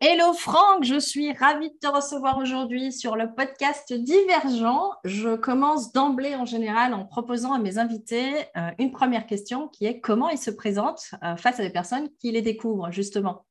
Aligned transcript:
Hello 0.00 0.32
Franck, 0.32 0.84
je 0.84 1.00
suis 1.00 1.32
ravie 1.32 1.70
de 1.70 1.76
te 1.76 1.88
recevoir 1.88 2.38
aujourd'hui 2.38 2.92
sur 2.92 3.16
le 3.16 3.34
podcast 3.34 3.92
Divergent. 3.92 4.92
Je 5.02 5.34
commence 5.34 5.92
d'emblée 5.92 6.36
en 6.36 6.44
général 6.44 6.94
en 6.94 7.04
proposant 7.04 7.52
à 7.52 7.58
mes 7.58 7.78
invités 7.78 8.32
euh, 8.56 8.70
une 8.78 8.92
première 8.92 9.26
question 9.26 9.66
qui 9.66 9.86
est 9.86 9.98
comment 9.98 10.28
ils 10.28 10.38
se 10.38 10.52
présentent 10.52 11.10
euh, 11.24 11.34
face 11.34 11.58
à 11.58 11.64
des 11.64 11.72
personnes 11.72 12.08
qui 12.20 12.30
les 12.30 12.42
découvrent 12.42 12.92
justement? 12.92 13.44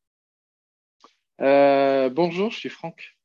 Euh, 1.42 2.10
bonjour, 2.10 2.50
je 2.50 2.60
suis 2.60 2.70
Franck. 2.70 3.18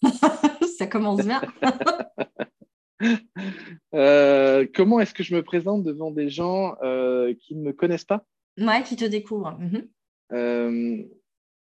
Ça 0.78 0.86
commence 0.86 1.20
bien. 1.20 1.42
comment 4.74 5.00
est-ce 5.00 5.12
que 5.12 5.22
je 5.22 5.34
me 5.34 5.42
présente 5.42 5.82
devant 5.82 6.10
des 6.10 6.30
gens 6.30 6.76
qui 7.40 7.56
ne 7.56 7.62
me 7.62 7.74
connaissent 7.74 8.06
pas? 8.06 8.24
Ouais, 8.56 8.82
qui 8.84 8.96
te 8.96 9.04
découvrent. 9.04 9.58
Mhm 9.58 9.86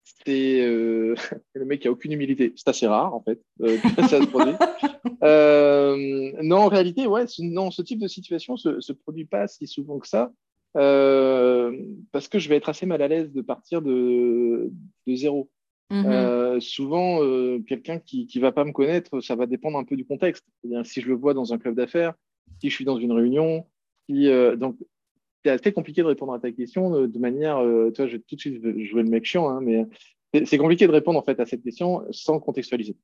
c'est 0.04 0.62
euh, 0.62 1.16
le 1.54 1.66
mec 1.66 1.82
qui 1.82 1.88
a 1.88 1.92
aucune 1.92 2.12
humilité. 2.12 2.54
C'est 2.56 2.68
assez 2.68 2.88
rare, 2.88 3.14
en 3.14 3.22
fait, 3.22 3.42
euh, 3.62 3.78
ça 4.10 4.22
se 4.22 4.28
produit. 4.28 4.54
Euh, 5.22 6.32
non, 6.42 6.58
en 6.58 6.68
réalité, 6.68 7.08
ouais, 7.08 7.28
ce, 7.28 7.42
non, 7.42 7.72
ce 7.72 7.82
type 7.82 8.00
de 8.00 8.08
situation 8.08 8.58
se, 8.58 8.82
se 8.82 8.92
produit 8.92 9.24
pas 9.24 9.48
si 9.48 9.68
souvent 9.68 9.98
que 10.00 10.08
ça, 10.08 10.34
parce 10.74 12.28
que 12.28 12.40
je 12.40 12.50
vais 12.50 12.58
être 12.58 12.68
assez 12.68 12.86
mal 12.86 13.02
à 13.02 13.08
l'aise 13.08 13.32
de 13.32 13.42
partir 13.42 13.82
de, 13.82 14.70
de 15.08 15.16
zéro. 15.16 15.50
Mm-hmm. 15.92 16.60
souvent, 16.60 17.20
quelqu'un 17.68 18.00
qui 18.00 18.30
ne 18.36 18.42
va 18.42 18.52
pas 18.52 18.66
me 18.66 18.74
connaître, 18.74 19.22
ça 19.22 19.36
va 19.36 19.46
dépendre 19.46 19.78
un 19.78 19.86
peu 19.86 19.96
du 19.96 20.06
contexte. 20.06 20.46
si 20.84 21.00
je 21.00 21.08
le 21.08 21.16
vois 21.16 21.34
dans 21.34 21.54
un 21.54 21.58
club 21.58 21.76
d'affaires, 21.76 22.14
si 22.60 22.70
je 22.70 22.76
suis 22.76 22.86
dans 22.86 22.98
une 22.98 23.14
réunion, 23.14 23.66
si, 24.10 24.28
donc 24.58 24.78
c'est 25.44 25.52
assez 25.52 25.72
compliqué 25.72 26.02
de 26.02 26.08
répondre 26.08 26.34
à 26.34 26.40
ta 26.40 26.52
question 26.52 27.08
de, 27.08 27.20
manière. 27.20 27.58
Euh, 27.58 27.92
toi, 27.92 28.08
je 28.08 28.14
vais 28.14 28.24
tout 28.28 28.36
de 28.36 28.40
suite 28.40 28.62
jouer 28.62 29.04
le 29.04 29.10
mec 29.10 29.26
chiant, 29.26 29.50
hein, 29.50 29.62
mais 29.62 29.86
c'est 30.46 30.58
compliqué 30.58 30.88
de 30.88 30.92
répondre 30.92 31.20
en 31.20 31.24
fait 31.24 31.40
à 31.40 31.46
cette 31.46 31.64
question 31.64 32.04
sans 32.12 32.40
contextualiser. 32.40 32.96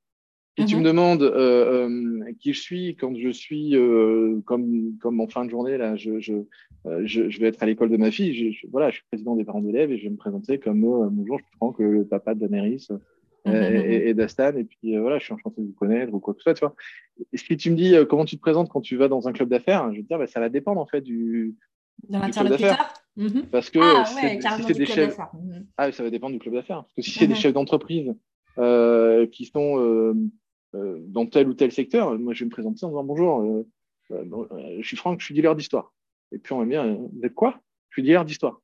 Si 0.58 0.66
tu 0.66 0.76
me 0.76 0.82
mhm. 0.82 0.88
demandes 0.88 1.24
euh, 1.24 1.88
euh, 1.88 2.34
qui 2.40 2.54
je 2.54 2.60
suis 2.60 2.96
quand 2.96 3.16
je 3.16 3.30
suis 3.30 3.78
euh, 3.78 4.42
comme 4.46 4.98
comme 5.00 5.22
en 5.22 5.28
fin 5.28 5.46
de 5.46 5.50
journée 5.50 5.78
là, 5.78 5.96
je 5.96 6.20
je, 6.20 6.34
euh, 6.86 7.02
je, 7.06 7.30
je 7.30 7.40
vais 7.40 7.48
être 7.48 7.64
à 7.64 7.66
l'école 7.66 7.90
de 7.90 7.98
ma 7.98 8.12
fille. 8.12 8.54
Je, 8.54 8.68
voilà, 8.68 8.90
je 8.90 8.96
suis 8.96 9.06
président 9.10 9.36
des 9.36 9.46
parents 9.46 9.62
d'élèves 9.62 9.92
et 9.92 9.98
je 9.98 10.04
vais 10.04 10.10
me 10.10 10.18
présenter 10.18 10.60
comme 10.60 10.82
bonjour, 10.82 11.38
je 11.38 11.44
suis 11.46 11.56
Franck, 11.58 11.80
le 11.80 12.04
papa 12.04 12.34
de 12.34 12.40
Daenerys. 12.40 12.88
Mhm, 13.46 13.54
mhm, 13.54 13.76
et, 13.86 14.10
et 14.10 14.14
d'Astan 14.14 14.54
et 14.58 14.66
puis 14.66 14.98
voilà 14.98 15.18
je 15.18 15.24
suis 15.24 15.34
enchanté 15.34 15.62
de 15.62 15.68
vous 15.68 15.74
connaître 15.74 16.14
ou 16.14 16.20
quoi 16.20 16.34
que 16.34 16.42
ce 16.42 16.44
soit 16.44 16.54
tu 16.56 16.60
vois 16.60 16.76
si 17.34 17.56
tu 17.56 17.72
me 17.72 17.78
dis 17.78 17.96
comment 18.10 18.26
tu 18.26 18.36
te 18.36 18.42
présentes 18.42 18.68
quand 18.68 18.82
tu 18.82 18.98
vas 18.98 19.08
dans 19.08 19.30
un 19.30 19.32
club 19.32 19.48
d'affaires 19.48 19.90
je 19.94 19.96
vais 19.96 20.04
te 20.04 20.08
dire 20.10 20.18
bah, 20.18 20.28
ça 20.28 20.42
va 20.42 20.50
dépendre 20.50 20.82
en 20.82 20.86
fait 20.86 21.00
du, 21.00 21.56
de 22.08 22.18
l'interlocuteur 22.18 22.94
mhm. 23.16 23.48
Parce 23.52 23.70
que 23.70 23.80
ah, 23.80 24.06
si 24.06 24.64
c'est 24.64 24.74
des 24.74 24.86
chefs. 24.86 25.18
Mhm. 25.18 25.68
Ah, 25.78 25.92
ça 25.92 26.04
va 26.04 26.10
dépendre 26.10 26.34
du 26.34 26.40
club 26.40 26.54
d'affaires. 26.56 26.84
Parce 26.84 26.94
que 26.96 27.02
si 27.02 27.12
c'est 27.12 27.28
des 27.28 27.34
mhm. 27.34 27.40
chefs 27.40 27.54
d'entreprise 27.54 28.14
euh, 28.58 29.28
qui 29.28 29.46
sont 29.46 29.80
euh, 29.80 30.14
euh, 30.76 31.00
dans 31.08 31.26
tel 31.26 31.48
ou 31.48 31.54
tel 31.54 31.72
secteur, 31.72 32.18
moi 32.18 32.34
je 32.34 32.40
vais 32.40 32.46
me 32.46 32.52
présenter 32.52 32.86
en 32.86 32.90
disant 32.90 33.04
bonjour, 33.04 33.66
je 34.10 34.82
suis 34.84 34.98
Franck, 34.98 35.20
je 35.20 35.26
suis 35.26 35.34
dealer 35.34 35.56
d'histoire. 35.56 35.94
Et 36.32 36.38
puis 36.38 36.54
on 36.54 36.60
va 36.60 36.66
me 36.66 36.72
dire, 36.72 36.86
vous 36.86 37.26
êtes 37.26 37.34
quoi? 37.34 37.60
Je 37.90 37.96
suis 37.96 38.04
dealer 38.04 38.26
d'histoire. 38.26 38.62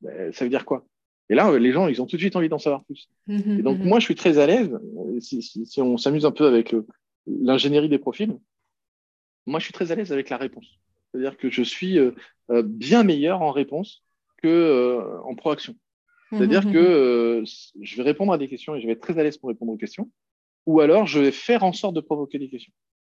Ben, 0.00 0.32
ça 0.32 0.44
veut 0.44 0.50
dire 0.50 0.64
quoi? 0.64 0.84
Et 1.30 1.34
là, 1.34 1.58
les 1.58 1.72
gens, 1.72 1.88
ils 1.88 2.00
ont 2.00 2.06
tout 2.06 2.16
de 2.16 2.22
suite 2.22 2.36
envie 2.36 2.48
d'en 2.48 2.58
savoir 2.58 2.84
plus. 2.84 3.10
et 3.28 3.62
donc, 3.62 3.80
moi, 3.80 3.98
je 3.98 4.04
suis 4.06 4.14
très 4.14 4.38
à 4.38 4.46
l'aise. 4.46 4.78
Si, 5.20 5.42
si, 5.42 5.82
on 5.82 5.98
s'amuse 5.98 6.24
un 6.24 6.30
peu 6.30 6.46
avec 6.46 6.74
l'ingénierie 7.26 7.90
des 7.90 7.98
profils, 7.98 8.34
moi, 9.44 9.58
je 9.58 9.64
suis 9.64 9.74
très 9.74 9.92
à 9.92 9.94
l'aise 9.94 10.10
avec 10.10 10.30
la 10.30 10.38
réponse. 10.38 10.78
C'est-à-dire 11.12 11.36
que 11.36 11.50
je 11.50 11.62
suis 11.62 11.98
euh, 11.98 12.12
euh, 12.50 12.62
bien 12.62 13.02
meilleur 13.02 13.42
en 13.42 13.50
réponse 13.50 14.04
que 14.42 14.48
euh, 14.48 15.20
en 15.22 15.34
proaction. 15.34 15.74
C'est-à-dire 16.30 16.66
mmh, 16.66 16.70
mmh, 16.70 16.72
que 16.72 17.40
mmh. 17.40 17.44
je 17.82 17.96
vais 17.96 18.02
répondre 18.02 18.32
à 18.32 18.38
des 18.38 18.48
questions 18.48 18.74
et 18.74 18.80
je 18.80 18.86
vais 18.86 18.92
être 18.92 19.00
très 19.00 19.18
à 19.18 19.22
l'aise 19.22 19.38
pour 19.38 19.48
répondre 19.48 19.72
aux 19.72 19.78
questions, 19.78 20.10
ou 20.66 20.80
alors 20.80 21.06
je 21.06 21.20
vais 21.20 21.32
faire 21.32 21.64
en 21.64 21.72
sorte 21.72 21.94
de 21.94 22.00
provoquer 22.00 22.38
des 22.38 22.50
questions. 22.50 22.72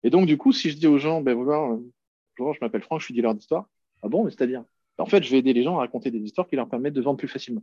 Et 0.05 0.11
donc, 0.11 0.27
du 0.27 0.39
coup, 0.39 0.53
si 0.53 0.71
je 0.71 0.77
dis 0.77 0.87
aux 0.87 0.99
gens, 0.99 1.21
ben 1.21 1.35
voilà, 1.35 1.77
bonjour, 2.39 2.55
je 2.55 2.61
m'appelle 2.61 2.83
Franck, 2.83 3.01
je 3.01 3.07
suis 3.07 3.15
dealer 3.15 3.35
d'histoire. 3.35 3.69
Ah 4.03 4.09
bon, 4.09 4.25
mais 4.25 4.31
c'est-à-dire 4.31 4.65
En 4.99 5.07
fait, 5.07 5.23
je 5.25 5.31
vais 5.31 5.39
aider 5.39 5.53
les 5.53 5.65
gens 5.65 5.77
à 5.77 5.81
raconter 5.81 6.11
des 6.11 6.21
histoires 6.21 6.49
qui 6.49 6.57
leur 6.57 6.69
permettent 6.69 6.95
de 6.95 7.03
vendre 7.03 7.19
plus 7.19 7.29
facilement. 7.29 7.63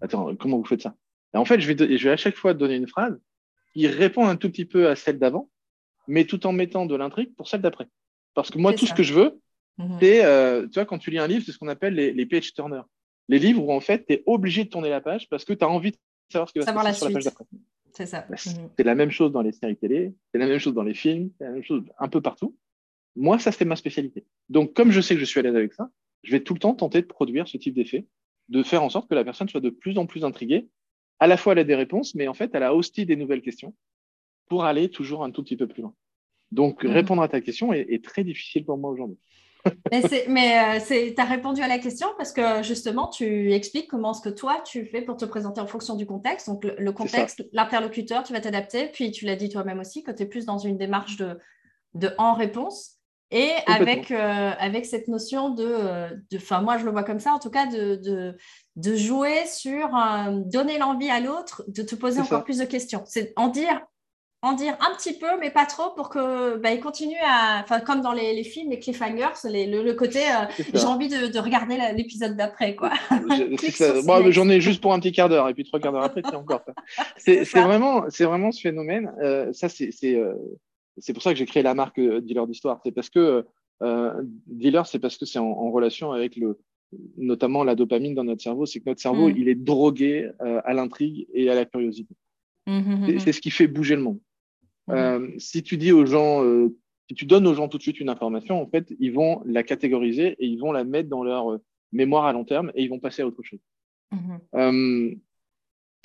Attends, 0.00 0.34
comment 0.34 0.58
vous 0.58 0.64
faites 0.64 0.82
ça? 0.82 0.96
Et 1.34 1.36
En 1.36 1.44
fait, 1.44 1.60
je 1.60 1.72
vais, 1.72 1.96
je 1.96 2.04
vais 2.04 2.12
à 2.12 2.16
chaque 2.16 2.36
fois 2.36 2.52
donner 2.52 2.74
une 2.74 2.88
phrase 2.88 3.18
qui 3.72 3.86
répond 3.86 4.26
un 4.26 4.36
tout 4.36 4.50
petit 4.50 4.64
peu 4.64 4.88
à 4.88 4.96
celle 4.96 5.18
d'avant, 5.18 5.48
mais 6.06 6.24
tout 6.24 6.46
en 6.46 6.52
mettant 6.52 6.86
de 6.86 6.94
l'intrigue 6.96 7.34
pour 7.34 7.48
celle 7.48 7.62
d'après. 7.62 7.86
Parce 8.34 8.50
que 8.50 8.58
moi, 8.58 8.74
tout 8.74 8.86
ce 8.86 8.94
que 8.94 9.02
je 9.02 9.14
veux, 9.14 9.40
Mhm. 9.78 9.98
Euh, 10.02 10.62
tu 10.66 10.74
vois, 10.74 10.84
quand 10.84 10.98
tu 10.98 11.10
lis 11.10 11.18
un 11.18 11.26
livre, 11.26 11.44
c'est 11.44 11.52
ce 11.52 11.58
qu'on 11.58 11.68
appelle 11.68 11.94
les, 11.94 12.12
les, 12.12 12.26
page 12.26 12.52
turners. 12.54 12.82
Les 13.28 13.38
livres 13.38 13.64
où, 13.64 13.72
en 13.72 13.80
fait, 13.80 14.06
tu 14.06 14.14
es 14.14 14.22
obligé 14.26 14.64
de 14.64 14.68
tourner 14.68 14.90
la 14.90 15.00
page 15.00 15.28
parce 15.28 15.44
que 15.44 15.52
tu 15.52 15.64
as 15.64 15.68
envie 15.68 15.90
de 15.90 15.96
savoir 16.30 16.48
ce 16.48 16.52
qui 16.52 16.58
va 16.60 16.66
se 16.66 16.72
passer 16.72 16.98
sur 16.98 17.08
la 17.08 17.12
page 17.14 17.24
d'après. 17.24 17.44
C'est 17.92 18.06
ça. 18.06 18.26
Bah, 18.28 18.36
mhm. 18.46 18.70
C'est 18.76 18.84
la 18.84 18.94
même 18.94 19.10
chose 19.10 19.32
dans 19.32 19.42
les 19.42 19.52
séries 19.52 19.76
télé, 19.76 20.14
c'est 20.32 20.38
la 20.38 20.46
même 20.46 20.58
chose 20.58 20.74
dans 20.74 20.82
les 20.82 20.94
films, 20.94 21.30
c'est 21.38 21.44
la 21.44 21.50
même 21.50 21.62
chose 21.62 21.82
un 21.98 22.08
peu 22.08 22.20
partout. 22.20 22.56
Moi, 23.16 23.38
ça, 23.38 23.52
c'est 23.52 23.64
ma 23.64 23.76
spécialité. 23.76 24.24
Donc, 24.48 24.74
comme 24.74 24.90
je 24.90 25.00
sais 25.00 25.14
que 25.14 25.20
je 25.20 25.24
suis 25.24 25.38
à 25.40 25.42
l'aise 25.42 25.54
avec 25.54 25.72
ça, 25.72 25.90
je 26.22 26.32
vais 26.32 26.40
tout 26.40 26.54
le 26.54 26.60
temps 26.60 26.74
tenter 26.74 27.00
de 27.00 27.06
produire 27.06 27.46
ce 27.46 27.56
type 27.56 27.74
d'effet, 27.74 28.06
de 28.48 28.62
faire 28.62 28.82
en 28.82 28.90
sorte 28.90 29.08
que 29.08 29.14
la 29.14 29.24
personne 29.24 29.48
soit 29.48 29.60
de 29.60 29.70
plus 29.70 29.98
en 29.98 30.06
plus 30.06 30.24
intriguée. 30.24 30.68
À 31.20 31.28
la 31.28 31.36
fois, 31.36 31.52
elle 31.52 31.60
a 31.60 31.64
des 31.64 31.76
réponses, 31.76 32.14
mais 32.14 32.26
en 32.26 32.34
fait, 32.34 32.50
elle 32.54 32.64
a 32.64 32.74
aussi 32.74 33.06
des 33.06 33.14
nouvelles 33.14 33.42
questions 33.42 33.74
pour 34.46 34.64
aller 34.64 34.90
toujours 34.90 35.24
un 35.24 35.30
tout 35.30 35.44
petit 35.44 35.56
peu 35.56 35.68
plus 35.68 35.82
loin. 35.82 35.94
Donc, 36.50 36.84
mhm. 36.84 36.90
répondre 36.90 37.22
à 37.22 37.28
ta 37.28 37.40
question 37.40 37.72
est 37.72 38.04
très 38.04 38.24
difficile 38.24 38.64
pour 38.64 38.78
moi 38.78 38.90
aujourd'hui 38.90 39.18
mais, 40.28 40.78
euh, 40.78 41.12
tu 41.14 41.20
as 41.20 41.24
répondu 41.24 41.62
à 41.62 41.68
la 41.68 41.78
question 41.78 42.08
parce 42.16 42.32
que 42.32 42.62
justement, 42.62 43.08
tu 43.08 43.52
expliques 43.52 43.88
comment 43.88 44.14
ce 44.14 44.22
que 44.22 44.28
toi, 44.28 44.62
tu 44.64 44.86
fais 44.86 45.02
pour 45.02 45.16
te 45.16 45.24
présenter 45.24 45.60
en 45.60 45.66
fonction 45.66 45.94
du 45.94 46.06
contexte. 46.06 46.48
Donc, 46.48 46.64
le, 46.64 46.92
contexte, 46.92 47.44
l'interlocuteur, 47.52 48.22
tu 48.22 48.32
vas 48.32 48.40
t'adapter. 48.40 48.88
Puis, 48.88 49.10
tu 49.10 49.24
l'as 49.24 49.36
dit 49.36 49.48
toi-même 49.48 49.80
aussi, 49.80 50.02
que 50.02 50.10
tu 50.10 50.22
es 50.22 50.26
plus 50.26 50.46
dans 50.46 50.58
une 50.58 50.76
démarche 50.76 51.16
de, 51.16 51.38
de 51.94 52.10
en-réponse. 52.18 52.98
Et 53.30 53.50
avec, 53.66 54.10
euh, 54.10 54.52
avec 54.58 54.86
cette 54.86 55.08
notion 55.08 55.50
de, 55.50 56.08
enfin 56.36 56.60
moi 56.60 56.78
je 56.78 56.84
le 56.84 56.92
vois 56.92 57.02
comme 57.02 57.18
ça 57.18 57.32
en 57.32 57.40
tout 57.40 57.50
cas, 57.50 57.66
de, 57.66 57.96
de, 57.96 58.36
de 58.76 58.94
jouer 58.94 59.44
sur 59.46 59.96
euh, 59.96 60.40
donner 60.44 60.78
l'envie 60.78 61.10
à 61.10 61.18
l'autre 61.18 61.64
de 61.66 61.82
te 61.82 61.96
poser 61.96 62.20
encore 62.20 62.44
plus 62.44 62.58
de 62.58 62.64
questions. 62.64 63.02
C'est 63.06 63.32
en 63.34 63.48
dire 63.48 63.80
en 64.44 64.52
dire 64.52 64.76
un 64.80 64.94
petit 64.94 65.14
peu, 65.18 65.38
mais 65.40 65.50
pas 65.50 65.64
trop, 65.64 65.90
pour 65.96 66.10
que 66.10 66.58
bah, 66.58 66.72
il 66.72 66.80
continue 66.80 67.16
à, 67.24 67.62
enfin 67.62 67.80
comme 67.80 68.02
dans 68.02 68.12
les, 68.12 68.44
films, 68.44 68.70
les 68.70 68.78
cliffhangers, 68.78 69.32
le, 69.44 69.92
côté, 69.92 70.20
euh, 70.20 70.64
j'ai 70.74 70.84
envie 70.84 71.08
de, 71.08 71.38
regarder 71.38 71.78
l'épisode 71.96 72.36
d'après, 72.36 72.76
quoi. 72.76 72.92
Moi, 74.04 74.30
j'en 74.30 74.48
ai 74.50 74.60
juste 74.60 74.82
pour 74.82 74.92
un 74.92 75.00
petit 75.00 75.12
quart 75.12 75.30
d'heure, 75.30 75.48
et 75.48 75.54
puis 75.54 75.64
trois 75.64 75.80
quarts 75.80 75.92
d'heure 75.92 76.04
après, 76.04 76.22
c'est 76.28 76.36
encore. 76.36 76.62
C'est 77.16 77.44
vraiment, 77.54 78.04
c'est 78.10 78.24
vraiment 78.24 78.52
ce 78.52 78.60
phénomène. 78.60 79.12
Euh, 79.22 79.52
ça, 79.52 79.68
c'est 79.70 79.90
euh, 80.04 80.34
pour 81.14 81.22
ça 81.22 81.32
que 81.32 81.38
j'ai 81.38 81.46
créé 81.46 81.62
la 81.62 81.74
marque 81.74 81.98
Dealer 81.98 82.46
d'histoire. 82.46 82.80
C'est 82.84 82.92
parce 82.92 83.08
que 83.08 83.46
dealer, 84.46 84.86
c'est 84.86 84.98
parce 84.98 85.16
que 85.16 85.24
c'est 85.24 85.38
en, 85.38 85.70
relation 85.70 86.12
avec 86.12 86.36
le, 86.36 86.58
notamment 87.16 87.64
la 87.64 87.74
dopamine 87.74 88.14
dans 88.14 88.24
notre 88.24 88.42
cerveau. 88.42 88.66
C'est 88.66 88.80
que 88.80 88.90
notre 88.90 89.00
cerveau, 89.00 89.30
mm. 89.30 89.34
il 89.38 89.48
est 89.48 89.54
drogué 89.54 90.30
à 90.38 90.74
l'intrigue 90.74 91.26
et 91.32 91.48
à 91.50 91.54
la 91.54 91.64
curiosité. 91.64 92.14
Mmh, 92.66 92.78
mmh, 92.78 93.14
mmh, 93.14 93.18
c'est 93.18 93.32
ce 93.32 93.40
qui 93.40 93.50
fait 93.50 93.66
bouger 93.66 93.96
le 93.96 94.02
monde. 94.02 94.20
Euh, 94.90 95.30
si 95.38 95.62
tu 95.62 95.76
dis 95.76 95.92
aux 95.92 96.06
gens, 96.06 96.44
euh, 96.44 96.76
si 97.08 97.14
tu 97.14 97.26
donnes 97.26 97.46
aux 97.46 97.54
gens 97.54 97.68
tout 97.68 97.78
de 97.78 97.82
suite 97.82 98.00
une 98.00 98.08
information, 98.08 98.60
en 98.60 98.66
fait, 98.66 98.92
ils 98.98 99.12
vont 99.12 99.42
la 99.46 99.62
catégoriser 99.62 100.36
et 100.38 100.46
ils 100.46 100.58
vont 100.58 100.72
la 100.72 100.84
mettre 100.84 101.08
dans 101.08 101.24
leur 101.24 101.52
euh, 101.52 101.62
mémoire 101.92 102.24
à 102.26 102.32
long 102.32 102.44
terme 102.44 102.70
et 102.74 102.82
ils 102.82 102.90
vont 102.90 103.00
passer 103.00 103.22
à 103.22 103.26
autre 103.26 103.42
chose. 103.42 103.60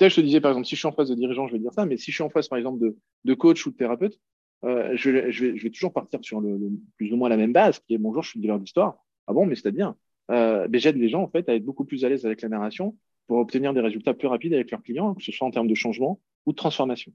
je 0.10 0.16
te 0.16 0.22
disais, 0.22 0.40
par 0.40 0.52
exemple, 0.52 0.68
si 0.68 0.76
je 0.76 0.80
suis 0.80 0.88
en 0.88 0.94
face 0.94 1.10
de 1.10 1.16
dirigeant, 1.16 1.48
je 1.48 1.54
vais 1.54 1.60
dire 1.60 1.74
ça, 1.74 1.86
mais 1.86 1.98
si 1.98 2.12
je 2.12 2.16
suis 2.16 2.24
en 2.24 2.30
face, 2.30 2.48
par 2.48 2.58
exemple, 2.58 2.80
de, 2.80 2.98
de 3.26 3.34
coach 3.34 3.66
ou 3.66 3.72
de 3.72 3.76
thérapeute, 3.76 4.20
je, 4.64 4.96
je, 4.96 5.10
vais, 5.10 5.32
je, 5.32 5.46
vais, 5.64 5.70
toujours 5.70 5.94
partir 5.94 6.20
sur 6.22 6.42
le, 6.42 6.58
plus 6.98 7.14
ou 7.14 7.18
moins 7.18 7.30
la 7.30 7.38
même 7.38 7.54
base, 7.54 7.80
qui 7.80 7.94
est 7.94 7.98
bonjour, 7.98 8.24
je 8.24 8.30
suis 8.30 8.40
dealer 8.40 8.60
d'histoire. 8.60 8.98
Ah 9.28 9.34
bon, 9.34 9.46
mais 9.46 9.56
c'est-à-dire, 9.56 9.94
euh, 10.32 10.68
j'aide 10.74 10.98
les 10.98 11.10
gens 11.10 11.24
en 11.24 11.28
fait 11.28 11.48
à 11.50 11.56
être 11.56 11.66
beaucoup 11.66 11.86
plus 11.86 12.06
à 12.06 12.10
l'aise 12.10 12.26
avec 12.26 12.42
la 12.42 12.50
narration 12.50 12.96
pour 13.28 13.38
obtenir 13.38 13.74
des 13.74 13.82
résultats 13.82 14.14
plus 14.14 14.28
rapides 14.28 14.54
avec 14.54 14.72
leurs 14.72 14.84
clients, 14.84 15.16
que 15.16 15.24
ce 15.24 15.32
soit 15.32 15.48
en 15.48 15.52
termes 15.52 15.68
de 15.68 15.76
changement 15.76 16.20
ou 16.46 16.52
de 16.52 16.56
transformation. 16.56 17.12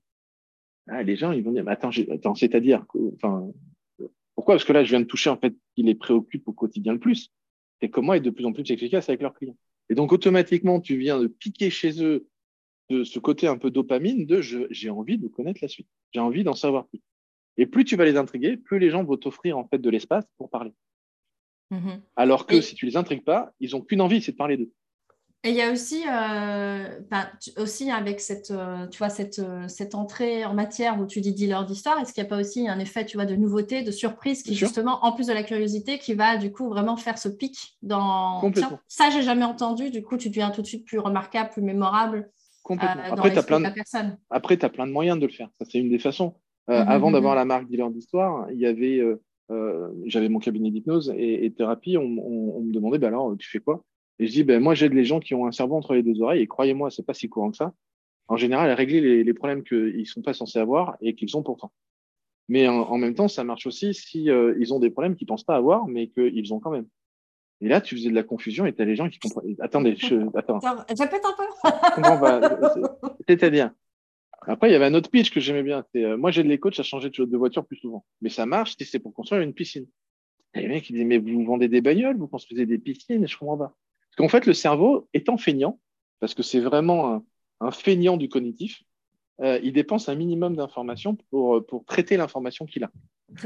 Ah, 0.88 1.02
les 1.02 1.16
gens, 1.16 1.32
ils 1.32 1.42
vont 1.42 1.52
dire, 1.52 1.66
attends, 1.68 1.90
attends 2.10 2.34
c'est-à-dire, 2.34 2.84
enfin, 3.14 3.50
pourquoi? 4.34 4.54
Parce 4.54 4.64
que 4.64 4.72
là, 4.72 4.84
je 4.84 4.90
viens 4.90 5.00
de 5.00 5.06
toucher 5.06 5.30
en 5.30 5.36
fait 5.36 5.54
qui 5.74 5.82
les 5.82 5.94
préoccupe 5.94 6.46
au 6.48 6.52
quotidien 6.52 6.92
le 6.92 6.98
plus. 6.98 7.30
C'est 7.80 7.88
comment 7.88 8.14
être 8.14 8.22
de 8.22 8.30
plus 8.30 8.44
en 8.44 8.52
plus 8.52 8.70
efficace 8.70 9.08
avec 9.08 9.22
leurs 9.22 9.34
clients. 9.34 9.56
Et 9.90 9.94
donc, 9.94 10.12
automatiquement, 10.12 10.80
tu 10.80 10.96
viens 10.96 11.18
de 11.18 11.26
piquer 11.26 11.70
chez 11.70 12.02
eux 12.02 12.26
de 12.90 13.04
ce 13.04 13.18
côté 13.18 13.46
un 13.46 13.56
peu 13.56 13.70
dopamine 13.70 14.26
de 14.26 14.40
j'ai 14.42 14.90
envie 14.90 15.18
de 15.18 15.28
connaître 15.28 15.60
la 15.62 15.68
suite. 15.68 15.88
J'ai 16.12 16.20
envie 16.20 16.44
d'en 16.44 16.54
savoir 16.54 16.86
plus. 16.86 17.00
Et 17.56 17.66
plus 17.66 17.84
tu 17.84 17.96
vas 17.96 18.04
les 18.04 18.16
intriguer, 18.16 18.56
plus 18.56 18.78
les 18.78 18.90
gens 18.90 19.04
vont 19.04 19.16
t'offrir 19.16 19.56
en 19.56 19.66
fait 19.66 19.78
de 19.78 19.88
l'espace 19.88 20.24
pour 20.36 20.50
parler. 20.50 20.72
Mm-hmm. 21.70 22.00
Alors 22.16 22.46
que 22.46 22.60
si 22.60 22.74
tu 22.74 22.84
les 22.84 22.96
intrigues 22.96 23.24
pas, 23.24 23.54
ils 23.60 23.70
n'ont 23.70 23.80
qu'une 23.80 24.00
envie, 24.00 24.20
c'est 24.20 24.32
de 24.32 24.36
parler 24.36 24.56
d'eux. 24.56 24.70
Et 25.46 25.50
il 25.50 25.56
y 25.56 25.60
a 25.60 25.70
aussi, 25.70 26.02
euh, 26.10 26.88
aussi 27.58 27.90
avec 27.90 28.20
cette, 28.20 28.50
euh, 28.50 28.86
tu 28.86 28.96
vois, 28.96 29.10
cette, 29.10 29.40
euh, 29.40 29.68
cette 29.68 29.94
entrée 29.94 30.46
en 30.46 30.54
matière 30.54 30.98
où 30.98 31.06
tu 31.06 31.20
dis 31.20 31.34
dealer 31.34 31.66
d'histoire, 31.66 32.00
est-ce 32.00 32.14
qu'il 32.14 32.22
n'y 32.22 32.28
a 32.28 32.30
pas 32.30 32.40
aussi 32.40 32.66
un 32.66 32.78
effet 32.78 33.04
tu 33.04 33.18
vois, 33.18 33.26
de 33.26 33.36
nouveauté, 33.36 33.82
de 33.82 33.90
surprise 33.90 34.42
qui, 34.42 34.54
justement, 34.54 35.04
en 35.04 35.12
plus 35.12 35.26
de 35.26 35.34
la 35.34 35.42
curiosité, 35.42 35.98
qui 35.98 36.14
va 36.14 36.38
du 36.38 36.50
coup 36.50 36.70
vraiment 36.70 36.96
faire 36.96 37.18
ce 37.18 37.28
pic 37.28 37.76
dans. 37.82 38.50
Tiens, 38.52 38.80
ça, 38.88 39.10
j'ai 39.10 39.20
jamais 39.20 39.44
entendu. 39.44 39.90
Du 39.90 40.02
coup, 40.02 40.16
tu 40.16 40.30
deviens 40.30 40.50
tout 40.50 40.62
de 40.62 40.66
suite 40.66 40.86
plus 40.86 40.98
remarquable, 40.98 41.50
plus 41.50 41.62
mémorable. 41.62 42.30
Complètement. 42.62 43.02
après, 43.10 43.30
tu 43.30 43.38
as, 43.38 43.42
plein 43.42 43.60
de... 43.60 43.66
Après, 44.30 44.64
as 44.64 44.70
plein 44.70 44.86
de 44.86 44.92
moyens 44.92 45.18
de 45.18 45.26
le 45.26 45.32
faire. 45.32 45.50
Ça, 45.58 45.66
c'est 45.70 45.78
une 45.78 45.90
des 45.90 45.98
façons. 45.98 46.36
Mhm, 46.68 46.76
avant 46.88 47.10
d'avoir 47.10 47.34
la 47.34 47.44
marque 47.44 47.68
dealer 47.68 47.90
d'histoire, 47.90 48.46
il 48.50 48.58
y 48.58 48.64
avait, 48.64 49.02
j'avais 50.06 50.30
mon 50.30 50.38
cabinet 50.38 50.70
d'hypnose 50.70 51.12
et, 51.18 51.52
thérapie. 51.52 51.98
On, 51.98 52.08
me 52.62 52.72
demandait, 52.72 52.98
bah 52.98 53.08
alors, 53.08 53.36
tu 53.38 53.50
fais 53.50 53.58
quoi? 53.58 53.84
Et 54.18 54.26
je 54.26 54.32
dis, 54.32 54.44
ben 54.44 54.62
moi, 54.62 54.74
j'aide 54.74 54.94
les 54.94 55.04
gens 55.04 55.20
qui 55.20 55.34
ont 55.34 55.46
un 55.46 55.52
cerveau 55.52 55.76
entre 55.76 55.94
les 55.94 56.02
deux 56.02 56.20
oreilles. 56.22 56.42
Et 56.42 56.46
croyez-moi, 56.46 56.90
c'est 56.90 57.04
pas 57.04 57.14
si 57.14 57.28
courant 57.28 57.50
que 57.50 57.56
ça. 57.56 57.72
En 58.28 58.36
général, 58.36 58.70
à 58.70 58.74
régler 58.74 59.00
les, 59.00 59.24
les 59.24 59.34
problèmes 59.34 59.64
qu'ils 59.64 59.98
ne 59.98 60.04
sont 60.04 60.22
pas 60.22 60.32
censés 60.32 60.58
avoir 60.58 60.96
et 61.00 61.14
qu'ils 61.14 61.36
ont 61.36 61.42
pourtant. 61.42 61.72
Mais 62.48 62.68
en, 62.68 62.98
même 62.98 63.14
temps, 63.14 63.28
ça 63.28 63.42
marche 63.42 63.66
aussi 63.66 63.94
si 63.94 64.30
euh, 64.30 64.54
ils 64.60 64.74
ont 64.74 64.78
des 64.78 64.90
problèmes 64.90 65.16
qu'ils 65.16 65.26
pensent 65.26 65.44
pas 65.44 65.56
avoir, 65.56 65.86
mais 65.86 66.08
qu'ils 66.08 66.52
ont 66.52 66.60
quand 66.60 66.70
même. 66.70 66.86
Et 67.60 67.68
là, 67.68 67.80
tu 67.80 67.96
faisais 67.96 68.10
de 68.10 68.14
la 68.14 68.22
confusion 68.22 68.66
et 68.66 68.74
tu 68.74 68.82
as 68.82 68.84
les 68.84 68.96
gens 68.96 69.08
qui 69.08 69.18
comprennent. 69.18 69.56
Attendez, 69.60 69.96
je... 69.96 70.16
attends. 70.36 70.58
Répète 70.58 71.22
un 71.24 71.34
peu. 71.36 72.82
C'est-à-dire. 73.28 73.70
Après, 74.46 74.68
il 74.68 74.72
y 74.72 74.74
avait 74.74 74.84
un 74.84 74.92
autre 74.92 75.10
pitch 75.10 75.30
que 75.30 75.40
j'aimais 75.40 75.62
bien. 75.62 75.86
Euh, 75.96 76.18
moi, 76.18 76.30
j'ai 76.30 76.42
de 76.42 76.48
les 76.48 76.58
coachs 76.58 76.78
à 76.78 76.82
changer 76.82 77.08
de, 77.08 77.36
voiture 77.36 77.64
plus 77.64 77.78
souvent. 77.78 78.04
Mais 78.20 78.28
ça 78.28 78.44
marche 78.44 78.76
si 78.76 78.84
c'est 78.84 78.98
pour 78.98 79.14
construire 79.14 79.40
une 79.40 79.54
piscine. 79.54 79.86
Et 80.52 80.60
les 80.60 80.68
mecs, 80.68 80.90
ils 80.90 80.92
disaient, 80.92 81.06
mais 81.06 81.16
vous 81.16 81.46
vendez 81.46 81.68
des 81.68 81.80
bagnoles, 81.80 82.18
vous 82.18 82.28
construisez 82.28 82.66
des 82.66 82.76
piscines, 82.76 83.26
je 83.26 83.38
comprends 83.38 83.56
pas. 83.56 83.74
Parce 84.14 84.28
qu'en 84.28 84.28
fait, 84.28 84.46
le 84.46 84.54
cerveau, 84.54 85.08
étant 85.12 85.36
feignant, 85.36 85.80
parce 86.20 86.34
que 86.34 86.42
c'est 86.42 86.60
vraiment 86.60 87.14
un, 87.14 87.24
un 87.60 87.70
feignant 87.72 88.16
du 88.16 88.28
cognitif, 88.28 88.82
euh, 89.40 89.58
il 89.64 89.72
dépense 89.72 90.08
un 90.08 90.14
minimum 90.14 90.54
d'informations 90.54 91.16
pour, 91.30 91.56
euh, 91.56 91.66
pour 91.66 91.84
traiter 91.84 92.16
l'information 92.16 92.66
qu'il 92.66 92.84
a. 92.84 92.90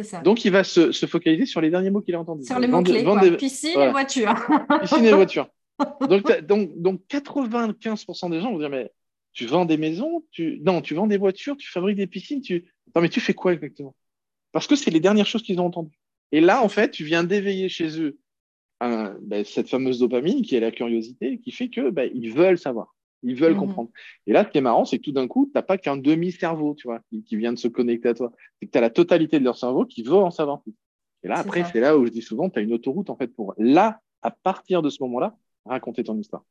Ça. 0.03 0.21
Donc, 0.21 0.45
il 0.45 0.53
va 0.53 0.65
se, 0.65 0.93
se, 0.93 1.07
focaliser 1.07 1.47
sur 1.47 1.63
les 1.63 1.71
derniers 1.71 1.89
mots 1.89 2.03
qu'il 2.03 2.15
a 2.15 2.21
entendus. 2.21 2.45
Sur 2.45 2.59
les 2.59 2.67
mots-clés, 2.67 3.05
des... 3.23 3.37
piscine 3.37 3.81
et 3.81 3.91
voiture. 3.91 4.35
piscine 4.83 5.05
et 5.05 5.13
voiture. 5.13 5.49
Donc, 6.09 6.41
donc, 6.41 6.73
donc 6.77 7.03
95% 7.09 8.31
des 8.31 8.41
gens 8.41 8.51
vont 8.51 8.59
dire, 8.59 8.69
mais 8.69 8.91
tu 9.33 9.47
vends 9.47 9.65
des 9.65 9.77
maisons, 9.77 10.25
tu... 10.33 10.61
non, 10.65 10.83
tu 10.83 10.95
vends 10.95 11.07
des 11.07 11.19
voitures, 11.19 11.57
tu 11.57 11.71
fabriques 11.71 11.97
des 11.97 12.09
piscines, 12.09 12.41
tu... 12.41 12.73
Non, 12.97 13.01
mais 13.01 13.09
tu 13.09 13.21
fais 13.21 13.33
quoi 13.33 13.53
exactement? 13.53 13.95
Parce 14.51 14.67
que 14.67 14.75
c'est 14.75 14.91
les 14.91 14.99
dernières 14.99 15.27
choses 15.27 15.45
qu'ils 15.45 15.61
ont 15.61 15.67
entendues. 15.67 15.97
Et 16.33 16.41
là, 16.41 16.65
en 16.65 16.69
fait, 16.69 16.91
tu 16.91 17.05
viens 17.05 17.23
d'éveiller 17.23 17.69
chez 17.69 18.01
eux 18.01 18.19
ben, 18.81 19.45
cette 19.45 19.69
fameuse 19.69 19.99
dopamine 19.99 20.43
qui 20.43 20.57
est 20.57 20.61
la 20.61 20.71
curiosité, 20.71 21.39
qui 21.39 21.51
fait 21.51 21.69
que 21.69 21.91
ben, 21.91 22.11
ils 22.15 22.33
veulent 22.33 22.59
savoir. 22.59 22.95
Ils 23.23 23.35
veulent 23.35 23.55
mhm. 23.55 23.61
comprendre. 23.61 23.91
Et 24.27 24.33
là, 24.33 24.45
ce 24.45 24.51
qui 24.51 24.59
est 24.59 24.63
marrant, 24.63 24.85
c'est 24.85 24.99
que 24.99 25.05
tout 25.05 25.13
d'un 25.13 25.27
coup, 25.27 25.47
tu 25.47 25.53
n'as 25.55 25.63
pas 25.63 25.79
qu'un 25.79 25.97
demi-cerveau, 25.97 26.75
tu 26.75 26.87
vois, 26.87 27.01
qui, 27.11 27.37
vient 27.37 27.53
de 27.53 27.59
se 27.59 27.69
connecter 27.69 28.11
à 28.11 28.15
toi. 28.15 28.33
C'est 28.61 28.67
que 28.67 28.73
tu 28.73 28.79
as 28.79 28.81
la 28.81 28.91
totalité 28.91 29.41
de 29.41 29.45
leur 29.45 29.57
cerveau 29.57 29.85
qui 29.85 30.03
veut 30.03 30.15
en 30.15 30.31
savoir 30.31 30.63
plus. 30.63 30.75
Et 31.25 31.29
là, 31.29 31.39
après, 31.39 31.65
c'est 31.65 31.81
là 31.81 31.99
où 31.99 32.07
je 32.07 32.13
dis 32.13 32.23
souvent, 32.23 32.49
tu 32.49 32.61
as 32.61 32.63
une 32.63 32.73
autoroute, 32.73 33.11
en 33.11 33.17
fait, 33.17 33.27
pour 33.29 33.55
là, 33.59 34.01
à 34.23 34.31
partir 34.31 34.83
de 34.83 34.91
ce 34.91 35.03
moment-là, 35.03 35.37
raconter 35.65 36.05
ton 36.05 36.17
histoire. 36.17 36.45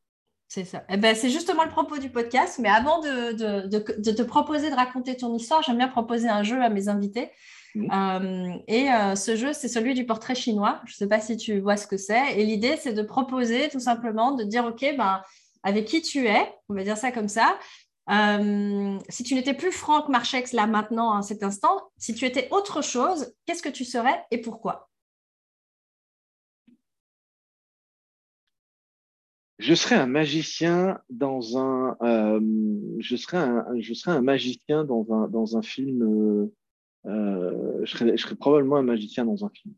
C'est 0.47 0.63
ça. 0.63 0.83
Eh 0.89 0.97
ben, 0.97 1.13
c'est 1.13 1.29
justement 1.29 1.63
le 1.63 1.69
propos 1.69 1.97
du 1.97 2.09
podcast. 2.09 2.59
Mais 2.59 2.69
avant 2.69 3.01
de, 3.01 3.33
de, 3.33 3.67
de, 3.67 4.11
te 4.11 4.21
proposer 4.21 4.69
de 4.69 4.75
raconter 4.75 5.17
ton 5.17 5.35
histoire, 5.35 5.61
j'aime 5.61 5.77
bien 5.77 5.89
proposer 5.89 6.29
un 6.29 6.43
jeu 6.43 6.61
à 6.61 6.69
mes 6.69 6.87
invités. 6.87 7.31
Euh, 7.75 8.53
et 8.67 8.91
euh, 8.91 9.15
ce 9.15 9.35
jeu, 9.35 9.53
c'est 9.53 9.67
celui 9.67 9.93
du 9.93 10.05
portrait 10.05 10.35
chinois. 10.35 10.81
Je 10.85 10.93
ne 10.93 10.95
sais 10.95 11.07
pas 11.07 11.19
si 11.19 11.37
tu 11.37 11.59
vois 11.59 11.77
ce 11.77 11.85
que 11.85 11.97
c'est. 11.97 12.39
Et 12.39 12.45
l'idée, 12.45 12.77
c'est 12.77 12.93
de 12.93 13.01
proposer 13.01 13.69
tout 13.69 13.79
simplement 13.79 14.31
de 14.31 14.43
dire, 14.43 14.65
OK, 14.65 14.85
ben, 14.97 15.21
avec 15.63 15.85
qui 15.85 16.01
tu 16.01 16.27
es, 16.27 16.53
on 16.69 16.75
va 16.75 16.83
dire 16.83 16.97
ça 16.97 17.11
comme 17.11 17.27
ça. 17.27 17.57
Euh, 18.09 18.97
si 19.09 19.23
tu 19.23 19.35
n'étais 19.35 19.53
plus 19.53 19.71
Franck 19.71 20.07
Marchex 20.07 20.53
là 20.53 20.65
maintenant, 20.65 21.13
à 21.17 21.21
cet 21.21 21.43
instant, 21.43 21.89
si 21.97 22.15
tu 22.15 22.25
étais 22.25 22.47
autre 22.51 22.81
chose, 22.81 23.33
qu'est-ce 23.45 23.61
que 23.61 23.69
tu 23.69 23.83
serais 23.83 24.23
et 24.31 24.39
pourquoi? 24.39 24.89
Je 29.59 29.73
serais 29.73 29.95
un 29.95 30.05
magicien 30.05 30.99
dans 31.09 31.57
un, 31.57 31.97
euh, 32.01 32.39
je 32.99 33.15
serais 33.15 33.37
un, 33.37 33.65
je 33.79 33.93
serais 33.93 34.11
un 34.11 34.21
magicien 34.21 34.83
dans 34.83 35.05
un 35.11 35.27
dans 35.27 35.57
un 35.57 35.61
film. 35.61 36.49
Euh, 37.05 37.85
je, 37.85 37.91
serais, 37.91 38.17
je 38.17 38.21
serais 38.21 38.35
probablement 38.35 38.77
un 38.77 38.83
magicien 38.83 39.25
dans 39.25 39.45
un 39.45 39.49
film. 39.49 39.73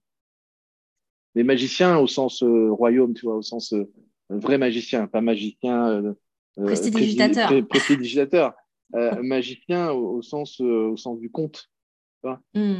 Mais 1.35 1.43
magicien 1.43 1.97
au 1.97 2.07
sens 2.07 2.43
royaume, 2.43 3.13
tu 3.13 3.25
vois, 3.25 3.35
au 3.35 3.41
sens 3.41 3.73
vrai 4.29 4.57
magicien, 4.57 5.07
pas 5.07 5.21
magicien. 5.21 5.89
Euh, 5.89 6.13
euh 6.59 6.65
prestidigitateur. 6.65 7.67
prestidigitateur. 7.67 8.53
Euh, 8.95 9.21
magicien 9.21 9.91
au, 9.91 10.23
sens, 10.23 10.59
euh, 10.61 10.89
au 10.89 10.97
sens 10.97 11.19
du 11.19 11.29
conte. 11.29 11.69
Hmm. 12.23 12.33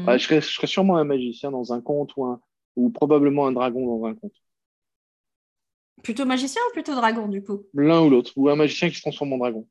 je, 0.08 0.18
serais, 0.18 0.42
je, 0.42 0.48
serais, 0.48 0.66
sûrement 0.66 0.98
un 0.98 1.04
magicien 1.04 1.52
dans 1.52 1.72
un 1.72 1.82
conte 1.82 2.18
ou, 2.18 2.26
un, 2.26 2.42
ou 2.76 2.90
probablement 2.90 3.46
un 3.46 3.52
dragon 3.52 3.86
dans 3.86 4.08
un 4.08 4.16
conte. 4.16 4.34
Plutôt 6.04 6.26
magicien 6.26 6.62
ou 6.70 6.74
plutôt 6.74 6.96
dragon 6.96 7.28
du 7.28 7.44
coup? 7.44 7.64
L'un 7.74 8.02
ou 8.02 8.10
l'autre, 8.10 8.32
ou 8.36 8.50
un 8.50 8.56
magicien 8.56 8.90
qui 8.90 8.96
se 8.96 9.02
transforme 9.02 9.34
en 9.34 9.38
dragon. 9.38 9.68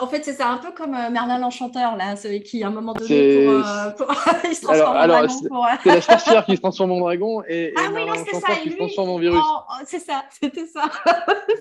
En 0.00 0.06
fait, 0.06 0.24
c'est 0.24 0.34
ça, 0.34 0.48
un 0.50 0.58
peu 0.58 0.72
comme 0.72 0.94
euh, 0.94 1.10
Merlin 1.10 1.38
l'Enchanteur, 1.38 1.96
là, 1.96 2.14
celui 2.14 2.42
qui, 2.42 2.62
à 2.62 2.68
un 2.68 2.70
moment 2.70 2.92
donné, 2.92 3.44
pour, 3.44 3.66
euh, 3.66 3.90
pour... 3.90 4.06
il 4.44 4.54
se 4.54 4.62
transforme 4.62 4.96
en 4.96 5.06
dragon. 5.06 5.34
Euh, 5.44 5.76
c'est 5.82 5.94
la 5.94 6.00
sorcière 6.00 6.44
qui 6.44 6.56
se 6.56 6.60
transforme 6.60 6.92
en 6.92 7.00
dragon 7.00 7.42
et, 7.48 7.72
ah, 7.76 7.88
oui, 7.92 8.04
l'Enchanteur 8.06 8.60
qui 8.62 8.70
se 8.70 8.76
transforme 8.76 9.10
en 9.10 9.18
virus. 9.18 9.40
Oh, 9.42 9.60
oh, 9.68 9.82
c'est 9.86 9.98
ça, 9.98 10.24
c'était 10.40 10.66
ça. 10.66 10.90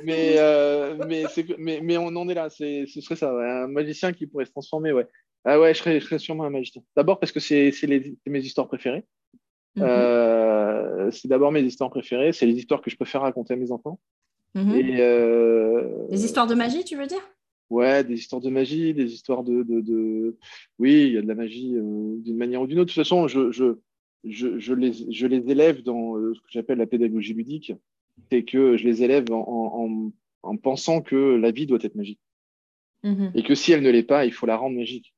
mais, 0.03 0.35
mais, 1.07 1.23
mais, 1.57 1.79
mais, 1.81 1.97
on 1.97 2.07
en 2.07 2.29
est 2.29 2.33
là, 2.33 2.49
ce 2.49 2.85
serait 2.85 3.15
ça, 3.15 3.31
un 3.31 3.67
magicien 3.67 4.11
qui 4.13 4.27
pourrait 4.27 4.45
se 4.45 4.51
transformer, 4.51 4.91
ouais. 4.91 5.07
Ah 5.45 5.59
ouais, 5.59 5.73
je 5.73 5.79
serais, 5.79 5.99
je 5.99 6.05
serais 6.05 6.19
sûrement 6.19 6.43
un 6.43 6.49
magicien. 6.49 6.81
D'abord 6.95 7.19
parce 7.19 7.31
que 7.31 7.39
c'est 7.39 7.71
mes 8.27 8.39
histoires 8.39 8.67
préférées. 8.67 9.05
Mhm. 9.79 11.11
c'est 11.11 11.27
d'abord 11.27 11.51
mes 11.51 11.61
histoires 11.61 11.89
préférées, 11.89 12.31
c'est 12.31 12.45
les 12.45 12.55
histoires 12.55 12.81
que 12.81 12.89
je 12.89 12.95
préfère 12.95 13.21
raconter 13.21 13.53
à 13.53 13.57
mes 13.57 13.71
enfants. 13.71 13.99
Mhm. 14.55 14.75
Et, 14.75 16.07
les 16.09 16.25
histoires 16.25 16.47
de 16.47 16.55
magie, 16.55 16.83
tu 16.83 16.95
veux 16.95 17.07
dire? 17.07 17.21
Ouais, 17.69 18.03
des 18.03 18.15
histoires 18.15 18.41
de 18.41 18.49
magie, 18.49 18.93
des 18.93 19.13
histoires 19.13 19.43
de. 19.43 19.63
de, 19.63 19.81
de... 19.81 20.37
Oui, 20.79 21.03
il 21.07 21.13
y 21.13 21.17
a 21.17 21.21
de 21.21 21.27
la 21.27 21.35
magie 21.35 21.75
euh, 21.75 22.15
d'une 22.17 22.37
manière 22.37 22.61
ou 22.61 22.67
d'une 22.67 22.79
autre. 22.79 22.87
De 22.87 22.93
toute 22.93 23.03
façon, 23.03 23.27
je, 23.27 23.51
je, 23.51 23.77
je, 24.23 24.57
je, 24.57 24.73
les, 24.73 24.91
je 25.11 25.27
les 25.27 25.49
élève 25.51 25.83
dans 25.83 26.17
euh, 26.17 26.33
ce 26.33 26.39
que 26.39 26.47
j'appelle 26.49 26.79
la 26.79 26.87
pédagogie 26.87 27.35
ludique. 27.35 27.73
C'est 28.31 28.43
que 28.43 28.75
je 28.75 28.85
les 28.85 29.03
élève 29.03 29.31
en, 29.31 29.45
en, 29.47 30.11
en, 30.43 30.57
pensant 30.57 31.01
que 31.01 31.35
la 31.35 31.51
vie 31.51 31.67
doit 31.67 31.79
être 31.81 31.95
magique. 31.95 32.19
Mm-hmm. 33.03 33.31
Et 33.35 33.43
que 33.43 33.55
si 33.55 33.71
elle 33.71 33.83
ne 33.83 33.91
l'est 33.91 34.03
pas, 34.03 34.25
il 34.25 34.33
faut 34.33 34.47
la 34.47 34.57
rendre 34.57 34.75
magique. 34.75 35.13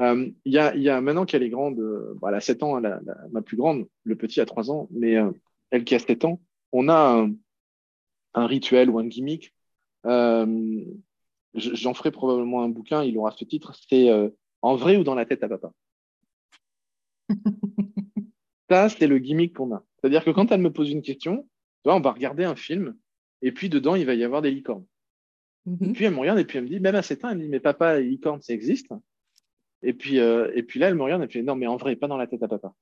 Euh, 0.00 0.30
il 0.44 0.52
y, 0.52 0.58
a, 0.58 0.74
y 0.76 0.88
a 0.88 1.00
maintenant 1.00 1.26
qu'elle 1.26 1.42
est 1.42 1.50
grande, 1.50 1.76
bah, 2.20 2.28
elle 2.30 2.36
a 2.36 2.40
7 2.40 2.62
ans, 2.62 2.78
la, 2.78 3.00
ma 3.32 3.42
plus 3.42 3.56
grande, 3.56 3.86
le 4.04 4.16
petit 4.16 4.40
a 4.40 4.46
3 4.46 4.70
ans, 4.70 4.88
mais 4.90 5.16
elle 5.70 5.84
qui 5.84 5.94
a 5.94 5.98
7 5.98 6.24
ans, 6.24 6.40
on 6.72 6.88
a 6.88 7.20
un, 7.20 7.34
un 8.34 8.46
rituel 8.46 8.88
ou 8.88 8.98
un 8.98 9.06
gimmick 9.06 9.54
euh, 10.06 10.84
j'en 11.54 11.94
ferai 11.94 12.10
probablement 12.10 12.62
un 12.62 12.68
bouquin, 12.68 13.02
il 13.04 13.16
aura 13.18 13.32
ce 13.32 13.44
titre, 13.44 13.74
c'est 13.88 14.10
euh, 14.10 14.30
En 14.62 14.76
vrai 14.76 14.96
ou 14.96 15.04
dans 15.04 15.14
la 15.14 15.26
tête 15.26 15.42
à 15.42 15.48
papa 15.48 15.72
Ça, 18.70 18.88
c'est 18.88 19.08
le 19.08 19.18
gimmick 19.18 19.54
qu'on 19.56 19.74
a. 19.74 19.84
C'est-à-dire 19.98 20.24
que 20.24 20.30
quand 20.30 20.52
elle 20.52 20.60
me 20.60 20.72
pose 20.72 20.90
une 20.90 21.02
question, 21.02 21.48
on 21.84 22.00
va 22.00 22.12
regarder 22.12 22.44
un 22.44 22.54
film, 22.54 22.96
et 23.42 23.52
puis 23.52 23.68
dedans, 23.68 23.96
il 23.96 24.06
va 24.06 24.14
y 24.14 24.22
avoir 24.22 24.42
des 24.42 24.50
licornes. 24.50 24.86
Mhm. 25.66 25.92
Puis 25.92 26.04
elle 26.04 26.14
me 26.14 26.20
regarde, 26.20 26.38
et 26.38 26.44
puis 26.44 26.58
elle 26.58 26.64
me 26.64 26.68
dit, 26.68 26.80
même 26.80 26.94
à 26.94 27.02
7 27.02 27.24
ans, 27.24 27.30
elle 27.30 27.38
me 27.38 27.42
dit, 27.42 27.48
mais 27.48 27.60
papa, 27.60 27.98
les 27.98 28.08
licornes, 28.08 28.40
ça 28.42 28.52
existe? 28.52 28.92
Et 29.82 29.92
puis, 29.92 30.18
euh, 30.18 30.50
et 30.54 30.62
puis 30.62 30.80
là, 30.80 30.88
elle 30.88 30.94
me 30.94 31.02
regarde, 31.02 31.22
elle 31.22 31.28
me 31.28 31.32
fait, 31.32 31.42
non, 31.42 31.54
mais 31.54 31.66
en 31.66 31.76
vrai, 31.76 31.96
pas 31.96 32.06
dans 32.08 32.16
la 32.16 32.26
tête 32.26 32.42
à 32.42 32.48
papa. 32.48 32.74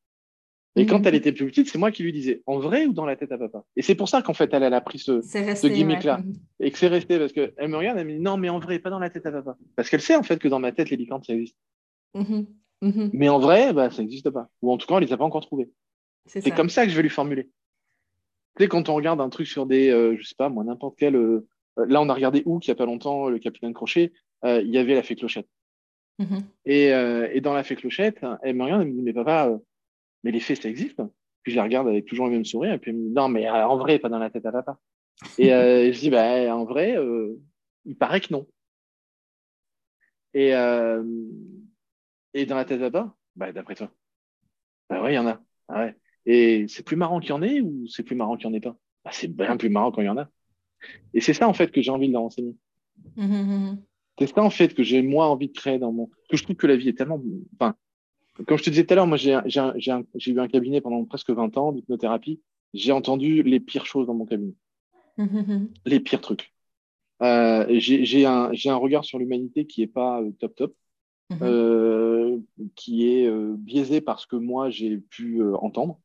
Et 0.77 0.87
quand 0.87 1.05
elle 1.07 1.15
mhm. 1.15 1.19
était 1.19 1.33
plus 1.33 1.47
petite, 1.47 1.69
c'est 1.69 1.79
moi 1.79 1.91
qui 1.91 2.05
lui 2.05 2.13
disais 2.13 2.43
en 2.47 2.59
vrai 2.59 2.87
ou 2.87 2.93
dans 2.93 3.05
la 3.05 3.17
tête 3.17 3.33
à 3.33 3.39
papa? 3.39 3.65
Et 3.75 3.83
c'est 3.83 3.97
pour 3.97 4.09
ça 4.09 4.23
qu'en 4.23 4.35
fait, 4.35 4.53
elle, 4.53 4.63
elle 4.63 4.75
a 4.75 4.81
pris 4.81 4.99
ce, 4.99 5.23
ce 5.23 5.67
gimmick-là. 5.67 6.19
Mhm. 6.19 6.35
Et 6.61 6.71
que 6.71 6.79
c'est 6.79 6.87
resté 6.87 7.19
parce 7.19 7.33
qu'elle 7.33 7.69
me 7.69 7.77
regarde, 7.77 7.99
elle 7.99 8.07
me 8.07 8.13
dit 8.13 8.21
non, 8.21 8.37
mais 8.37 8.49
en 8.49 8.61
vrai, 8.61 8.79
pas 8.79 8.91
dans 8.91 9.01
la 9.01 9.11
tête 9.11 9.27
à 9.27 9.33
papa. 9.33 9.57
Parce 9.75 9.91
qu'elle 9.91 10.01
sait 10.01 10.15
en 10.15 10.23
fait 10.23 10.39
que 10.39 10.47
dans 10.47 10.61
ma 10.61 10.71
tête, 10.71 10.91
les 10.91 10.97
licornes, 10.97 11.23
ça 11.25 11.35
existe. 11.35 11.57
Mhm. 12.15 12.47
Mais 13.13 13.29
en 13.29 13.41
vrai, 13.41 13.73
bah, 13.73 13.91
ça 13.91 14.03
n'existe 14.03 14.31
pas. 14.31 14.49
Ou 14.63 14.73
en 14.73 14.79
tout 14.79 14.87
cas, 14.87 14.95
on 14.95 14.99
les 14.99 15.13
a 15.13 15.17
pas 15.17 15.25
encore 15.25 15.45
trouvés. 15.45 15.69
C'est 16.27 16.51
comme 16.51 16.71
ça 16.71 16.85
que 16.85 16.91
je 16.91 16.97
vais 16.97 17.03
lui 17.03 17.11
formuler. 17.11 17.45
Tu 18.57 18.65
sais, 18.65 18.69
quand 18.69 18.89
on 18.89 18.95
regarde 18.95 19.21
un 19.21 19.31
truc 19.31 19.47
sur 19.47 19.67
des, 19.67 19.91
euh, 19.91 20.17
je 20.19 20.27
sais 20.27 20.35
pas, 20.37 20.49
moi, 20.49 20.65
n'importe 20.65 20.97
quel. 20.99 21.17
Euh, 21.17 21.47
là, 21.77 22.01
on 22.01 22.09
a 22.09 22.15
regardé 22.15 22.43
où, 22.45 22.61
il 22.63 22.69
n'y 22.69 22.73
a 22.73 22.75
pas 22.75 22.87
longtemps, 22.87 23.29
le 23.29 23.39
capitaine 23.39 23.73
Crochet, 23.73 24.13
euh, 24.45 24.61
il 24.63 24.71
y 24.71 24.79
avait 24.79 24.95
la 24.95 25.03
fée 25.03 25.17
Clochette. 25.17 25.49
Et, 26.65 26.87
et, 26.87 27.41
dans 27.41 27.55
la 27.55 27.63
fée 27.63 27.77
Clochette, 27.77 28.25
elle 28.43 28.57
me 28.57 28.65
regarde, 28.65 28.83
elle 28.83 28.89
me 28.89 28.95
dit, 28.95 29.03
mais 29.03 29.13
papa, 29.13 29.59
mais 30.25 30.31
les 30.31 30.41
faits, 30.41 30.63
ça 30.63 30.69
existe. 30.69 31.01
Puis 31.43 31.53
je 31.53 31.57
la 31.57 31.63
regarde 31.63 31.89
avec 31.89 32.07
toujours 32.07 32.27
le 32.27 32.33
même 32.33 32.45
sourire, 32.45 32.75
et 32.75 32.79
puis 32.79 32.91
elle 32.91 32.97
me 32.97 33.09
dit, 33.09 33.15
non, 33.15 33.29
mais 33.29 33.49
euh, 33.49 33.67
en 33.67 33.77
vrai, 33.77 33.99
pas 33.99 34.09
dans 34.09 34.19
la 34.19 34.31
tête 34.31 34.47
à 34.47 34.53
papa. 34.53 34.79
Et 35.39 35.53
euh, 35.53 35.93
je 35.93 35.99
dis, 35.99 36.11
bah, 36.11 36.55
en 36.55 36.65
vrai, 36.65 36.97
euh, 36.97 37.37
il 37.85 37.97
paraît 37.97 38.21
que 38.21 38.33
non. 38.33 38.47
Et, 40.35 40.51
et 42.35 42.47
dans 42.47 42.57
la 42.57 42.65
tête 42.65 42.83
à 42.83 42.91
papa, 42.91 43.15
bah, 43.35 43.53
d'après 43.53 43.75
toi, 43.75 43.91
bah 44.89 45.03
ouais, 45.03 45.13
il 45.13 45.17
y 45.17 45.19
en 45.19 45.27
a. 45.27 45.41
Ah 45.69 45.81
ouais. 45.81 45.97
Et 46.27 46.67
c'est 46.69 46.83
plus 46.85 46.97
marrant 46.97 47.21
qu'il 47.21 47.31
y 47.31 47.33
en 47.33 47.43
ait 47.43 47.61
ou 47.61 47.87
c'est 47.89 48.03
plus 48.03 48.15
marrant 48.15 48.37
qu'il 48.37 48.49
n'y 48.49 48.55
en 48.55 48.59
ait 48.59 48.61
pas? 48.61 48.77
Bah, 49.05 49.11
C'est 49.13 49.29
bien 49.29 49.57
plus 49.57 49.71
marrant 49.71 49.91
quand 49.91 50.03
il 50.03 50.07
y 50.07 50.11
en 50.11 50.19
a. 50.19 50.29
Et 51.15 51.21
c'est 51.21 51.35
ça, 51.35 51.49
en 51.49 51.55
fait, 51.55 51.73
que 51.73 51.81
j'ai 51.81 51.91
envie 51.91 52.09
de 52.09 52.13
leur 52.13 52.23
enseigner. 52.23 52.55
Mmh, 53.17 53.25
mmh. 53.25 53.83
C'est 54.19 54.27
ça, 54.27 54.43
en 54.43 54.51
fait, 54.51 54.75
que 54.75 54.83
j'ai 54.83 55.03
moi 55.03 55.29
envie 55.29 55.49
de 55.49 55.53
créer 55.53 55.79
dans 55.79 55.93
mon. 55.93 56.11
Que 56.29 56.37
je 56.37 56.43
trouve 56.43 56.57
que 56.57 56.67
la 56.67 56.77
vie 56.77 56.89
est 56.89 56.99
tellement. 56.99 57.23
Enfin, 57.55 57.77
comme 58.47 58.59
je 58.59 58.65
te 58.65 58.71
disais 58.71 58.85
tout 58.85 58.93
à 58.93 58.97
l'heure, 58.97 59.07
moi, 59.07 59.17
j'ai 59.17 59.33
eu 59.33 60.41
un 60.41 60.49
cabinet 60.49 60.81
pendant 60.81 61.05
presque 61.05 61.31
20 61.31 61.57
ans 61.57 61.73
d'hypnothérapie. 61.73 62.41
J'ai 62.75 62.93
entendu 62.93 63.43
les 63.43 63.61
pires 63.61 63.87
choses 63.87 64.07
dans 64.07 64.15
mon 64.15 64.27
cabinet. 64.27 64.55
les 65.87 66.01
pires 66.01 66.21
trucs. 66.21 66.53
j'ai 67.21 68.27
un, 68.27 68.53
un, 68.53 68.77
regard 68.77 69.05
sur 69.05 69.19
l'humanité 69.19 69.67
qui 69.67 69.81
n'est 69.81 69.87
pas 69.89 70.23
top 70.41 70.55
top. 70.55 70.75
Mhm. 71.31 72.43
qui 72.75 73.07
est 73.07 73.31
biaisé 73.59 74.01
par 74.01 74.19
ce 74.19 74.27
que 74.27 74.37
moi 74.37 74.71
j'ai 74.71 74.97
pu 74.97 75.43
entendre. 75.55 76.01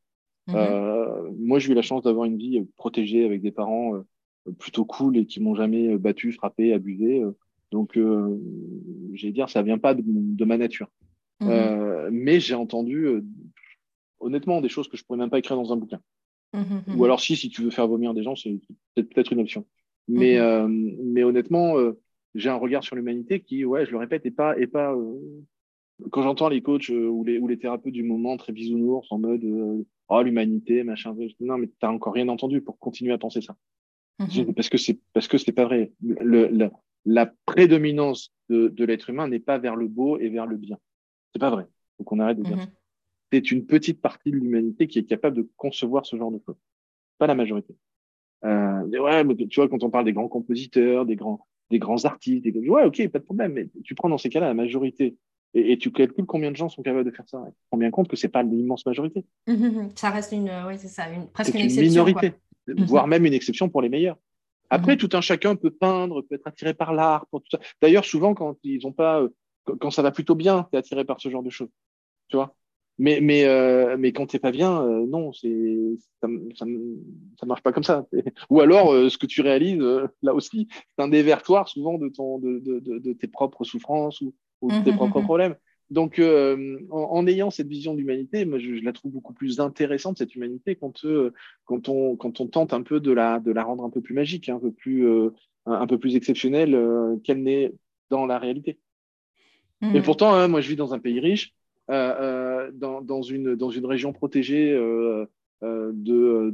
Mhm. 0.47 1.37
moi, 1.39 1.59
j'ai 1.59 1.71
eu 1.71 1.75
la 1.75 1.81
chance 1.81 2.03
d'avoir 2.03 2.25
une 2.25 2.37
vie 2.37 2.63
protégée 2.75 3.25
avec 3.25 3.41
des 3.41 3.51
parents 3.51 4.03
plutôt 4.59 4.85
cool 4.85 5.17
et 5.17 5.25
qui 5.25 5.39
m'ont 5.39 5.55
jamais 5.55 5.97
battu, 5.97 6.31
frappé, 6.31 6.73
abusé. 6.73 7.23
Donc, 7.73 7.97
euh, 7.97 8.39
j'ai 9.13 9.31
dire, 9.31 9.49
ça 9.49 9.63
vient 9.63 9.79
pas 9.79 9.95
de, 9.95 10.45
ma 10.45 10.57
nature. 10.57 10.89
Mhm. 11.41 11.49
Euh, 11.49 12.09
mais 12.11 12.39
j'ai 12.39 12.53
entendu, 12.53 13.07
euh, 13.07 13.25
honnêtement, 14.19 14.61
des 14.61 14.69
choses 14.69 14.87
que 14.87 14.95
je 14.95 15.03
pourrais 15.03 15.17
même 15.17 15.31
pas 15.31 15.39
écrire 15.39 15.57
dans 15.57 15.73
un 15.73 15.75
bouquin. 15.75 15.99
Mhm, 16.53 16.83
mhm. 16.85 16.99
Ou 16.99 17.03
alors, 17.03 17.19
si, 17.19 17.35
si 17.35 17.49
tu 17.49 17.63
veux 17.63 17.71
faire 17.71 17.87
vomir 17.87 18.13
des 18.13 18.21
gens, 18.21 18.35
c'est 18.35 18.59
peut-être 18.95 19.33
une 19.33 19.41
option. 19.41 19.65
Mais, 20.07 20.37
mais 20.67 21.23
honnêtement, 21.23 21.77
j'ai 22.35 22.49
un 22.49 22.55
regard 22.55 22.83
sur 22.83 22.95
l'humanité 22.95 23.39
qui, 23.39 23.65
ouais, 23.65 23.85
je 23.87 23.91
le 23.91 23.97
répète, 23.97 24.25
est 24.27 24.31
pas, 24.31 24.55
est 24.59 24.67
pas. 24.67 24.95
quand 26.11 26.21
j'entends 26.21 26.49
les 26.49 26.61
coachs 26.61 26.89
ou 26.89 27.23
les, 27.23 27.39
ou 27.39 27.47
les 27.47 27.57
thérapeutes 27.57 27.93
du 27.93 28.03
moment 28.03 28.37
très 28.37 28.53
bisounours 28.53 29.11
en 29.11 29.17
mode 29.17 29.43
oh 30.09 30.21
l'humanité 30.21 30.83
machin, 30.83 31.15
non 31.39 31.57
mais 31.57 31.69
t'as 31.79 31.89
encore 31.89 32.13
rien 32.13 32.27
entendu 32.27 32.61
pour 32.61 32.77
continuer 32.77 33.13
à 33.13 33.17
penser 33.17 33.41
ça. 33.41 33.55
Parce 34.55 34.69
que 34.69 34.77
c'est 34.77 34.99
parce 35.13 35.29
que 35.29 35.37
c'est 35.37 35.53
pas 35.53 35.65
vrai. 35.65 35.93
Le, 36.01 36.49
le, 36.49 36.69
la 37.05 37.31
prédominance 37.45 38.31
de, 38.49 38.85
l'être 38.85 39.09
humain 39.09 39.27
n'est 39.27 39.39
pas 39.39 39.57
vers 39.57 39.75
le 39.75 39.87
beau 39.87 40.17
et 40.19 40.29
vers 40.29 40.45
le 40.45 40.57
bien. 40.57 40.77
C'est 41.31 41.39
pas 41.39 41.49
vrai. 41.49 41.67
Faut 41.97 42.03
qu'on 42.03 42.19
arrête 42.19 42.37
de 42.37 42.43
dire 42.43 42.57
mhm. 42.57 42.67
C'est 43.31 43.51
une 43.51 43.65
petite 43.65 43.99
partie 43.99 44.29
de 44.29 44.35
l'humanité 44.35 44.87
qui 44.87 44.99
est 44.99 45.05
capable 45.05 45.35
de 45.35 45.49
concevoir 45.57 46.05
ce 46.05 46.15
genre 46.15 46.31
de 46.31 46.39
choses. 46.45 46.57
Pas 47.17 47.25
la 47.25 47.33
majorité. 47.33 47.75
Euh, 48.45 48.83
ouais, 48.83 49.47
tu 49.47 49.59
vois, 49.59 49.69
quand 49.69 49.83
on 49.83 49.89
parle 49.89 50.05
des 50.05 50.13
grands 50.13 50.27
compositeurs, 50.27 51.05
des 51.05 51.15
grands, 51.15 51.47
des 51.71 51.79
grands 51.79 52.05
artistes, 52.05 52.43
des... 52.43 52.69
ouais, 52.69 52.83
ok, 52.83 53.07
pas 53.09 53.19
de 53.19 53.23
problème, 53.23 53.53
mais 53.53 53.69
tu 53.83 53.95
prends 53.95 54.09
dans 54.09 54.17
ces 54.17 54.29
cas-là 54.29 54.47
la 54.47 54.53
majorité 54.53 55.17
et, 55.55 55.77
tu 55.77 55.91
calcules 55.91 56.25
combien 56.25 56.51
de 56.51 56.55
gens 56.55 56.69
sont 56.69 56.81
capables 56.81 57.05
de 57.05 57.15
faire 57.15 57.27
ça. 57.27 57.43
Tu 57.47 57.65
prends 57.69 57.77
bien 57.77 57.91
compte 57.91 58.07
que 58.07 58.15
c'est 58.15 58.29
pas 58.29 58.43
l'immense 58.43 58.85
majorité. 58.85 59.25
Mhm, 59.47 59.91
ça 59.95 60.09
reste 60.09 60.31
une, 60.31 60.51
oui, 60.67 60.77
c'est 60.77 60.87
ça, 60.87 61.09
une, 61.09 61.27
presque 61.27 61.53
une, 61.53 61.67
minorité, 61.67 62.33
mhm. 62.67 62.85
voire 62.85 63.07
même 63.07 63.25
une 63.25 63.33
exception 63.33 63.69
pour 63.69 63.81
les 63.81 63.89
meilleurs. 63.89 64.17
Après, 64.69 64.93
mhm. 64.93 64.97
tout 64.97 65.09
un 65.13 65.21
chacun 65.21 65.55
peut 65.55 65.71
peindre, 65.71 66.21
peut 66.21 66.35
être 66.35 66.47
attiré 66.47 66.73
par 66.73 66.93
l'art, 66.93 67.27
pour 67.27 67.41
tout 67.41 67.49
ça. 67.51 67.59
D'ailleurs, 67.81 68.05
souvent, 68.05 68.33
quand 68.33 68.57
ils 68.63 68.85
ont 68.87 68.91
pas, 68.91 69.21
euh, 69.21 69.29
quand 69.79 69.91
ça 69.91 70.01
va 70.01 70.11
plutôt 70.11 70.35
bien, 70.35 70.67
tu 70.71 70.75
es 70.75 70.79
attiré 70.79 71.05
par 71.05 71.19
ce 71.21 71.29
genre 71.29 71.43
de 71.43 71.49
choses. 71.49 71.69
Tu 72.29 72.37
vois 72.37 72.55
mais, 72.99 73.21
mais, 73.21 73.45
euh, 73.45 73.97
mais 73.97 74.13
quand 74.13 74.27
t'es 74.27 74.37
pas 74.37 74.51
bien, 74.51 74.83
euh, 74.83 75.07
non, 75.07 75.33
c'est 75.33 75.95
ça, 76.21 76.27
ça, 76.55 76.65
ça, 77.39 77.45
marche 77.47 77.63
pas 77.63 77.71
comme 77.71 77.83
ça. 77.83 78.05
Ou 78.51 78.61
alors, 78.61 78.93
ce 79.09 79.17
que 79.17 79.25
tu 79.25 79.41
réalises, 79.41 79.81
là 80.21 80.35
aussi, 80.35 80.67
c'est 80.71 81.03
un 81.03 81.07
dévertoir 81.07 81.67
souvent 81.67 81.97
de, 81.97 82.09
ton, 82.09 82.37
de, 82.37 82.59
de, 82.59 82.79
de, 82.79 83.13
tes 83.13 83.27
propres 83.27 83.63
souffrances 83.63 84.21
ou, 84.21 84.35
de 84.69 84.83
tes 84.83 84.91
mhm, 84.91 84.97
propres 84.97 85.19
mhm, 85.19 85.25
problèmes. 85.25 85.55
Donc, 85.93 86.17
euh, 86.17 86.79
en, 86.89 87.27
ayant 87.27 87.51
cette 87.51 87.67
vision 87.67 87.93
de 87.93 87.99
l'humanité, 87.99 88.45
moi, 88.45 88.57
je, 88.57 88.83
la 88.83 88.93
trouve 88.93 89.11
beaucoup 89.11 89.33
plus 89.33 89.59
intéressante, 89.59 90.17
cette 90.17 90.33
humanité, 90.33 90.75
quand, 90.75 91.05
euh, 91.05 91.31
quand, 91.65 91.87
on, 91.87 92.15
quand 92.15 92.41
on 92.41 92.47
tente 92.47 92.73
un 92.73 92.81
peu 92.81 92.99
de 92.99 93.11
la, 93.11 93.39
de 93.39 93.51
la 93.51 93.63
rendre 93.63 93.83
un 93.83 93.91
peu 93.91 94.01
plus 94.01 94.15
magique, 94.15 94.49
un 94.49 94.57
peu 94.57 94.71
plus, 94.71 95.07
euh, 95.07 95.29
un, 95.67 95.85
peu 95.85 95.99
plus 95.99 96.15
exceptionnelle 96.15 96.75
qu'elle 97.23 97.43
n'est 97.43 97.73
dans 98.09 98.25
la 98.25 98.39
réalité. 98.39 98.79
Et 99.83 99.99
mmh. 99.99 100.01
pourtant, 100.01 100.33
hein, 100.33 100.47
moi, 100.47 100.61
je 100.61 100.69
vis 100.69 100.75
dans 100.75 100.95
un 100.95 100.99
pays 100.99 101.19
riche, 101.19 101.53
dans, 101.87 103.01
dans, 103.03 103.21
une, 103.21 103.53
dans 103.53 103.69
une 103.69 103.85
région 103.85 104.13
protégée 104.13 104.71
de, 104.71 105.29
de, 105.61 106.49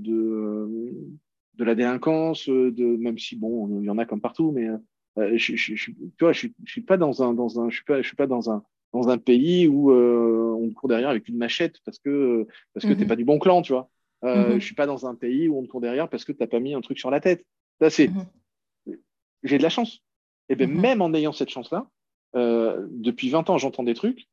de, 1.56 1.64
la 1.64 1.76
délinquance, 1.76 2.50
de, 2.50 2.98
même 2.98 3.18
si, 3.18 3.38
bon, 3.38 3.80
il 3.80 3.86
y 3.86 3.90
en 3.90 4.00
a 4.00 4.06
comme 4.06 4.20
partout, 4.20 4.52
mais 4.52 4.68
je, 5.16 5.56
je, 5.56 5.76
je, 5.76 6.48
suis 6.66 6.82
pas 6.82 6.98
dans 6.98 7.24
un, 7.24 7.34
dans 7.34 7.62
un, 7.62 7.70
je 7.70 7.76
suis 7.76 7.86
pas, 7.86 8.02
je 8.02 8.08
suis 8.08 8.18
pas 8.18 8.28
dans 8.28 8.52
un, 8.52 8.64
dans 8.94 9.10
un 9.10 9.18
pays 9.18 9.68
où 9.68 9.92
euh, 9.92 10.56
on 10.60 10.70
te 10.70 10.74
court 10.74 10.90
derrière 10.90 11.10
avec 11.10 11.28
une 11.28 11.38
machette 11.38 11.80
parce 11.86 12.00
que 12.00 12.48
parce 12.74 12.86
que 12.86 12.94
t'es 12.94 13.04
mhm. 13.04 13.08
pas 13.08 13.16
du 13.16 13.26
bon 13.26 13.40
clan, 13.40 13.62
tu 13.62 13.74
vois. 13.74 13.90
Euh, 14.24 14.54
mhm. 14.54 14.60
Je 14.60 14.66
suis 14.66 14.76
pas 14.76 14.86
dans 14.86 15.06
un 15.06 15.16
pays 15.16 15.48
où 15.48 15.58
on 15.58 15.64
te 15.64 15.68
court 15.68 15.82
derrière 15.82 16.10
parce 16.10 16.26
que 16.26 16.32
t'as 16.32 16.48
pas 16.48 16.60
mis 16.60 16.74
un 16.74 16.82
truc 16.82 17.00
sur 17.00 17.12
la 17.12 17.20
tête. 17.20 17.46
Là, 17.80 17.90
c'est 17.90 18.08
mhm. 18.08 18.98
j'ai 19.44 19.58
de 19.58 19.64
la 19.64 19.70
chance. 19.70 20.04
Et 20.50 20.56
bien 20.56 20.68
même 20.68 21.02
en 21.02 21.14
ayant 21.14 21.32
cette 21.32 21.50
chance-là, 21.50 21.88
euh, 22.36 22.88
depuis 22.90 23.30
20 23.30 23.50
ans, 23.52 23.58
j'entends 23.60 23.84
des 23.84 23.94
trucs 23.94 24.28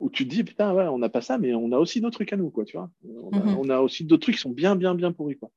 où 0.00 0.08
tu 0.08 0.26
te 0.26 0.34
dis 0.34 0.44
putain 0.44 0.72
ouais, 0.72 0.86
on 0.86 0.98
n'a 0.98 1.10
pas 1.10 1.20
ça, 1.20 1.36
mais 1.38 1.54
on 1.54 1.72
a 1.72 1.78
aussi 1.78 2.00
d'autres 2.00 2.14
trucs 2.14 2.32
à 2.32 2.36
nous, 2.36 2.50
quoi, 2.50 2.64
tu 2.64 2.76
vois. 2.76 2.90
On 3.04 3.68
a, 3.68 3.80
aussi 3.80 4.04
d'autres 4.04 4.22
trucs 4.22 4.36
qui 4.36 4.40
sont 4.40 4.50
bien 4.50 4.76
bien 4.76 4.94
bien 4.94 5.12
pourris, 5.12 5.36
quoi. 5.36 5.50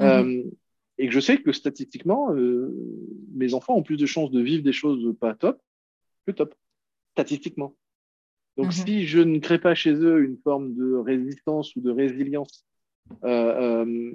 Euh, 0.00 0.42
et 0.96 1.06
que 1.06 1.12
je 1.12 1.20
sais 1.20 1.38
que 1.38 1.52
statistiquement, 1.52 2.34
mes 3.34 3.52
enfants 3.52 3.74
ont 3.74 3.82
plus 3.82 3.96
de 3.98 4.06
chances 4.06 4.30
de 4.30 4.40
vivre 4.40 4.62
des 4.62 4.72
choses 4.72 5.14
pas 5.18 5.34
top 5.34 5.60
que 6.26 6.32
top, 6.32 6.54
statistiquement. 7.12 7.74
Donc, 8.60 8.76
mhm. 8.76 8.84
si 8.84 9.06
je 9.06 9.20
ne 9.20 9.38
crée 9.38 9.58
pas 9.58 9.74
chez 9.74 9.94
eux 9.94 10.22
une 10.22 10.36
forme 10.36 10.74
de 10.74 10.94
résistance 10.94 11.74
ou 11.76 11.80
de 11.80 11.90
résilience 11.90 12.66
euh, 13.24 13.86
euh, 13.86 14.12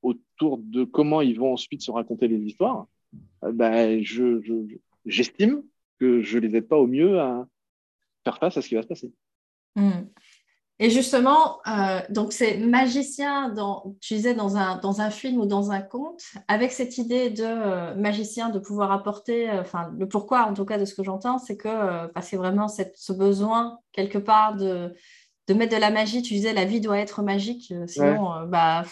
autour 0.00 0.56
de 0.56 0.84
comment 0.84 1.20
ils 1.20 1.38
vont 1.38 1.52
ensuite 1.52 1.82
se 1.82 1.90
raconter 1.90 2.26
les 2.26 2.38
histoires, 2.38 2.86
euh, 3.44 3.52
ben, 3.52 4.02
je, 4.02 4.40
j'estime 5.04 5.62
que 6.00 6.22
je 6.22 6.38
les 6.38 6.56
aide 6.56 6.68
pas 6.68 6.78
au 6.78 6.86
mieux 6.86 7.20
à 7.20 7.46
faire 8.24 8.38
face 8.38 8.56
à 8.56 8.62
ce 8.62 8.68
qui 8.68 8.76
va 8.76 8.82
se 8.82 8.86
passer. 8.86 9.12
Mhm. 9.74 10.08
Et 10.78 10.90
justement, 10.90 11.58
euh, 11.66 12.00
donc 12.10 12.34
c'est 12.34 12.58
magicien, 12.58 13.48
dans, 13.48 13.96
tu 14.02 14.14
disais 14.14 14.34
dans 14.34 14.56
un, 14.58 14.76
dans 14.76 15.00
un 15.00 15.08
film 15.08 15.40
ou 15.40 15.46
dans 15.46 15.70
un 15.70 15.80
conte, 15.80 16.22
avec 16.48 16.70
cette 16.70 16.98
idée 16.98 17.30
de 17.30 17.44
euh, 17.44 17.94
magicien 17.94 18.50
de 18.50 18.58
pouvoir 18.58 18.92
apporter, 18.92 19.48
euh, 19.48 19.62
enfin 19.62 19.90
le 19.98 20.06
pourquoi 20.06 20.44
en 20.44 20.52
tout 20.52 20.66
cas 20.66 20.76
de 20.76 20.84
ce 20.84 20.94
que 20.94 21.02
j'entends, 21.02 21.38
c'est 21.38 21.56
que 21.56 22.06
parce 22.08 22.30
que 22.30 22.36
vraiment 22.36 22.68
cette, 22.68 22.94
ce 22.98 23.14
besoin 23.14 23.78
quelque 23.92 24.18
part 24.18 24.54
de, 24.56 24.94
de 25.48 25.54
mettre 25.54 25.74
de 25.74 25.80
la 25.80 25.90
magie, 25.90 26.20
tu 26.20 26.34
disais 26.34 26.52
la 26.52 26.66
vie 26.66 26.82
doit 26.82 26.98
être 26.98 27.22
magique, 27.22 27.72
sinon 27.86 28.46
bah, 28.46 28.84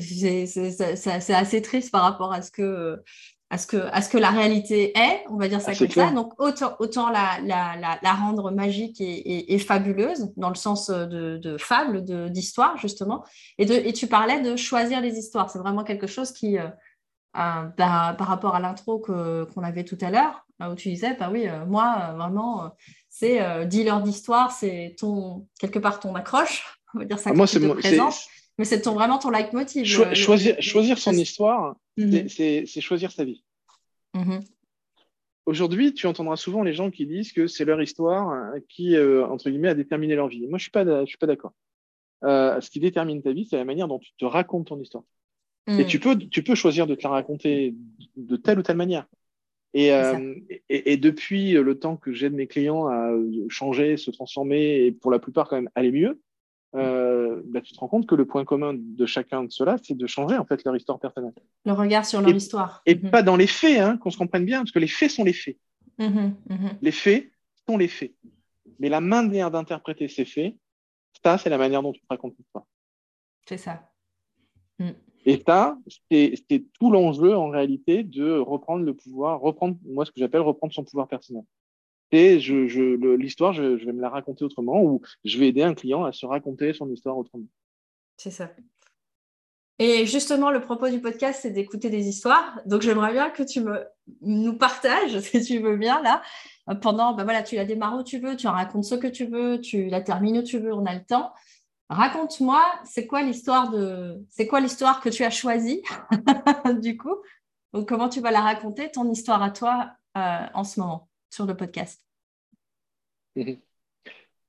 c'est 0.00 1.34
assez 1.34 1.60
triste 1.60 1.92
par 1.92 2.04
rapport 2.04 2.32
à 2.32 2.40
ce 2.40 2.50
que 2.50 3.02
à 3.48 3.58
ce, 3.58 3.66
que, 3.66 3.76
à 3.76 4.02
ce 4.02 4.08
que 4.08 4.18
la 4.18 4.30
réalité 4.30 4.96
est, 4.98 5.24
on 5.30 5.36
va 5.36 5.46
dire 5.48 5.60
ça 5.60 5.70
ah, 5.72 5.78
comme 5.78 5.88
ça. 5.88 6.10
Donc, 6.10 6.32
autant, 6.38 6.74
autant 6.80 7.10
la, 7.10 7.38
la, 7.44 7.98
la, 8.02 8.12
rendre 8.12 8.50
magique 8.50 9.00
et, 9.00 9.54
et, 9.54 9.58
fabuleuse, 9.58 10.32
dans 10.36 10.48
le 10.48 10.56
sens 10.56 10.90
de, 10.90 11.38
de 11.38 11.56
fable, 11.56 12.02
d'histoire, 12.30 12.76
justement. 12.76 13.24
Et, 13.58 13.64
de, 13.64 13.74
et 13.74 13.92
tu 13.92 14.08
parlais 14.08 14.40
de 14.40 14.56
choisir 14.56 15.00
les 15.00 15.16
histoires. 15.16 15.48
C'est 15.48 15.60
vraiment 15.60 15.84
quelque 15.84 16.08
chose 16.08 16.32
qui, 16.32 16.58
euh, 16.58 16.64
euh, 17.36 17.62
bah, 17.78 18.16
par 18.18 18.26
rapport 18.26 18.56
à 18.56 18.60
l'intro 18.60 18.98
qu'on 18.98 19.62
avait 19.62 19.84
tout 19.84 19.98
à 20.00 20.10
l'heure, 20.10 20.44
où 20.60 20.74
tu 20.74 20.88
disais, 20.88 21.14
bah 21.14 21.28
oui, 21.30 21.46
euh, 21.46 21.64
moi, 21.66 22.14
vraiment, 22.16 22.72
c'est 23.08 23.66
dealer 23.66 24.02
d'histoire, 24.02 24.50
c'est 24.50 24.96
ton, 24.98 25.46
quelque 25.60 25.78
part 25.78 26.00
ton 26.00 26.16
accroche, 26.16 26.80
on 26.94 26.98
va 26.98 27.04
dire 27.04 27.20
ça 27.20 27.30
ah, 27.30 27.34
moi, 27.34 27.46
c'est 27.46 27.60
mais 28.58 28.64
c'est 28.64 28.82
ton, 28.82 28.94
vraiment 28.94 29.18
ton 29.18 29.30
leitmotiv. 29.30 29.84
choisir, 29.84 30.60
choisir 30.60 30.98
son 30.98 31.12
histoire, 31.12 31.76
mhm. 31.96 32.28
c'est 32.28 32.80
choisir 32.80 33.12
sa 33.12 33.24
vie. 33.24 33.44
Mhm. 34.14 34.40
Aujourd'hui, 35.44 35.94
tu 35.94 36.06
entendras 36.06 36.36
souvent 36.36 36.62
les 36.62 36.72
gens 36.72 36.90
qui 36.90 37.06
disent 37.06 37.32
que 37.32 37.46
c'est 37.46 37.64
leur 37.64 37.80
histoire 37.80 38.30
hein, 38.30 38.54
qui, 38.68 38.96
euh, 38.96 39.24
entre 39.26 39.48
guillemets, 39.48 39.68
a 39.68 39.74
déterminé 39.74 40.16
leur 40.16 40.26
vie. 40.26 40.40
Moi, 40.40 40.58
je 40.58 40.70
ne 40.80 41.06
suis 41.06 41.18
pas, 41.18 41.26
d'accord. 41.26 41.52
Euh, 42.24 42.60
ce 42.60 42.70
qui 42.70 42.80
détermine 42.80 43.22
ta 43.22 43.32
vie, 43.32 43.46
c'est 43.48 43.56
la 43.56 43.64
manière 43.64 43.86
dont 43.86 44.00
tu 44.00 44.10
te 44.18 44.24
racontes 44.24 44.66
ton 44.68 44.80
histoire. 44.80 45.04
Et 45.68 45.72
mhm. 45.72 45.86
tu 45.86 46.00
peux, 46.00 46.16
tu 46.16 46.42
peux 46.42 46.54
choisir 46.54 46.86
de 46.86 46.94
te 46.94 47.02
la 47.02 47.10
raconter 47.10 47.74
de 48.16 48.36
telle 48.36 48.58
ou 48.58 48.62
telle 48.62 48.76
manière. 48.76 49.06
Et, 49.74 49.92
euh, 49.92 50.34
et, 50.68 50.92
et, 50.92 50.96
depuis 50.96 51.52
le 51.52 51.78
temps 51.78 51.96
que 51.96 52.12
j'aide 52.12 52.32
mes 52.32 52.46
clients 52.46 52.86
à 52.86 53.12
changer, 53.48 53.98
se 53.98 54.10
transformer 54.10 54.86
et 54.86 54.92
pour 54.92 55.10
la 55.10 55.18
plupart 55.18 55.48
quand 55.48 55.56
même 55.56 55.70
aller 55.74 55.92
mieux, 55.92 56.18
euh, 56.76 57.05
bah, 57.44 57.60
tu 57.60 57.72
te 57.72 57.78
rends 57.78 57.88
compte 57.88 58.06
que 58.06 58.14
le 58.14 58.26
point 58.26 58.44
commun 58.44 58.74
de 58.74 59.06
chacun 59.06 59.44
de 59.44 59.50
ceux-là, 59.50 59.76
c'est 59.82 59.96
de 59.96 60.06
changer 60.06 60.36
en 60.36 60.44
fait 60.44 60.64
leur 60.64 60.76
histoire 60.76 60.98
personnelle. 60.98 61.34
Le 61.64 61.72
regard 61.72 62.06
sur 62.06 62.20
leur 62.20 62.34
histoire. 62.34 62.82
Et 62.86 62.94
mhm. 62.94 63.10
pas 63.10 63.22
dans 63.22 63.36
les 63.36 63.46
faits, 63.46 63.80
hein, 63.80 63.96
qu'on 63.98 64.10
se 64.10 64.18
comprenne 64.18 64.44
bien, 64.44 64.60
parce 64.60 64.72
que 64.72 64.78
les 64.78 64.88
faits 64.88 65.10
sont 65.10 65.24
les 65.24 65.32
faits. 65.32 65.58
Mhm, 65.98 66.34
mhm. 66.48 66.70
Les 66.80 66.92
faits 66.92 67.30
sont 67.68 67.76
les 67.76 67.88
faits. 67.88 68.14
Mais 68.78 68.88
la 68.88 69.00
manière 69.00 69.50
d'interpréter 69.50 70.08
ces 70.08 70.24
faits, 70.24 70.54
ça, 71.22 71.38
c'est 71.38 71.50
la 71.50 71.58
manière 71.58 71.82
dont 71.82 71.92
tu 71.92 72.02
racontes 72.08 72.34
l'histoire. 72.38 72.64
C'est 73.48 73.56
ça. 73.56 73.90
Mm. 74.78 74.90
Et 75.24 75.42
ça, 75.44 75.76
c'est 76.10 76.64
tout 76.78 76.90
l'enjeu 76.90 77.36
en 77.36 77.48
réalité 77.48 78.04
de 78.04 78.38
reprendre 78.38 78.84
le 78.84 78.94
pouvoir, 78.94 79.40
reprendre, 79.40 79.76
moi, 79.84 80.04
ce 80.04 80.12
que 80.12 80.20
j'appelle 80.20 80.42
reprendre 80.42 80.72
son 80.72 80.84
pouvoir 80.84 81.08
personnel 81.08 81.42
et 82.12 82.38
je, 82.40 82.54
l'histoire, 83.16 83.52
je, 83.52 83.62
vais 83.62 83.92
me 83.92 84.00
la 84.00 84.10
raconter 84.10 84.44
autrement 84.44 84.82
ou 84.82 85.02
je 85.24 85.38
vais 85.38 85.48
aider 85.48 85.62
un 85.62 85.74
client 85.74 86.04
à 86.04 86.12
se 86.12 86.24
raconter 86.24 86.72
son 86.72 86.90
histoire 86.90 87.18
autrement. 87.18 87.46
C'est 88.16 88.30
ça. 88.30 88.50
Et 89.78 90.06
justement, 90.06 90.50
le 90.50 90.60
propos 90.60 90.88
du 90.88 91.00
podcast, 91.00 91.40
c'est 91.42 91.50
d'écouter 91.50 91.90
des 91.90 92.08
histoires. 92.08 92.60
Donc, 92.64 92.80
j'aimerais 92.80 93.12
bien 93.12 93.28
que 93.30 93.42
tu 93.42 93.60
me, 93.60 93.84
nous 94.22 94.56
partages, 94.56 95.18
si 95.20 95.42
tu 95.42 95.58
veux 95.58 95.76
bien, 95.76 96.00
là, 96.02 96.22
pendant, 96.80 97.12
ben 97.12 97.24
voilà, 97.24 97.42
tu 97.42 97.56
la 97.56 97.64
démarres 97.64 97.98
où 97.98 98.02
tu 98.02 98.18
veux, 98.18 98.36
tu 98.36 98.46
en 98.46 98.52
racontes 98.52 98.84
ce 98.84 98.94
que 98.94 99.06
tu 99.06 99.26
veux, 99.26 99.60
tu 99.60 99.88
la 99.88 100.00
termines 100.00 100.38
où 100.38 100.42
tu 100.42 100.58
veux, 100.58 100.72
on 100.72 100.86
a 100.86 100.94
le 100.94 101.04
temps. 101.04 101.32
Raconte-moi, 101.90 102.62
c'est 102.84 103.06
quoi 103.06 103.22
l'histoire 103.22 103.70
de, 103.70 104.16
c'est 104.30 104.46
quoi 104.46 104.60
l'histoire 104.60 105.00
que 105.00 105.08
tu 105.08 105.24
as 105.24 105.30
choisie, 105.30 105.82
du 106.80 106.96
coup, 106.96 107.14
comment 107.86 108.08
tu 108.08 108.20
vas 108.20 108.30
la 108.30 108.40
raconter, 108.40 108.90
ton 108.90 109.08
histoire 109.10 109.42
à 109.42 109.50
toi 109.50 109.90
en 110.14 110.64
ce 110.64 110.80
moment? 110.80 111.08
Sur 111.36 111.46
le 111.46 111.54
podcast 111.54 112.04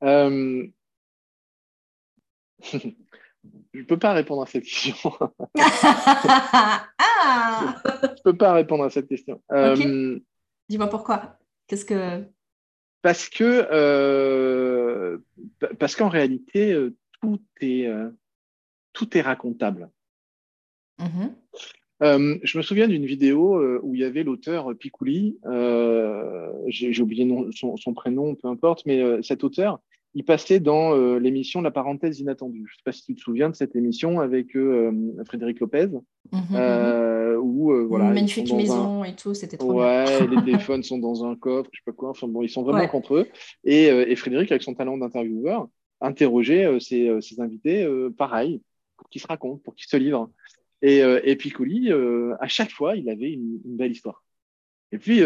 euh... 0.03 0.67
Je 3.73 3.79
ne 3.79 3.85
peux 3.85 3.99
pas 3.99 4.13
répondre 4.13 4.41
à 4.43 4.45
cette 4.45 4.63
question. 4.65 5.09
ah 5.59 6.85
Je 8.03 8.07
ne 8.07 8.21
peux 8.23 8.35
pas 8.35 8.53
répondre 8.53 8.83
à 8.83 8.89
cette 8.89 9.07
question. 9.07 9.41
Euh, 9.51 10.19
Dis-moi 10.67 10.87
pourquoi. 10.87 11.37
Qu'est-ce 11.67 11.85
que 11.85 12.25
Parce 13.01 13.29
que 13.29 13.67
euh, 13.71 15.19
parce 15.79 15.95
qu'en 15.95 16.09
réalité 16.09 16.73
euh, 16.73 16.97
tout 17.21 17.41
est 17.61 17.89
tout 18.91 19.17
est 19.17 19.21
racontable. 19.21 19.89
Mm-hmm. 21.99 22.39
je 22.43 22.57
me 22.57 22.63
souviens 22.63 22.87
d'une 22.87 23.05
vidéo 23.05 23.59
où 23.81 23.95
il 23.95 24.01
y 24.01 24.03
avait 24.03 24.23
l'auteur 24.23 24.75
Picouli, 24.77 25.37
j'ai 26.67 27.01
oublié 27.01 27.27
son, 27.51 27.93
prénom, 27.93 28.35
peu 28.35 28.47
importe, 28.47 28.85
mais 28.85 29.21
cet 29.23 29.43
auteur, 29.43 29.79
il 30.17 30.25
passait 30.25 30.59
dans 30.59 30.95
euh, 30.95 31.19
l'émission 31.19 31.61
La 31.61 31.69
parenthèse 31.69 32.19
inattendue. 32.19 32.65
Je 32.67 32.73
ne 32.73 32.77
sais 32.77 32.83
pas 32.83 32.91
si 32.91 33.03
tu 33.03 33.13
te 33.13 33.21
souviens 33.21 33.51
de 33.51 33.55
cette 33.55 33.75
émission 33.75 34.19
avec 34.19 34.55
euh, 34.55 34.91
Frédéric 35.27 35.59
Lopez. 35.59 35.89
Mhm, 36.31 36.41
euh, 36.53 37.37
où, 37.37 37.71
voilà, 37.87 38.05
magnifique 38.05 38.51
maison 38.51 39.03
et 39.03 39.13
tout, 39.13 39.35
c'était 39.35 39.57
trop 39.57 39.73
ouais, 39.73 40.27
les 40.27 40.41
téléphones 40.45 40.81
sont 40.81 40.97
dans 40.97 41.23
un 41.23 41.35
coffre, 41.35 41.69
je 41.71 41.77
sais 41.77 41.83
pas 41.85 41.91
quoi. 41.91 42.09
Enfin 42.09 42.27
bon, 42.27 42.41
ils 42.41 42.49
sont 42.49 42.63
vraiment 42.63 42.87
contre 42.87 43.15
eux. 43.15 43.27
Et, 43.63 44.15
Frédéric, 44.15 44.51
avec 44.51 44.63
son 44.63 44.73
talent 44.73 44.97
d'intervieweur, 44.97 45.67
interrogeait 46.01 46.79
ses, 46.79 47.39
invités, 47.39 47.87
pareil, 48.17 48.61
pour 48.97 49.09
qu'ils 49.09 49.21
se 49.21 49.27
racontent, 49.27 49.61
pour 49.63 49.75
qu'ils 49.75 49.87
se 49.87 49.97
livrent. 49.97 50.29
Et, 50.81 50.99
et 50.99 51.35
Piccoli, 51.35 51.91
à 51.91 52.47
chaque 52.47 52.71
fois, 52.71 52.95
il 52.95 53.09
avait 53.09 53.31
une, 53.31 53.59
une 53.65 53.77
belle 53.77 53.91
histoire. 53.91 54.23
Et 54.91 54.97
puis, 54.97 55.21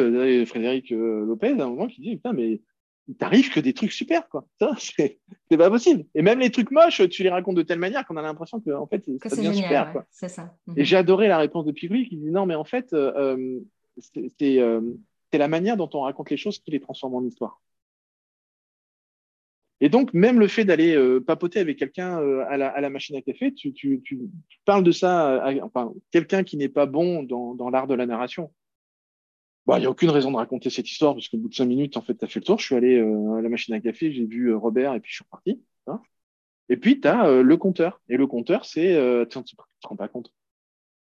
Frédéric 0.46 0.92
Lopez, 0.92 1.60
à 1.60 1.66
un 1.66 1.70
moment, 1.70 1.88
qui 1.88 2.02
dit 2.02 2.16
Putain, 2.16 2.34
mais 2.34 2.62
il 3.08 3.16
t'arrive 3.16 3.52
que 3.52 3.60
des 3.60 3.74
trucs 3.74 3.92
super, 3.92 4.30
quoi. 4.30 4.46
C'est 4.78 5.58
pas 5.58 5.70
possible. 5.70 6.06
Et 6.16 6.22
même 6.22 6.40
les 6.40 6.50
trucs 6.50 6.72
moches, 6.72 7.08
tu 7.10 7.24
les 7.24 7.30
racontes 7.30 7.56
de 7.56 7.62
telle 7.62 7.80
manière 7.80 8.06
qu'on 8.06 8.16
a 8.16 8.22
l'impression 8.22 8.60
que, 8.62 8.72
en 8.72 8.88
fait, 8.88 9.04
ça 9.28 9.36
devient 9.36 9.56
super, 9.56 9.92
quoi. 9.92 10.06
Ça. 10.12 10.56
Et 10.78 10.86
j'ai 10.86 10.96
adoré 10.96 11.28
la 11.28 11.38
réponse 11.38 11.66
de 11.66 11.72
Pigui 11.72 12.08
qui 12.08 12.18
dit 12.18 12.32
non, 12.32 12.46
mais 12.46 12.56
en 12.56 12.64
fait, 12.64 12.94
euh, 12.94 13.60
euh, 14.42 14.82
c'est 15.32 15.38
la 15.38 15.48
manière 15.48 15.78
dont 15.78 15.90
on 15.94 16.02
raconte 16.02 16.30
les 16.30 16.38
choses 16.38 16.60
qui 16.60 16.72
les 16.72 16.80
transforme 16.80 17.16
en 17.16 17.26
histoire. 17.26 17.62
Et 19.82 19.90
donc, 19.90 20.14
même 20.14 20.40
le 20.40 20.48
fait 20.48 20.64
d'aller 20.64 20.96
euh, 20.96 21.20
papoter 21.20 21.60
avec 21.60 21.78
quelqu'un 21.78 22.18
à, 22.48 22.58
la, 22.58 22.90
machine 22.90 23.16
à 23.16 23.22
café, 23.22 23.54
tu, 23.54 23.74
parles 24.64 24.84
de 24.84 24.92
ça, 24.92 25.44
à, 25.44 25.54
enfin, 25.64 25.92
quelqu'un 26.12 26.44
qui 26.44 26.56
n'est 26.56 26.70
pas 26.70 26.86
bon 26.86 27.24
dans 27.24 27.70
l'art 27.70 27.88
de 27.88 27.96
la 27.96 28.06
narration 28.06 28.52
il 29.78 29.82
n'y 29.82 29.86
a 29.86 29.90
aucune 29.90 30.10
raison 30.10 30.32
de 30.32 30.38
raconter 30.38 30.70
cette 30.70 30.90
histoire, 30.90 31.14
parce 31.14 31.28
qu'au 31.28 31.38
bout 31.38 31.50
de 31.50 31.54
cinq 31.54 31.66
minutes, 31.66 31.98
en 31.98 32.02
fait, 32.02 32.16
tu 32.16 32.26
as 32.26 32.28
fait 32.28 32.40
le 32.40 32.46
tour. 32.46 32.60
Je 32.60 32.66
suis 32.66 32.76
allé 32.76 32.98
euh, 32.98 33.36
à 33.36 33.42
la 33.42 33.50
machine 33.50 33.74
à 33.74 33.80
café, 33.80 34.12
j'ai 34.12 34.26
vu 34.26 34.48
euh, 34.48 34.58
Robert, 34.58 34.94
et 34.94 35.00
puis 35.00 35.12
je 35.12 35.16
suis 35.18 35.24
reparti. 35.24 35.62
Hein. 35.88 36.02
et 36.70 36.78
puis, 36.78 37.00
tu 37.00 37.08
as 37.08 37.28
euh, 37.28 37.44
le 37.44 37.58
compteur. 37.58 38.02
Et 38.10 38.18
le 38.18 38.28
compteur, 38.28 38.66
c'est. 38.66 38.94
tu 39.30 39.38
ne 39.38 39.44
te 39.44 39.56
rends 39.84 39.96
pas 39.96 40.08
compte. 40.08 40.32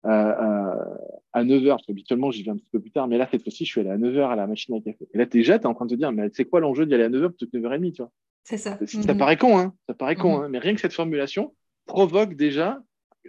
à 0.03 1.45
9h, 1.45 1.69
parce 1.69 1.87
qu'habituellement, 1.87 2.31
j'y 2.31 2.43
vais 2.43 2.51
un 2.51 2.57
petit 2.57 2.71
peu 2.71 2.81
plus 2.81 2.91
tard, 2.91 3.09
mais 3.09 3.19
là, 3.19 3.29
cette 3.31 3.43
fois-ci, 3.43 3.65
je 3.65 3.71
suis 3.71 3.81
allé 3.81 3.91
à 3.91 3.99
9h 3.99 4.31
à 4.31 4.37
la 4.37 4.47
machine 4.47 4.75
à 4.75 4.81
café. 4.81 5.09
Et 5.13 5.19
là, 5.19 5.27
déjà, 5.27 5.59
tu 5.59 5.65
es 5.65 5.67
en 5.67 5.75
train 5.75 5.87
de 5.87 5.95
te 5.95 5.99
dire, 5.99 6.13
mais 6.13 6.29
c'est 6.33 6.45
quoi 6.45 6.61
l'enjeu 6.61 6.87
d'y 6.87 6.95
aller 6.95 7.05
à 7.05 7.11
9h 7.11 7.31
plutôt 7.31 7.47
que 7.47 7.57
9h30, 7.57 7.93
tu 7.93 8.03
vois? 8.03 8.13
C'est 8.49 8.57
ça. 8.57 8.79
Ça 8.87 9.13
mhm. 9.13 9.19
paraît 9.19 9.37
con, 9.37 9.59
hein 9.59 9.75
Ça 9.91 9.95
paraît 9.95 10.17
con, 10.17 10.39
mhm. 10.39 10.45
hein 10.45 10.49
mais 10.49 10.59
rien 10.59 10.75
que 10.75 10.81
cette 10.81 10.95
formulation 10.95 11.55
provoque 11.85 12.35
déjà 12.35 12.79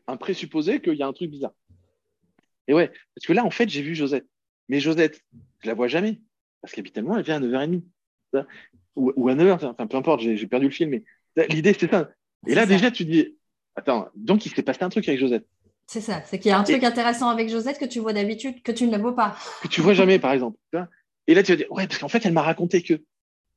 un 0.08 0.16
présupposé 0.16 0.80
qu'il 0.80 0.94
y 0.94 1.04
a 1.04 1.08
un 1.08 1.12
truc 1.12 1.30
bizarre. 1.30 1.52
Et 2.70 2.74
ouais, 2.74 2.88
parce 2.88 3.28
que 3.28 3.34
là, 3.34 3.44
en 3.44 3.50
fait, 3.50 3.68
j'ai 3.68 3.82
vu 3.82 3.96
Josette. 3.96 4.26
Mais 4.70 4.80
Josette, 4.80 5.22
je 5.60 5.68
la 5.68 5.74
vois 5.74 5.90
jamais. 5.90 6.22
Parce 6.62 6.74
qu'habituellement, 6.74 7.18
elle 7.18 7.26
vient 7.26 7.36
à 7.36 7.40
9h30. 7.46 7.82
Ou, 8.96 9.28
à 9.28 9.36
9h, 9.36 9.66
enfin, 9.66 9.88
peu 9.88 9.98
importe, 9.98 10.22
j'ai 10.22 10.48
perdu 10.48 10.68
le 10.68 10.72
film. 10.72 10.92
Mais 10.92 11.04
l'idée, 11.50 11.76
c'est 11.78 11.92
ça. 11.92 12.10
Et 12.48 12.56
là, 12.56 12.66
déjà, 12.66 12.90
tu 12.90 13.04
dis, 13.04 13.38
attends, 13.76 14.08
donc 14.16 14.46
il 14.46 14.54
s'est 14.54 14.64
passé 14.64 14.84
un 14.84 14.90
truc 14.90 15.06
avec 15.10 15.20
Josette. 15.20 15.46
C'est 15.86 16.02
ça, 16.02 16.22
c'est 16.28 16.40
qu'il 16.40 16.50
y 16.50 16.54
a 16.54 16.60
un 16.60 16.64
truc 16.64 16.84
intéressant 16.84 17.28
avec 17.28 17.50
Josette 17.50 17.78
que 17.78 17.86
tu 17.86 18.00
vois 18.00 18.14
d'habitude, 18.14 18.62
que 18.64 18.72
tu 18.72 18.86
ne 18.86 18.92
la 18.92 19.00
vois 19.00 19.18
pas. 19.18 19.36
Que 19.62 19.68
tu 19.68 19.82
vois 19.82 19.94
jamais, 19.94 20.18
par 20.18 20.32
exemple. 20.32 20.58
Et 21.28 21.34
là, 21.34 21.44
tu 21.44 21.52
vas 21.52 21.58
dire, 21.58 21.72
ouais, 21.72 21.88
parce 21.88 22.00
qu'en 22.00 22.08
fait, 22.08 22.26
elle 22.26 22.32
m'a 22.32 22.42
raconté 22.42 22.82
que. 22.84 23.02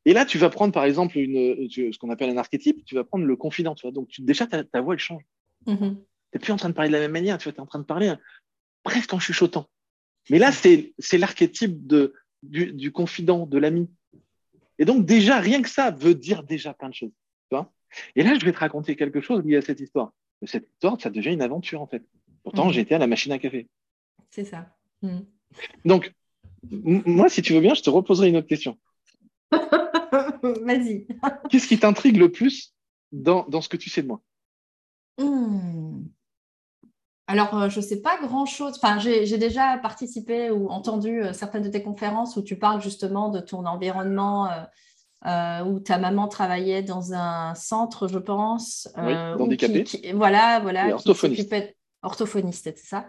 Et 0.05 0.13
là, 0.13 0.25
tu 0.25 0.39
vas 0.39 0.51
prendre, 0.51 0.73
par 0.73 0.85
exemple, 0.85 1.19
une, 1.19 1.69
ce 1.71 1.99
qu'on 1.99 2.11
appelle 2.11 2.31
un 2.31 2.37
archétype, 2.37 2.85
tu 2.85 2.95
vas 2.95 3.05
prendre 3.05 3.25
le 3.25 3.37
confident. 3.37 3.75
Tu 3.75 3.83
vois. 3.83 3.93
Donc, 3.93 4.09
tu, 4.09 4.23
déjà, 4.23 4.47
ta, 4.47 4.81
voix, 4.81 4.95
elle 4.95 5.01
change. 5.01 5.23
Mm-hmm. 5.67 5.79
Tu 5.79 5.99
n'es 6.35 6.41
plus 6.41 6.53
en 6.53 6.57
train 6.57 6.69
de 6.71 6.75
parler 6.75 6.89
de 6.89 6.95
la 6.95 7.01
même 7.01 7.13
manière, 7.13 7.39
tu 7.39 7.49
es 7.49 7.61
en 7.61 7.67
train 7.67 7.79
de 7.79 7.85
parler 7.85 8.13
presque 8.83 9.13
en 9.13 9.21
chuchotant. 9.21 9.69
Mais 10.31 10.39
là, 10.39 10.51
c'est 10.53 10.95
l'archétype 11.19 11.87
du, 12.43 12.93
confident, 12.93 13.47
de 13.47 13.59
l'ami. 13.59 13.89
Et 14.79 14.85
donc, 14.85 15.05
déjà, 15.05 15.39
rien 15.39 15.63
que 15.63 15.69
ça 15.69 15.91
veut 15.91 16.15
dire 16.15 16.43
déjà 16.43 16.75
plein 16.75 16.89
de 16.89 16.95
choses. 16.95 17.13
et 18.17 18.23
là, 18.23 18.37
je 18.39 18.45
vais 18.45 18.53
te 18.53 18.59
raconter 18.59 18.97
quelque 18.97 19.21
chose 19.21 19.45
lié 19.45 19.57
à 19.57 19.63
cette 19.63 19.81
histoire. 19.81 20.13
cette 20.45 20.69
histoire, 20.69 21.01
ça 21.01 21.11
devient 21.11 21.33
une 21.33 21.43
aventure, 21.43 21.81
en 21.81 21.87
fait. 21.87 22.03
Pourtant, 22.43 22.67
mhm. 22.67 22.73
j'étais 22.73 22.95
à 22.95 22.99
la 22.99 23.07
machine 23.07 23.33
à 23.33 23.39
café. 23.39 23.69
C'est 24.31 24.45
ça. 24.45 24.75
Mhm. 25.03 25.27
Donc, 25.85 26.13
moi, 26.71 27.29
si 27.29 27.43
tu 27.43 27.53
veux 27.53 27.61
bien, 27.61 27.75
je 27.75 27.83
te 27.83 27.91
reposerai 27.91 28.29
une 28.29 28.37
autre 28.37 28.49
question. 28.49 28.79
Vas-y. 30.65 31.07
Qu'est-ce 31.49 31.69
qui 31.69 31.79
t'intrigue 31.79 32.17
le 32.17 32.31
plus 32.31 32.75
dans, 33.13 33.61
ce 33.61 33.69
que 33.69 33.77
tu 33.77 33.91
sais 33.91 34.03
de 34.03 34.09
moi? 34.09 34.21
Hmm. 35.19 36.05
Alors, 37.29 37.57
euh, 37.57 37.69
je 37.69 37.79
ne 37.79 37.85
sais 37.85 38.03
pas 38.03 38.19
grand-chose. 38.21 38.75
Enfin, 38.77 38.99
j'ai 38.99 39.39
déjà 39.39 39.79
participé 39.79 40.51
ou 40.51 40.69
entendu 40.69 41.23
euh, 41.23 41.33
certaines 41.33 41.63
de 41.63 41.69
tes 41.69 41.83
conférences 41.83 42.37
où 42.37 42.43
tu 42.43 42.59
parles 42.59 42.83
justement 42.83 43.29
de 43.29 43.41
ton 43.41 43.65
environnement, 43.65 44.49
euh, 45.27 45.65
où 45.65 45.79
ta 45.79 45.99
maman 45.99 46.27
travaillait 46.29 46.83
dans 46.83 47.15
un 47.15 47.55
centre, 47.55 48.09
je 48.09 48.19
pense. 48.19 48.89
Oui, 48.99 49.15
handicapé. 49.15 49.85
voilà, 50.15 50.61
voilà. 50.61 50.89
Et 50.89 50.93
orthophoniste. 50.93 51.55
orthophoniste, 52.03 52.73
c'est 52.77 52.87
ça? 52.87 53.07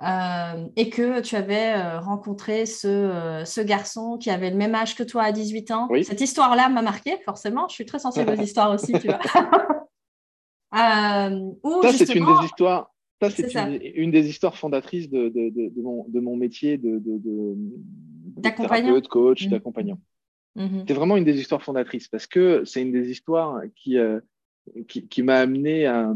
Et 0.00 0.90
que 0.90 1.20
tu 1.20 1.36
avais 1.36 1.98
rencontré 1.98 2.66
ce, 2.66 3.62
garçon 3.62 4.18
qui 4.18 4.30
avait 4.30 4.50
le 4.50 4.56
même 4.56 4.74
âge 4.74 4.94
que 4.96 5.02
toi 5.02 5.22
à 5.22 5.32
18 5.32 5.70
ans. 5.70 5.88
Cette 6.02 6.20
histoire-là 6.20 6.68
m'a 6.68 6.82
marqué, 6.82 7.16
forcément. 7.24 7.68
Je 7.68 7.74
suis 7.74 7.86
très 7.86 7.98
sensible 7.98 8.30
aux 8.30 8.34
histoires 8.42 8.72
aussi, 8.72 8.92
tu 8.92 9.06
vois. 9.08 9.20
ça, 10.72 11.92
c'est 11.92 12.14
une 12.14 12.26
des 12.26 12.44
histoires 12.44 12.94
ça, 13.22 13.30
c'est 13.30 13.92
une, 13.94 14.10
des 14.10 14.28
histoires 14.28 14.56
fondatrices 14.56 15.08
de, 15.08 15.32
mon, 16.20 16.36
métier 16.36 16.78
de, 16.78 17.00
thérapeute, 18.42 19.08
coach, 19.08 19.46
mmh. 19.46 19.50
d'accompagnant. 19.50 19.98
Mmh. 20.56 20.84
C'est 20.86 20.94
vraiment 20.94 21.16
une 21.16 21.24
des 21.24 21.38
histoires 21.38 21.62
fondatrices 21.62 22.08
parce 22.08 22.26
que 22.26 22.64
c'est 22.64 22.82
une 22.82 22.92
des 22.92 23.10
histoires 23.10 23.62
qui, 23.76 23.98
euh, 23.98 24.20
qui, 24.88 25.22
m'a 25.22 25.36
amené 25.36 25.86
à, 25.86 26.12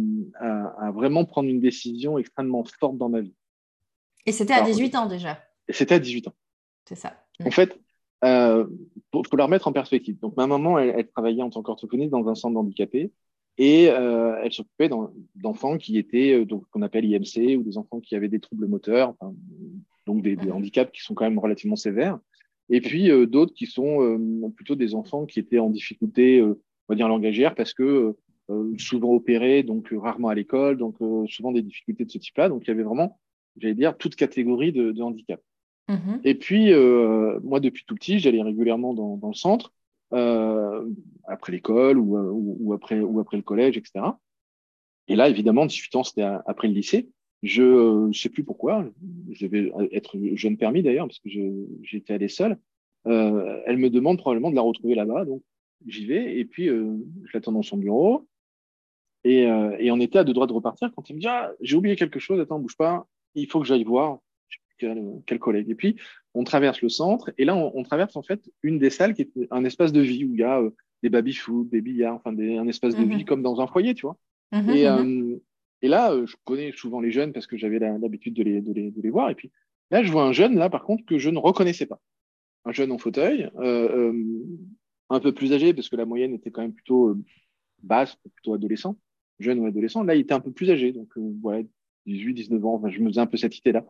vraiment 0.93 1.25
prendre 1.25 1.49
une 1.49 1.61
décision 1.61 2.19
extrêmement 2.19 2.65
forte 2.79 2.99
dans 2.99 3.09
ma 3.09 3.21
vie. 3.21 3.35
Et 4.29 4.33
c'était 4.33 4.55
à 4.55 4.63
18 4.63 4.95
ans 4.95 5.07
déjà. 5.07 5.43
Et 5.69 5.73
c'était 5.73 5.95
à 5.95 5.99
18 5.99 6.29
ans. 6.29 6.35
C'est 6.87 6.95
ça. 6.95 7.25
En 7.45 7.51
fait, 7.51 7.79
euh, 8.25 8.67
pour, 9.11 9.25
la 9.37 9.45
remettre 9.45 9.69
en 9.69 9.73
perspective. 9.73 10.19
Donc, 10.21 10.37
ma 10.37 10.47
maman, 10.47 10.79
elle, 10.79 10.95
elle 10.97 11.09
travaillait 11.09 11.43
en 11.43 11.51
tant 11.51 11.63
qu'orthophoniste 11.63 12.11
dans 12.11 12.29
un 12.29 12.35
centre 12.35 12.55
d'handicapés. 12.55 13.13
Et 13.59 13.91
euh, 13.91 14.37
elle 14.43 14.53
s'occupait 14.53 14.89
d'enfants 15.35 15.79
qui 15.79 15.99
étaient, 15.99 16.33
euh, 16.33 16.45
donc 16.45 16.65
qu'on 16.71 16.83
appelle 16.83 17.05
IMC, 17.05 17.57
ou 17.59 17.65
des 17.65 17.77
enfants 17.77 17.99
qui 17.99 18.15
avaient 18.15 18.29
des 18.29 18.39
troubles 18.39 18.69
moteurs, 18.69 19.15
donc 20.07 20.23
des, 20.23 20.37
mhm. 20.37 20.53
handicaps 20.53 20.93
qui 20.93 21.03
sont 21.03 21.15
quand 21.15 21.25
même 21.25 21.41
relativement 21.41 21.77
sévères. 21.77 22.19
Et 22.71 22.81
puis 22.81 23.11
euh, 23.11 23.27
d'autres 23.27 23.55
qui 23.55 23.67
sont 23.67 24.53
plutôt 24.55 24.77
des 24.77 24.95
enfants 24.95 25.27
qui 25.27 25.41
étaient 25.41 25.59
en 25.59 25.71
difficulté, 25.71 26.41
on 26.41 26.57
va 26.89 26.95
dire 26.95 27.09
langagière, 27.09 27.55
parce 27.55 27.75
que 27.75 28.17
souvent 28.79 29.13
opérés, 29.13 29.63
donc 29.63 29.93
rarement 29.93 30.29
à 30.29 30.35
l'école, 30.35 30.79
donc 30.79 30.97
souvent 31.29 31.53
des 31.53 31.61
difficultés 31.61 32.05
de 32.05 32.11
ce 32.11 32.19
type-là. 32.19 32.49
Donc 32.49 32.63
il 32.65 32.69
y 32.69 32.71
avait 32.71 32.83
vraiment, 32.83 33.19
j'allais 33.59 33.75
dire, 33.75 33.97
toute 33.97 34.17
catégorie 34.17 34.73
de, 34.73 34.93
de 34.93 35.03
handicap. 35.03 35.41
Mhm. 35.89 36.21
Et 36.25 36.35
puis, 36.35 36.73
moi, 37.43 37.61
depuis 37.61 37.85
tout 37.87 37.95
petit, 37.95 38.19
j'allais 38.19 38.43
régulièrement 38.43 38.95
dans, 38.95 39.17
dans, 39.17 39.29
le 39.29 39.35
centre. 39.35 39.73
Euh, 40.15 40.89
après 41.25 41.53
l'école 41.53 41.99
ou, 41.99 42.17
ou, 42.17 42.73
après, 42.73 42.99
ou 43.01 43.21
après 43.21 43.37
le 43.37 43.43
collège, 43.43 43.77
etc. 43.77 44.07
Et 45.07 45.17
là, 45.17 45.29
évidemment, 45.29 45.67
18 45.67 45.97
ans, 45.97 46.05
c'était 46.05 46.23
après 46.23 46.69
le 46.69 46.75
lycée. 46.75 47.11
Je 47.43 48.07
ne 48.07 48.13
sais 48.13 48.31
plus 48.31 48.43
pourquoi, 48.43 48.85
je 49.31 49.47
devais 49.47 49.71
être 49.93 50.17
jeune 50.35 50.57
permis 50.57 50.83
d'ailleurs, 50.83 51.07
parce 51.07 51.21
que 51.21 51.29
j'étais 51.83 52.15
allé 52.15 52.29
seul. 52.29 52.59
Euh, 53.07 53.61
elle 53.67 53.77
me 53.77 53.91
demande 53.91 54.19
probablement 54.19 54.51
de 54.51 54.57
la 54.57 54.63
retrouver 54.63 54.95
là-bas, 54.95 55.25
donc 55.25 55.43
j'y 55.87 56.05
vais, 56.07 56.37
et 56.37 56.45
puis 56.45 56.69
euh, 56.69 56.97
je 57.25 57.31
l'attends 57.33 57.53
dans 57.53 57.63
son 57.63 57.77
bureau. 57.77 58.27
Et, 59.25 59.47
euh, 59.47 59.77
et, 59.79 59.91
on 59.91 60.01
était 60.01 60.19
à 60.19 60.25
deux 60.25 60.33
droits 60.33 60.47
de 60.47 60.53
repartir 60.53 60.91
quand 60.95 61.09
il 61.11 61.17
me 61.17 61.21
dit 61.21 61.27
ah, 61.27 61.53
J'ai 61.61 61.77
oublié 61.77 61.97
quelque 61.97 62.19
chose, 62.19 62.41
attends, 62.41 62.59
bouge 62.59 62.77
pas, 62.77 63.07
il 63.35 63.47
faut 63.47 63.61
que 63.61 63.67
j'aille 63.67 63.85
voir 63.85 64.19
quel, 64.79 65.39
collègue. 65.39 65.69
Et 65.71 65.75
puis, 65.75 65.97
on 66.35 66.45
traverse 66.45 66.81
le 66.83 66.89
centre, 66.89 67.33
et 67.37 67.45
là, 67.45 67.57
on, 67.57 67.83
traverse 67.83 68.17
en 68.17 68.23
fait 68.23 68.51
une 68.63 68.79
des 68.79 68.91
salles 68.91 69.15
qui 69.15 69.23
est 69.23 69.33
un 69.51 69.65
espace 69.65 69.93
de 69.93 70.01
vie 70.01 70.25
où 70.25 70.35
il 70.35 70.41
y 70.41 70.45
a 70.45 70.61
euh, 70.61 70.71
des 71.03 71.09
baby-foot, 71.09 71.69
des 71.69 71.81
billards, 71.81 72.17
enfin 72.17 72.37
un 72.39 72.69
espace 72.69 72.95
de 72.95 73.03
vie 73.03 73.19
mhm. 73.19 73.25
comme 73.25 73.43
dans 73.43 73.61
un 73.61 73.67
foyer, 73.67 73.95
tu 73.95 74.03
vois. 74.03 74.17
Mhm, 74.53 74.71
et, 74.71 74.89
mhm. 74.89 75.33
Euh, 75.33 75.39
et, 75.83 75.89
là, 75.89 76.13
euh, 76.13 76.27
je 76.27 76.37
connais 76.45 76.73
souvent 76.73 77.01
les 77.01 77.11
jeunes 77.11 77.33
parce 77.33 77.47
que 77.47 77.57
j'avais 77.57 77.79
l'habitude 77.79 78.35
de 78.35 78.43
les, 78.43 78.61
de, 78.61 78.73
les, 78.73 78.91
de 78.91 79.03
les, 79.03 79.11
voir. 79.11 79.31
Et 79.31 79.35
puis, 79.35 79.51
Là, 79.91 80.03
je 80.03 80.13
vois 80.13 80.25
un 80.25 80.33
jeune, 80.33 80.59
là, 80.59 80.69
par 80.69 80.85
contre, 80.85 81.07
que 81.07 81.17
je 81.17 81.31
ne 81.31 81.39
reconnaissais 81.39 81.87
pas. 81.87 81.99
Un 82.67 82.73
jeune 82.73 82.93
en 82.93 82.99
fauteuil, 82.99 83.49
un 83.57 85.21
peu 85.21 85.33
plus 85.33 85.55
âgé, 85.55 85.73
parce 85.73 85.89
que 85.89 85.97
la 85.97 86.05
moyenne 86.05 86.35
était 86.35 86.51
quand 86.51 86.61
même 86.61 86.75
plutôt 86.75 87.17
basse, 87.83 88.15
plutôt 88.35 88.53
adolescent, 88.53 88.99
jeune 89.39 89.61
ou 89.61 89.67
adolescent. 89.67 90.03
Là, 90.03 90.15
il 90.15 90.21
était 90.21 90.35
un 90.35 90.41
peu 90.41 90.53
plus 90.53 90.71
âgé, 90.71 90.93
donc 90.93 91.09
voilà, 91.41 91.63
18, 92.09 92.35
19 92.35 92.65
ans, 92.65 92.75
enfin, 92.75 92.91
je 92.91 93.01
me 93.01 93.09
faisais 93.09 93.21
un 93.21 93.27
peu 93.27 93.37
cette 93.37 93.57
idée-là. 93.59 93.85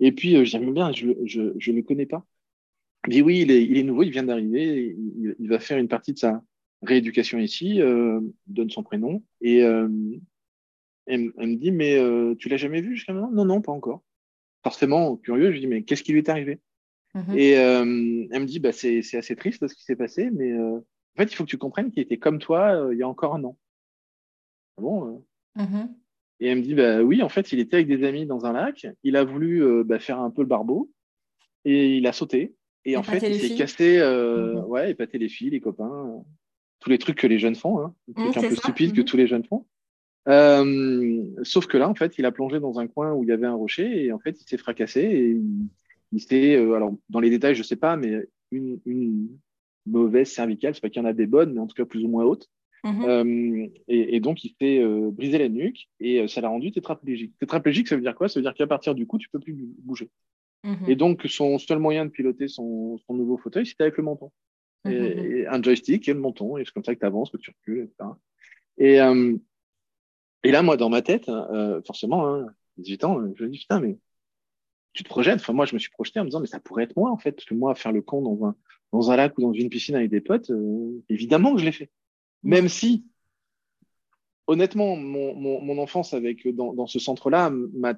Et 0.00 0.12
puis, 0.12 0.44
j'aime 0.46 0.72
bien, 0.72 0.92
je 0.92 1.06
ne 1.06 1.76
le 1.76 1.82
connais 1.82 2.06
pas. 2.06 2.24
Il 3.06 3.12
dit 3.12 3.22
oui, 3.22 3.40
il 3.40 3.50
est, 3.50 3.64
il 3.64 3.76
est 3.76 3.82
nouveau, 3.82 4.02
il 4.02 4.10
vient 4.10 4.24
d'arriver, 4.24 4.96
il, 4.98 5.36
il, 5.38 5.48
va 5.48 5.58
faire 5.60 5.78
une 5.78 5.88
partie 5.88 6.12
de 6.12 6.18
sa 6.18 6.42
rééducation 6.82 7.38
ici, 7.38 7.80
donne 8.46 8.70
son 8.70 8.82
prénom, 8.82 9.22
et 9.40 9.58
elle, 9.58 11.32
me 11.36 11.54
dit, 11.56 11.72
mais 11.72 11.98
tu 12.38 12.48
l'as 12.48 12.56
jamais 12.56 12.80
vu 12.80 12.96
jusqu'à 12.96 13.12
maintenant? 13.12 13.30
Non, 13.30 13.44
non, 13.44 13.60
pas 13.60 13.72
encore 13.72 14.02
forcément 14.62 15.16
curieux, 15.16 15.46
je 15.46 15.52
lui 15.52 15.60
dis, 15.60 15.66
mais 15.66 15.82
qu'est-ce 15.82 16.02
qui 16.02 16.12
lui 16.12 16.18
est 16.18 16.28
arrivé? 16.28 16.60
Mhm. 17.14 17.36
Et 17.36 17.58
euh, 17.58 18.26
elle 18.30 18.42
me 18.42 18.46
dit, 18.46 18.60
bah, 18.60 18.72
c'est 18.72 19.00
assez 19.14 19.36
triste 19.36 19.66
ce 19.66 19.74
qui 19.74 19.84
s'est 19.84 19.96
passé, 19.96 20.30
mais 20.30 20.52
euh, 20.52 20.76
en 20.76 21.16
fait, 21.16 21.32
il 21.32 21.34
faut 21.34 21.44
que 21.44 21.50
tu 21.50 21.58
comprennes 21.58 21.90
qu'il 21.90 22.02
était 22.02 22.18
comme 22.18 22.38
toi 22.38 22.74
euh, 22.74 22.94
il 22.94 22.98
y 22.98 23.02
a 23.02 23.08
encore 23.08 23.34
un 23.34 23.44
an. 23.44 23.56
Ah 24.76 24.82
bon 24.82 25.24
mhm. 25.56 25.94
Et 26.40 26.48
elle 26.48 26.58
me 26.58 26.62
dit, 26.62 26.74
bah, 26.74 27.02
oui, 27.02 27.22
en 27.22 27.28
fait, 27.28 27.52
il 27.52 27.58
était 27.58 27.76
avec 27.76 27.88
des 27.88 28.06
amis 28.06 28.26
dans 28.26 28.46
un 28.46 28.52
lac, 28.52 28.86
il 29.02 29.16
a 29.16 29.24
voulu 29.24 29.84
bah, 29.84 29.98
faire 29.98 30.20
un 30.20 30.30
peu 30.30 30.42
le 30.42 30.48
barbeau, 30.48 30.90
et 31.64 31.96
il 31.96 32.06
a 32.06 32.12
sauté. 32.12 32.54
Et, 32.84 32.96
en 32.96 33.02
fait, 33.02 33.18
il 33.28 33.40
s'est 33.40 33.56
cassé, 33.56 33.98
mhm. 33.98 34.64
ouais, 34.66 34.92
épater 34.92 35.18
les 35.18 35.28
filles, 35.28 35.50
les 35.50 35.60
copains, 35.60 36.22
tous 36.80 36.90
les 36.90 36.98
trucs 36.98 37.18
que 37.18 37.26
les 37.26 37.38
jeunes 37.38 37.56
font, 37.56 37.80
hein, 37.80 37.94
trucs 38.14 38.36
un 38.36 38.48
peu 38.48 38.54
stupides 38.54 38.94
que 38.94 39.02
tous 39.02 39.16
les 39.16 39.26
jeunes 39.26 39.44
font. 39.44 39.66
Euh, 40.28 41.24
sauf 41.42 41.66
que 41.66 41.78
là, 41.78 41.88
en 41.88 41.94
fait, 41.94 42.18
il 42.18 42.26
a 42.26 42.32
plongé 42.32 42.60
dans 42.60 42.78
un 42.78 42.86
coin 42.86 43.12
où 43.14 43.24
il 43.24 43.28
y 43.28 43.32
avait 43.32 43.46
un 43.46 43.54
rocher 43.54 44.04
et 44.04 44.12
en 44.12 44.18
fait, 44.18 44.40
il 44.40 44.48
s'est 44.48 44.58
fracassé 44.58 45.00
et 45.00 45.40
il, 46.12 46.20
s'est, 46.20 46.56
euh, 46.56 46.74
alors 46.74 46.94
dans 47.08 47.20
les 47.20 47.30
détails, 47.30 47.54
je 47.54 47.62
sais 47.62 47.76
pas, 47.76 47.96
mais 47.96 48.28
une, 48.50 48.78
une 48.84 49.28
mauvaise 49.86 50.30
cervicale, 50.30 50.74
c'est 50.74 50.82
pas 50.82 50.90
qu'il 50.90 51.02
y 51.02 51.04
en 51.04 51.08
a 51.08 51.14
des 51.14 51.26
bonnes, 51.26 51.54
mais 51.54 51.60
en 51.60 51.66
tout 51.66 51.74
cas 51.74 51.86
plus 51.86 52.04
ou 52.04 52.08
moins 52.08 52.24
hautes. 52.24 52.48
Mhm. 52.84 53.04
Euh, 53.04 53.66
et, 53.88 54.16
et, 54.16 54.20
donc, 54.20 54.44
il 54.44 54.54
s'est 54.60 54.78
euh, 54.78 55.10
brisé 55.10 55.38
la 55.38 55.48
nuque 55.48 55.88
et 56.00 56.26
ça 56.28 56.40
l'a 56.40 56.48
rendu 56.48 56.70
tétraplégique. 56.70 57.36
Tétraplégique, 57.38 57.88
ça 57.88 57.96
veut 57.96 58.02
dire 58.02 58.14
quoi? 58.14 58.28
Ça 58.28 58.38
veut 58.38 58.44
dire 58.44 58.54
qu'à 58.54 58.66
partir 58.66 58.94
du 58.94 59.06
coup, 59.06 59.18
tu 59.18 59.28
peux 59.28 59.40
plus 59.40 59.54
bouger. 59.78 60.10
Mhm. 60.64 60.88
Et 60.88 60.96
donc, 60.96 61.22
son 61.28 61.58
seul 61.58 61.78
moyen 61.78 62.04
de 62.04 62.10
piloter 62.10 62.48
son, 62.48 62.98
son 62.98 63.14
nouveau 63.14 63.36
fauteuil, 63.36 63.66
c'était 63.66 63.84
avec 63.84 63.96
le 63.96 64.04
menton. 64.04 64.30
Mhm. 64.84 64.92
et, 64.92 65.46
un 65.46 65.62
joystick 65.62 66.08
et 66.08 66.14
le 66.14 66.20
menton. 66.20 66.56
Et 66.56 66.64
c'est 66.64 66.72
comme 66.72 66.84
ça 66.84 66.94
que 66.94 67.00
tu 67.00 67.06
avances, 67.06 67.30
que 67.30 67.36
tu 67.36 67.50
recules, 67.50 67.84
etc. 67.84 68.10
Et, 68.78 69.00
et 70.44 70.50
là, 70.50 70.62
moi, 70.62 70.76
dans 70.76 70.88
ma 70.88 71.02
tête, 71.02 71.28
euh, 71.28 71.82
forcément, 71.86 72.26
hein, 72.28 72.46
18 72.78 73.04
ans, 73.04 73.20
je 73.34 73.44
me 73.44 73.48
dis, 73.48 73.58
putain, 73.58 73.80
mais 73.80 73.98
tu 74.92 75.02
te 75.02 75.08
projettes. 75.08 75.40
Enfin, 75.40 75.52
moi, 75.52 75.66
je 75.66 75.74
me 75.74 75.78
suis 75.78 75.90
projeté 75.90 76.20
en 76.20 76.24
me 76.24 76.28
disant, 76.28 76.40
mais 76.40 76.46
ça 76.46 76.60
pourrait 76.60 76.84
être 76.84 76.96
moi, 76.96 77.10
en 77.10 77.18
fait. 77.18 77.32
Parce 77.32 77.44
que 77.44 77.54
moi, 77.54 77.74
faire 77.74 77.92
le 77.92 78.02
con 78.02 78.22
dans 78.22 78.46
un, 78.46 78.56
dans 78.92 79.10
un 79.10 79.16
lac 79.16 79.36
ou 79.38 79.42
dans 79.42 79.52
une 79.52 79.68
piscine 79.68 79.96
avec 79.96 80.10
des 80.10 80.20
potes, 80.20 80.50
euh, 80.50 81.02
évidemment 81.08 81.54
que 81.54 81.60
je 81.60 81.64
l'ai 81.64 81.72
fait. 81.72 81.90
Même 82.42 82.68
si, 82.68 83.04
honnêtement, 84.46 84.96
mon, 84.96 85.34
mon, 85.34 85.60
mon 85.60 85.78
enfance 85.78 86.14
avec, 86.14 86.46
dans, 86.48 86.72
dans 86.72 86.86
ce 86.86 86.98
centre-là 86.98 87.50
m'a 87.50 87.94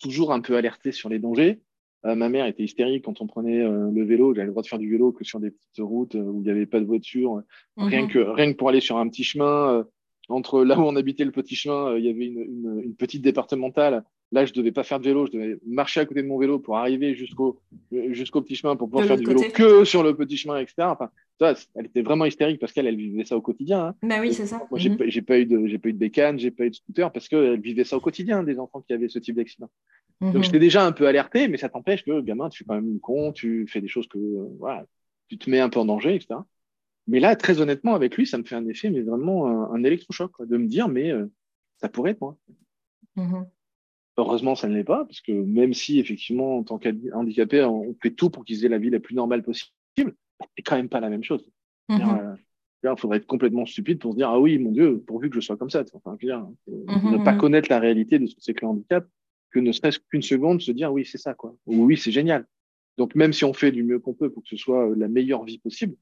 toujours 0.00 0.32
un 0.32 0.40
peu 0.40 0.56
alerté 0.56 0.92
sur 0.92 1.08
les 1.08 1.18
dangers. 1.18 1.60
Euh, 2.06 2.14
ma 2.14 2.30
mère 2.30 2.46
était 2.46 2.62
hystérique 2.62 3.04
quand 3.04 3.20
on 3.20 3.26
prenait 3.26 3.60
euh, 3.60 3.90
le 3.92 4.04
vélo. 4.04 4.34
J'avais 4.34 4.46
le 4.46 4.52
droit 4.52 4.62
de 4.62 4.68
faire 4.68 4.78
du 4.78 4.90
vélo 4.90 5.12
que 5.12 5.24
sur 5.24 5.38
des 5.38 5.50
petites 5.50 5.80
routes 5.80 6.14
où 6.14 6.38
il 6.38 6.42
n'y 6.42 6.50
avait 6.50 6.66
pas 6.66 6.80
de 6.80 6.86
voiture. 6.86 7.42
Rien, 7.76 8.02
mhm. 8.02 8.08
que, 8.08 8.18
rien 8.18 8.52
que 8.52 8.56
pour 8.56 8.70
aller 8.70 8.80
sur 8.80 8.96
un 8.96 9.08
petit 9.08 9.24
chemin, 9.24 9.84
entre 10.30 10.64
là 10.64 10.78
où 10.78 10.82
on 10.82 10.96
habitait 10.96 11.24
le 11.24 11.32
petit 11.32 11.56
chemin, 11.56 11.88
euh, 11.88 11.98
il 11.98 12.04
y 12.04 12.08
avait 12.08 12.26
une, 12.26 12.80
une, 12.84 12.94
petite 12.94 13.22
départementale. 13.22 14.04
Là, 14.32 14.44
je 14.46 14.52
devais 14.52 14.70
pas 14.70 14.84
faire 14.84 15.00
de 15.00 15.04
vélo, 15.04 15.26
je 15.26 15.32
devais 15.32 15.58
marcher 15.66 16.00
à 16.00 16.06
côté 16.06 16.22
de 16.22 16.28
mon 16.28 16.38
vélo 16.38 16.60
pour 16.60 16.76
arriver 16.76 17.14
jusqu'au 17.14 17.60
jusqu'au 17.90 18.40
petit 18.40 18.54
chemin 18.54 18.76
pour 18.76 18.88
pouvoir 18.88 19.06
faire 19.06 19.16
du 19.16 19.26
vélo 19.26 19.42
que 19.52 19.84
sur 19.84 20.04
le 20.04 20.14
petit 20.14 20.36
chemin, 20.36 20.58
etc. 20.58 20.74
Enfin, 20.82 21.10
elle 21.40 21.86
était 21.86 22.02
vraiment 22.02 22.24
hystérique 22.24 22.60
parce 22.60 22.72
qu'elle 22.72 22.86
elle 22.86 22.96
vivait 22.96 23.24
ça 23.24 23.36
au 23.36 23.40
quotidien. 23.40 23.86
Hein. 23.86 23.94
Bah 24.02 24.20
oui, 24.20 24.32
c'est 24.32 24.46
ça. 24.46 24.58
Moi, 24.70 24.78
j'ai 24.78 24.90
mhm. 24.90 24.96
pas 25.24 25.38
eu 25.38 25.46
de 25.46 25.66
j'ai 25.66 25.78
pas 25.78 25.88
eu 25.88 25.92
de 25.92 25.98
bécane, 25.98 26.38
j'ai 26.38 26.50
pas 26.50 26.64
eu 26.64 26.70
de 26.70 26.74
scooter 26.74 27.10
parce 27.12 27.28
qu'elle 27.28 27.60
vivait 27.60 27.84
ça 27.84 27.96
au 27.96 28.00
quotidien 28.00 28.42
des 28.42 28.58
enfants 28.58 28.80
qui 28.80 28.92
avaient 28.92 29.08
ce 29.08 29.18
type 29.18 29.36
d'accident. 29.36 29.70
Donc 30.20 30.34
mhm. 30.34 30.42
j'étais 30.44 30.58
déjà 30.58 30.84
un 30.84 30.92
peu 30.92 31.06
alerté, 31.06 31.48
mais 31.48 31.56
ça 31.56 31.70
t'empêche 31.70 32.04
que 32.04 32.20
gamin, 32.20 32.50
tu 32.50 32.58
fais 32.58 32.64
quand 32.64 32.74
même 32.74 32.90
une 32.90 33.00
con, 33.00 33.32
tu 33.32 33.66
fais 33.66 33.80
des 33.80 33.88
choses 33.88 34.06
que 34.06 34.18
voilà, 34.58 34.84
tu 35.28 35.38
te 35.38 35.48
mets 35.48 35.60
un 35.60 35.70
peu 35.70 35.80
en 35.80 35.86
danger, 35.86 36.14
etc. 36.14 36.40
Mais 37.06 37.20
là, 37.20 37.34
très 37.36 37.60
honnêtement, 37.60 37.94
avec 37.94 38.16
lui, 38.16 38.26
ça 38.26 38.36
me 38.36 38.44
fait 38.44 38.54
un 38.54 38.66
effet, 38.68 38.90
mais 38.90 39.00
vraiment 39.00 39.72
un, 39.72 39.82
électrochoc, 39.82 40.46
de 40.46 40.56
me 40.56 40.66
dire, 40.66 40.88
mais 40.88 41.10
euh, 41.10 41.26
ça 41.78 41.88
pourrait 41.88 42.12
être 42.12 42.20
moi. 42.20 42.36
Mm-hmm. 43.16 43.48
Heureusement, 44.18 44.54
ça 44.54 44.68
ne 44.68 44.74
l'est 44.74 44.84
pas, 44.84 45.04
parce 45.06 45.20
que 45.20 45.32
même 45.32 45.72
si, 45.72 45.98
effectivement, 45.98 46.58
en 46.58 46.62
tant 46.62 46.78
qu'handicapé, 46.78 47.64
on 47.64 47.96
fait 48.02 48.10
tout 48.10 48.28
pour 48.28 48.44
qu'ils 48.44 48.64
aient 48.64 48.68
la 48.68 48.78
vie 48.78 48.90
la 48.90 49.00
plus 49.00 49.14
normale 49.14 49.42
possible, 49.42 50.14
c'est 50.56 50.62
quand 50.62 50.76
même 50.76 50.88
pas 50.88 51.00
la 51.00 51.08
même 51.08 51.24
chose. 51.24 51.48
Euh, 51.90 52.36
il 52.82 52.94
faudrait 52.96 53.18
être 53.18 53.26
complètement 53.26 53.66
stupide 53.66 53.98
pour 53.98 54.12
se 54.12 54.16
dire, 54.16 54.30
ah 54.30 54.40
oui, 54.40 54.58
mon 54.58 54.70
Dieu, 54.70 55.02
pourvu 55.06 55.28
que 55.28 55.36
je 55.36 55.40
sois 55.40 55.56
comme 55.56 55.70
ça. 55.70 55.84
Enfin, 55.92 56.16
dire, 56.20 56.46
mm-hmm, 56.68 57.18
ne 57.18 57.24
pas 57.24 57.34
connaître 57.34 57.68
la 57.70 57.78
réalité 57.78 58.18
de 58.18 58.26
ce 58.26 58.34
que 58.34 58.40
c'est 58.42 58.54
que 58.54 58.64
le 58.64 58.68
handicap, 58.68 59.06
que 59.50 59.58
ne 59.58 59.72
serait-ce 59.72 59.98
qu'une 59.98 60.22
seconde, 60.22 60.62
se 60.62 60.72
dire, 60.72 60.92
oui, 60.92 61.04
c'est 61.04 61.18
ça, 61.18 61.34
quoi. 61.34 61.54
Ou 61.66 61.84
oui, 61.84 61.96
c'est 61.96 62.12
génial. 62.12 62.46
Donc, 62.96 63.14
même 63.14 63.32
si 63.32 63.44
on 63.44 63.52
fait 63.52 63.72
du 63.72 63.82
mieux 63.82 63.98
qu'on 63.98 64.14
peut 64.14 64.30
pour 64.30 64.42
que 64.42 64.48
ce 64.48 64.56
soit 64.56 64.94
la 64.96 65.08
meilleure 65.08 65.44
vie 65.44 65.58
possible, 65.58 65.94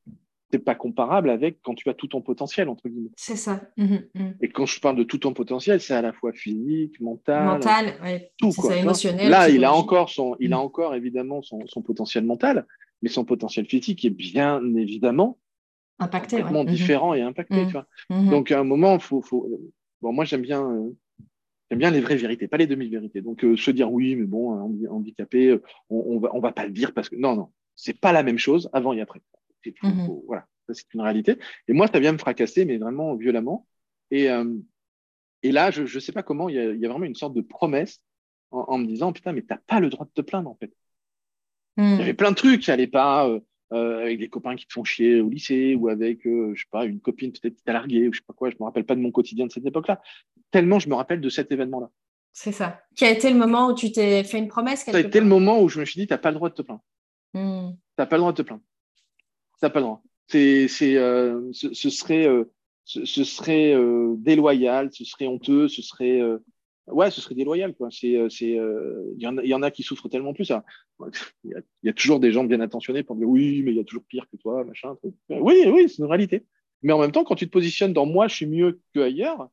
c'est 0.51 0.59
pas 0.59 0.74
comparable 0.74 1.31
avec 1.31 1.61
quand 1.62 1.74
tu 1.74 1.88
as 1.88 1.94
tout 1.94 2.09
ton 2.09 2.22
potentiel 2.22 2.68
entre 2.68 2.88
guillemets. 2.88 3.11
C'est 3.16 3.37
ça. 3.37 3.61
Mhm, 3.77 4.03
mhm. 4.14 4.37
Et 4.40 4.48
quand 4.48 4.66
je 4.66 4.81
parle 4.81 4.96
de 4.96 5.03
tout 5.03 5.18
ton 5.18 5.35
potentiel, 5.35 5.81
c'est 5.81 5.94
à 5.94 6.03
la 6.03 6.12
fois 6.12 6.33
physique, 6.33 6.98
mental, 7.01 7.44
mental, 7.44 8.31
tout 8.38 8.53
quoi. 8.53 8.70
Ça, 8.70 8.77
émotionnel. 8.77 9.29
Là, 9.29 9.51
il 9.51 9.64
a 9.64 9.72
encore 9.72 10.09
son, 10.09 10.37
il 10.40 10.53
a 10.53 10.57
mhm. 10.57 10.62
encore 10.62 10.94
évidemment 10.94 11.42
son, 11.42 11.66
son, 11.66 11.83
potentiel 11.83 12.24
mental, 12.24 12.66
mais 13.03 13.09
son 13.09 13.25
potentiel 13.25 13.67
physique 13.67 14.05
est 14.05 14.11
bien 14.11 14.63
évidemment 14.77 15.39
impacté, 15.99 16.37
complètement 16.37 16.65
différent 16.65 17.15
et 17.15 17.23
impacté. 17.23 17.67
Tu 17.67 17.73
vois 17.73 17.87
Donc 18.11 18.51
à 18.51 18.61
un 18.61 18.65
moment, 18.65 18.99
faut, 18.99 19.23
faut... 19.23 19.49
bon, 20.01 20.13
moi 20.13 20.25
j'aime 20.25 20.43
bien. 20.43 20.69
Euh, 20.71 20.97
j'aime 21.71 21.79
bien 21.79 21.91
les 21.91 22.01
vraies 22.01 22.17
vérités, 22.17 22.49
pas 22.49 22.57
les 22.57 22.67
demi-vérités. 22.67 23.21
Donc, 23.21 23.45
euh, 23.45 23.57
se 23.57 23.71
dire 23.71 23.93
oui, 23.93 24.17
mais 24.17 24.25
bon, 24.25 24.59
handicapé, 24.91 25.49
euh, 25.49 25.63
on, 25.91 26.17
on, 26.17 26.19
va, 26.19 26.31
on 26.35 26.41
va 26.41 26.53
pas 26.53 26.65
le 26.65 26.73
dire 26.73 26.95
parce 26.95 27.09
que 27.09 27.17
non, 27.17 27.37
non, 27.37 27.51
c'est 27.77 27.99
pas 27.99 28.13
la 28.13 28.23
même 28.23 28.39
chose 28.39 28.71
avant 28.73 28.93
et 28.93 29.01
après. 29.01 29.21
Mhm. 29.83 30.09
Voilà, 30.27 30.47
c'est 30.71 30.95
une 30.95 31.01
réalité. 31.01 31.37
Et 31.67 31.73
moi, 31.73 31.89
ça 31.89 32.01
vient 32.01 32.13
me 32.13 32.19
fracasser, 32.19 32.65
mais 32.65 32.79
vraiment 32.79 33.15
violemment. 33.17 33.67
Et, 34.11 34.31
euh, 34.31 34.55
et 35.43 35.53
là, 35.53 35.71
je 35.71 35.83
ne 35.83 36.01
sais 36.01 36.13
pas 36.13 36.23
comment, 36.23 36.49
il 36.49 36.57
y, 36.57 36.59
a, 36.59 36.73
il 36.73 36.81
y, 36.81 36.87
a, 36.87 36.89
vraiment 36.89 37.05
une 37.05 37.15
sorte 37.15 37.35
de 37.35 37.41
promesse 37.41 38.01
en, 38.51 38.79
me 38.79 38.87
disant 38.87 39.13
Putain, 39.13 39.33
mais 39.33 39.43
tu 39.43 39.49
n'as 39.51 39.59
pas 39.59 39.81
le 39.81 39.91
droit 39.91 40.07
de 40.07 40.11
te 40.11 40.23
plaindre, 40.23 40.51
en 40.51 40.55
fait. 40.55 40.73
Il 41.79 41.99
y 41.99 42.03
avait 42.03 42.14
plein 42.14 42.31
de 42.31 42.37
trucs 42.37 42.62
qui 42.62 42.71
n'allaient 42.71 42.87
pas. 42.87 43.29
Euh, 43.29 43.41
euh, 43.75 44.01
avec 44.01 44.19
des 44.19 44.31
copains 44.31 44.57
qui 44.57 44.67
te 44.67 44.73
font 44.73 44.83
chier 44.83 45.21
au 45.21 45.29
lycée 45.29 45.75
ou 45.75 45.91
avec, 45.91 46.21
je 46.25 46.55
sais 46.57 46.69
pas, 46.71 46.87
une 46.87 47.01
copine 47.01 47.33
peut-être 47.33 47.55
qui 47.55 47.62
t'a 47.62 47.75
largué 47.75 48.09
ou 48.09 48.14
je 48.14 48.21
sais 48.21 48.25
pas 48.27 48.33
quoi, 48.33 48.49
je 48.49 48.57
me 48.59 48.64
rappelle 48.64 48.87
pas 48.87 48.95
de 48.95 49.01
mon 49.01 49.11
quotidien 49.11 49.47
de 49.47 49.53
cette 49.53 49.67
époque-là. 49.67 50.01
Tellement 50.51 50.79
je 50.79 50.88
me 50.88 50.95
rappelle 50.95 51.21
de 51.21 51.29
cet 51.29 51.53
événement-là. 51.53 51.91
C'est 52.33 52.53
ça. 52.53 52.81
Qui 52.97 53.05
a 53.05 53.11
été 53.11 53.29
le 53.29 53.37
moment 53.37 53.69
où 53.69 53.75
tu 53.75 53.93
t'es 53.93 54.25
fait 54.25 54.38
une 54.38 54.49
promesse 54.49 54.85
Ça 54.85 54.97
a 54.97 55.01
été 55.01 55.21
le 55.21 55.27
moment 55.27 55.61
où 55.61 55.69
je 55.69 55.81
me 55.81 55.85
suis 55.85 56.01
dit, 56.01 56.07
tu 56.07 56.14
n'as 56.14 56.19
pas 56.19 56.31
le 56.31 56.37
droit 56.37 56.49
de 56.49 56.55
te 56.55 56.62
plaindre. 56.62 56.81
Hmm. 57.35 57.73
Tu 57.73 57.77
n'as 57.99 58.07
pas 58.07 58.17
le 58.17 58.21
droit 58.21 58.33
de 58.33 58.38
te 58.38 58.43
plaindre 58.43 58.62
ça 59.61 59.71
pas 59.71 59.81
le 59.81 59.87
droit. 59.87 60.03
C'est, 60.29 60.69
c'est, 60.69 60.97
euh, 60.97 61.51
ce, 61.53 61.73
ce, 61.75 61.91
serait, 61.91 62.27
euh, 62.27 62.45
ce, 62.85 63.05
ce, 63.05 63.25
serait 63.25 63.73
euh, 63.75 64.14
déloyal, 64.19 64.91
ce 64.93 65.05
serait 65.05 65.27
honteux, 65.27 65.69
ce 65.69 65.83
serait, 65.83 66.21
euh, 66.21 66.38
ouais, 66.90 67.11
ce 67.11 67.20
serait 67.20 67.35
déloyal 67.35 67.74
quoi. 67.74 67.88
C'est, 67.90 68.16
euh, 68.16 68.29
c'est, 68.29 68.51
il 68.51 69.22
y, 69.22 69.27
en 69.27 69.38
a, 69.38 69.44
y 69.44 69.55
en 69.55 69.62
a 69.62 69.70
qui 69.70 69.83
souffrent 69.83 70.09
tellement 70.09 70.35
plus. 70.35 70.46
Ça. 70.46 70.64
Il, 71.44 71.51
y 71.51 71.55
a, 71.55 71.61
y 71.83 71.88
a 71.88 71.92
toujours 71.92 72.20
des 72.20 72.33
gens 72.33 72.44
bien 72.44 72.61
attentionnés 72.61 73.03
pour 73.03 73.16
dire 73.16 73.29
oui, 73.29 73.62
mais 73.62 73.72
il 73.72 73.77
y 73.77 73.81
a 73.81 73.85
toujours 73.85 74.05
pire 74.05 74.27
que 74.31 74.37
toi, 74.37 74.64
machin. 74.64 74.94
Truc. 74.96 75.14
Oui, 75.29 75.64
oui, 75.66 75.88
c'est 75.88 75.98
une 75.98 76.09
réalité. 76.09 76.44
Mais 76.83 76.92
en 76.92 76.98
même 76.98 77.12
temps, 77.12 77.24
quand 77.24 77.35
tu 77.35 77.46
te 77.46 77.53
positionnes 77.53 77.92
dans 77.92 78.07
moi, 78.07 78.29
je 78.29 78.35
suis 78.37 78.46
mieux 78.46 78.81
que 78.94 79.01
ailleurs, 79.01 79.48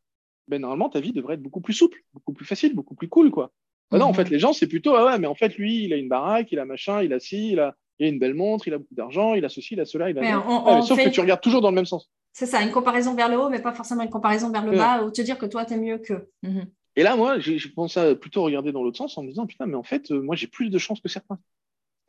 ben 0.47 0.61
normalement 0.61 0.89
ta 0.89 0.99
vie 0.99 1.11
devrait 1.11 1.35
être 1.35 1.41
beaucoup 1.41 1.61
plus 1.61 1.73
souple, 1.73 2.03
beaucoup 2.13 2.33
plus 2.33 2.45
facile, 2.45 2.75
beaucoup 2.75 2.93
plus 2.93 3.07
cool 3.07 3.31
quoi. 3.31 3.51
Ben 3.91 3.99
non, 3.99 4.05
en 4.05 4.09
mhm. 4.09 4.15
fait, 4.15 4.29
les 4.29 4.39
gens, 4.39 4.53
c'est 4.53 4.67
plutôt, 4.67 4.95
ah 4.95 5.05
ouais, 5.05 5.19
mais 5.19 5.27
en 5.27 5.35
fait, 5.35 5.57
lui, 5.57 5.85
il 5.85 5.93
a 5.93 5.97
une 5.97 6.09
baraque, 6.09 6.51
il 6.51 6.59
a 6.59 6.65
machin, 6.65 7.03
il 7.03 7.13
a 7.13 7.19
ci, 7.19 7.51
il 7.51 7.59
a, 7.59 7.75
il 7.99 8.07
a 8.07 8.09
une 8.09 8.19
belle 8.19 8.33
montre, 8.33 8.67
il 8.67 8.73
a 8.73 8.77
beaucoup 8.77 8.95
d'argent, 8.95 9.35
il 9.35 9.45
a 9.45 9.49
ceci, 9.49 9.75
il 9.75 9.79
a 9.79 9.85
cela, 9.85 10.09
il 10.09 10.17
a. 10.17 10.81
sauf 10.81 11.01
que 11.01 11.09
tu 11.09 11.21
regardes 11.21 11.41
toujours 11.41 11.61
dans 11.61 11.69
le 11.69 11.75
même 11.75 11.85
sens. 11.85 12.09
C'est 12.33 12.47
ça, 12.47 12.61
une 12.61 12.71
comparaison 12.71 13.13
vers 13.13 13.29
le 13.29 13.37
haut, 13.37 13.49
mais 13.49 13.61
pas 13.61 13.73
forcément 13.73 14.03
une 14.03 14.09
comparaison 14.09 14.51
vers 14.51 14.65
le 14.65 14.75
bas, 14.75 15.03
ou 15.03 15.11
te 15.11 15.21
dire 15.21 15.37
que 15.37 15.45
toi, 15.45 15.65
tu 15.65 15.73
es 15.73 15.77
mieux 15.77 15.99
qu'eux. 15.99 16.29
Mhm. 16.43 16.65
Et 16.95 17.03
là, 17.03 17.15
moi, 17.15 17.39
j'ai 17.39 17.59
pensé 17.69 17.99
à 17.99 18.15
plutôt 18.15 18.43
regarder 18.43 18.71
dans 18.71 18.83
l'autre 18.83 18.97
sens 18.97 19.17
en 19.17 19.23
me 19.23 19.29
disant, 19.29 19.45
putain, 19.45 19.65
mais 19.65 19.75
en 19.75 19.83
fait, 19.83 20.11
euh, 20.11 20.21
moi, 20.21 20.35
j'ai 20.35 20.47
plus 20.47 20.69
de 20.69 20.77
chance 20.77 21.01
que 21.01 21.09
certains. 21.09 21.39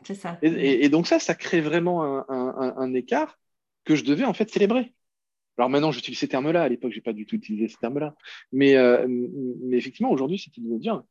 C'est 0.04 0.14
ça. 0.14 0.38
Et, 0.42 0.88
donc 0.88 1.06
ça, 1.06 1.18
ça 1.18 1.34
crée 1.34 1.60
vraiment 1.60 2.04
un, 2.28 2.94
écart 2.94 3.38
que 3.84 3.96
je 3.96 4.04
devais 4.04 4.24
en 4.24 4.34
fait 4.34 4.48
célébrer. 4.50 4.92
Alors 5.56 5.70
maintenant, 5.70 5.90
j'utilise 5.90 6.18
ces 6.18 6.28
termes-là. 6.28 6.62
À 6.62 6.68
l'époque, 6.68 6.92
j'ai 6.92 7.00
pas 7.00 7.14
du 7.14 7.26
tout 7.26 7.34
utilisé 7.34 7.68
ces 7.68 7.78
termes-là. 7.78 8.14
Mais, 8.52 8.76
euh, 8.76 9.06
mais 9.08 9.78
effectivement, 9.78 10.12
aujourd'hui, 10.12 10.38
c'est 10.38 10.52
de 10.60 10.78
dire, 10.78 11.02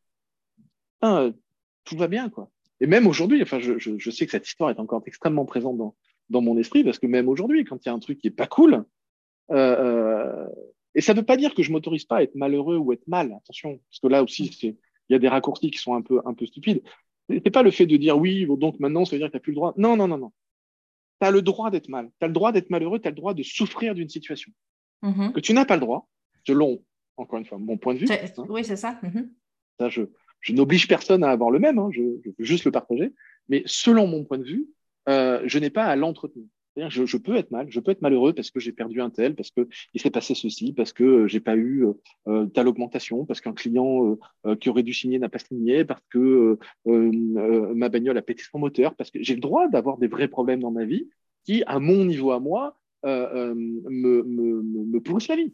ah, 1.01 1.29
tout 1.83 1.97
va 1.97 2.07
bien, 2.07 2.29
quoi. 2.29 2.49
Et 2.79 2.87
même 2.87 3.07
aujourd'hui, 3.07 3.41
enfin, 3.41 3.59
je, 3.59 3.79
je, 3.79 3.97
je, 3.97 4.11
sais 4.11 4.25
que 4.25 4.31
cette 4.31 4.47
histoire 4.47 4.69
est 4.69 4.79
encore 4.79 5.01
extrêmement 5.05 5.45
présente 5.45 5.77
dans, 5.77 5.95
dans 6.29 6.41
mon 6.41 6.57
esprit, 6.57 6.83
parce 6.83 6.99
que 6.99 7.07
même 7.07 7.27
aujourd'hui, 7.27 7.63
quand 7.63 7.83
il 7.85 7.89
y 7.89 7.91
a 7.91 7.93
un 7.93 7.99
truc 7.99 8.19
qui 8.19 8.27
est 8.27 8.31
pas 8.31 8.47
cool, 8.47 8.85
euh, 9.51 9.55
euh, 9.55 10.47
et 10.95 11.01
ça 11.01 11.13
ne 11.13 11.19
veut 11.19 11.25
pas 11.25 11.37
dire 11.37 11.53
que 11.53 11.61
je 11.61 11.71
m'autorise 11.71 12.05
pas 12.05 12.17
à 12.17 12.23
être 12.23 12.35
malheureux 12.35 12.77
ou 12.77 12.93
être 12.93 13.07
mal, 13.07 13.33
attention, 13.33 13.79
parce 13.89 13.99
que 13.99 14.07
là 14.07 14.23
aussi, 14.23 14.45
il 14.63 14.75
y 15.09 15.15
a 15.15 15.19
des 15.19 15.27
raccourcis 15.27 15.69
qui 15.69 15.77
sont 15.77 15.93
un 15.93 16.01
peu, 16.01 16.21
un 16.25 16.33
peu 16.33 16.45
stupides. 16.45 16.81
C'est 17.29 17.51
pas 17.51 17.63
le 17.63 17.71
fait 17.71 17.85
de 17.85 17.97
dire 17.97 18.17
oui, 18.17 18.47
donc 18.57 18.79
maintenant, 18.79 19.03
ça 19.03 19.11
veut 19.11 19.19
dire 19.19 19.27
que 19.27 19.31
tu 19.31 19.37
n'as 19.37 19.41
plus 19.41 19.51
le 19.51 19.55
droit. 19.55 19.73
Non, 19.77 19.97
non, 19.97 20.07
non, 20.07 20.17
non. 20.17 20.31
Tu 21.21 21.27
as 21.27 21.31
le 21.31 21.41
droit 21.41 21.69
d'être 21.69 21.89
mal. 21.89 22.09
Tu 22.19 22.25
as 22.25 22.27
le 22.27 22.33
droit 22.33 22.51
d'être 22.51 22.69
malheureux, 22.69 22.99
tu 22.99 23.07
as 23.07 23.11
le 23.11 23.15
droit 23.15 23.33
de 23.33 23.43
souffrir 23.43 23.93
d'une 23.93 24.09
situation. 24.09 24.51
Mm-hmm. 25.03 25.33
Que 25.33 25.39
tu 25.39 25.53
n'as 25.53 25.65
pas 25.65 25.75
le 25.75 25.81
droit, 25.81 26.07
selon, 26.45 26.83
encore 27.17 27.39
une 27.39 27.45
fois, 27.45 27.57
mon 27.57 27.77
point 27.77 27.93
de 27.93 27.99
vue. 27.99 28.07
Hein. 28.09 28.45
oui, 28.49 28.63
c'est 28.63 28.75
ça. 28.75 28.99
Mm-hmm. 29.03 29.29
ça 29.79 29.89
je, 29.89 30.03
je 30.39 30.53
n'oblige 30.53 30.87
personne 30.87 31.23
à 31.23 31.29
avoir 31.29 31.49
le 31.49 31.59
même, 31.59 31.79
hein, 31.79 31.89
je, 31.91 32.01
je, 32.23 32.29
veux 32.29 32.45
juste 32.45 32.65
le 32.65 32.71
partager. 32.71 33.13
Mais 33.49 33.63
selon 33.65 34.07
mon 34.07 34.23
point 34.23 34.37
de 34.37 34.43
vue, 34.43 34.67
euh, 35.09 35.41
je 35.45 35.59
n'ai 35.59 35.69
pas 35.69 35.85
à 35.85 35.95
l'entretenir. 35.95 36.47
Je, 36.77 37.17
peux 37.17 37.35
être 37.37 37.51
mal, 37.51 37.67
je 37.69 37.79
peux 37.79 37.91
être 37.91 38.01
malheureux 38.01 38.33
parce 38.33 38.51
que 38.51 38.59
j'ai 38.59 38.73
perdu 38.73 39.01
un 39.01 39.09
tel, 39.09 39.33
parce 39.35 39.49
que 39.49 39.67
il 39.93 40.01
s'est 40.01 40.11
passé 40.11 40.35
ceci, 40.35 40.73
parce 40.73 40.91
que 40.91 41.03
euh, 41.03 41.27
j'ai 41.27 41.39
pas 41.39 41.55
eu 41.55 41.85
euh, 42.27 42.47
telle 42.47 42.67
augmentation, 42.67 43.25
parce 43.25 43.39
qu'un 43.39 43.53
client 43.53 44.17
euh, 44.45 44.55
qui 44.57 44.69
aurait 44.69 44.83
dû 44.83 44.93
signer 44.93 45.17
n'a 45.17 45.29
pas 45.29 45.39
signé, 45.39 45.85
parce 45.85 46.01
que 46.09 46.59
ma 46.85 47.89
bagnole 47.89 48.17
a 48.17 48.21
pété 48.21 48.43
son 48.43 48.59
moteur, 48.59 48.95
parce 48.95 49.09
que 49.09 49.23
j'ai 49.23 49.35
le 49.35 49.39
droit 49.39 49.69
d'avoir 49.69 49.97
des 49.97 50.07
vrais 50.07 50.27
problèmes 50.27 50.59
dans 50.59 50.71
ma 50.71 50.83
vie 50.83 51.09
qui, 51.45 51.63
à 51.65 51.79
mon 51.79 52.03
niveau 52.03 52.31
à 52.31 52.39
moi, 52.41 52.77
me, 53.03 54.23
me, 54.23 55.27
la 55.29 55.35
vie. 55.35 55.53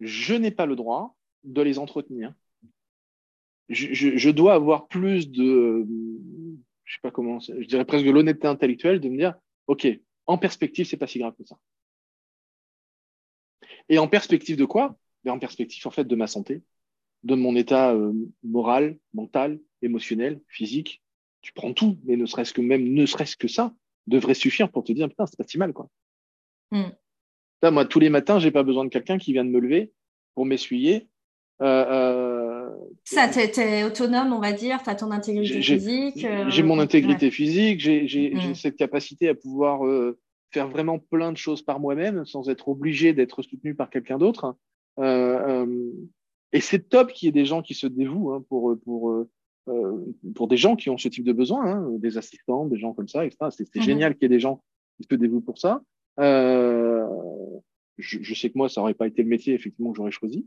Je 0.00 0.34
n'ai 0.34 0.50
pas 0.50 0.66
le 0.66 0.74
droit 0.74 1.16
de 1.44 1.62
les 1.62 1.78
entretenir. 1.78 2.34
Je 3.68 4.30
dois 4.30 4.54
avoir 4.54 4.88
plus 4.88 5.30
de 5.30 5.86
je 6.88 6.94
sais 6.94 7.00
pas 7.02 7.10
comment, 7.10 7.38
je 7.38 7.66
dirais 7.66 7.84
presque 7.84 8.06
de 8.06 8.10
l'honnêteté 8.10 8.46
intellectuelle 8.46 8.98
de 8.98 9.08
me 9.10 9.18
dire, 9.18 9.34
OK, 9.66 9.86
en 10.26 10.38
perspective, 10.38 10.86
c'est 10.86 10.96
pas 10.96 11.06
si 11.06 11.18
grave 11.18 11.34
que 11.36 11.44
ça. 11.44 11.56
Et 13.90 13.98
en 13.98 14.08
perspective 14.08 14.56
de 14.56 14.64
quoi? 14.64 14.96
Ben, 15.24 15.32
En 15.32 15.38
perspective, 15.38 15.86
en 15.86 15.90
fait, 15.90 16.04
de 16.04 16.16
ma 16.16 16.26
santé, 16.26 16.62
de 17.24 17.34
mon 17.34 17.54
état 17.56 17.92
euh, 17.92 18.12
moral, 18.42 18.98
mental, 19.12 19.60
émotionnel, 19.82 20.40
physique. 20.48 21.02
Tu 21.42 21.52
prends 21.52 21.74
tout, 21.74 21.98
mais 22.04 22.16
ne 22.16 22.24
serait-ce 22.26 22.54
que 22.54 22.62
même, 22.62 22.92
ne 22.92 23.04
serait-ce 23.04 23.36
que 23.36 23.48
ça, 23.48 23.74
devrait 24.06 24.34
suffire 24.34 24.70
pour 24.70 24.82
te 24.82 24.92
dire, 24.92 25.08
putain, 25.08 25.26
c'est 25.26 25.36
pas 25.36 25.44
si 25.46 25.58
mal, 25.58 25.74
quoi. 25.74 25.88
Mm. 26.70 26.88
moi, 27.64 27.84
tous 27.84 28.00
les 28.00 28.08
matins, 28.08 28.38
j'ai 28.38 28.50
pas 28.50 28.62
besoin 28.62 28.84
de 28.84 28.90
quelqu'un 28.90 29.18
qui 29.18 29.32
vient 29.34 29.44
de 29.44 29.50
me 29.50 29.60
lever 29.60 29.92
pour 30.34 30.46
m'essuyer. 30.46 31.08
Euh, 31.60 31.64
euh, 31.66 32.37
ça, 33.04 33.28
tu 33.28 33.38
es, 33.60 33.84
autonome, 33.84 34.32
on 34.32 34.40
va 34.40 34.52
dire, 34.52 34.82
tu 34.82 34.90
as 34.90 34.94
ton 34.94 35.10
intégrité 35.10 35.62
physique. 35.62 36.26
J'ai 36.48 36.62
mon 36.62 36.78
euh, 36.78 36.82
intégrité 36.82 37.30
physique, 37.30 37.80
j'ai 37.80 38.34
mm. 38.34 38.54
cette 38.54 38.76
capacité 38.76 39.28
à 39.28 39.34
pouvoir 39.34 39.86
euh, 39.86 40.18
faire 40.50 40.68
vraiment 40.68 40.98
plein 40.98 41.32
de 41.32 41.36
choses 41.36 41.62
par 41.62 41.80
moi-même 41.80 42.24
sans 42.24 42.48
être 42.48 42.68
obligé 42.68 43.12
d'être 43.12 43.42
soutenu 43.42 43.74
par 43.74 43.90
quelqu'un 43.90 44.18
d'autre. 44.18 44.56
Euh, 44.98 45.66
et 46.52 46.60
c'est 46.60 46.88
top 46.88 47.12
qu'il 47.12 47.26
y 47.26 47.28
ait 47.28 47.32
des 47.32 47.44
gens 47.44 47.62
qui 47.62 47.74
se 47.74 47.86
dévouent 47.86 48.32
hein, 48.32 48.44
pour, 48.48 48.76
pour, 48.84 49.26
pour 50.34 50.48
des 50.48 50.56
gens 50.56 50.76
qui 50.76 50.90
ont 50.90 50.98
ce 50.98 51.08
type 51.08 51.24
de 51.24 51.32
besoin, 51.32 51.66
hein, 51.66 51.88
des 51.98 52.16
assistants, 52.18 52.66
des 52.66 52.78
gens 52.78 52.94
comme 52.94 53.08
ça, 53.08 53.24
etc. 53.24 53.36
C'est 53.50 53.64
mm-hmm. 53.74 53.82
génial 53.82 54.14
qu'il 54.14 54.22
y 54.22 54.26
ait 54.26 54.36
des 54.36 54.40
gens 54.40 54.62
qui 54.96 55.06
se 55.10 55.14
dévouent 55.14 55.42
pour 55.42 55.58
ça. 55.58 55.82
Je, 58.00 58.18
je, 58.22 58.34
sais 58.34 58.48
que 58.48 58.56
moi, 58.56 58.68
ça 58.68 58.80
n'aurait 58.80 58.94
pas 58.94 59.06
été 59.08 59.22
le 59.22 59.28
métier 59.28 59.54
effectivement 59.54 59.90
que 59.90 59.96
j'aurais 59.96 60.10
choisi. 60.10 60.46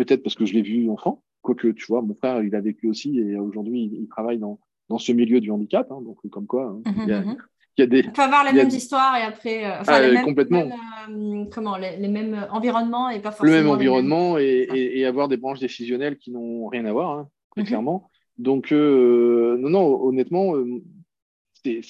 Peut-être 0.00 0.22
parce 0.22 0.34
que 0.34 0.46
je 0.46 0.54
l'ai 0.54 0.62
vu 0.62 0.88
enfant. 0.88 1.22
Quoique, 1.42 1.68
tu 1.68 1.84
vois, 1.86 2.00
mon 2.00 2.14
frère, 2.14 2.42
il 2.42 2.54
a 2.54 2.60
vécu 2.62 2.88
aussi 2.88 3.18
et 3.18 3.36
aujourd'hui, 3.36 3.90
il, 3.92 4.08
travaille 4.08 4.38
dans, 4.38 4.58
dans 4.88 4.96
ce 4.96 5.12
milieu 5.12 5.42
du 5.42 5.50
handicap. 5.50 5.92
Hein, 5.92 6.00
donc, 6.00 6.16
comme 6.30 6.46
quoi, 6.46 6.68
hein, 6.68 6.80
mhm, 6.86 7.02
mhm. 7.02 7.36
il, 7.76 7.80
y 7.80 7.82
a, 7.82 7.86
des. 7.86 8.08
On 8.08 8.12
peut 8.12 8.22
avoir 8.22 8.44
les 8.44 8.54
mêmes 8.54 8.68
histoires 8.68 9.14
et 9.18 9.24
après. 9.24 9.66
Euh, 9.66 9.80
enfin, 9.82 10.00
les 10.00 10.14
mêmes, 10.14 10.24
complètement. 10.24 10.70
Euh, 11.10 11.44
comment, 11.52 11.76
les, 11.76 12.08
mêmes 12.08 12.46
environnements 12.50 13.10
et 13.10 13.20
pas 13.20 13.30
forcément. 13.30 13.58
Le 13.58 13.62
même 13.62 13.70
environnement 13.70 14.38
et, 14.38 14.68
et, 14.72 15.04
avoir 15.04 15.28
des 15.28 15.36
branches 15.36 15.60
décisionnelles 15.60 16.16
qui 16.16 16.30
n'ont 16.30 16.68
rien 16.68 16.86
à 16.86 16.92
voir, 16.92 17.10
hein, 17.10 17.28
très 17.50 17.60
mhm. 17.60 17.66
clairement. 17.66 18.10
Donc, 18.38 18.72
euh, 18.72 19.58
non, 19.58 19.68
non, 19.68 20.02
honnêtement, 20.02 20.54
c'est. 21.62 21.82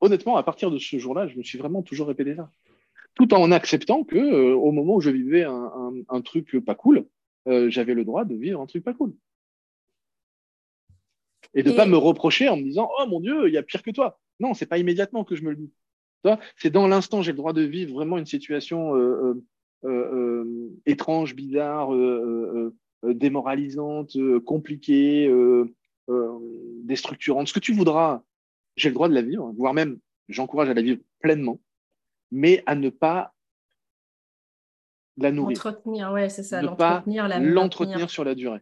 Honnêtement, 0.00 0.36
à 0.36 0.44
partir 0.44 0.70
de 0.70 0.78
ce 0.78 0.98
jour-là, 0.98 1.26
je 1.26 1.36
me 1.36 1.42
suis 1.42 1.58
vraiment 1.58 1.82
toujours 1.82 2.06
répété 2.06 2.36
ça 2.36 2.48
tout 3.18 3.34
en 3.34 3.50
acceptant 3.50 4.04
que 4.04 4.16
euh, 4.16 4.54
au 4.54 4.70
moment 4.70 4.94
où 4.94 5.00
je 5.00 5.10
vivais 5.10 5.42
un, 5.42 6.20
truc 6.22 6.56
pas 6.64 6.76
cool, 6.76 7.04
euh, 7.48 7.68
j'avais 7.68 7.94
le 7.94 8.04
droit 8.04 8.24
de 8.24 8.34
vivre 8.34 8.60
un 8.60 8.66
truc 8.66 8.84
pas 8.84 8.94
cool. 8.94 9.12
Et 11.54 11.62
de 11.62 11.70
ne 11.70 11.76
pas 11.76 11.86
me 11.86 11.96
reprocher 11.96 12.48
en 12.48 12.56
me 12.56 12.62
disant 12.62 12.88
Oh 13.00 13.06
mon 13.08 13.20
Dieu, 13.20 13.48
il 13.48 13.54
y 13.54 13.58
a 13.58 13.62
pire 13.62 13.82
que 13.82 13.90
toi. 13.90 14.20
Non, 14.38 14.54
c'est 14.54 14.66
pas 14.66 14.78
immédiatement 14.78 15.24
que 15.24 15.34
je 15.34 15.42
me 15.42 15.50
le 15.50 15.56
dis. 15.56 15.72
C'est 16.56 16.70
dans 16.70 16.86
l'instant, 16.86 17.22
j'ai 17.22 17.32
le 17.32 17.38
droit 17.38 17.52
de 17.52 17.62
vivre 17.62 17.94
vraiment 17.94 18.18
une 18.18 18.26
situation 18.26 18.94
euh, 19.84 20.80
étrange, 20.86 21.34
bizarre, 21.34 21.90
démoralisante, 23.02 24.16
compliquée, 24.44 25.32
déstructurante, 26.84 27.48
ce 27.48 27.52
que 27.52 27.60
tu 27.60 27.72
voudras. 27.72 28.22
J'ai 28.76 28.90
le 28.90 28.94
droit 28.94 29.08
de 29.08 29.14
la 29.14 29.22
vivre, 29.22 29.52
voire 29.56 29.74
même 29.74 29.98
j'encourage 30.28 30.68
à 30.68 30.74
la 30.74 30.82
vivre 30.82 31.00
pleinement 31.20 31.58
mais 32.30 32.62
à 32.66 32.74
ne 32.74 32.90
pas 32.90 33.34
la 35.16 35.32
nourrir. 35.32 35.58
Entretenir, 35.58 36.12
ouais, 36.12 36.28
c'est 36.28 36.42
ça. 36.42 36.62
L'entretenir 36.62 38.10
sur 38.10 38.24
la 38.24 38.34
durée. 38.34 38.60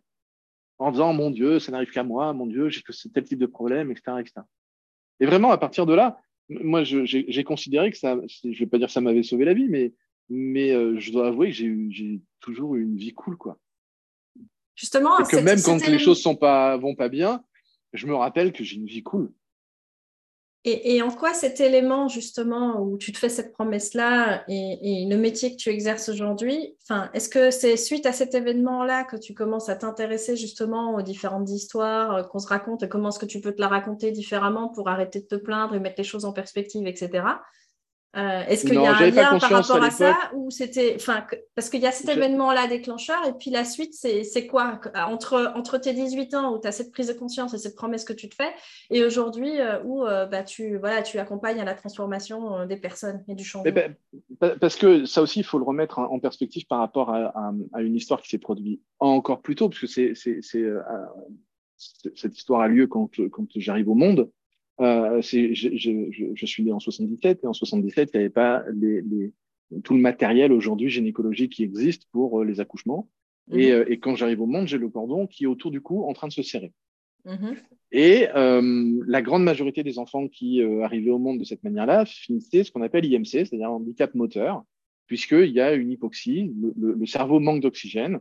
En 0.79 0.91
disant, 0.91 1.13
mon 1.13 1.31
Dieu, 1.31 1.59
ça 1.59 1.73
n'arrive 1.73 1.91
qu'à 1.91 2.03
moi, 2.03 2.33
mon 2.33 2.47
Dieu, 2.47 2.69
j'ai 2.69 2.83
tel 3.13 3.25
type 3.25 3.39
de 3.39 3.47
problème, 3.47 3.91
etc., 3.91 4.17
etc. 4.21 4.41
Et 5.21 5.27
vraiment, 5.27 5.51
à 5.51 5.59
partir 5.59 5.87
de 5.87 5.95
là, 5.95 6.21
moi, 6.49 6.85
j'ai 6.85 7.45
considéré 7.45 7.91
que 7.91 7.99
ça, 7.99 8.17
je 8.27 8.49
ne 8.49 8.55
vais 8.55 8.67
pas 8.67 8.79
dire 8.79 8.87
que 8.87 8.93
ça 8.93 9.01
m'avait 9.01 9.23
sauvé 9.23 9.45
la 9.45 9.55
vie, 9.55 9.69
mais, 9.69 9.95
mais 10.29 10.73
euh, 10.73 10.99
je 10.99 11.13
dois 11.13 11.29
avouer 11.29 11.49
que 11.49 11.55
j'ai 11.55 12.21
toujours 12.41 12.77
eu 12.77 12.83
une 12.83 12.97
vie 12.97 13.15
cool, 13.15 13.37
quoi. 13.37 13.59
Justement, 14.75 15.19
et 15.19 15.23
que 15.25 15.37
même 15.37 15.61
quand 15.63 15.87
les 15.87 15.99
choses 15.99 16.25
ne 16.27 16.35
pas, 16.35 16.77
vont 16.77 16.95
pas 16.95 17.09
bien, 17.09 17.43
je 17.95 18.07
me 18.07 18.15
rappelle 18.15 18.53
que 18.53 18.63
j'ai 18.63 18.77
une 18.77 18.87
vie 18.87 19.03
cool. 19.03 19.33
Et, 20.69 21.01
en 21.01 21.13
quoi 21.13 21.33
cet 21.33 21.61
élément, 21.61 22.09
justement, 22.09 22.81
où 22.81 22.99
tu 22.99 23.13
te 23.13 23.19
fais 23.19 23.29
cette 23.29 23.53
promesse-là 23.53 24.43
et, 24.49 25.07
le 25.09 25.17
métier 25.17 25.53
que 25.53 25.57
tu 25.57 25.69
exerces 25.69 26.09
aujourd'hui, 26.09 26.77
enfin, 26.83 27.09
est-ce 27.15 27.29
que 27.29 27.53
c'est 27.53 27.77
suite 27.77 28.05
à 28.05 28.13
cet 28.13 28.35
événement-là 28.35 29.05
que 29.05 29.17
tu 29.17 29.33
commences 29.33 29.69
à 29.69 29.77
t'intéresser 29.77 30.35
justement 30.35 30.97
aux 30.97 31.03
différentes 31.03 31.49
histoires 31.51 32.17
euh, 32.17 32.23
qu'on 32.25 32.41
se 32.41 32.49
raconte 32.49 32.83
et 32.83 32.89
comment 32.89 33.11
est-ce 33.11 33.21
que 33.21 33.27
tu 33.27 33.41
peux 33.41 33.53
te 33.53 33.61
la 33.61 33.69
raconter 33.69 34.11
différemment 34.11 34.69
pour 34.69 34.89
arrêter 34.89 35.21
de 35.21 35.27
te 35.27 35.37
plaindre 35.37 35.77
et 35.77 35.79
mettre 35.79 35.99
les 35.99 36.05
choses 36.05 36.25
en 36.25 36.33
perspective, 36.33 36.89
etc. 36.89 37.23
Euh, 38.17 38.43
est-ce 38.49 38.65
qu'il 38.65 38.75
y 38.75 38.79
a 38.79 38.97
un 38.97 39.11
lien 39.11 39.39
par 39.39 39.51
rapport 39.51 39.83
à, 39.83 39.91
ça 39.91 40.17
ou 40.35 40.51
c'était, 40.51 40.95
enfin, 40.97 41.27
parce 41.55 41.69
qu'il 41.69 41.81
y 41.81 41.87
a 41.87 41.93
cet 41.93 42.09
événement-là 42.17 42.67
déclencheur 42.67 43.19
et 43.27 43.35
puis 43.35 43.51
la 43.51 43.65
suite, 43.65 43.93
c'est 43.93 44.47
quoi? 44.47 44.81
Entre, 44.95 45.53
entre 45.55 45.77
tes 45.77 45.93
18 45.93 46.35
ans 46.35 46.55
où 46.55 46.59
tu 46.59 46.67
as 46.67 46.73
cette 46.73 46.93
prise 46.93 47.09
de 47.09 47.13
conscience 47.13 47.53
et 47.53 47.59
cette 47.59 47.77
promesse 47.77 48.05
que 48.05 48.15
tu 48.15 48.31
te 48.31 48.35
fais 48.35 48.51
et 48.91 49.05
aujourd'hui 49.05 49.61
euh, 49.61 49.83
où 49.85 50.07
euh, 50.07 50.25
bah, 50.25 50.45
tu, 50.45 50.79
voilà, 50.79 51.03
tu 51.03 51.19
accompagnes 51.19 51.61
à 51.61 51.65
la 51.65 51.75
transformation 51.75 52.65
des 52.65 52.79
personnes 52.79 53.23
et 53.29 53.35
du 53.35 53.45
changement. 53.45 53.71
ben, 54.41 54.59
Parce 54.59 54.77
que 54.77 55.05
ça 55.05 55.21
aussi, 55.21 55.41
il 55.41 55.45
faut 55.45 55.59
le 55.59 55.65
remettre 55.65 55.99
en 55.99 56.19
perspective 56.19 56.67
par 56.67 56.79
rapport 56.79 57.11
à, 57.11 57.53
une 57.79 57.97
histoire 57.97 58.23
qui 58.23 58.31
s'est 58.31 58.39
produite 58.39 58.81
encore 58.99 59.43
plus 59.43 59.57
tôt, 59.57 59.69
parce 59.69 59.81
que 59.81 59.87
c'est, 59.87 60.15
cette 61.77 62.37
histoire 62.37 62.63
a 62.63 62.69
lieu 62.69 62.87
quand, 62.87 63.11
quand 63.31 63.47
j'arrive 63.57 63.91
au 63.91 63.95
monde. 63.95 64.31
Euh, 64.81 65.23
je, 65.23 65.55
je, 65.55 66.33
je, 66.35 66.47
suis 66.47 66.63
né 66.63 66.73
en 66.73 66.81
77 66.81 67.41
et 67.43 67.47
en 67.47 67.55
77, 67.55 68.11
il 68.13 68.17
n'y 68.17 68.21
avait 68.25 68.31
pas 68.31 68.63
les, 68.75 69.01
les, 69.01 69.33
tout 69.83 69.95
le 69.95 70.01
matériel 70.01 70.53
aujourd'hui 70.53 70.91
gynécologique 70.91 71.53
qui 71.53 71.63
existe 71.63 72.07
pour 72.13 72.41
euh, 72.41 72.45
les 72.45 72.61
accouchements. 72.61 73.09
Mhm. 73.49 73.59
Et, 73.59 73.73
euh, 73.73 73.85
et, 73.89 73.99
quand 73.99 74.17
j'arrive 74.17 74.41
au 74.41 74.47
monde, 74.47 74.67
j'ai 74.67 74.79
le 74.79 74.89
cordon 74.89 75.27
qui 75.27 75.45
est 75.45 75.47
autour 75.47 75.71
du 75.71 75.81
cou 75.81 76.05
en 76.05 76.13
train 76.13 76.29
de 76.29 76.33
se 76.33 76.43
serrer. 76.43 76.73
Mhm. 77.25 77.57
Et 77.93 78.29
euh, 78.35 79.03
la 79.07 79.23
grande 79.23 79.45
majorité 79.45 79.83
des 79.83 79.99
enfants 79.99 80.29
qui 80.29 80.63
euh, 80.63 80.83
arrivaient 80.83 81.11
au 81.11 81.19
monde 81.19 81.39
de 81.39 81.45
cette 81.45 81.65
manière-là 81.65 82.05
finissaient 82.05 82.65
ce 82.65 82.71
qu'on 82.71 82.83
appelle 82.83 83.05
IMC, 83.05 83.25
c'est-à-dire 83.25 83.71
handicap 83.71 84.15
moteur, 84.15 84.65
puisqu'il 85.07 85.51
y 85.51 85.61
a 85.61 85.75
une 85.75 85.91
hypoxie, 85.91 86.53
le, 86.77 86.95
le, 86.95 87.07
cerveau 87.07 87.41
manque 87.41 87.63
d'oxygène, 87.63 88.21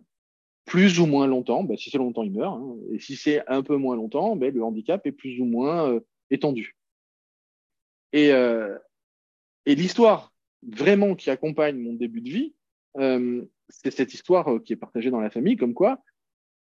plus 0.65 0.99
ou 0.99 1.05
moins 1.05 1.27
longtemps, 1.27 1.63
bah, 1.63 1.75
si 1.77 1.89
c'est 1.89 1.97
longtemps, 1.97 2.23
il 2.23 2.31
meurt, 2.31 2.59
hein, 2.59 2.75
et 2.91 2.99
si 2.99 3.15
c'est 3.15 3.47
un 3.47 3.61
peu 3.61 3.75
moins 3.75 3.95
longtemps, 3.95 4.35
bah, 4.35 4.49
le 4.49 4.63
handicap 4.63 5.05
est 5.05 5.11
plus 5.11 5.39
ou 5.39 5.45
moins 5.45 5.99
étendue. 6.29 6.75
Et, 8.13 8.31
euh, 8.31 8.77
et 9.65 9.75
l'histoire 9.75 10.33
vraiment 10.63 11.15
qui 11.15 11.29
accompagne 11.29 11.77
mon 11.77 11.93
début 11.93 12.21
de 12.21 12.29
vie, 12.29 12.53
euh, 12.97 13.43
c'est 13.69 13.91
cette 13.91 14.13
histoire 14.13 14.47
euh, 14.47 14.59
qui 14.59 14.73
est 14.73 14.77
partagée 14.77 15.11
dans 15.11 15.19
la 15.19 15.29
famille, 15.29 15.57
comme 15.57 15.73
quoi 15.73 16.01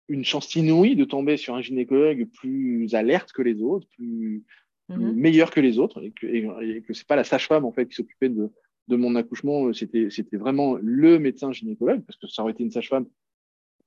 une 0.09 0.25
chance 0.25 0.53
inouïe 0.55 0.95
de 0.95 1.05
tomber 1.05 1.37
sur 1.37 1.55
un 1.55 1.61
gynécologue 1.61 2.27
plus 2.33 2.93
alerte 2.93 3.31
que 3.31 3.41
les 3.41 3.61
autres, 3.61 3.87
plus, 3.95 4.43
mhm. 4.89 5.13
meilleur 5.13 5.49
que 5.49 5.61
les 5.61 5.79
autres, 5.79 6.03
et 6.03 6.11
que, 6.11 6.27
et, 6.27 6.81
que 6.81 6.93
c'est 6.93 7.07
pas 7.07 7.15
la 7.15 7.23
sage-femme 7.23 7.63
en 7.63 7.71
fait 7.71 7.87
qui 7.87 7.95
s'occupait 7.95 8.27
de, 8.27 8.49
de 8.89 8.95
mon 8.97 9.15
accouchement, 9.15 9.71
c'était 9.71 10.09
c'était 10.09 10.35
vraiment 10.35 10.75
le 10.81 11.19
médecin 11.19 11.53
gynécologue, 11.53 12.01
parce 12.01 12.17
que 12.17 12.27
ça 12.27 12.41
aurait 12.41 12.51
été 12.51 12.63
une 12.63 12.71
sage-femme, 12.71 13.05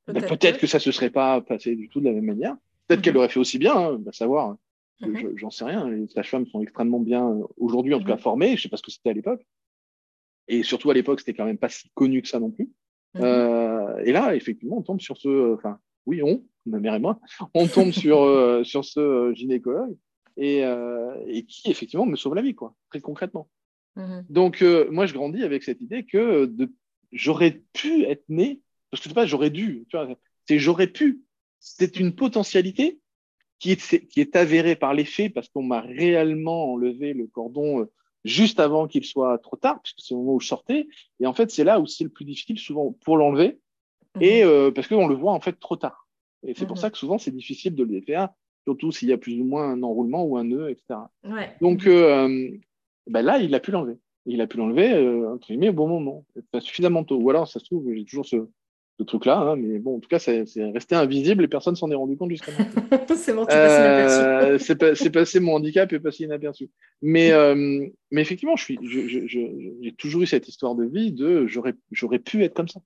peut-être 0.07 0.59
que 0.59 0.67
ça 0.67 0.79
se 0.79 0.91
serait 0.91 1.11
pas 1.11 1.41
passé 1.43 1.77
du 1.77 1.89
tout 1.89 2.01
de 2.01 2.07
la 2.07 2.13
même 2.13 2.25
manière. 2.25 2.57
Peut-être 2.87 3.01
mhm. 3.01 3.05
qu'elle 3.05 3.17
aurait 3.17 3.29
fait 3.29 3.41
aussi 3.41 3.59
bien, 3.59 3.77
hein, 3.77 4.01
à 4.07 4.13
savoir. 4.13 4.57
Mhm. 5.01 5.37
J'en 5.37 5.51
sais 5.51 5.65
rien. 5.65 5.89
Les 5.89 6.07
sages-femmes 6.09 6.47
sont 6.47 6.63
extrêmement 6.63 7.01
bien, 7.01 7.29
euh, 7.29 7.45
aujourd'hui 7.57 7.95
en 7.95 7.99
tout 7.99 8.07
cas, 8.07 8.15
mhm. 8.15 8.21
formées. 8.21 8.49
Je 8.49 8.53
ne 8.53 8.59
sais 8.59 8.69
pas 8.69 8.77
ce 8.77 8.83
que 8.83 8.91
c'était 8.91 9.11
à 9.11 9.13
l'époque. 9.13 9.47
Et 10.49 10.63
surtout 10.63 10.91
à 10.91 10.95
l'époque, 10.95 11.21
c'était 11.21 11.35
quand 11.35 11.45
même 11.45 11.59
pas 11.59 11.69
si 11.69 11.91
connu 11.95 12.23
que 12.23 12.29
ça 12.29 12.41
non 12.41 12.51
plus. 12.51 12.71
Mhm. 13.15 13.23
Euh, 13.23 13.99
et 14.05 14.13
là, 14.13 14.35
effectivement, 14.35 14.79
on 14.79 14.83
tombe 14.83 15.01
sur 15.01 15.17
ce. 15.17 15.55
Enfin, 15.55 15.79
oui, 16.07 16.23
on, 16.23 16.45
ma 16.67 16.79
mère 16.79 16.95
et 16.95 17.01
moi, 17.01 17.21
on 17.55 17.67
tombe 17.67 17.91
sur, 17.91 18.17
sur 18.65 18.85
ce 18.85 19.33
gynécologue 19.35 19.97
et, 20.37 20.63
qui, 21.49 21.71
effectivement, 21.71 22.07
me 22.07 22.17
sauve 22.17 22.35
la 22.35 22.43
vie, 22.43 22.55
quoi, 22.55 22.75
très 22.91 23.01
concrètement. 23.01 23.49
Mhm. 23.97 24.25
Donc, 24.29 24.63
moi, 24.91 25.07
je 25.07 25.15
grandis 25.15 25.43
avec 25.43 25.65
cette 25.65 25.81
idée 25.81 26.05
que 26.05 26.53
j'aurais 27.13 27.63
pu 27.73 28.05
être 28.05 28.25
né, 28.29 28.61
parce 28.91 29.01
que 29.01 29.09
je 29.09 29.09
sais 29.09 29.15
pas, 29.15 29.27
j'aurais 29.27 29.51
dû, 29.51 29.85
c'est 30.49 30.59
j'aurais 30.59 30.87
pu. 30.87 31.23
C'est 31.59 31.99
une 31.99 32.15
potentialité 32.15 33.01
qui 33.59 33.73
est, 33.73 34.07
qui 34.07 34.21
est 34.21 34.37
avérée 34.37 34.77
par 34.77 34.95
les 34.95 35.05
faits 35.05 35.33
parce 35.33 35.49
qu'on 35.49 35.63
m'a 35.63 35.81
réellement 35.81 36.73
enlevé 36.73 37.13
le 37.13 37.27
cordon 37.27 37.87
juste 38.27 38.61
avant 38.61 38.87
qu'il 38.87 39.05
soit 39.05 39.39
trop 39.39 39.57
tard, 39.57 39.81
puisque 39.83 40.01
c'est 40.01 40.15
le 40.15 40.19
moment 40.19 40.35
où 40.35 40.41
je 40.41 40.49
sortais. 40.49 40.89
Et 41.21 41.27
en 41.27 41.33
fait, 41.33 41.51
c'est 41.51 41.65
là 41.65 41.81
où 41.81 41.87
c'est 41.87 42.05
le 42.05 42.11
plus 42.11 42.25
difficile 42.25 42.59
souvent 42.59 42.95
pour 43.05 43.17
l'enlever, 43.17 43.59
mhm. 44.17 44.23
et 44.23 44.43
euh, 44.45 44.71
parce 44.71 44.89
qu'on 44.89 45.07
le 45.07 45.15
voit 45.15 45.33
en 45.33 45.41
fait 45.41 45.59
trop 45.59 45.77
tard. 45.77 46.07
Et 46.43 46.55
c'est 46.55 46.67
pour 46.67 46.77
mhm. 46.77 46.83
ça 46.83 46.91
que 46.91 46.99
souvent 46.99 47.19
c'est 47.19 47.31
difficile 47.31 47.75
de 47.75 47.85
le 47.85 47.91
défaire, 47.91 48.29
surtout 48.65 48.93
s'il 48.93 49.09
y 49.09 49.13
a 49.13 49.19
plus 49.19 49.41
ou 49.41 49.45
moins 49.45 49.71
un 49.71 49.83
enroulement 49.83 50.25
ou 50.25 50.37
un 50.37 50.45
nœud, 50.45 50.71
etc. 50.71 51.01
Donc 51.61 51.87
euh, 51.87 52.51
ben 53.07 53.23
là, 53.23 53.39
il 53.39 53.55
a 53.55 53.61
pu 53.61 53.71
l'enlever. 53.71 53.99
Il 54.29 54.41
a 54.41 54.49
pu 54.49 54.57
l'enlever, 54.57 54.93
euh, 54.93 55.35
entre 55.35 55.47
guillemets, 55.47 55.69
au 55.69 55.73
bon 55.73 55.87
moment, 55.87 56.25
suffisamment 56.59 57.05
tôt. 57.05 57.17
Ou 57.17 57.31
alors, 57.31 57.47
ça 57.47 57.61
se 57.61 57.65
trouve, 57.65 57.89
j'ai 57.95 58.05
toujours 58.05 58.27
ce, 58.27 58.49
ce 58.99 59.05
truc-là. 59.05 59.39
Hein, 59.39 59.57
mais 59.57 59.79
bon, 59.79 59.97
en 59.97 60.01
tout 60.01 60.09
cas, 60.09 60.19
c'est 60.19 60.45
resté 60.57 60.95
invisible 60.95 61.45
et 61.45 61.49
personne 61.49 61.77
s'en 61.77 61.91
est 61.91 61.95
rendu 61.95 62.17
compte 62.17 62.31
jusqu'à 62.31 62.53
maintenant. 62.53 62.83
c'est 63.17 63.35
bon, 63.35 63.45
tu 63.47 63.55
euh, 63.55 64.59
C'est 64.59 65.11
passé, 65.11 65.41
mon 65.41 65.55
handicap 65.55 65.93
est 65.93 66.01
passé 66.01 66.25
inaperçu. 66.25 66.71
Mais, 67.03 67.33
euh, 67.33 67.87
mais 68.11 68.21
effectivement, 68.21 68.57
j'ai 68.57 68.79
je, 68.83 69.27
je, 69.27 69.91
toujours 69.91 70.23
eu 70.23 70.27
cette 70.27 70.49
histoire 70.49 70.75
de 70.75 70.85
vie 70.85 71.13
de 71.13 71.47
j'aurais 71.47 72.19
pu 72.19 72.45
être 72.45 72.55
comme 72.55 72.69
ça. 72.69 72.81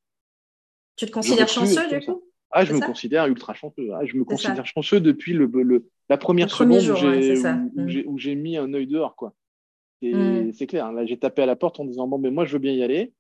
Tu 0.97 1.07
te 1.07 1.13
considères 1.13 1.49
chanceux 1.49 1.89
du 1.89 2.05
coup? 2.05 2.23
Ah, 2.53 2.65
je 2.65 2.75
me 2.75 2.81
considère 2.81 3.27
ultra 3.27 3.55
chanceux. 3.55 3.91
Ah, 3.95 4.05
je 4.05 4.17
me 4.17 4.25
considère 4.25 4.67
chanceux 4.67 5.01
depuis 5.01 5.33
le, 5.33 5.47
le 5.47 5.87
la 6.09 6.17
première 6.17 6.51
seconde 6.51 6.83
mm. 6.83 8.03
où 8.07 8.19
j'ai 8.19 8.35
mis 8.35 8.57
un 8.57 8.75
œil 8.75 8.89
dehors. 8.89 9.15
quoi. 9.15 9.33
Mm. 10.03 10.51
C'est 10.53 10.67
clair. 10.67 10.87
Hein. 10.87 10.93
Là, 10.93 11.07
j'ai 11.07 11.17
tapé 11.17 11.43
à 11.43 11.47
la 11.47 11.55
porte 11.55 11.79
en 11.79 11.85
disant 11.85 12.09
Bon, 12.09 12.19
mais 12.19 12.33
moi, 12.33 12.45
je 12.45 12.53
veux 12.53 12.59
bien 12.59 12.73
y 12.73 12.83
aller 12.83 13.13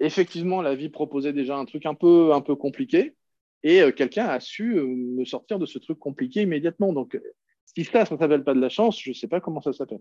effectivement, 0.00 0.62
la 0.62 0.74
vie 0.74 0.88
proposait 0.88 1.32
déjà 1.32 1.56
un 1.56 1.64
truc 1.64 1.86
un 1.86 1.94
peu, 1.94 2.32
un 2.32 2.40
peu 2.40 2.56
compliqué 2.56 3.14
et 3.62 3.82
euh, 3.82 3.92
quelqu'un 3.92 4.26
a 4.26 4.40
su 4.40 4.76
euh, 4.76 4.86
me 4.86 5.24
sortir 5.24 5.58
de 5.58 5.66
ce 5.66 5.78
truc 5.78 5.98
compliqué 5.98 6.42
immédiatement. 6.42 6.92
Donc, 6.92 7.20
si 7.64 7.84
ça, 7.84 8.04
ça 8.04 8.14
ne 8.14 8.20
s'appelle 8.20 8.44
pas 8.44 8.54
de 8.54 8.60
la 8.60 8.68
chance, 8.68 9.00
je 9.00 9.10
ne 9.10 9.14
sais 9.14 9.28
pas 9.28 9.40
comment 9.40 9.60
ça 9.60 9.72
s'appelle. 9.72 10.00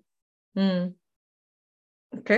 Hmm. 0.55 0.91
OK. 2.17 2.33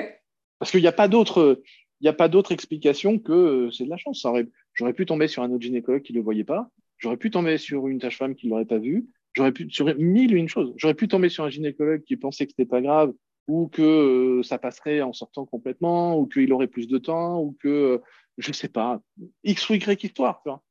Parce 0.60 0.71
qu'il 0.71 0.82
n'y 0.82 0.88
a 0.88 0.91
pas 0.91 1.08
d'autre. 1.08 1.62
Il 2.02 2.08
a 2.08 2.13
pas 2.13 2.30
d'autre 2.30 2.52
explication 2.52 3.19
que 3.19 3.32
euh, 3.32 3.71
c'est 3.71 3.86
de 3.86 3.89
la 3.89 3.97
chance. 3.97 4.26
J'aurais 4.74 4.93
pu 4.93 5.06
tomber 5.06 5.28
sur 5.28 5.43
un 5.43 5.52
autre 5.52 5.62
gynécologue 5.62 6.02
qui 6.02 6.13
ne 6.13 6.17
le 6.17 6.24
voyait 6.24 6.43
pas. 6.43 6.69
J'aurais 6.97 7.17
pu 7.17 7.30
tomber 7.30 7.58
sur 7.60 7.88
une 7.88 8.00
tâche-femme 8.00 8.36
qui 8.36 8.47
ne 8.47 8.52
l'aurait 8.52 8.65
pas 8.65 8.80
vu. 8.80 9.08
J'aurais 9.34 9.52
pu 9.52 9.69
sur 9.69 9.86
mille 9.97 10.36
une 10.36 10.50
choses. 10.50 10.74
J'aurais 10.78 10.95
pu 10.95 11.08
tomber 11.08 11.30
sur 11.30 11.43
un 11.43 11.50
gynécologue 11.50 12.04
qui 12.04 12.17
pensait 12.17 12.45
que 12.45 12.54
ce 12.56 12.62
n'était 12.62 12.69
pas 12.69 12.82
grave 12.82 13.13
ou 13.47 13.67
que 13.67 13.82
euh, 13.82 14.43
ça 14.43 14.58
passerait 14.58 15.01
en 15.01 15.13
sortant 15.13 15.45
complètement, 15.45 16.17
ou 16.17 16.27
qu'il 16.27 16.51
aurait 16.54 16.67
plus 16.67 16.88
de 16.88 16.97
temps, 16.97 17.39
ou 17.41 17.58
que, 17.60 17.67
euh, 17.67 17.97
je 18.38 18.49
ne 18.49 18.54
sais 18.54 18.69
pas, 18.69 19.01
X 19.43 19.69
ou 19.69 19.73
Y 19.73 20.04
histoire. 20.04 20.41
Tu 20.43 20.49
vois. 20.49 20.63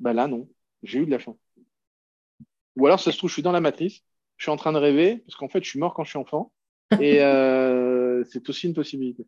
Ben 0.00 0.12
là, 0.12 0.26
non, 0.26 0.48
j'ai 0.82 1.00
eu 1.00 1.06
de 1.06 1.10
la 1.10 1.18
chance. 1.18 1.38
Ou 2.76 2.86
alors, 2.86 3.00
ça 3.00 3.10
se 3.10 3.18
trouve, 3.18 3.30
je 3.30 3.34
suis 3.34 3.42
dans 3.42 3.52
la 3.52 3.60
matrice, 3.60 4.00
je 4.36 4.44
suis 4.44 4.50
en 4.50 4.56
train 4.56 4.72
de 4.72 4.78
rêver, 4.78 5.18
parce 5.26 5.36
qu'en 5.36 5.48
fait, 5.48 5.62
je 5.64 5.70
suis 5.70 5.78
mort 5.78 5.94
quand 5.94 6.04
je 6.04 6.10
suis 6.10 6.18
enfant, 6.18 6.52
et 7.00 7.22
euh, 7.22 8.22
c'est 8.24 8.48
aussi 8.48 8.66
une 8.66 8.74
possibilité. 8.74 9.26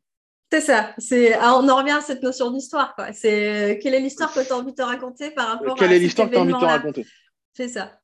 C'est 0.52 0.60
ça. 0.60 0.94
C'est, 0.98 1.34
ah, 1.34 1.56
on 1.56 1.68
en 1.68 1.76
revient 1.76 1.92
à 1.92 2.00
cette 2.00 2.22
notion 2.22 2.50
d'histoire. 2.50 2.96
C'est 3.12 3.78
quelle 3.80 3.94
est 3.94 4.00
l'histoire 4.00 4.32
que 4.32 4.44
tu 4.44 4.52
as 4.52 4.56
envie 4.56 4.72
de 4.72 4.76
te 4.76 4.82
raconter 4.82 5.30
par 5.30 5.46
rapport 5.46 5.76
quelle 5.76 5.92
à 5.92 5.96
est 5.96 6.00
l'histoire 6.00 6.28
que 6.28 6.34
tu 6.34 6.38
as 6.38 6.42
envie 6.42 6.52
de 6.52 6.58
te 6.58 6.64
raconter? 6.64 7.06
C'est 7.52 7.68
ça. 7.68 8.00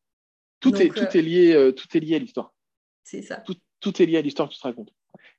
Tout, 0.60 0.74
est, 0.80 0.88
tout, 0.88 1.16
est 1.16 1.22
lié, 1.22 1.72
tout 1.76 1.96
est 1.96 2.00
lié 2.00 2.16
à 2.16 2.18
l'histoire. 2.20 2.54
C'est 3.02 3.22
ça 3.22 3.36
tout 3.38 3.56
est 3.84 4.06
lié 4.06 4.18
à 4.18 4.22
l'histoire 4.22 4.48
que 4.48 4.54
tu 4.54 4.60
te 4.60 4.66
racontes. 4.66 4.92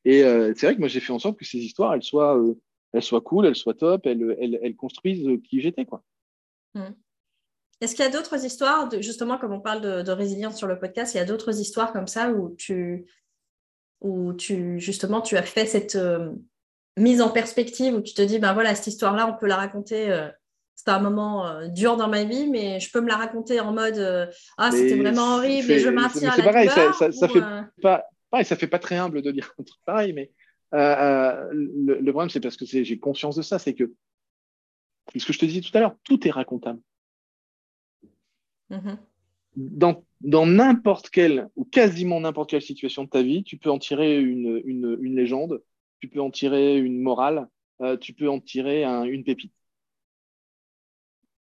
Et 0.06 0.24
euh, 0.24 0.54
c'est 0.56 0.68
vrai 0.68 0.76
que 0.76 0.80
moi, 0.80 0.88
j'ai 0.88 1.00
fait 1.00 1.14
en 1.14 1.20
sorte 1.20 1.38
que 1.38 1.46
ces 1.46 1.58
histoires, 1.58 1.94
elles 1.94 2.04
soient, 2.04 2.38
euh, 2.38 2.58
elles 2.94 3.04
soient 3.04 3.22
cool, 3.22 3.46
elles 3.46 3.56
soient 3.56 3.74
top, 3.74 4.06
elles, 4.06 4.38
elles, 4.40 4.76
construisent 4.76 5.28
qui 5.44 5.62
j'étais. 5.62 5.86
quoi. 5.86 6.04
Hmm. 6.74 6.94
Est-ce 7.82 7.96
qu'il 7.96 8.06
y 8.06 8.08
a 8.08 8.12
d'autres 8.12 8.46
histoires, 8.46 8.90
justement, 9.02 9.38
comme 9.38 9.54
on 9.54 9.60
parle 9.60 9.82
de, 9.82 10.12
résilience 10.12 10.58
sur 10.58 10.68
le 10.68 10.80
podcast, 10.80 11.14
il 11.14 11.18
y 11.18 11.20
a 11.20 11.26
d'autres 11.26 11.60
histoires 11.60 11.94
comme 11.94 12.08
ça 12.08 12.32
où 12.32 12.56
tu, 12.56 13.06
où 14.02 14.34
tu 14.34 14.80
justement, 14.80 15.22
tu 15.22 15.38
as 15.38 15.44
fait 15.44 15.66
cette 15.66 15.96
euh, 15.96 16.32
mise 16.96 17.22
en 17.22 17.30
perspective, 17.30 17.94
où 17.94 18.02
tu 18.02 18.14
te 18.14 18.22
dis, 18.22 18.40
ben 18.40 18.54
voilà, 18.54 18.74
cette 18.76 18.88
histoire-là, 18.88 19.28
on 19.28 19.38
peut 19.38 19.48
la 19.48 19.58
raconter 19.58 20.28
c'était 20.74 20.92
un 20.92 21.00
moment 21.00 21.68
dur 21.70 21.98
dans 21.98 22.08
ma 22.08 22.24
vie, 22.24 22.48
mais 22.48 22.80
je 22.80 22.92
peux 22.92 23.02
me 23.02 23.08
la 23.08 23.18
raconter 23.18 23.60
en 23.60 23.74
mode 23.74 24.30
ah 24.60 24.72
c'était 24.72 24.96
vraiment 24.96 25.38
horrible 25.38 25.72
et 25.72 25.80
je 25.80 25.90
maintiens 25.90 26.32
la 26.38 26.44
pareil, 26.44 26.70
ça, 26.70 26.94
ça, 26.94 27.12
ça 27.12 27.28
fait 27.28 27.42
pas 27.82 28.06
pareil, 28.30 28.46
ça 28.46 28.56
fait 28.56 28.68
pas 28.68 28.80
très 28.80 28.96
humble 28.96 29.22
de 29.22 29.32
dire 29.32 29.54
un 29.60 29.64
truc 29.64 29.80
pareil, 29.86 30.14
mais 30.14 30.32
euh, 30.74 30.78
euh, 30.78 31.50
le, 31.54 32.12
problème, 32.12 32.30
c'est 32.30 32.40
parce 32.40 32.58
que 32.58 32.66
j'ai 32.66 33.00
conscience 33.00 33.36
de 33.36 33.42
ça, 33.42 33.60
c'est 33.60 33.74
que, 33.74 33.94
ce 35.16 35.26
que 35.26 35.34
je 35.34 35.40
te 35.40 35.46
disais 35.46 35.62
tout 35.62 35.76
à 35.76 35.80
l'heure, 35.80 35.96
tout 36.04 36.28
est 36.28 36.32
racontable. 36.32 36.82
Mm-hmm. 38.70 38.98
Dans 40.22 40.46
n'importe 40.46 41.10
quelle, 41.10 41.50
ou 41.56 41.64
quasiment 41.64 42.20
n'importe 42.20 42.50
quelle 42.50 42.62
situation 42.62 43.06
de 43.06 43.10
ta 43.10 43.24
vie, 43.24 43.44
tu 43.44 43.58
peux 43.58 43.72
en 43.72 43.80
tirer 43.80 44.20
une, 44.20 44.62
une, 44.66 45.16
légende, 45.16 45.64
tu 46.00 46.10
peux 46.10 46.22
en 46.22 46.30
tirer 46.30 46.78
une 46.78 47.02
morale, 47.02 47.48
euh, 47.82 47.98
tu 47.98 48.14
peux 48.14 48.30
en 48.30 48.40
tirer 48.40 48.84
une 48.84 49.24
pépite. 49.24 49.54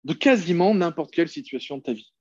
De 0.02 0.12
quasiment 0.12 0.74
n'importe 0.74 1.12
quelle 1.12 1.28
situation 1.28 1.78
de 1.78 1.82
ta 1.82 1.92
vie. 1.92 2.12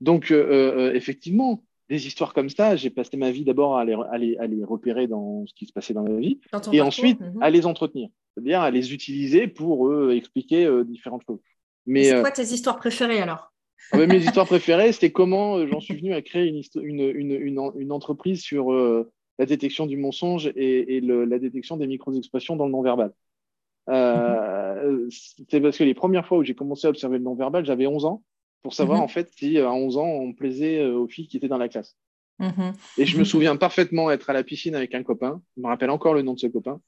Donc, 0.00 0.30
effectivement, 0.30 1.65
des 1.88 2.06
histoires 2.06 2.34
comme 2.34 2.48
ça, 2.48 2.76
j'ai 2.76 2.90
passé 2.90 3.16
ma 3.16 3.30
vie 3.30 3.44
d'abord 3.44 3.78
à 3.78 3.84
les, 3.84 4.36
à, 4.38 4.46
les, 4.46 4.64
repérer 4.64 5.06
dans 5.06 5.46
ce 5.46 5.54
qui 5.54 5.66
se 5.66 5.72
passait 5.72 5.94
dans 5.94 6.02
ma 6.02 6.18
vie, 6.18 6.40
et 6.72 6.80
ensuite 6.80 7.20
mhm. 7.20 7.42
à 7.42 7.50
les 7.50 7.66
entretenir, 7.66 8.08
c'est-à-dire 8.34 8.60
à 8.60 8.70
les 8.70 8.92
utiliser 8.92 9.46
pour 9.46 9.88
euh, 9.88 10.14
expliquer 10.14 10.64
euh, 10.64 10.84
différentes 10.84 11.22
choses. 11.26 11.40
Mais 11.86 12.04
c'est 12.04 12.14
euh, 12.16 12.20
quoi 12.22 12.32
tes 12.32 12.42
histoires 12.42 12.76
préférées 12.76 13.20
alors? 13.20 13.52
ah 13.92 13.98
Mes 13.98 14.18
histoires 14.18 14.46
préférées, 14.46 14.90
c'était 14.92 15.12
comment 15.12 15.64
j'en 15.66 15.80
suis 15.80 15.94
venu 15.94 16.12
à 16.12 16.22
créer 16.22 16.48
une, 16.48 16.62
une, 16.82 17.30
une, 17.30 17.72
une 17.76 17.92
entreprise 17.92 18.42
sur 18.42 18.72
la 19.38 19.46
détection 19.46 19.86
du 19.86 19.96
mensonge 19.96 20.50
et, 20.56 21.00
la 21.00 21.38
détection 21.38 21.76
des 21.76 21.86
micro-expressions 21.86 22.56
dans 22.56 22.66
le 22.66 22.72
non-verbal. 22.72 23.12
Mhm. 23.86 25.08
C'est 25.48 25.60
parce 25.60 25.78
que 25.78 25.84
les 25.84 25.94
premières 25.94 26.26
fois 26.26 26.38
où 26.38 26.42
j'ai 26.42 26.56
commencé 26.56 26.88
à 26.88 26.90
observer 26.90 27.18
le 27.18 27.24
non-verbal, 27.24 27.64
j'avais 27.64 27.86
11 27.86 28.06
ans 28.06 28.24
pour 28.66 28.74
savoir 28.74 28.98
mhm. 28.98 29.04
en 29.04 29.08
fait 29.08 29.30
si 29.30 29.58
à 29.58 29.72
11 29.72 29.96
ans 29.96 30.08
on 30.08 30.32
plaisait 30.32 30.80
euh, 30.80 30.98
aux 30.98 31.06
filles 31.06 31.28
qui 31.28 31.36
étaient 31.36 31.46
dans 31.46 31.56
la 31.56 31.68
classe. 31.68 31.96
Mhm. 32.40 32.72
Et 32.98 33.06
je 33.06 33.16
me 33.16 33.22
souviens 33.22 33.54
parfaitement 33.54 34.10
être 34.10 34.28
à 34.28 34.32
la 34.32 34.42
piscine 34.42 34.74
avec 34.74 34.92
un 34.92 35.04
copain. 35.04 35.40
Je 35.56 35.62
me 35.62 35.68
rappelle 35.68 35.90
encore 35.90 36.14
le 36.14 36.22
nom 36.22 36.34
de 36.34 36.40
ce 36.40 36.48
copain, 36.48 36.80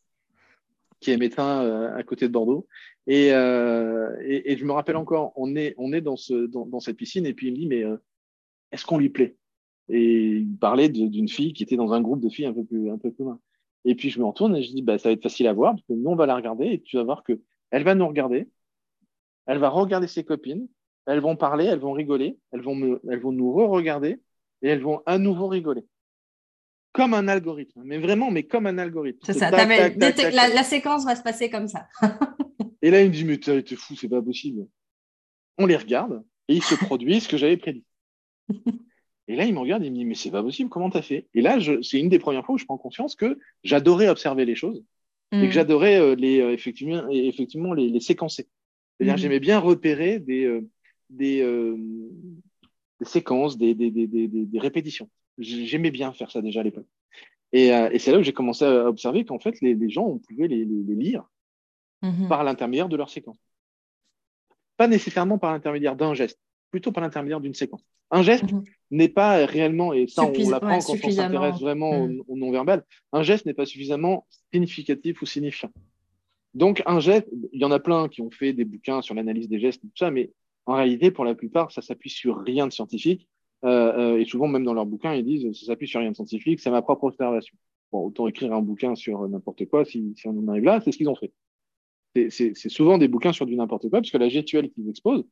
qui 0.98 1.12
est 1.12 1.16
médecin 1.16 1.62
euh, 1.62 1.96
à 1.96 2.02
côté 2.02 2.26
de 2.26 2.32
Bordeaux. 2.32 2.66
Euh, 3.08 4.12
et, 4.24 4.50
et, 4.50 4.56
je 4.56 4.64
me 4.64 4.72
rappelle 4.72 4.96
encore, 4.96 5.32
on 5.36 5.54
est, 5.54 5.76
on 5.78 5.92
est 5.92 6.00
dans, 6.00 6.16
ce, 6.16 6.46
dans, 6.46 6.80
cette 6.80 6.96
piscine 6.96 7.26
et 7.26 7.32
puis 7.32 7.46
il 7.46 7.52
me 7.52 7.56
dit, 7.58 7.66
mais 7.68 7.84
est-ce 8.72 8.84
qu'on 8.84 8.98
lui 8.98 9.10
plaît? 9.10 9.36
Et 9.88 10.38
il 10.38 10.56
parlait 10.56 10.88
d'une 10.88 11.28
fille 11.28 11.52
qui 11.52 11.62
était 11.62 11.76
dans 11.76 11.92
un 11.92 12.00
groupe 12.00 12.20
de 12.20 12.28
filles 12.28 12.46
un 12.46 12.54
peu 12.54 12.64
plus, 12.64 12.90
un 12.90 12.98
peu 12.98 13.12
plus 13.12 13.22
loin. 13.22 13.38
Et 13.84 13.94
puis 13.94 14.10
je 14.10 14.18
me 14.18 14.24
retourne 14.24 14.56
et 14.56 14.64
je 14.64 14.72
dis, 14.72 14.82
bah, 14.82 14.98
ça 14.98 15.10
va 15.10 15.12
être 15.12 15.22
facile 15.22 15.46
à 15.46 15.52
voir, 15.52 15.74
parce 15.74 15.86
que 15.86 15.92
nous, 15.92 16.10
on 16.10 16.16
va 16.16 16.26
la 16.26 16.34
regarder 16.34 16.66
et 16.66 16.80
tu 16.80 16.96
vas 16.96 17.04
voir 17.04 17.22
que 17.22 17.40
elle 17.70 17.84
va 17.84 17.94
nous 17.94 18.08
regarder, 18.08 18.48
elle 19.46 19.58
va 19.58 19.68
regarder 19.68 20.08
ses 20.08 20.24
copines, 20.24 20.66
elles 21.08 21.20
vont 21.20 21.36
parler, 21.36 21.64
elles 21.64 21.78
vont 21.78 21.92
rigoler, 21.92 22.36
elles 22.52 22.60
vont, 22.60 23.00
elles 23.10 23.20
vont 23.20 23.32
nous 23.32 23.50
re-regarder 23.50 24.20
et 24.60 24.68
elles 24.68 24.82
vont 24.82 25.00
à 25.06 25.18
nouveau 25.18 25.48
rigoler. 25.48 25.84
Comme 26.92 27.14
un 27.14 27.28
algorithme, 27.28 27.82
mais 27.84 27.98
vraiment, 27.98 28.30
mais 28.30 28.42
comme 28.42 28.66
un 28.66 28.76
algorithme. 28.76 29.20
C'est 29.24 29.32
ça, 29.32 29.50
la, 29.50 30.62
séquence 30.62 31.04
va 31.04 31.16
se 31.16 31.22
passer 31.22 31.48
comme 31.48 31.66
ça. 31.66 31.86
et 32.82 32.90
là, 32.90 33.02
il 33.02 33.08
me 33.08 33.14
dit, 33.14 33.24
mais 33.24 33.38
t'es 33.38 33.76
fou, 33.76 33.96
c'est 33.96 34.08
pas 34.08 34.20
possible. 34.20 34.66
On 35.56 35.66
les 35.66 35.76
regarde 35.76 36.22
et 36.48 36.56
ils 36.56 36.62
se 36.62 36.74
produisent 36.84 37.24
ce 37.24 37.28
que 37.28 37.36
j'avais 37.38 37.56
prédit. 37.56 37.84
Et 39.28 39.36
là, 39.36 39.44
il 39.44 39.54
me 39.54 39.60
regarde 39.60 39.82
et 39.82 39.86
il 39.86 39.92
me 39.92 39.96
dit, 39.96 40.04
mais 40.04 40.14
c'est 40.14 40.30
pas 40.30 40.42
possible, 40.42 40.68
comment 40.68 40.90
t'as 40.90 41.02
fait? 41.02 41.28
Et 41.34 41.40
là, 41.40 41.58
c'est 41.82 41.98
une 41.98 42.08
des 42.10 42.18
premières 42.18 42.44
fois 42.44 42.54
où 42.54 42.58
je 42.58 42.64
prends 42.66 42.78
conscience 42.78 43.14
que 43.14 43.38
j'adorais 43.62 44.08
observer 44.08 44.44
les 44.44 44.54
choses 44.54 44.84
et 45.32 45.42
que 45.42 45.46
mm. 45.46 45.52
j'adorais 45.52 46.00
euh, 46.00 46.14
les, 46.14 46.40
euh, 46.40 46.52
effectivement, 46.52 47.08
effectivement 47.10 47.72
les, 47.72 48.00
séquencer. 48.00 48.48
C'est-à-dire, 48.96 49.14
mm. 49.14 49.18
j'aimais 49.18 49.40
bien 49.40 49.58
repérer 49.58 50.18
des, 50.18 50.44
euh, 50.44 50.68
euh, 51.20 51.76
des, 53.00 53.04
séquences, 53.04 53.56
des, 53.56 53.74
des, 53.74 54.58
répétitions. 54.58 55.08
J'aimais 55.38 55.90
bien 55.90 56.12
faire 56.12 56.30
ça 56.30 56.42
déjà 56.42 56.60
à 56.60 56.62
l'époque. 56.62 56.86
Et, 57.52 57.72
euh, 57.72 57.88
et 57.90 57.98
c'est 57.98 58.12
là 58.12 58.18
où 58.18 58.22
j'ai 58.22 58.32
commencé 58.32 58.64
à 58.64 58.86
observer 58.88 59.24
qu'en 59.24 59.38
fait, 59.38 59.60
les, 59.60 59.88
gens, 59.88 60.04
on 60.04 60.18
pouvait 60.18 60.48
les, 60.48 60.64
lire 60.64 61.24
mhm. 62.02 62.28
par 62.28 62.44
l'intermédiaire 62.44 62.88
de 62.88 62.96
leur 62.96 63.08
séquence. 63.08 63.38
Pas 64.76 64.88
nécessairement 64.88 65.38
par 65.38 65.52
l'intermédiaire 65.52 65.96
d'un 65.96 66.14
geste, 66.14 66.38
plutôt 66.70 66.92
par 66.92 67.02
l'intermédiaire 67.02 67.40
d'une 67.40 67.54
séquence. 67.54 67.82
Un 68.10 68.22
geste 68.22 68.52
mhm. 68.52 68.64
n'est 68.90 69.08
pas 69.08 69.46
réellement, 69.46 69.92
et 69.92 70.06
ça 70.08 70.24
on 70.24 70.50
l'apprend 70.50 70.78
quand 70.80 70.96
on 71.02 71.10
s'intéresse 71.10 71.60
vraiment 71.60 72.06
mhm. 72.06 72.22
au, 72.28 72.36
non-verbal, 72.36 72.84
un 73.12 73.22
geste 73.22 73.46
n'est 73.46 73.54
pas 73.54 73.66
suffisamment 73.66 74.26
significatif 74.52 75.22
ou 75.22 75.26
signifiant. 75.26 75.70
Donc 76.54 76.82
un 76.86 77.00
geste, 77.00 77.28
il 77.52 77.60
y 77.60 77.64
en 77.64 77.70
a 77.70 77.78
plein 77.78 78.08
qui 78.08 78.20
ont 78.20 78.30
fait 78.30 78.52
des 78.52 78.64
bouquins 78.64 79.02
sur 79.02 79.14
l'analyse 79.14 79.48
des 79.48 79.60
gestes, 79.60 79.80
tout 79.80 79.88
ça, 79.94 80.10
mais 80.10 80.30
en 80.68 80.74
réalité, 80.74 81.10
pour 81.10 81.24
la 81.24 81.34
plupart, 81.34 81.72
ça 81.72 81.82
s'appuie 81.82 82.10
sur 82.10 82.38
rien 82.38 82.66
de 82.66 82.72
scientifique. 82.72 83.26
et 83.64 84.24
souvent, 84.26 84.48
même 84.48 84.64
dans 84.64 84.74
leurs 84.74 84.86
bouquins, 84.86 85.14
ils 85.14 85.24
disent 85.24 85.58
ça 85.58 85.66
s'appuie 85.66 85.88
sur 85.88 86.00
rien 86.00 86.10
de 86.10 86.14
scientifique, 86.14 86.60
c'est 86.60 86.70
ma 86.70 86.82
propre 86.82 87.04
observation. 87.04 87.56
Bon, 87.90 88.06
autant 88.06 88.28
écrire 88.28 88.52
un 88.52 88.60
bouquin 88.60 88.94
sur 88.94 89.26
n'importe 89.28 89.64
quoi 89.66 89.86
si, 89.86 90.12
si, 90.16 90.28
on 90.28 90.38
en 90.38 90.48
arrive 90.48 90.64
là, 90.64 90.80
c'est 90.84 90.92
ce 90.92 90.98
qu'ils 90.98 91.08
ont 91.08 91.14
fait. 91.14 91.32
C'est 92.30 92.68
souvent 92.68 92.98
des 92.98 93.08
bouquins 93.08 93.32
sur 93.32 93.46
du 93.46 93.56
n'importe 93.56 93.88
quoi, 93.88 94.00
puisque 94.00 94.18
la 94.18 94.28
gestuelle 94.28 94.70
qu'ils 94.70 94.90
exposent, 94.90 95.24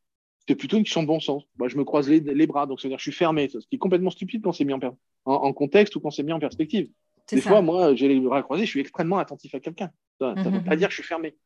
c'est 0.49 0.55
plutôt 0.55 0.78
une 0.78 0.84
question 0.84 1.03
de 1.03 1.09
bon 1.09 1.20
sens. 1.20 1.45
Moi, 1.59 1.68
je 1.68 1.76
me 1.76 1.84
croise 1.84 2.09
les, 2.09 2.20
les 2.20 2.47
bras, 2.47 2.66
donc 2.66 2.80
ça 2.80 2.89
veut 2.89 2.91
dire 2.91 2.97
que 2.97 3.03
je 3.03 3.11
suis 3.11 3.18
fermé, 3.18 3.49
ce 3.49 3.59
qui 3.59 3.76
est 3.76 3.78
complètement 3.78 4.11
stupide 4.11 4.43
quand 4.43 4.53
c'est 4.53 4.64
mis 4.64 4.72
en, 4.72 4.80
en, 5.24 5.53
contexte 5.53 5.97
ou 5.97 6.01
quand 6.01 6.11
c'est 6.11 6.22
mis 6.22 6.32
en 6.32 6.39
perspective. 6.39 6.89
Des 7.30 7.41
fois, 7.41 7.61
moi, 7.61 7.95
j'ai 7.95 8.09
les 8.09 8.20
bras 8.20 8.43
croisés, 8.43 8.64
je 8.64 8.70
suis 8.70 8.80
extrêmement 8.80 9.18
attentif 9.18 9.55
à 9.55 9.61
quelqu'un. 9.61 9.91
Ça 10.20 10.34
ne 10.34 10.43
veut 10.45 10.51
mhm. 10.51 10.64
pas 10.64 10.76
dire 10.76 10.89
que 10.89 10.95
je 10.95 11.01
suis 11.01 11.09
fermé. 11.09 11.37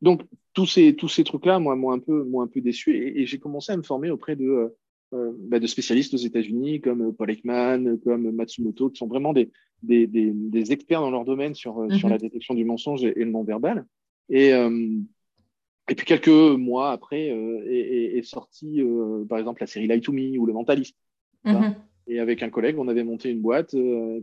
Donc, 0.00 0.22
tous 0.52 0.66
ces, 0.66 0.94
tous 0.94 1.08
ces 1.08 1.24
trucs-là, 1.24 1.58
moi, 1.58 1.76
m'ont 1.76 1.90
un, 1.90 1.98
peu, 1.98 2.26
un 2.40 2.46
peu 2.46 2.60
déçu 2.60 2.96
et, 2.96 3.26
j'ai 3.26 3.38
commencé 3.38 3.72
à 3.72 3.76
me 3.76 3.82
former 3.82 4.10
auprès 4.10 4.36
de, 4.36 4.44
euh, 4.44 4.68
euh, 5.12 5.32
bah, 5.38 5.58
de 5.58 5.66
spécialistes 5.66 6.14
aux 6.14 6.18
États-Unis 6.18 6.80
comme 6.80 7.08
euh, 7.08 7.12
Paul 7.12 7.30
Ekman, 7.30 7.98
comme 7.98 8.30
Matsumoto, 8.30 8.90
qui 8.90 8.98
sont 8.98 9.08
vraiment 9.08 9.32
des, 9.32 9.50
des, 9.82 10.06
des, 10.06 10.72
experts 10.72 11.00
dans 11.00 11.10
leur 11.10 11.24
domaine 11.24 11.54
sur, 11.54 11.86
sur 11.92 12.08
mhm. 12.08 12.12
la 12.12 12.18
détection 12.18 12.54
du 12.54 12.64
mensonge 12.64 13.04
et, 13.04 13.12
le 13.14 13.30
non-verbal. 13.30 13.84
Et, 14.30 14.48
et 14.50 15.94
puis 15.94 16.06
quelques 16.06 16.28
mois 16.28 16.92
après 16.92 17.26
est, 17.26 18.16
est, 18.16 18.22
sorti, 18.22 18.80
par 19.28 19.38
exemple, 19.38 19.60
la 19.60 19.66
série 19.66 19.86
Lie 19.86 20.00
to 20.00 20.12
Me 20.12 20.38
ou 20.38 20.46
Le 20.46 20.54
Mentaliste. 20.54 20.96
Mhm. 21.44 21.74
Et 22.06 22.20
avec 22.20 22.42
un 22.42 22.48
collègue, 22.48 22.78
on 22.78 22.88
avait 22.88 23.04
monté 23.04 23.30
une 23.30 23.42
boîte 23.42 23.76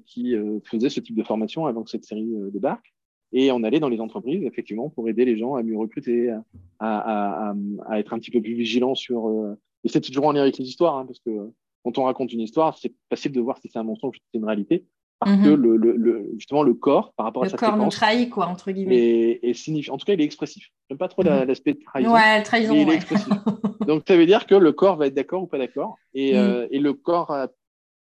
qui 0.08 0.34
faisait 0.64 0.90
ce 0.90 1.00
type 1.00 1.16
de 1.16 1.24
formation 1.24 1.68
avant 1.68 1.84
que 1.84 1.92
cette 1.92 2.06
série 2.06 2.34
débarque. 2.52 2.92
Et 3.34 3.52
on 3.52 3.64
allait 3.64 3.80
dans 3.80 3.90
les 3.90 4.00
entreprises, 4.00 4.44
effectivement, 4.44 4.90
pour 4.90 5.08
aider 5.08 5.26
les 5.26 5.38
gens 5.38 5.56
à 5.56 5.64
mieux 5.64 5.78
recruter, 5.78 6.30
à, 6.30 6.44
à, 6.80 7.54
à, 7.88 8.00
être 8.00 8.14
un 8.14 8.20
petit 8.20 8.32
peu 8.32 8.42
plus 8.42 8.56
vigilants 8.56 8.96
sur. 8.96 9.30
Euh, 9.30 9.58
et 9.84 9.90
c'est 9.90 10.02
toujours 10.02 10.26
en 10.26 10.34
lien 10.34 10.42
avec 10.42 10.58
les 10.58 10.66
histoires, 10.66 10.98
hein, 10.98 11.06
parce 11.06 11.20
que 11.20 11.50
quand 11.84 11.98
on 11.98 12.04
raconte 12.04 12.34
une 12.34 12.42
histoire, 12.42 12.78
c'est 12.78 12.94
facile 13.10 13.32
de 13.32 13.40
voir 13.40 13.58
si 13.58 13.70
c'est 13.70 13.80
un 13.80 13.84
mensonge 13.84 14.16
ou 14.16 14.20
si 14.20 14.24
c'est 14.32 14.38
une 14.38 14.46
réalité. 14.46 14.86
Parce 15.20 15.38
que 15.38 15.50
mhm. 15.50 15.56
le, 15.56 15.78
le, 15.78 16.32
justement, 16.36 16.64
le 16.64 16.74
corps, 16.74 17.14
par 17.14 17.28
rapport 17.28 17.44
à 17.44 17.50
sa 17.50 17.56
Le 17.56 17.60
corps 17.60 17.78
nous 17.78 17.90
trahit, 17.90 18.30
quoi, 18.32 18.48
entre 18.48 18.72
guillemets. 18.72 18.96
Et, 18.96 19.50
et 19.50 19.54
signifie, 19.54 19.92
en 19.92 19.98
tout 19.98 20.06
cas, 20.06 20.14
il 20.14 20.22
est 20.22 20.26
expressif. 20.26 20.70
J'aime 20.90 20.98
pas 20.98 21.08
trop 21.10 21.24
mhm. 21.24 21.44
l'aspect 21.44 21.74
de 21.74 21.80
trahison. 21.84 22.12
Ouais, 22.12 22.42
trahison. 22.42 22.74
Mais 22.74 22.82
il 22.82 22.90
est 22.90 22.96
expressif. 22.96 23.28
Donc, 23.88 24.04
ça 24.08 24.18
veut 24.18 24.26
dire 24.26 24.48
que 24.48 24.56
le 24.56 24.72
corps 24.72 24.98
va 24.98 25.08
être 25.08 25.14
d'accord 25.14 25.44
ou 25.44 25.48
pas 25.48 25.60
d'accord. 25.60 25.96
Et, 26.16 26.34
mhm. 26.34 26.40
euh, 26.40 26.68
et 26.72 26.80
le 26.80 26.94
corps, 26.94 27.36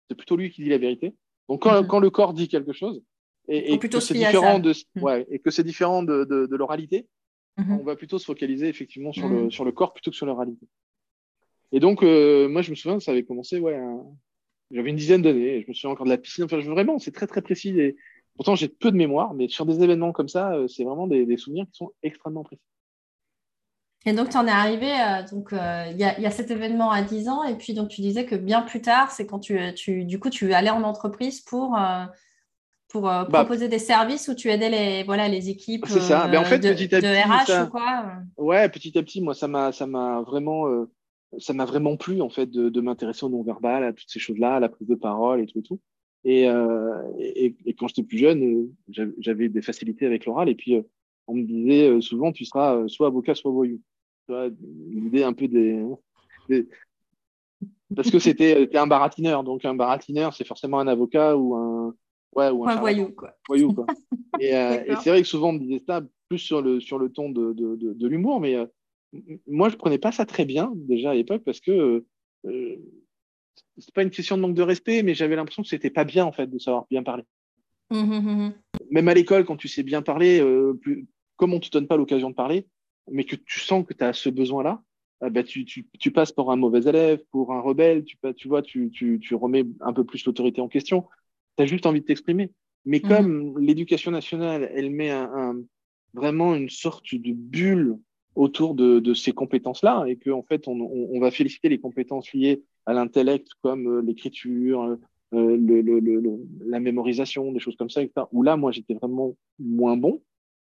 c'est 0.09 0.15
plutôt 0.15 0.35
lui 0.35 0.51
qui 0.51 0.63
dit 0.63 0.69
la 0.69 0.77
vérité. 0.77 1.15
Donc, 1.47 1.61
quand, 1.61 1.81
quand 1.87 1.99
le 1.99 2.09
corps 2.09 2.33
dit 2.33 2.49
quelque 2.49 2.73
chose, 2.73 3.01
et, 3.47 3.79
que 3.79 3.99
c'est 3.99 4.13
différent 4.13 4.59
de, 4.59 4.73
mmh. 4.95 5.03
ouais, 5.03 5.25
et 5.29 5.39
que 5.39 5.51
c'est 5.51 5.63
différent 5.63 6.03
de, 6.03 6.25
de, 6.25 6.55
l'oralité, 6.55 7.07
mmh. 7.57 7.77
on 7.79 7.83
va 7.83 7.95
plutôt 7.95 8.19
se 8.19 8.25
focaliser 8.25 8.67
effectivement 8.67 9.13
sur, 9.13 9.27
le, 9.27 9.45
mmh. 9.45 9.51
sur 9.51 9.65
le 9.65 9.71
corps 9.71 9.93
plutôt 9.93 10.11
que 10.11 10.17
sur 10.17 10.25
l'oralité. 10.25 10.67
Et 11.71 11.79
donc, 11.79 12.03
euh, 12.03 12.47
moi, 12.47 12.61
je 12.61 12.69
me 12.69 12.75
souviens, 12.75 12.99
ça 12.99 13.11
avait 13.11 13.23
commencé, 13.23 13.59
ouais, 13.59 13.79
j'avais 14.71 14.89
une 14.89 14.95
dizaine 14.95 15.21
d'années, 15.21 15.61
je 15.61 15.67
me 15.67 15.73
souviens 15.73 15.91
encore 15.91 16.05
de 16.05 16.11
la 16.11 16.17
piscine. 16.17 16.45
Enfin, 16.45 16.59
vraiment, 16.59 16.99
c'est 16.99 17.11
très, 17.11 17.27
très 17.27 17.41
précis. 17.41 17.77
Et 17.79 17.95
pourtant, 18.35 18.55
j'ai 18.55 18.67
peu 18.67 18.91
de 18.91 18.97
mémoire, 18.97 19.33
mais 19.33 19.47
sur 19.47 19.65
des 19.65 19.81
événements 19.83 20.11
comme 20.11 20.29
ça, 20.29 20.53
euh, 20.53 20.67
c'est 20.67 20.83
vraiment 20.83 21.07
des, 21.07 21.25
des, 21.25 21.37
souvenirs 21.37 21.65
qui 21.71 21.77
sont 21.77 21.91
extrêmement 22.03 22.43
précis. 22.43 22.61
Et 24.05 24.13
donc, 24.13 24.29
tu 24.29 24.37
en 24.37 24.47
es 24.47 24.51
arrivé, 24.51 24.89
euh, 24.89 25.23
donc 25.29 25.49
il 25.51 25.97
y, 25.97 26.21
y, 26.21 26.25
a 26.25 26.31
cet 26.31 26.51
événement 26.51 26.91
à 26.91 27.01
10 27.01 27.27
ans, 27.27 27.43
et 27.43 27.55
puis 27.55 27.73
donc 27.73 27.89
tu 27.89 27.99
disais 27.99 28.25
que 28.25 28.35
bien 28.35 28.61
plus 28.61 28.81
tard, 28.81 29.11
c'est 29.11 29.25
quand 29.25 29.39
tu, 29.39 29.59
tu, 29.73 30.05
du 30.05 30.19
coup, 30.19 30.29
tu 30.29 30.53
allais 30.53 30.69
en 30.69 30.83
entreprise 30.83 31.41
pour 31.41 31.77
pour 32.89 33.09
euh, 33.09 33.25
bah, 33.25 33.43
proposer 33.43 33.67
des 33.67 33.79
services 33.79 34.27
où 34.27 34.33
tu 34.33 34.49
aidais 34.49 34.69
les, 34.69 35.03
voilà, 35.03 35.27
les 35.27 35.49
équipes 35.49 35.85
c'est 35.87 35.99
ça. 35.99 36.27
Mais 36.29 36.37
en 36.37 36.45
fait, 36.45 36.59
de, 36.59 36.71
petit 36.71 36.93
à 36.95 36.99
petit, 36.99 37.07
RH 37.07 37.65
ou 37.65 37.69
quoi 37.69 38.05
Ouais, 38.37 38.69
petit 38.69 38.97
à 38.97 39.03
petit, 39.03 39.21
moi, 39.21 39.33
ça 39.33 39.47
m'a, 39.47 39.71
ça 39.71 39.85
m'a 39.87 40.21
vraiment, 40.21 40.67
euh, 40.67 40.89
ça 41.37 41.53
m'a 41.53 41.65
vraiment 41.65 41.97
plu 41.97 42.21
en 42.21 42.29
fait 42.29 42.49
de, 42.49 42.69
de 42.69 42.81
m'intéresser 42.81 43.25
au 43.25 43.29
non-verbal, 43.29 43.83
à 43.83 43.93
toutes 43.93 44.09
ces 44.09 44.19
choses-là, 44.19 44.55
à 44.55 44.59
la 44.59 44.69
prise 44.69 44.87
de 44.87 44.95
parole 44.95 45.41
et 45.41 45.47
tout 45.47 45.59
et 45.59 45.63
tout. 45.63 45.79
Et, 46.23 46.49
euh, 46.49 47.01
et, 47.19 47.55
et, 47.65 47.73
quand 47.73 47.87
j'étais 47.87 48.03
plus 48.03 48.17
jeune, 48.17 48.69
j'avais 49.19 49.49
des 49.49 49.61
facilités 49.61 50.05
avec 50.05 50.25
l'oral. 50.25 50.49
Et 50.49 50.55
puis, 50.55 50.81
on 51.27 51.35
me 51.35 51.43
disait 51.43 52.01
souvent, 52.01 52.31
tu 52.31 52.43
seras 52.43 52.87
soit 52.87 53.07
avocat, 53.07 53.35
soit 53.35 53.51
voyou. 53.51 53.81
L'idée 54.89 55.23
un 55.23 55.31
peu 55.31 55.47
des, 55.47 55.85
des... 56.49 56.67
parce 57.95 58.11
que 58.11 58.19
c'était 58.19 58.75
un 58.75 58.87
baratineur. 58.87 59.43
Donc, 59.43 59.63
un 59.63 59.75
baratineur, 59.75 60.33
c'est 60.33 60.47
forcément 60.47 60.79
un 60.79 60.87
avocat 60.87 61.37
ou 61.37 61.55
un 61.55 61.95
Ouais, 62.35 62.49
ou 62.49 62.67
un, 62.67 62.75
voyou, 62.75 63.09
quoi. 63.09 63.33
Voyou, 63.47 63.73
quoi. 63.73 63.85
et, 64.39 64.55
euh, 64.55 64.83
et 64.85 64.95
c'est 65.01 65.09
vrai 65.09 65.21
que 65.21 65.27
souvent, 65.27 65.49
on 65.49 65.53
me 65.53 65.59
disait 65.59 65.83
ça 65.85 66.01
plus 66.29 66.39
sur 66.39 66.61
le, 66.61 66.79
sur 66.79 66.99
le 66.99 67.11
ton 67.11 67.29
de, 67.29 67.53
de, 67.53 67.75
de, 67.75 68.07
l'humour, 68.07 68.39
mais 68.39 68.55
euh, 68.55 68.65
moi, 69.47 69.69
je 69.69 69.75
prenais 69.75 69.97
pas 69.97 70.11
ça 70.11 70.25
très 70.25 70.45
bien, 70.45 70.71
déjà 70.75 71.11
à 71.11 71.13
l'époque, 71.13 71.43
parce 71.45 71.59
que 71.59 72.03
euh, 72.45 72.75
c'est 73.77 73.93
pas 73.93 74.03
une 74.03 74.09
question 74.09 74.35
de 74.35 74.41
manque 74.41 74.55
de 74.55 74.61
respect, 74.61 75.03
mais 75.03 75.15
j'avais 75.15 75.35
l'impression 75.35 75.63
que 75.63 75.69
c'était 75.69 75.89
pas 75.89 76.03
bien, 76.03 76.25
en 76.25 76.31
fait, 76.31 76.47
de 76.47 76.59
savoir 76.59 76.85
bien 76.89 77.03
parler. 77.03 77.23
Mmh, 77.89 77.97
mmh, 77.97 78.19
mmh, 78.19 78.53
Même 78.91 79.07
à 79.07 79.13
l'école, 79.13 79.45
quand 79.45 79.55
tu 79.55 79.67
sais 79.67 79.83
bien 79.83 80.01
parler, 80.01 80.41
euh, 80.41 80.73
plus, 80.73 81.07
comme 81.37 81.53
on 81.53 81.59
te 81.59 81.69
donne 81.69 81.87
pas 81.87 81.97
l'occasion 81.97 82.29
de 82.29 82.35
parler, 82.35 82.67
mais 83.09 83.23
que 83.23 83.35
tu 83.35 83.61
sens 83.61 83.85
que 83.85 83.93
tu 83.93 84.03
as 84.03 84.13
ce 84.13 84.29
besoin-là, 84.29 84.83
bah, 85.21 85.41
tu, 85.41 85.65
tu, 85.65 85.87
tu, 85.97 86.11
passes 86.11 86.31
pour 86.31 86.51
un 86.51 86.57
mauvais 86.57 86.87
élève, 86.87 87.23
pour 87.31 87.53
un 87.53 87.61
rebelle, 87.61 88.03
tu, 88.03 88.17
tu 88.35 88.47
vois, 88.47 88.61
tu, 88.61 88.91
tu, 88.91 89.19
tu 89.19 89.33
remets 89.33 89.65
un 89.79 89.93
peu 89.93 90.03
plus 90.03 90.23
l'autorité 90.25 90.61
en 90.61 90.67
question 90.67 91.07
tu 91.57 91.63
as 91.63 91.65
juste 91.65 91.85
envie 91.85 92.01
de 92.01 92.05
t'exprimer. 92.05 92.51
Mais 92.85 93.01
mhm. 93.03 93.09
comme 93.09 93.59
l'éducation 93.59 94.11
nationale, 94.11 94.71
elle 94.73 94.91
met 94.91 95.09
un, 95.09 95.59
vraiment 96.13 96.55
une 96.55 96.69
sorte 96.69 97.13
de 97.13 97.33
bulle 97.33 97.97
autour 98.35 98.75
de, 98.75 98.99
de 98.99 99.13
ces 99.13 99.31
compétences-là 99.31 100.05
et 100.07 100.15
qu'en 100.15 100.39
en 100.39 100.43
fait, 100.43 100.67
on, 100.67 100.79
on, 100.79 101.19
va 101.19 101.31
féliciter 101.31 101.69
les 101.69 101.79
compétences 101.79 102.31
liées 102.33 102.63
à 102.85 102.93
l'intellect 102.93 103.49
comme 103.61 103.87
euh, 103.87 104.01
l'écriture, 104.01 104.97
euh, 105.33 105.57
le, 105.57 105.81
le, 105.81 105.99
le, 105.99 106.39
la 106.65 106.79
mémorisation, 106.79 107.51
des 107.51 107.59
choses 107.59 107.75
comme 107.75 107.89
ça, 107.89 108.03
etc. 108.03 108.27
Où 108.31 108.43
là, 108.43 108.55
moi, 108.55 108.71
j'étais 108.71 108.93
vraiment 108.93 109.35
moins 109.59 109.97
bon. 109.97 110.21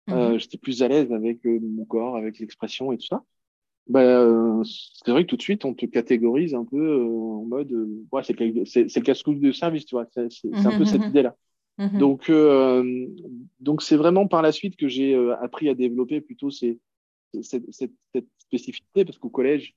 Euh, 0.10 0.34
mhm. 0.34 0.40
j'étais 0.40 0.58
plus 0.58 0.84
à 0.84 0.90
l'aise 0.90 1.12
avec 1.14 1.46
mon 1.46 1.86
corps, 1.86 2.18
avec 2.18 2.40
l'expression 2.40 2.92
et 2.92 2.98
tout 2.98 3.08
ça. 3.08 3.24
Bah, 3.92 4.64
c'est 4.64 5.12
vrai 5.12 5.24
que 5.24 5.30
tout 5.30 5.36
de 5.36 5.42
suite, 5.42 5.66
on 5.66 5.74
te 5.74 5.86
catégorise 5.86 6.56
un 6.56 6.64
peu 6.64 7.04
en 7.04 7.44
mode, 7.44 7.72
ouais, 8.14 8.24
c'est 8.24 8.40
le 8.40 9.02
casse-couche 9.02 9.40
de 9.40 9.52
service, 9.52 9.86
tu 9.86 9.96
vois. 9.96 10.08
C'est 10.14 10.22
un 10.54 10.78
peu 10.78 10.86
cette 10.86 11.02
mhm. 11.02 11.10
idée-là. 11.10 11.36
Donc, 11.94 12.30
euh, 12.30 13.08
donc 13.60 13.82
c'est 13.82 13.98
vraiment 13.98 14.28
par 14.28 14.42
la 14.42 14.54
suite 14.54 14.78
que 14.78 14.88
j'ai 14.88 15.14
appris 15.42 15.68
à 15.68 15.74
développer 15.74 16.22
plutôt 16.22 16.52
ces, 16.52 16.80
cette, 17.42 17.70
cette, 17.72 17.92
spécificité, 18.38 19.04
parce 19.04 19.18
qu'au 19.18 19.30
collège, 19.30 19.76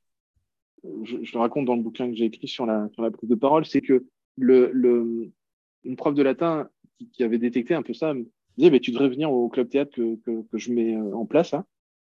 je, 1.03 1.17
je, 1.23 1.33
le 1.33 1.39
raconte 1.39 1.65
dans 1.65 1.75
le 1.75 1.83
bouquin 1.83 2.09
que 2.09 2.15
j'ai 2.15 2.27
écrit 2.27 2.47
sur 2.47 2.67
la, 2.67 2.89
sur 2.93 3.03
la 3.03 3.11
prise 3.11 3.29
de 3.29 3.35
parole, 3.35 3.65
c'est 3.65 3.81
que 3.81 4.05
le, 4.37 4.71
le, 4.73 5.33
une 5.83 5.97
prof 5.97 6.15
de 6.15 6.23
latin 6.23 6.69
qui, 6.99 7.09
qui, 7.11 7.25
avait 7.25 7.39
détecté 7.39 7.75
un 7.75 7.83
peu 7.83 7.95
ça 7.95 8.15
me 8.15 8.27
disait, 8.59 8.71
mais 8.71 8.81
tu 8.81 8.93
devrais 8.93 9.09
venir 9.09 9.33
au 9.33 9.49
club 9.49 9.69
théâtre 9.69 9.93
que, 9.97 10.17
que, 10.17 10.43
que 10.43 10.59
je 10.59 10.73
mets 10.73 10.97
en 10.97 11.27
place. 11.27 11.55
Hein. 11.55 11.65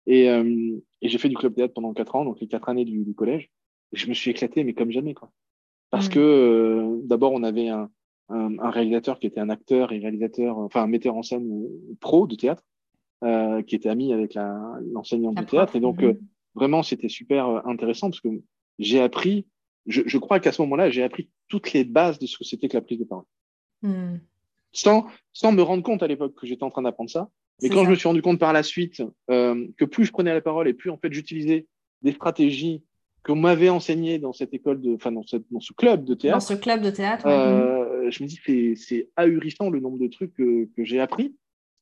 Et, 0.06 0.28
euh, 0.28 0.76
et 1.00 1.08
j'ai 1.08 1.18
fait 1.18 1.28
du 1.28 1.36
club 1.36 1.54
théâtre 1.54 1.74
pendant 1.74 1.92
quatre 1.94 2.16
ans, 2.16 2.24
donc 2.24 2.40
les 2.40 2.46
quatre 2.46 2.68
années 2.68 2.84
du, 2.84 3.04
du, 3.04 3.14
collège. 3.14 3.50
Et 3.92 3.96
je 3.96 4.08
me 4.08 4.14
suis 4.14 4.30
éclaté, 4.30 4.64
mais 4.64 4.74
comme 4.74 4.90
jamais, 4.90 5.14
quoi. 5.14 5.30
Parce 5.90 6.08
mmh. 6.08 6.12
que 6.12 6.20
euh, 6.20 7.00
d'abord, 7.04 7.32
on 7.32 7.42
avait 7.42 7.68
un, 7.68 7.90
un, 8.28 8.58
un, 8.58 8.70
réalisateur 8.70 9.18
qui 9.18 9.26
était 9.26 9.40
un 9.40 9.48
acteur 9.48 9.92
et 9.92 9.98
réalisateur, 9.98 10.58
enfin 10.58 10.82
un 10.82 10.86
metteur 10.86 11.16
en 11.16 11.22
scène 11.22 11.66
pro 12.00 12.26
de 12.26 12.34
théâtre, 12.34 12.64
euh, 13.22 13.62
qui 13.62 13.74
était 13.76 13.88
ami 13.88 14.12
avec 14.12 14.36
l'enseignante 14.92 15.36
du 15.36 15.46
théâtre. 15.46 15.76
Et 15.76 15.80
donc, 15.80 16.02
mmh. 16.02 16.18
vraiment, 16.54 16.82
c'était 16.82 17.08
super 17.08 17.66
intéressant 17.66 18.10
parce 18.10 18.20
que 18.20 18.28
j'ai 18.78 19.00
appris, 19.00 19.46
je, 19.86 20.02
je 20.06 20.18
crois 20.18 20.40
qu'à 20.40 20.52
ce 20.52 20.60
moment-là, 20.62 20.90
j'ai 20.90 21.02
appris 21.02 21.30
toutes 21.48 21.72
les 21.72 21.84
bases 21.84 22.18
de 22.18 22.26
ce 22.26 22.36
que 22.36 22.44
c'était 22.44 22.68
que 22.68 22.76
la 22.76 22.82
prise 22.82 22.98
de 22.98 23.04
parole. 23.04 23.24
Mmh. 23.82 24.16
Sans, 24.72 25.06
sans 25.32 25.52
me 25.52 25.62
rendre 25.62 25.84
compte 25.84 26.02
à 26.02 26.08
l'époque 26.08 26.34
que 26.34 26.46
j'étais 26.46 26.64
en 26.64 26.70
train 26.70 26.82
d'apprendre 26.82 27.10
ça, 27.10 27.30
mais 27.62 27.68
quand 27.68 27.84
je 27.84 27.90
me 27.90 27.94
suis 27.94 28.08
rendu 28.08 28.22
compte 28.22 28.38
par 28.38 28.52
la 28.52 28.62
suite 28.62 29.02
euh, 29.30 29.66
que 29.76 29.84
plus 29.84 30.04
je 30.04 30.12
prenais 30.12 30.32
la 30.32 30.40
parole 30.40 30.68
et 30.68 30.74
plus 30.74 30.90
en 30.90 30.98
fait 30.98 31.12
j'utilisais 31.12 31.66
des 32.02 32.12
stratégies 32.12 32.82
qu'on 33.22 33.36
m'avait 33.36 33.70
enseignées 33.70 34.18
dans 34.18 34.32
cette 34.32 34.52
école 34.52 34.80
de, 34.80 34.94
enfin 34.94 35.12
dans, 35.12 35.24
dans, 35.50 35.60
ce 35.60 35.72
club 35.72 36.04
de 36.04 36.14
théâtre. 36.14 36.36
Dans 36.36 36.40
ce 36.40 36.54
club 36.54 36.82
de 36.82 36.90
théâtre. 36.90 37.26
Euh, 37.26 38.10
je 38.10 38.22
me 38.22 38.28
dis 38.28 38.38
c'est 38.44 38.74
c'est 38.76 39.08
ahurissant 39.16 39.70
le 39.70 39.80
nombre 39.80 39.98
de 39.98 40.08
trucs 40.08 40.34
que, 40.34 40.68
que 40.76 40.84
j'ai 40.84 41.00
appris 41.00 41.34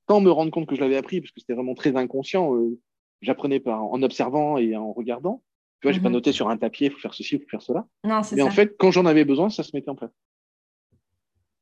sans 0.08 0.20
me 0.20 0.30
rendre 0.30 0.50
compte 0.50 0.66
que 0.66 0.76
je 0.76 0.80
l'avais 0.80 0.96
appris 0.96 1.20
parce 1.20 1.30
que 1.32 1.40
c'était 1.40 1.54
vraiment 1.54 1.74
très 1.74 1.96
inconscient. 1.96 2.54
Euh, 2.54 2.78
J'apprenais 3.22 3.60
par 3.60 3.84
en 3.84 4.02
observant 4.02 4.58
et 4.58 4.76
en 4.76 4.92
regardant. 4.92 5.44
Tu 5.80 5.86
vois, 5.86 5.92
j'ai 5.92 6.00
pas 6.00 6.08
mhm. 6.08 6.14
noté 6.14 6.32
sur 6.32 6.48
un 6.48 6.56
papier, 6.56 6.88
il 6.88 6.92
faut 6.92 6.98
faire 6.98 7.14
ceci, 7.14 7.36
il 7.36 7.40
faut 7.40 7.48
faire 7.48 7.62
cela. 7.62 7.86
Non, 8.04 8.20
Mais 8.32 8.42
en 8.42 8.50
fait, 8.50 8.76
quand 8.76 8.90
j'en 8.90 9.06
avais 9.06 9.24
besoin, 9.24 9.48
ça 9.48 9.62
se 9.62 9.70
mettait 9.74 9.90
en 9.90 9.94
place. 9.94 10.10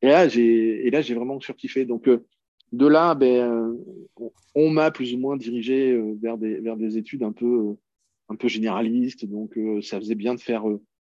Et 0.01 0.09
là, 0.09 0.27
j'ai 0.27 0.87
et 0.87 0.91
là 0.91 1.03
j'ai 1.03 1.15
vraiment 1.15 1.39
surkiffé. 1.39 1.85
Donc 1.85 2.09
euh, 2.09 2.27
de 2.73 2.87
là, 2.87 3.15
ben, 3.15 3.77
on 4.55 4.71
m'a 4.71 4.91
plus 4.91 5.15
ou 5.15 5.19
moins 5.19 5.37
dirigé 5.37 5.93
euh, 5.93 6.17
vers 6.21 6.39
des, 6.39 6.61
vers 6.61 6.77
des 6.77 6.97
études 6.97 7.23
un 7.23 7.33
peu, 7.33 7.71
euh, 7.71 7.79
un 8.29 8.37
peu 8.37 8.49
généralistes. 8.49 9.25
Donc, 9.25 9.57
euh, 9.57 9.81
ça 9.81 9.99
faisait 9.99 10.15
bien 10.15 10.35
de 10.35 10.41
faire. 10.41 10.65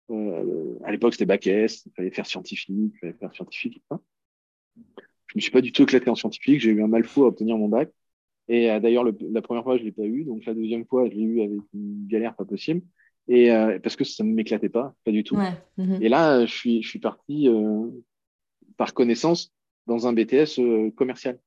à 0.09 0.91
l'époque, 0.91 1.13
c'était 1.13 1.25
bac 1.25 1.47
S, 1.47 1.85
il 1.85 1.91
fallait 1.95 2.11
faire 2.11 2.25
scientifique, 2.25 2.69
il 2.69 2.99
fallait 2.99 3.13
faire 3.13 3.33
scientifique. 3.33 3.81
Hein. 3.89 3.99
Je 5.27 5.35
me 5.35 5.41
suis 5.41 5.51
pas 5.51 5.61
du 5.61 5.71
tout 5.71 5.83
éclaté 5.83 6.09
en 6.09 6.15
scientifique. 6.15 6.59
J'ai 6.59 6.71
eu 6.71 6.83
un 6.83 6.87
mal 6.87 7.03
fou 7.03 7.23
à 7.23 7.27
obtenir 7.27 7.57
mon 7.57 7.69
bac. 7.69 7.91
Et 8.47 8.67
d'ailleurs, 8.79 9.03
la 9.03 9.41
première 9.41 9.63
fois, 9.63 9.77
je 9.77 9.83
l'ai 9.83 9.91
pas 9.91 10.03
eu. 10.03 10.23
Donc, 10.23 10.45
la 10.45 10.53
deuxième 10.53 10.85
fois, 10.85 11.09
je 11.09 11.15
l'ai 11.15 11.23
eu 11.23 11.41
avec 11.41 11.59
une 11.73 12.05
galère 12.07 12.35
pas 12.35 12.45
possible. 12.45 12.83
Et 13.27 13.49
parce 13.81 13.95
que 13.95 14.03
ça 14.03 14.23
ne 14.23 14.31
m'éclatait 14.31 14.69
pas, 14.69 14.93
pas 15.03 15.11
du 15.11 15.23
tout. 15.23 15.35
Mhm. 15.77 15.97
Et 15.99 16.09
là, 16.09 16.45
je 16.45 16.53
suis, 16.53 16.83
je 16.83 16.87
suis 16.87 16.99
parti 16.99 17.49
par 18.77 18.93
connaissance 18.93 19.54
dans 19.87 20.07
un 20.07 20.13
BTS 20.13 20.91
commercial. 20.95 21.39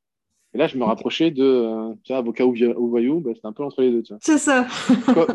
Et 0.54 0.58
là, 0.58 0.66
je 0.66 0.78
me 0.78 0.84
rapprochais 0.84 1.30
de, 1.30 1.94
tu 2.04 2.12
vois, 2.12 2.18
avocat 2.18 2.46
ou, 2.46 2.88
voyou, 2.88 3.20
bah, 3.20 3.32
c'était 3.34 3.46
un 3.46 3.52
peu 3.52 3.64
entre 3.64 3.82
les 3.82 3.90
deux. 3.90 4.02
C'est 4.20 4.38
ça. 4.38 4.66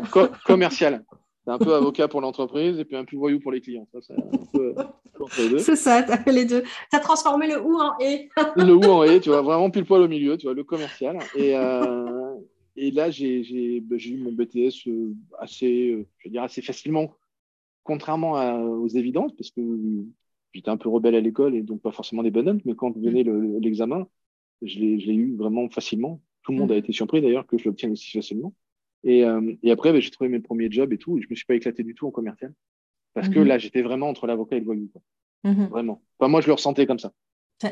commercial. 0.44 1.04
C'est 1.44 1.52
un 1.52 1.58
peu 1.58 1.74
avocat 1.74 2.08
pour 2.08 2.22
l'entreprise 2.22 2.78
et 2.78 2.84
puis 2.86 2.96
un 2.96 3.04
peu 3.04 3.16
voyou 3.16 3.38
pour 3.38 3.52
les 3.52 3.60
clients. 3.60 3.86
C'est 5.58 5.76
ça, 5.76 6.02
tu 6.02 6.10
as 6.10 6.16
fait 6.16 6.32
les 6.32 6.46
deux. 6.46 6.62
Tu 6.62 6.96
as 6.96 7.00
transformé 7.00 7.46
le 7.48 7.60
ou 7.60 7.78
en 7.78 7.98
et. 8.00 8.30
le 8.56 8.74
ou 8.74 8.82
en 8.84 9.02
et, 9.04 9.20
tu 9.20 9.28
vois, 9.28 9.42
vraiment 9.42 9.70
pile 9.70 9.84
poil 9.84 10.02
au 10.02 10.08
milieu, 10.08 10.38
tu 10.38 10.46
vois, 10.46 10.54
le 10.54 10.64
commercial. 10.64 11.18
Et, 11.36 11.54
euh, 11.54 12.34
et 12.76 12.90
là, 12.90 13.10
j'ai 13.10 13.80
bah, 13.82 13.96
eu 13.96 14.16
mon 14.16 14.32
BTS 14.32 14.88
euh, 14.88 15.14
assez, 15.38 15.90
euh, 15.90 16.06
je 16.18 16.28
veux 16.28 16.32
dire, 16.32 16.42
assez 16.42 16.62
facilement, 16.62 17.14
contrairement 17.82 18.32
aux 18.80 18.88
évidences, 18.88 19.32
parce 19.32 19.50
que 19.50 19.60
j'étais 20.54 20.70
un 20.70 20.76
peu 20.76 20.88
rebelle 20.88 21.14
à 21.14 21.20
l'école 21.20 21.54
et 21.54 21.62
donc 21.62 21.82
pas 21.82 21.92
forcément 21.92 22.22
des 22.22 22.30
bonnes 22.30 22.46
notes, 22.46 22.64
mais 22.64 22.74
quand 22.74 22.96
venait 22.96 23.24
l'examen, 23.60 24.06
je 24.62 24.78
l'ai 24.78 25.14
eu 25.14 25.36
vraiment 25.36 25.68
facilement. 25.68 26.22
Tout 26.42 26.52
le 26.52 26.58
monde 26.58 26.72
a 26.72 26.74
mm. 26.74 26.78
été 26.78 26.92
surpris 26.92 27.20
d'ailleurs 27.20 27.46
que 27.46 27.58
je 27.58 27.64
l'obtienne 27.64 27.92
aussi 27.92 28.10
facilement. 28.10 28.54
Et, 29.02 29.24
euh, 29.24 29.54
et 29.62 29.70
après, 29.70 29.92
bah, 29.92 30.00
j'ai 30.00 30.10
trouvé 30.10 30.30
mes 30.30 30.40
premiers 30.40 30.70
jobs 30.70 30.92
et 30.92 30.98
tout. 30.98 31.18
Et 31.18 31.22
je 31.22 31.26
me 31.28 31.34
suis 31.34 31.44
pas 31.44 31.54
éclaté 31.54 31.82
du 31.82 31.94
tout 31.94 32.06
en 32.06 32.10
commercial. 32.10 32.52
Parce 33.12 33.28
que 33.28 33.38
mhm. 33.38 33.46
là, 33.46 33.58
j'étais 33.58 33.82
vraiment 33.82 34.08
entre 34.08 34.26
l'avocat 34.26 34.56
et 34.56 34.60
le 34.60 34.64
voyou. 34.64 34.90
Mhm. 35.44 35.66
Vraiment. 35.66 36.02
Enfin, 36.18 36.28
moi, 36.28 36.40
je 36.40 36.46
le 36.46 36.54
ressentais 36.54 36.86
comme 36.86 36.98
ça. 36.98 37.12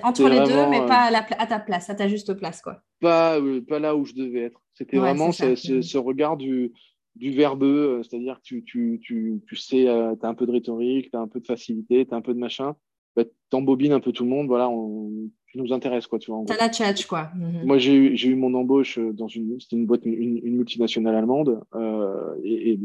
Entre 0.05 0.29
les 0.29 0.39
deux, 0.41 0.69
mais 0.71 0.81
euh, 0.81 0.87
pas 0.87 1.11
à, 1.11 1.47
ta 1.47 1.59
place, 1.59 1.91
à 1.91 1.95
ta 1.95 2.07
juste 2.07 2.35
place. 2.35 2.63
Quoi. 2.63 2.83
Pas, 3.01 3.41
euh, 3.41 3.61
pas 3.61 3.79
là 3.79 3.97
où 3.97 4.05
je 4.05 4.15
devais 4.15 4.43
être. 4.43 4.63
C'était 4.75 4.97
vraiment 4.97 5.33
ce, 5.33 5.55
ce, 5.57 5.99
regard 5.99 6.37
du, 6.37 6.73
du 7.17 7.31
verbeux, 7.33 8.03
c'est-à-dire 8.03 8.37
que 8.37 8.43
tu, 8.43 8.65
tu, 8.65 9.01
tu, 9.03 9.43
tu 9.47 9.57
sais, 9.57 9.85
tu 9.85 9.89
as 10.27 10.29
un 10.29 10.35
peu 10.35 10.47
de 10.47 10.53
rhétorique, 10.53 11.11
tu 11.11 11.17
as 11.17 11.21
un 11.21 11.29
peu 11.29 11.41
de 11.41 11.47
facilité, 11.47 12.07
tu 12.07 12.15
as 12.15 12.17
un 12.17 12.23
peu 12.23 12.35
de 12.35 12.39
machin. 12.39 12.75
Bah, 13.15 13.25
tu 13.25 13.57
embobines 13.57 13.93
un 13.93 14.01
peu 14.01 14.13
tout 14.13 14.25
le 14.25 14.31
monde. 14.31 14.47
Voilà, 14.47 14.71
on, 14.71 15.29
tu 15.53 15.59
nous 15.59 15.73
intéresses, 15.73 16.07
quoi. 16.07 16.19
Tu 16.19 16.31
vois, 16.31 16.43
as 16.49 16.57
la 16.57 16.71
tchatch, 16.71 17.07
quoi. 17.07 17.31
Mhm. 17.37 17.67
Moi, 17.67 17.79
j'ai 17.79 17.95
eu, 17.95 18.17
eu, 18.17 18.35
mon 18.35 18.55
embauche 18.55 18.99
dans 18.99 19.29
une, 19.29 19.61
c'était 19.61 19.77
une 19.77 19.87
boîte, 19.87 20.07
une, 20.07 20.39
une, 20.43 20.57
multinationale 20.57 21.15
allemande. 21.15 21.63
Euh, 21.75 22.35
et, 22.43 22.73
et 22.73 22.81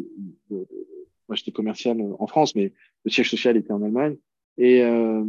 moi, 0.49 1.35
j'étais 1.35 1.51
commercial 1.51 1.97
en 2.19 2.27
France, 2.27 2.55
mais 2.55 2.73
le 3.05 3.11
siège 3.11 3.29
social 3.29 3.55
était 3.55 3.71
en 3.71 3.81
Allemagne. 3.81 4.17
Et 4.57 4.81
euh, 4.83 5.23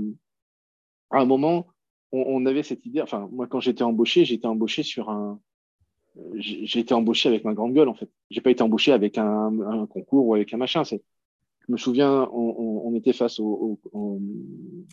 à 1.11 1.21
un 1.21 1.25
moment, 1.25 1.69
on, 2.11 2.25
on, 2.27 2.47
avait 2.47 2.65
cette 2.65 2.85
idée. 2.87 3.01
Enfin, 3.01 3.29
moi, 3.31 3.47
quand 3.47 3.61
j'étais 3.61 3.85
embauché, 3.85 4.25
j'étais 4.25 4.47
embauché 4.47 4.83
sur 4.83 5.11
un. 5.11 5.41
J'ai 6.35 6.81
été 6.81 6.95
embauché 6.95 7.29
avec 7.29 7.45
ma 7.45 7.55
grande 7.55 7.75
gueule, 7.75 7.89
en 7.89 7.95
fait. 7.95 8.09
J'ai 8.31 8.41
pas 8.41 8.51
été 8.51 8.63
embauché 8.63 8.93
avec 8.93 9.19
un, 9.19 9.61
un 9.61 9.87
concours 9.87 10.27
ou 10.27 10.35
avec 10.35 10.53
un 10.53 10.57
machin. 10.57 10.83
Je 11.69 11.73
me 11.73 11.77
souviens, 11.77 12.29
on, 12.33 12.95
était 12.95 13.13
face 13.13 13.39
au, 13.39 13.79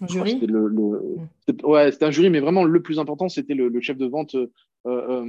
jury. 0.07 0.31
C'était 0.31 0.45
le, 0.45 0.69
mm. 0.69 1.27
ouais, 1.63 1.91
c'était 1.91 2.05
un 2.05 2.11
jury, 2.11 2.29
mais 2.29 2.41
vraiment 2.41 2.65
le 2.65 2.81
plus 2.81 2.99
important, 2.99 3.29
c'était 3.29 3.53
le, 3.53 3.79
chef 3.81 3.97
de 3.97 4.05
vente 4.05 4.35
euh, 4.35 4.47
euh, 4.85 5.25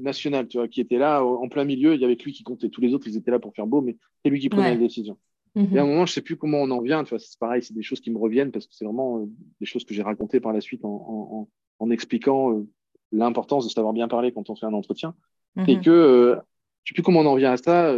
national, 0.00 0.48
tu 0.48 0.58
vois, 0.58 0.68
qui 0.68 0.80
était 0.80 0.98
là 0.98 1.24
en 1.24 1.48
plein 1.48 1.64
milieu. 1.64 1.94
Il 1.94 2.00
y 2.00 2.04
avait 2.04 2.16
lui 2.16 2.32
qui 2.32 2.42
comptait. 2.42 2.68
Tous 2.68 2.80
les 2.80 2.94
autres, 2.94 3.06
ils 3.06 3.16
étaient 3.16 3.30
là 3.30 3.38
pour 3.38 3.54
faire 3.54 3.66
beau, 3.66 3.80
mais 3.80 3.96
c'est 4.24 4.30
lui 4.30 4.40
qui 4.40 4.48
prenait 4.48 4.72
les 4.72 4.80
décisions. 4.80 5.16
Mm-hmm. 5.54 5.74
Et 5.74 5.78
à 5.78 5.82
un 5.82 5.86
moment, 5.86 6.04
je 6.04 6.12
sais 6.14 6.22
plus 6.22 6.36
comment 6.36 6.58
on 6.58 6.70
en 6.70 6.80
vient. 6.80 7.04
Tu 7.04 7.10
vois, 7.10 7.20
c'est 7.20 7.38
pareil, 7.38 7.62
c'est 7.62 7.74
des 7.74 7.82
choses 7.82 8.00
qui 8.00 8.10
me 8.10 8.18
reviennent 8.18 8.50
parce 8.50 8.66
que 8.66 8.74
c'est 8.74 8.84
vraiment 8.84 9.20
euh, 9.20 9.26
des 9.60 9.66
choses 9.66 9.84
que 9.84 9.94
j'ai 9.94 10.02
racontées 10.02 10.40
par 10.40 10.52
la 10.52 10.60
suite 10.60 10.84
en, 10.84 11.48
expliquant 11.90 12.64
l'importance 13.12 13.64
de 13.64 13.70
savoir 13.70 13.92
bien 13.92 14.08
parler 14.08 14.32
quand 14.32 14.50
on 14.50 14.56
fait 14.56 14.66
un 14.66 14.72
entretien. 14.72 15.14
Et 15.56 15.76
mm-hmm. 15.76 15.84
que 15.84 16.38
je 16.84 16.90
sais 16.90 16.94
plus 16.94 17.02
comment 17.02 17.20
on 17.20 17.26
en 17.26 17.36
vient 17.36 17.52
à 17.52 17.56
ça 17.56 17.94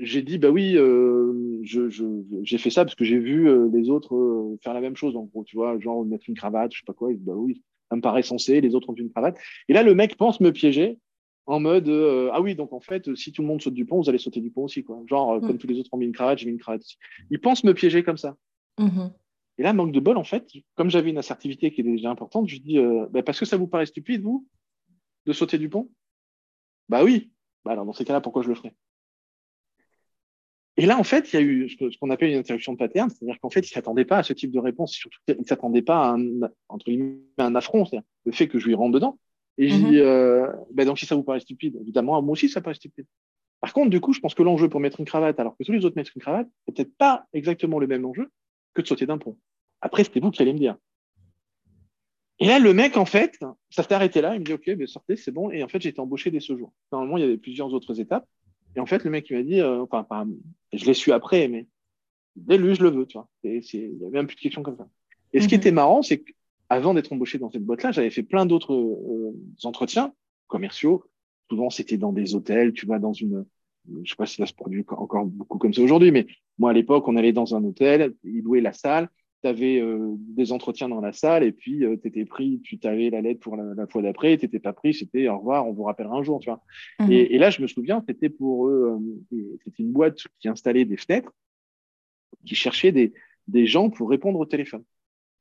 j'ai 0.00 0.22
dit, 0.22 0.38
bah 0.38 0.50
oui, 0.50 0.76
euh, 0.76 1.60
j'ai 1.62 1.90
je, 1.90 2.56
fait 2.56 2.70
ça 2.70 2.84
parce 2.84 2.94
que 2.94 3.04
j'ai 3.04 3.18
vu 3.18 3.48
euh, 3.48 3.68
les 3.72 3.90
autres 3.90 4.14
euh, 4.14 4.58
faire 4.62 4.74
la 4.74 4.80
même 4.80 4.96
chose, 4.96 5.14
en 5.14 5.24
gros, 5.24 5.44
tu 5.44 5.56
vois, 5.56 5.78
genre 5.78 6.04
mettre 6.04 6.24
une 6.28 6.34
cravate, 6.34 6.72
je 6.72 6.78
sais 6.78 6.84
pas 6.86 6.94
quoi, 6.94 7.10
bah 7.18 7.34
oui, 7.34 7.62
ça 7.90 7.96
me 7.96 8.00
paraît 8.00 8.22
sensé, 8.22 8.60
les 8.60 8.74
autres 8.74 8.88
ont 8.88 8.94
une 8.94 9.10
cravate. 9.10 9.38
Et 9.68 9.74
là, 9.74 9.82
le 9.82 9.94
mec 9.94 10.16
pense 10.16 10.40
me 10.40 10.52
piéger 10.52 10.98
en 11.46 11.60
mode, 11.60 11.88
ah 12.32 12.40
oui, 12.40 12.54
donc 12.54 12.72
en 12.72 12.80
fait, 12.80 13.14
si 13.14 13.32
tout 13.32 13.42
le 13.42 13.48
monde 13.48 13.60
saute 13.60 13.74
du 13.74 13.84
pont, 13.84 14.00
vous 14.00 14.08
allez 14.08 14.18
sauter 14.18 14.40
du 14.40 14.50
pont 14.50 14.64
aussi, 14.64 14.84
quoi. 14.84 15.02
Genre, 15.06 15.36
mm. 15.36 15.40
comme 15.40 15.58
tous 15.58 15.66
les 15.66 15.78
autres 15.78 15.90
ont 15.92 15.98
mis 15.98 16.06
une 16.06 16.12
cravate, 16.12 16.38
j'ai 16.38 16.46
mis 16.46 16.52
une 16.52 16.60
cravate 16.60 16.82
aussi. 16.82 16.96
Il 17.30 17.40
pense 17.40 17.64
me 17.64 17.74
piéger 17.74 18.02
comme 18.02 18.18
ça. 18.18 18.36
Mm-hmm. 18.78 19.10
Et 19.60 19.62
là, 19.62 19.74
manque 19.74 19.92
de 19.92 20.00
bol, 20.00 20.16
en 20.16 20.24
fait, 20.24 20.50
comme 20.74 20.88
j'avais 20.88 21.10
une 21.10 21.18
assertivité 21.18 21.70
qui 21.70 21.82
était 21.82 21.90
déjà 21.90 22.08
importante, 22.10 22.48
je 22.48 22.56
dis, 22.56 22.78
bah, 23.10 23.22
parce 23.22 23.38
que 23.38 23.44
ça 23.44 23.58
vous 23.58 23.66
paraît 23.66 23.84
stupide, 23.84 24.22
vous, 24.22 24.48
de 25.26 25.34
sauter 25.34 25.58
du 25.58 25.68
pont? 25.68 25.90
Bah 26.88 27.04
oui. 27.04 27.30
Bah 27.62 27.72
alors, 27.72 27.84
dans 27.84 27.92
ces 27.92 28.06
cas-là, 28.06 28.22
pourquoi 28.22 28.40
je 28.40 28.48
le 28.48 28.54
ferais? 28.54 28.74
Et 30.78 30.86
là, 30.86 30.98
en 30.98 31.04
fait, 31.04 31.30
il 31.30 31.36
y 31.36 31.38
a 31.38 31.42
eu 31.42 31.68
ce 31.68 31.98
qu'on 31.98 32.08
appelle 32.08 32.30
une 32.30 32.38
interruption 32.38 32.72
de 32.72 32.78
pattern, 32.78 33.10
c'est-à-dire 33.10 33.38
qu'en 33.38 33.50
fait, 33.50 33.60
il 33.60 33.64
ne 33.64 33.74
s'attendait 33.74 34.06
pas 34.06 34.16
à 34.16 34.22
ce 34.22 34.32
type 34.32 34.50
de 34.50 34.58
réponse, 34.58 34.92
surtout 34.92 35.18
il 35.28 35.36
ne 35.38 35.44
s'attendait 35.44 35.82
pas 35.82 36.08
à 36.08 36.14
un, 36.14 36.40
entre 36.70 36.86
guillemets, 36.86 37.18
un 37.36 37.54
affront, 37.54 37.84
c'est-à-dire 37.84 38.08
le 38.24 38.32
fait 38.32 38.48
que 38.48 38.58
je 38.58 38.66
lui 38.66 38.74
rentre 38.74 38.92
dedans. 38.92 39.18
Et 39.58 39.68
je 39.68 39.76
dis, 39.76 39.82
mm-hmm. 39.82 39.98
euh, 39.98 40.52
ben 40.72 40.86
donc 40.86 40.98
si 40.98 41.04
ça 41.04 41.16
vous 41.16 41.22
paraît 41.22 41.40
stupide, 41.40 41.76
évidemment, 41.82 42.22
moi 42.22 42.32
aussi, 42.32 42.48
ça 42.48 42.62
paraît 42.62 42.76
stupide. 42.76 43.04
Par 43.60 43.74
contre, 43.74 43.90
du 43.90 44.00
coup, 44.00 44.14
je 44.14 44.20
pense 44.20 44.32
que 44.32 44.42
l'enjeu 44.42 44.70
pour 44.70 44.80
mettre 44.80 45.00
une 45.00 45.06
cravate, 45.06 45.38
alors 45.38 45.54
que 45.58 45.64
tous 45.64 45.72
les 45.72 45.84
autres 45.84 45.96
mettent 45.96 46.14
une 46.14 46.22
cravate, 46.22 46.48
c'est 46.64 46.74
peut-être 46.74 46.96
pas 46.96 47.26
exactement 47.34 47.78
le 47.78 47.86
même 47.86 48.06
enjeu 48.06 48.30
que 48.72 48.80
de 48.80 48.86
sauter 48.86 49.04
d'un 49.04 49.18
pont. 49.18 49.36
Après, 49.80 50.04
c'était 50.04 50.20
vous 50.20 50.30
qui 50.30 50.42
allez 50.42 50.52
me 50.52 50.58
dire. 50.58 50.76
Et 52.38 52.46
là, 52.46 52.58
le 52.58 52.72
mec, 52.72 52.96
en 52.96 53.04
fait, 53.04 53.38
ça 53.68 53.82
s'est 53.82 53.92
arrêté 53.92 54.22
là. 54.22 54.34
Il 54.34 54.40
me 54.40 54.44
dit, 54.44 54.54
OK, 54.54 54.70
ben 54.74 54.86
sortez, 54.86 55.16
c'est 55.16 55.30
bon. 55.30 55.50
Et 55.50 55.62
en 55.62 55.68
fait, 55.68 55.80
j'ai 55.80 55.90
été 55.90 56.00
embauché 56.00 56.30
dès 56.30 56.40
ce 56.40 56.56
jour. 56.56 56.72
Normalement, 56.90 57.18
il 57.18 57.20
y 57.20 57.24
avait 57.24 57.36
plusieurs 57.36 57.72
autres 57.74 58.00
étapes. 58.00 58.26
Et 58.76 58.80
en 58.80 58.86
fait, 58.86 59.04
le 59.04 59.10
mec, 59.10 59.28
il 59.28 59.36
m'a 59.36 59.42
dit, 59.42 59.60
euh, 59.60 59.84
enfin, 59.90 60.28
je 60.72 60.84
l'ai 60.86 60.94
su 60.94 61.12
après, 61.12 61.48
mais 61.48 61.66
dès 62.36 62.56
lui, 62.56 62.74
je 62.74 62.82
le 62.82 62.90
veux, 62.90 63.06
tu 63.06 63.18
vois. 63.18 63.28
il 63.42 63.62
y 63.62 64.04
avait 64.04 64.10
même 64.10 64.26
plus 64.26 64.36
de 64.36 64.40
questions 64.40 64.62
comme 64.62 64.76
ça. 64.76 64.88
Et 65.32 65.40
ce 65.40 65.48
qui 65.48 65.54
mhm. 65.54 65.60
était 65.60 65.72
marrant, 65.72 66.02
c'est 66.02 66.22
qu'avant 66.22 66.94
d'être 66.94 67.12
embauché 67.12 67.38
dans 67.38 67.50
cette 67.50 67.64
boîte-là, 67.64 67.92
j'avais 67.92 68.10
fait 68.10 68.22
plein 68.22 68.46
d'autres 68.46 68.74
euh, 68.74 69.34
entretiens 69.64 70.12
commerciaux. 70.46 71.04
Souvent, 71.50 71.68
c'était 71.68 71.98
dans 71.98 72.12
des 72.12 72.34
hôtels, 72.34 72.72
tu 72.72 72.86
vois, 72.86 72.98
dans 72.98 73.12
une, 73.12 73.44
je 74.02 74.10
sais 74.10 74.16
pas 74.16 74.26
si 74.26 74.36
ça 74.36 74.46
se 74.46 74.54
produit 74.54 74.84
encore 74.88 75.26
beaucoup 75.26 75.58
comme 75.58 75.74
ça 75.74 75.82
aujourd'hui, 75.82 76.12
mais 76.12 76.26
moi, 76.58 76.70
à 76.70 76.72
l'époque, 76.72 77.06
on 77.08 77.16
allait 77.16 77.32
dans 77.32 77.54
un 77.54 77.64
hôtel, 77.64 78.14
ils 78.24 78.42
louaient 78.42 78.60
la 78.60 78.72
salle, 78.72 79.08
tu 79.42 79.48
avais 79.48 79.80
euh, 79.80 80.14
des 80.18 80.52
entretiens 80.52 80.88
dans 80.88 81.00
la 81.00 81.12
salle 81.12 81.44
et 81.44 81.52
puis 81.52 81.84
euh, 81.84 81.96
tu 82.00 82.08
étais 82.08 82.24
pris, 82.24 82.60
tu 82.62 82.78
t'avais 82.78 83.10
la 83.10 83.20
lettre 83.20 83.40
pour 83.40 83.56
la, 83.56 83.86
fois 83.86 84.02
d'après, 84.02 84.36
tu 84.36 84.44
n'étais 84.44 84.58
pas 84.58 84.72
pris, 84.72 84.94
c'était 84.94 85.28
au 85.28 85.38
revoir, 85.38 85.66
on 85.66 85.72
vous 85.72 85.84
rappellera 85.84 86.16
un 86.16 86.22
jour, 86.22 86.40
tu 86.40 86.50
vois. 86.50 86.62
Mhm. 87.00 87.10
Et, 87.10 87.38
là, 87.38 87.50
je 87.50 87.62
me 87.62 87.66
souviens, 87.66 88.02
c'était 88.06 88.28
pour 88.28 88.68
eux, 88.68 88.98
euh, 89.32 89.58
c'était 89.64 89.82
une 89.82 89.92
boîte 89.92 90.18
qui 90.38 90.48
installait 90.48 90.84
des 90.84 90.96
fenêtres, 90.96 91.32
qui 92.44 92.54
cherchait 92.54 92.92
des, 92.92 93.12
des 93.48 93.66
gens 93.66 93.90
pour 93.90 94.10
répondre 94.10 94.38
au 94.38 94.46
téléphone. 94.46 94.84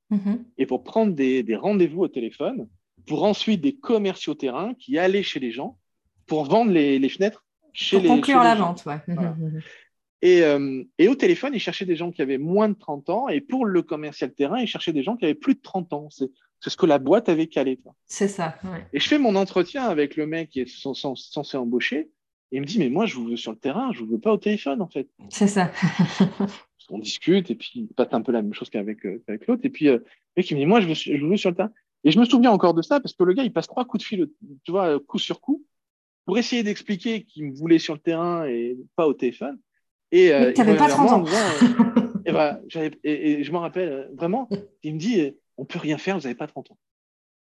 Mhm. 0.09 0.43
Et 0.57 0.65
pour 0.65 0.83
prendre 0.83 1.13
des, 1.13 1.43
des 1.43 1.55
rendez-vous 1.55 2.01
au 2.01 2.07
téléphone, 2.07 2.67
pour 3.05 3.23
ensuite 3.23 3.61
des 3.61 3.75
commerciaux 3.75 4.35
terrain 4.35 4.73
qui 4.75 4.97
allaient 4.97 5.23
chez 5.23 5.39
les 5.39 5.51
gens 5.51 5.77
pour 6.25 6.45
vendre 6.45 6.71
les, 6.71 6.99
les 6.99 7.09
fenêtres 7.09 7.45
chez 7.73 7.97
pour 7.97 8.03
les 8.03 8.09
conclure 8.09 8.43
la 8.43 8.55
vente, 8.55 8.85
ouais. 8.85 8.99
Mhm, 9.07 9.61
et, 10.21 10.43
euh, 10.43 10.83
et, 10.97 11.07
au 11.07 11.15
téléphone, 11.15 11.53
il 11.53 11.59
cherchait 11.59 11.85
des 11.85 11.95
gens 11.95 12.11
qui 12.11 12.21
avaient 12.21 12.37
moins 12.37 12.69
de 12.69 12.73
30 12.73 13.09
ans. 13.09 13.29
Et 13.29 13.39
pour 13.39 13.65
le 13.65 13.81
commercial 13.81 14.33
terrain, 14.33 14.59
il 14.59 14.67
cherchait 14.67 14.91
des 14.91 15.03
gens 15.03 15.15
qui 15.15 15.25
avaient 15.25 15.33
plus 15.33 15.55
de 15.55 15.61
30 15.61 15.93
ans. 15.93 16.09
C'est 16.09 16.29
ce 16.69 16.75
que 16.75 16.85
la 16.85 16.99
boîte 16.99 17.29
avait 17.29 17.47
calé. 17.47 17.79
C'est 18.05 18.27
ça. 18.27 18.57
Et 18.91 18.99
je 18.99 19.07
fais 19.07 19.17
mon 19.17 19.35
entretien 19.35 19.83
avec 19.83 20.17
le 20.17 20.27
mec 20.27 20.49
qui 20.49 20.61
est 20.61 20.69
censé 20.69 21.57
embaucher. 21.57 22.09
Et 22.51 22.57
il 22.57 22.61
me 22.61 22.65
dit, 22.65 22.79
mais 22.79 22.89
moi, 22.89 23.05
je 23.05 23.15
vous 23.15 23.27
veux 23.27 23.37
sur 23.37 23.51
le 23.51 23.57
terrain, 23.57 23.91
je 23.93 23.99
vous 23.99 24.07
veux 24.07 24.19
pas 24.19 24.33
au 24.33 24.37
téléphone, 24.37 24.81
en 24.81 24.87
fait. 24.87 25.07
C'est 25.29 25.47
ça. 25.47 25.71
on 26.91 26.97
discute 26.97 27.51
et 27.51 27.55
puis 27.55 27.71
il 27.75 27.87
passe 27.89 28.07
un 28.11 28.21
peu 28.21 28.31
la 28.31 28.41
même 28.41 28.55
chose 28.55 28.71
qu'avec 28.71 29.05
euh, 29.05 29.21
l'autre. 29.47 29.61
Et 29.63 29.69
puis, 29.69 29.87
euh, 29.87 29.99
le 29.99 30.03
mec, 30.37 30.49
il 30.49 30.55
me 30.55 30.59
dit, 30.61 30.65
moi, 30.65 30.81
je, 30.81 30.87
veux, 30.87 30.95
je 30.95 31.23
vous 31.23 31.29
veux 31.29 31.37
sur 31.37 31.51
le 31.51 31.55
terrain. 31.55 31.71
Et 32.03 32.11
je 32.11 32.19
me 32.19 32.25
souviens 32.25 32.51
encore 32.51 32.73
de 32.73 32.81
ça 32.81 32.99
parce 32.99 33.13
que 33.13 33.23
le 33.23 33.33
gars, 33.33 33.43
il 33.43 33.53
passe 33.53 33.67
trois 33.67 33.85
coups 33.85 34.03
de 34.03 34.07
fil, 34.07 34.29
tu 34.63 34.71
vois, 34.71 34.99
coup 34.99 35.19
sur 35.19 35.41
coup, 35.41 35.63
pour 36.25 36.37
essayer 36.37 36.63
d'expliquer 36.63 37.23
qu'il 37.23 37.45
me 37.45 37.55
voulait 37.55 37.79
sur 37.79 37.93
le 37.93 37.99
terrain 37.99 38.45
et 38.45 38.77
pas 38.95 39.07
au 39.07 39.13
téléphone. 39.13 39.59
Et 40.11 40.33
euh, 40.33 40.53
pas 40.53 40.87
30 40.87 41.11
ans. 41.11 41.25
et, 42.25 42.31
voilà, 42.31 42.59
et, 43.03 43.43
je 43.43 43.51
me 43.51 43.57
rappelle, 43.57 43.89
euh, 43.89 44.07
vraiment, 44.15 44.49
il 44.83 44.95
me 44.95 44.99
dit 44.99 45.35
on 45.57 45.65
peut 45.65 45.79
rien 45.79 45.97
faire, 45.97 46.17
vous 46.17 46.23
n'avez 46.23 46.35
pas 46.35 46.47
30 46.47 46.71
ans. 46.71 46.77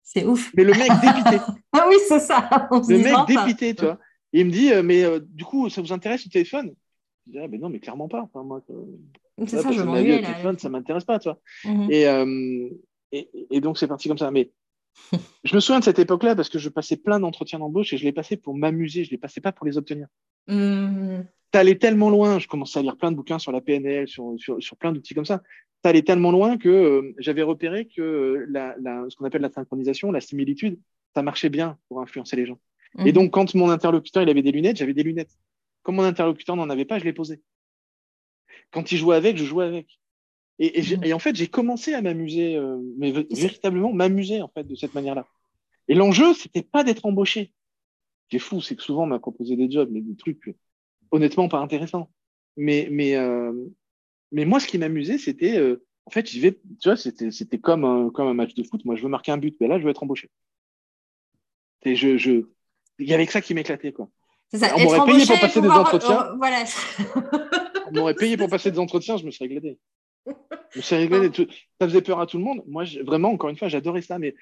C'est 0.02 0.24
ouf. 0.24 0.52
Mais 0.56 0.64
le 0.64 0.72
mec 0.72 0.90
dépité. 1.00 1.44
ah 1.72 1.86
oui, 1.88 1.96
c'est 2.06 2.20
ça. 2.20 2.68
le 2.70 2.98
mec 2.98 3.14
dépité, 3.26 3.74
tu 3.74 3.84
vois. 3.84 3.98
Et 4.32 4.40
il 4.40 4.46
me 4.46 4.50
dit 4.50 4.70
mais 4.82 5.04
euh, 5.04 5.20
du 5.20 5.44
coup, 5.44 5.68
ça 5.68 5.80
vous 5.80 5.92
intéresse 5.92 6.24
le 6.24 6.30
téléphone? 6.30 6.74
Je 7.26 7.32
dis 7.32 7.38
ah, 7.38 7.48
ben 7.48 7.60
non, 7.60 7.68
mais 7.68 7.80
clairement 7.80 8.08
pas. 8.08 8.22
Enfin, 8.22 8.42
moi, 8.42 8.62
c'est 9.46 9.60
ça, 9.60 9.72
je 9.72 9.82
m'ennuie. 9.82 10.18
Le 10.18 10.22
téléphone, 10.22 10.58
ça 10.58 10.68
m'intéresse 10.68 11.04
pas, 11.04 11.18
tu 11.18 11.28
vois. 11.28 11.38
Mhm. 11.64 11.88
et, 11.90 12.04
et, 13.12 13.28
et, 13.50 13.60
donc, 13.60 13.78
c'est 13.78 13.86
parti 13.86 14.08
comme 14.08 14.18
ça. 14.18 14.30
Mais 14.30 14.50
je 15.44 15.54
me 15.54 15.60
souviens 15.60 15.80
de 15.80 15.84
cette 15.84 15.98
époque-là 15.98 16.34
parce 16.34 16.48
que 16.48 16.58
je 16.58 16.68
passais 16.68 16.96
plein 16.96 17.20
d'entretiens 17.20 17.58
d'embauche 17.58 17.92
et 17.92 17.96
je 17.96 18.04
les 18.04 18.12
passais 18.12 18.36
pour 18.36 18.54
m'amuser, 18.54 19.04
je 19.04 19.10
les 19.10 19.18
passais 19.18 19.40
pas 19.40 19.52
pour 19.52 19.66
les 19.66 19.76
obtenir. 19.76 20.06
Mmh. 20.46 21.22
T'allais 21.50 21.76
tellement 21.76 22.10
loin, 22.10 22.38
je 22.38 22.48
commençais 22.48 22.80
à 22.80 22.82
lire 22.82 22.96
plein 22.96 23.12
de 23.12 23.16
bouquins 23.16 23.38
sur 23.38 23.52
la 23.52 23.60
PNL, 23.60 24.08
sur, 24.08 24.34
sur, 24.38 24.62
sur 24.62 24.76
plein 24.76 24.92
d'outils 24.92 25.14
comme 25.14 25.24
ça. 25.24 25.42
T'allais 25.82 26.02
tellement 26.02 26.32
loin 26.32 26.56
que 26.56 26.68
euh, 26.68 27.14
j'avais 27.18 27.42
repéré 27.42 27.86
que 27.86 28.44
la, 28.48 28.74
la, 28.80 29.04
ce 29.08 29.16
qu'on 29.16 29.24
appelle 29.24 29.42
la 29.42 29.50
synchronisation, 29.50 30.10
la 30.10 30.20
similitude, 30.20 30.78
ça 31.14 31.22
marchait 31.22 31.50
bien 31.50 31.78
pour 31.88 32.00
influencer 32.00 32.36
les 32.36 32.46
gens. 32.46 32.58
Et 33.04 33.10
mmh. 33.10 33.12
donc, 33.12 33.30
quand 33.32 33.54
mon 33.54 33.70
interlocuteur 33.70 34.22
il 34.22 34.28
avait 34.28 34.42
des 34.42 34.52
lunettes, 34.52 34.78
j'avais 34.78 34.94
des 34.94 35.02
lunettes. 35.02 35.36
Comme 35.82 35.96
mon 35.96 36.04
interlocuteur 36.04 36.56
n'en 36.56 36.70
avait 36.70 36.84
pas, 36.84 36.98
je 36.98 37.04
les 37.04 37.12
posais. 37.12 37.40
quand 38.70 38.90
il 38.90 38.98
jouait 38.98 39.16
avec, 39.16 39.36
je 39.36 39.44
jouais 39.44 39.66
avec. 39.66 39.98
Et, 40.58 40.82
Mhm. 40.82 41.12
en 41.12 41.18
fait, 41.18 41.34
j'ai 41.34 41.48
commencé 41.48 41.94
à 41.94 42.02
m'amuser, 42.02 42.56
euh, 42.56 42.78
mais 42.96 43.10
véritablement 43.10 43.92
m'amuser 43.92 44.40
en 44.40 44.48
fait 44.48 44.64
de 44.64 44.74
cette 44.76 44.94
manière-là. 44.94 45.26
Et 45.88 45.94
l'enjeu, 45.94 46.32
c'était 46.34 46.62
pas 46.62 46.84
d'être 46.84 47.04
embauché. 47.06 47.52
Ce 48.24 48.28
qui 48.30 48.36
est 48.36 48.40
fou, 48.40 48.60
c'est 48.60 48.76
que 48.76 48.82
souvent 48.82 49.02
on 49.02 49.06
m'a 49.06 49.18
proposé 49.18 49.56
des 49.56 49.70
jobs, 49.70 49.88
mais 49.90 50.00
des 50.00 50.16
trucs 50.16 50.54
honnêtement 51.10 51.48
pas 51.48 51.58
intéressants. 51.58 52.10
Mais, 52.56 52.88
mais, 52.90 53.16
euh, 53.16 53.52
mais 54.30 54.44
moi, 54.44 54.60
ce 54.60 54.66
qui 54.68 54.78
m'amusait, 54.78 55.18
c'était, 55.18 55.58
euh, 55.58 55.84
en 56.06 56.10
fait, 56.10 56.30
j'y 56.30 56.38
vais, 56.40 56.52
tu 56.52 56.88
vois, 56.88 56.96
c'était, 56.96 57.30
c'était 57.32 57.58
comme 57.58 57.84
un, 57.84 58.10
comme 58.10 58.28
un 58.28 58.34
match 58.34 58.54
de 58.54 58.62
foot. 58.62 58.84
Moi, 58.84 58.94
je 58.94 59.02
veux 59.02 59.08
marquer 59.08 59.32
un 59.32 59.38
but, 59.38 59.56
mais 59.60 59.66
là, 59.66 59.78
je 59.78 59.84
veux 59.84 59.90
être 59.90 60.02
embauché. 60.04 60.30
Et 61.82 61.96
je, 61.96 62.16
je, 62.16 62.42
il 62.98 63.08
y 63.08 63.12
avait 63.12 63.26
que 63.26 63.32
ça 63.32 63.40
qui 63.40 63.54
m'éclatait, 63.54 63.92
quoi. 63.92 64.08
Ça, 64.54 64.72
on 64.76 64.84
m'aurait 64.84 65.04
payé 65.04 65.26
pour 65.26 65.40
passer 65.40 65.60
des 65.60 65.68
entretiens. 65.68 66.36
voilà. 66.36 66.64
on 67.88 67.92
m'aurait 67.92 68.14
payé 68.14 68.36
pour 68.36 68.48
passer 68.50 68.70
des 68.70 68.78
entretiens, 68.78 69.16
je 69.16 69.26
me 69.26 69.30
serais 69.32 69.48
régalé. 69.48 69.78
Régalé. 70.90 71.30
Ça 71.80 71.88
faisait 71.88 72.02
peur 72.02 72.20
à 72.20 72.26
tout 72.26 72.38
le 72.38 72.44
monde. 72.44 72.62
Moi, 72.66 72.84
vraiment, 73.04 73.30
encore 73.30 73.50
une 73.50 73.56
fois, 73.56 73.68
j'adorais 73.68 74.02
ça, 74.02 74.18
mais 74.18 74.34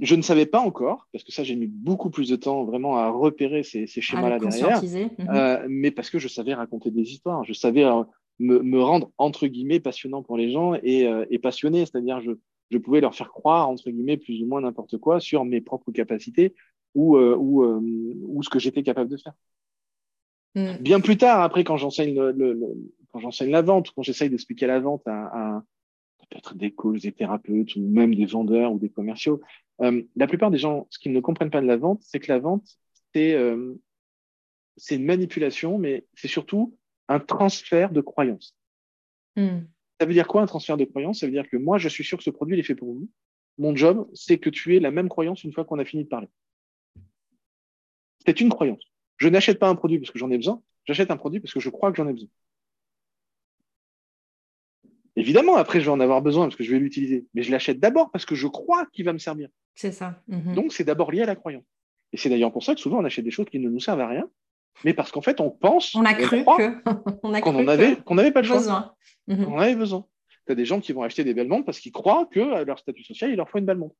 je 0.00 0.14
ne 0.14 0.22
savais 0.22 0.46
pas 0.46 0.60
encore, 0.60 1.08
parce 1.12 1.24
que 1.24 1.32
ça, 1.32 1.42
j'ai 1.42 1.56
mis 1.56 1.66
beaucoup 1.66 2.10
plus 2.10 2.28
de 2.28 2.36
temps 2.36 2.64
vraiment 2.64 2.96
à 2.98 3.08
repérer 3.08 3.62
ces, 3.62 3.86
ces 3.86 4.00
schémas-là 4.00 4.38
derrière, 4.38 4.82
mhm. 4.82 5.10
euh, 5.30 5.66
mais 5.68 5.90
parce 5.90 6.10
que 6.10 6.18
je 6.18 6.28
savais 6.28 6.54
raconter 6.54 6.90
des 6.90 7.10
histoires, 7.12 7.44
je 7.44 7.54
savais 7.54 7.84
euh, 7.84 8.02
me, 8.38 8.60
me, 8.60 8.82
rendre, 8.82 9.10
entre 9.16 9.46
guillemets, 9.46 9.80
passionnant 9.80 10.22
pour 10.22 10.36
les 10.36 10.52
gens 10.52 10.74
et, 10.82 11.06
euh, 11.06 11.24
et 11.30 11.38
passionné, 11.38 11.86
c'est-à-dire 11.86 12.20
je, 12.20 12.32
je 12.70 12.78
pouvais 12.78 13.00
leur 13.00 13.14
faire 13.14 13.30
croire, 13.30 13.68
entre 13.70 13.90
guillemets, 13.90 14.18
plus 14.18 14.42
ou 14.42 14.46
moins 14.46 14.60
n'importe 14.60 14.98
quoi 14.98 15.20
sur 15.20 15.44
mes 15.44 15.62
propres 15.62 15.92
capacités 15.92 16.54
ou, 16.94 17.18
ou, 17.18 17.62
ou 18.26 18.42
ce 18.42 18.48
que 18.48 18.58
j'étais 18.58 18.82
capable 18.82 19.10
de 19.10 19.18
faire. 19.18 19.34
Mm. 20.54 20.76
Bien 20.80 21.00
plus 21.00 21.18
tard, 21.18 21.42
après, 21.42 21.64
quand 21.64 21.76
j'enseigne 21.76 22.14
le, 22.14 22.32
le, 22.32 22.54
le, 22.54 22.66
quand 23.16 23.20
j'enseigne 23.20 23.50
la 23.50 23.62
vente, 23.62 23.92
quand 23.92 24.02
j'essaye 24.02 24.28
d'expliquer 24.28 24.66
la 24.66 24.78
vente 24.78 25.08
à, 25.08 25.56
à 25.56 25.64
peut-être 26.28 26.54
des 26.54 26.72
coachs, 26.72 27.00
des 27.00 27.12
thérapeutes 27.12 27.74
ou 27.74 27.80
même 27.80 28.14
des 28.14 28.26
vendeurs 28.26 28.70
ou 28.72 28.78
des 28.78 28.90
commerciaux, 28.90 29.40
euh, 29.80 30.02
la 30.16 30.26
plupart 30.26 30.50
des 30.50 30.58
gens, 30.58 30.86
ce 30.90 30.98
qu'ils 30.98 31.14
ne 31.14 31.20
comprennent 31.20 31.50
pas 31.50 31.62
de 31.62 31.66
la 31.66 31.78
vente, 31.78 32.02
c'est 32.02 32.20
que 32.20 32.30
la 32.30 32.38
vente, 32.38 32.68
c'est 33.14 33.32
euh, 33.32 33.74
une 34.90 35.04
manipulation, 35.06 35.78
mais 35.78 36.04
c'est 36.12 36.28
surtout 36.28 36.76
un 37.08 37.18
transfert 37.18 37.90
de 37.90 38.02
croyances. 38.02 38.54
Mm. 39.36 39.60
Ça 39.98 40.06
veut 40.06 40.12
dire 40.12 40.28
quoi 40.28 40.42
un 40.42 40.46
transfert 40.46 40.76
de 40.76 40.84
croyances? 40.84 41.20
Ça 41.20 41.26
veut 41.26 41.32
dire 41.32 41.48
que 41.48 41.56
moi, 41.56 41.78
je 41.78 41.88
suis 41.88 42.04
sûr 42.04 42.18
que 42.18 42.24
ce 42.24 42.28
produit 42.28 42.54
il 42.54 42.60
est 42.60 42.64
fait 42.64 42.74
pour 42.74 42.92
vous. 42.92 43.08
Mon 43.56 43.74
job, 43.74 44.10
c'est 44.12 44.36
que 44.36 44.50
tu 44.50 44.76
aies 44.76 44.80
la 44.80 44.90
même 44.90 45.08
croyance 45.08 45.42
une 45.42 45.54
fois 45.54 45.64
qu'on 45.64 45.78
a 45.78 45.86
fini 45.86 46.04
de 46.04 46.08
parler. 46.10 46.28
C'est 48.26 48.42
une 48.42 48.50
croyance. 48.50 48.84
Je 49.16 49.28
n'achète 49.28 49.58
pas 49.58 49.70
un 49.70 49.74
produit 49.74 49.98
parce 49.98 50.10
que 50.10 50.18
j'en 50.18 50.30
ai 50.30 50.36
besoin, 50.36 50.62
j'achète 50.84 51.10
un 51.10 51.16
produit 51.16 51.40
parce 51.40 51.54
que 51.54 51.60
je 51.60 51.70
crois 51.70 51.90
que 51.90 51.96
j'en 51.96 52.06
ai 52.08 52.12
besoin. 52.12 52.28
Évidemment, 55.16 55.56
après, 55.56 55.80
je 55.80 55.86
vais 55.86 55.90
en 55.90 56.00
avoir 56.00 56.20
besoin 56.20 56.44
parce 56.44 56.56
que 56.56 56.64
je 56.64 56.70
vais 56.70 56.78
l'utiliser, 56.78 57.26
mais 57.34 57.42
je 57.42 57.50
l'achète 57.50 57.80
d'abord 57.80 58.10
parce 58.10 58.26
que 58.26 58.34
je 58.34 58.46
crois 58.46 58.86
qu'il 58.92 59.04
va 59.04 59.12
me 59.14 59.18
servir. 59.18 59.48
C'est 59.74 59.92
ça. 59.92 60.22
-hmm. 60.28 60.54
Donc, 60.54 60.72
c'est 60.74 60.84
d'abord 60.84 61.10
lié 61.10 61.22
à 61.22 61.26
la 61.26 61.36
croyance. 61.36 61.64
Et 62.12 62.16
c'est 62.18 62.28
d'ailleurs 62.28 62.52
pour 62.52 62.62
ça 62.62 62.74
que 62.74 62.80
souvent, 62.80 62.98
on 63.00 63.04
achète 63.04 63.24
des 63.24 63.30
choses 63.30 63.48
qui 63.52 63.58
ne 63.58 63.68
nous 63.68 63.80
servent 63.80 64.00
à 64.00 64.08
rien, 64.08 64.28
mais 64.84 64.94
parce 64.94 65.10
qu'en 65.12 65.22
fait, 65.22 65.40
on 65.40 65.50
pense, 65.50 65.94
on 65.94 66.04
a 66.04 66.14
cru 66.14 66.44
qu'on 66.44 66.56
qu 66.56 67.68
avait, 67.68 67.96
n'avait 68.10 68.32
pas. 68.32 68.42
Besoin. 68.42 68.94
Mm 69.26 69.34
-hmm. 69.34 69.46
On 69.52 69.58
avait 69.58 69.74
besoin. 69.84 70.02
Tu 70.44 70.52
as 70.52 70.54
des 70.54 70.66
gens 70.70 70.80
qui 70.84 70.92
vont 70.92 71.02
acheter 71.08 71.24
des 71.24 71.34
belles 71.34 71.48
montres 71.48 71.64
parce 71.64 71.80
qu'ils 71.80 71.96
croient 72.00 72.26
que 72.34 72.42
à 72.58 72.64
leur 72.64 72.78
statut 72.78 73.02
social, 73.02 73.30
il 73.32 73.36
leur 73.36 73.48
faut 73.50 73.58
une 73.58 73.68
belle 73.70 73.78
montre. 73.84 73.96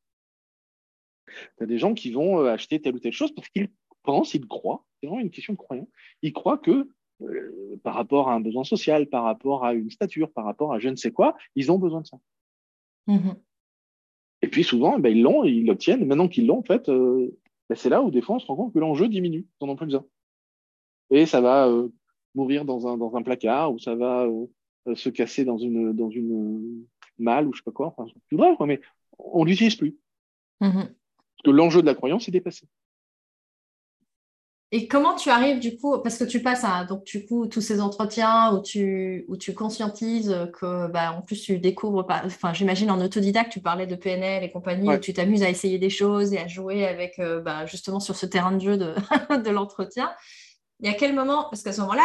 Tu 1.57 1.61
as 1.65 1.67
des 1.67 1.79
gens 1.79 1.93
qui 2.01 2.09
vont 2.19 2.45
acheter 2.57 2.81
telle 2.83 2.95
ou 2.95 3.01
telle 3.01 3.19
chose 3.21 3.33
parce 3.35 3.49
qu'ils 3.49 3.71
pensent, 4.03 4.33
ils 4.39 4.47
croient, 4.47 4.85
c'est 4.97 5.07
vraiment 5.09 5.21
une 5.29 5.35
question 5.37 5.53
de 5.53 5.59
croyance, 5.59 5.89
ils 6.23 6.33
croient 6.33 6.59
que 6.59 6.89
euh, 7.23 7.77
par 7.83 7.95
rapport 7.95 8.29
à 8.29 8.35
un 8.35 8.41
besoin 8.41 8.65
social, 8.65 9.07
par 9.07 9.25
rapport 9.25 9.65
à 9.65 9.73
une 9.75 9.91
stature, 9.91 10.31
par 10.33 10.45
rapport 10.45 10.73
à 10.73 10.79
je 10.79 10.89
ne 10.89 10.97
sais 10.97 11.13
quoi, 11.13 11.37
ils 11.55 11.71
ont 11.73 11.79
besoin 11.79 12.03
de 12.03 12.07
ça. 12.07 12.19
Mm 13.07 13.17
-hmm. 13.17 13.37
Et 14.43 14.49
puis 14.49 14.65
souvent, 14.65 14.99
ben, 14.99 15.11
ils 15.17 15.23
l'ont, 15.23 15.45
ils 15.45 15.65
l'obtiennent. 15.67 16.05
Maintenant 16.07 16.29
qu'ils 16.29 16.47
l'ont, 16.47 16.59
en 16.59 16.69
fait, 16.73 16.89
euh, 16.89 17.31
ben, 17.69 17.77
c'est 17.77 17.89
là 17.89 18.03
où 18.03 18.11
des 18.11 18.23
fois 18.23 18.37
on 18.37 18.39
se 18.39 18.47
rend 18.47 18.57
compte 18.57 18.73
que 18.75 18.79
l'enjeu 18.79 19.09
diminue, 19.09 19.47
ils 19.47 19.65
n'en 19.65 19.73
ont 19.73 19.77
plus 19.77 19.87
besoin. 19.87 20.05
Et 21.11 21.25
ça 21.27 21.41
va 21.41 21.69
euh, 21.69 21.89
mourir 22.35 22.65
dans 22.65 22.87
un, 22.89 22.99
dans 22.99 23.13
un 23.17 23.23
placard 23.23 23.73
ou 23.73 23.79
ça 23.79 23.95
va 23.95 24.29
se 24.95 25.09
casser 25.09 25.45
dans 25.45 25.59
une, 25.59 25.93
dans 25.93 26.11
une 26.11 26.87
malle 27.19 27.47
ou 27.47 27.53
je 27.53 27.59
sais 27.59 27.65
pas 27.65 27.73
quoi, 27.73 27.89
enfin, 27.89 28.05
c'est 28.07 28.23
plus 28.29 28.37
grave, 28.37 28.57
quoi, 28.57 28.67
mais 28.67 28.81
on 29.19 29.45
ne 29.45 29.51
l'utilise 29.51 29.77
plus. 29.77 29.97
Mm 30.61 30.69
-hmm. 30.69 30.87
Parce 31.31 31.43
que 31.45 31.51
l'enjeu 31.51 31.81
de 31.81 31.87
la 31.87 31.95
croyance 31.95 32.29
est 32.29 32.33
dépassé. 32.39 32.67
Et 34.73 34.89
comment 34.89 35.15
tu 35.15 35.31
arrives 35.31 35.61
du 35.61 35.77
coup, 35.79 35.97
parce 36.03 36.19
que 36.19 36.25
tu 36.25 36.43
passes 36.43 36.65
à 36.65 36.85
donc 36.85 37.05
du 37.05 37.25
coup 37.25 37.47
tous 37.47 37.61
ces 37.61 37.81
entretiens 37.81 38.53
où 38.53 38.61
tu 38.61 39.25
où 39.29 39.37
tu 39.37 39.55
conscientises 39.55 40.37
que 40.59 40.89
bah, 40.89 41.13
en 41.17 41.23
plus 41.23 41.41
tu 41.41 41.61
découvres 41.61 42.05
pas, 42.05 42.23
enfin 42.27 42.53
j'imagine 42.53 42.91
en 42.91 43.01
autodidacte 43.01 43.53
tu 43.53 43.61
parlais 43.61 43.87
de 43.87 43.95
PNL 43.95 44.43
et 44.43 44.51
compagnie 44.51 44.89
Ouais. 44.89 44.97
où 44.97 44.99
tu 44.99 45.13
t'amuses 45.15 45.45
à 45.45 45.51
essayer 45.51 45.79
des 45.79 45.89
choses 45.91 46.33
et 46.33 46.39
à 46.39 46.49
jouer 46.49 46.85
avec 46.85 47.21
euh, 47.21 47.41
bah, 47.41 47.65
justement 47.67 48.01
sur 48.01 48.17
ce 48.17 48.27
terrain 48.27 48.51
de 48.53 48.61
jeu 48.61 48.77
de, 48.77 48.95
de 49.45 49.51
l'entretien. 49.51 50.13
Et 50.83 50.89
à 50.89 50.95
quel 50.95 51.15
moment, 51.15 51.45
parce 51.51 51.63
qu'à 51.63 51.73
ce 51.73 51.81
moment-là, 51.83 52.05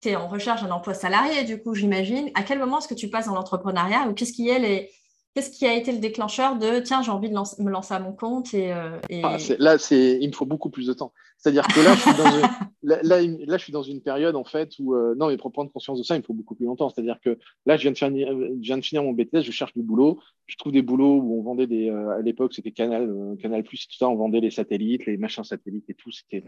tu 0.00 0.08
es 0.08 0.16
en 0.16 0.28
recherche 0.28 0.62
d'un 0.62 0.70
emploi 0.70 0.94
salarié 0.94 1.44
du 1.44 1.62
coup 1.62 1.74
j'imagine, 1.74 2.30
à 2.34 2.42
quel 2.42 2.58
moment 2.58 2.78
est-ce 2.78 2.88
que 2.88 2.94
tu 2.94 3.10
passes 3.10 3.26
dans 3.26 3.34
l'entrepreneuriat 3.34 4.08
ou 4.08 4.14
qu'est-ce 4.14 4.32
qui 4.32 4.48
est 4.48 4.58
les 4.58 4.90
Qu'est-ce 5.36 5.50
qui 5.50 5.66
a 5.66 5.74
été 5.74 5.92
le 5.92 5.98
déclencheur 5.98 6.56
de 6.56 6.80
tiens, 6.80 7.02
j'ai 7.02 7.10
envie 7.10 7.28
de 7.28 7.34
lance, 7.34 7.58
me 7.58 7.70
lancer 7.70 7.92
à 7.92 8.00
mon 8.00 8.14
compte 8.14 8.54
et, 8.54 8.72
euh, 8.72 8.98
et... 9.10 9.20
Ah, 9.22 9.36
là, 9.58 9.76
il 9.90 10.26
me 10.26 10.32
faut 10.32 10.46
beaucoup 10.46 10.70
plus 10.70 10.86
de 10.86 10.94
temps. 10.94 11.12
C'est-à-dire 11.36 11.66
que 11.66 11.78
là, 11.78 11.94
je 11.94 12.00
suis 12.00 12.14
dans 12.14 12.24
une, 12.24 12.40
là, 12.82 13.00
là, 13.02 13.20
là, 13.20 13.58
je 13.58 13.62
suis 13.62 13.72
dans 13.74 13.82
une 13.82 14.00
période 14.00 14.34
en 14.34 14.44
fait 14.44 14.72
où 14.78 14.94
euh, 14.94 15.14
non, 15.14 15.28
mais 15.28 15.36
pour 15.36 15.52
prendre 15.52 15.70
conscience 15.70 15.98
de 15.98 16.04
ça, 16.04 16.14
il 16.14 16.20
me 16.20 16.22
faut 16.22 16.32
beaucoup 16.32 16.54
plus 16.54 16.64
longtemps. 16.64 16.88
C'est-à-dire 16.88 17.20
que 17.22 17.38
là, 17.66 17.76
je 17.76 17.82
viens 17.82 17.90
de 17.90 17.98
finir, 17.98 18.28
je 18.28 18.62
viens 18.62 18.78
de 18.78 18.82
finir 18.82 19.02
mon 19.02 19.12
BTS, 19.12 19.42
je 19.42 19.52
cherche 19.52 19.74
du 19.74 19.82
boulot, 19.82 20.20
je 20.46 20.56
trouve 20.56 20.72
des 20.72 20.80
boulots 20.80 21.20
où 21.20 21.38
on 21.38 21.42
vendait 21.42 21.66
des, 21.66 21.90
euh, 21.90 22.16
à 22.16 22.22
l'époque, 22.22 22.54
c'était 22.54 22.72
Canal, 22.72 23.14
Canal 23.38 23.62
Plus, 23.62 23.86
tout 23.86 23.96
ça, 23.98 24.08
on 24.08 24.16
vendait 24.16 24.40
les 24.40 24.50
satellites, 24.50 25.04
les 25.04 25.18
machins 25.18 25.44
satellites 25.44 25.90
et 25.90 25.94
tout. 25.94 26.10
C'était 26.12 26.44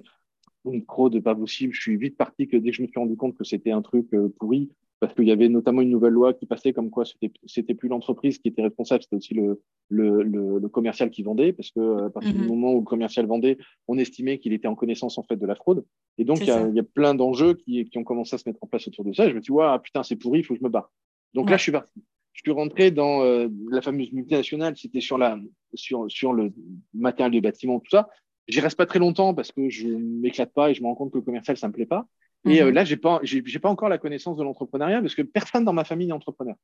de 0.64 1.18
pas 1.20 1.34
possible. 1.34 1.72
Je 1.72 1.80
suis 1.80 1.96
vite 1.96 2.16
parti 2.16 2.48
que 2.48 2.56
dès 2.56 2.70
que 2.70 2.76
je 2.76 2.82
me 2.82 2.86
suis 2.88 2.98
rendu 2.98 3.16
compte 3.16 3.36
que 3.36 3.44
c'était 3.44 3.70
un 3.70 3.82
truc 3.82 4.12
euh, 4.14 4.28
pourri, 4.38 4.70
parce 5.00 5.14
qu'il 5.14 5.28
y 5.28 5.30
avait 5.30 5.48
notamment 5.48 5.80
une 5.80 5.90
nouvelle 5.90 6.12
loi 6.12 6.34
qui 6.34 6.44
passait 6.44 6.72
comme 6.72 6.90
quoi 6.90 7.04
c'était 7.04 7.30
c'était 7.46 7.74
plus 7.74 7.88
l'entreprise 7.88 8.38
qui 8.38 8.48
était 8.48 8.62
responsable, 8.62 9.02
c'était 9.02 9.16
aussi 9.16 9.34
le, 9.34 9.62
le, 9.88 10.22
le, 10.22 10.58
le, 10.58 10.68
commercial 10.68 11.10
qui 11.10 11.22
vendait, 11.22 11.52
parce 11.52 11.70
que 11.70 12.06
à 12.06 12.10
partir 12.10 12.34
Mhm. 12.34 12.42
du 12.42 12.48
moment 12.48 12.72
où 12.72 12.80
le 12.80 12.84
commercial 12.84 13.24
vendait, 13.26 13.58
on 13.86 13.96
estimait 13.96 14.38
qu'il 14.38 14.52
était 14.52 14.66
en 14.68 14.74
connaissance 14.74 15.16
en 15.16 15.22
fait 15.22 15.36
de 15.36 15.46
la 15.46 15.54
fraude. 15.54 15.84
Et 16.18 16.24
donc 16.24 16.40
il 16.40 16.46
y, 16.48 16.50
a, 16.50 16.54
ça. 16.54 16.68
il 16.68 16.74
y 16.74 16.80
a 16.80 16.84
plein 16.84 17.14
d'enjeux 17.14 17.54
qui, 17.54 17.84
qui 17.88 17.98
ont 17.98 18.04
commencé 18.04 18.34
à 18.34 18.38
se 18.38 18.48
mettre 18.48 18.58
en 18.62 18.66
place 18.66 18.88
autour 18.88 19.04
de 19.04 19.12
ça. 19.12 19.28
Je 19.28 19.34
me 19.34 19.40
suis 19.40 19.52
dit, 19.52 19.52
ouais, 19.52 19.64
ah, 19.66 19.78
putain, 19.78 20.02
c'est 20.02 20.16
pourri, 20.16 20.40
il 20.40 20.42
faut 20.44 20.54
que 20.54 20.60
je 20.60 20.64
me 20.64 20.70
barre. 20.70 20.90
Donc 21.34 21.44
Ouais. 21.46 21.52
là, 21.52 21.56
je 21.58 21.62
suis 21.62 21.72
parti. 21.72 22.02
Je 22.32 22.42
suis 22.44 22.52
rentré 22.52 22.90
dans 22.92 23.22
euh, 23.22 23.48
la 23.70 23.80
fameuse 23.80 24.12
multinationale, 24.12 24.76
c'était 24.76 25.00
sur 25.00 25.18
la 25.18 25.38
sur 25.74 26.08
sur 26.10 26.32
le 26.32 26.52
matériel 26.94 27.32
de 27.34 27.40
bâtiment, 27.40 27.80
tout 27.80 27.90
ça. 27.90 28.08
J'y 28.48 28.60
reste 28.60 28.76
pas 28.76 28.86
très 28.86 28.98
longtemps 28.98 29.34
parce 29.34 29.52
que 29.52 29.68
je 29.68 29.88
m'éclate 29.88 30.52
pas 30.52 30.70
et 30.70 30.74
je 30.74 30.82
me 30.82 30.86
rends 30.86 30.94
compte 30.94 31.12
que 31.12 31.18
le 31.18 31.22
commercial, 31.24 31.56
ça 31.56 31.68
me 31.68 31.72
plaît 31.72 31.86
pas. 31.86 32.06
Et 32.46 32.62
euh, 32.62 32.66
Mhm. 32.66 32.74
là, 32.74 32.84
j'ai 32.84 32.96
pas, 32.96 33.20
j'ai 33.22 33.42
j'ai 33.44 33.58
pas 33.58 33.68
encore 33.68 33.88
la 33.88 33.98
connaissance 33.98 34.36
de 34.36 34.44
l'entrepreneuriat 34.44 35.00
parce 35.00 35.14
que 35.14 35.22
personne 35.22 35.64
dans 35.64 35.72
ma 35.72 35.84
famille 35.84 36.06
n'est 36.06 36.12
entrepreneur. 36.12 36.54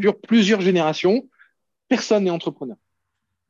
Sur 0.00 0.20
plusieurs 0.20 0.60
générations, 0.60 1.28
personne 1.88 2.24
n'est 2.24 2.30
entrepreneur. 2.30 2.76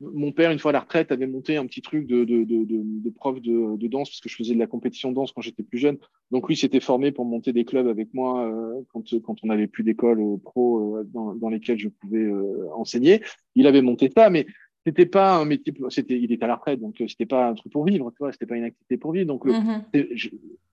Mon 0.01 0.33
père, 0.33 0.51
une 0.51 0.59
fois 0.59 0.71
à 0.71 0.73
la 0.73 0.81
retraite, 0.81 1.13
avait 1.13 1.25
monté 1.25 1.55
un 1.55 1.65
petit 1.65 1.81
truc 1.81 2.05
de, 2.05 2.25
de, 2.25 2.43
de, 2.43 3.09
prof 3.09 3.41
de, 3.41 3.87
danse 3.87 4.09
parce 4.09 4.19
que 4.19 4.27
je 4.27 4.35
faisais 4.35 4.53
de 4.53 4.59
la 4.59 4.67
compétition 4.67 5.09
de 5.09 5.15
danse 5.15 5.31
quand 5.31 5.39
j'étais 5.41 5.63
plus 5.63 5.77
jeune. 5.77 5.97
Donc 6.31 6.49
lui 6.49 6.57
s'était 6.57 6.81
formé 6.81 7.13
pour 7.13 7.23
monter 7.23 7.53
des 7.53 7.63
clubs 7.63 7.87
avec 7.87 8.13
moi 8.13 8.45
euh, 8.45 8.81
quand, 8.91 9.03
quand 9.21 9.35
on 9.43 9.47
n'avait 9.47 9.67
plus 9.67 9.83
d'école 9.83 10.19
euh, 10.19 10.35
pro 10.43 10.97
euh, 10.97 11.03
dans, 11.05 11.33
dans 11.33 11.47
lesquelles 11.49 11.79
je 11.79 11.87
pouvais 11.87 12.25
euh, 12.25 12.69
enseigner. 12.75 13.21
Il 13.55 13.67
avait 13.67 13.81
monté 13.81 14.11
ça, 14.15 14.29
mais 14.29 14.45
c'était 14.85 15.05
pas 15.05 15.35
un 15.37 15.45
métier. 15.45 15.73
C'était, 15.89 16.19
il 16.19 16.31
était 16.31 16.43
à 16.43 16.47
la 16.47 16.55
retraite, 16.55 16.79
donc 16.79 16.99
euh, 17.01 17.07
c'était 17.07 17.25
pas 17.25 17.47
un 17.49 17.53
truc 17.55 17.71
pour 17.71 17.85
vivre. 17.85 18.11
Tu 18.11 18.17
vois, 18.19 18.31
c'était 18.31 18.45
pas 18.45 18.55
une 18.55 18.65
activité 18.65 18.97
pour 18.97 19.11
vivre. 19.13 19.25
Donc 19.27 19.45
le- 19.45 19.53
c'est- 19.93 20.09
je- 20.15 20.29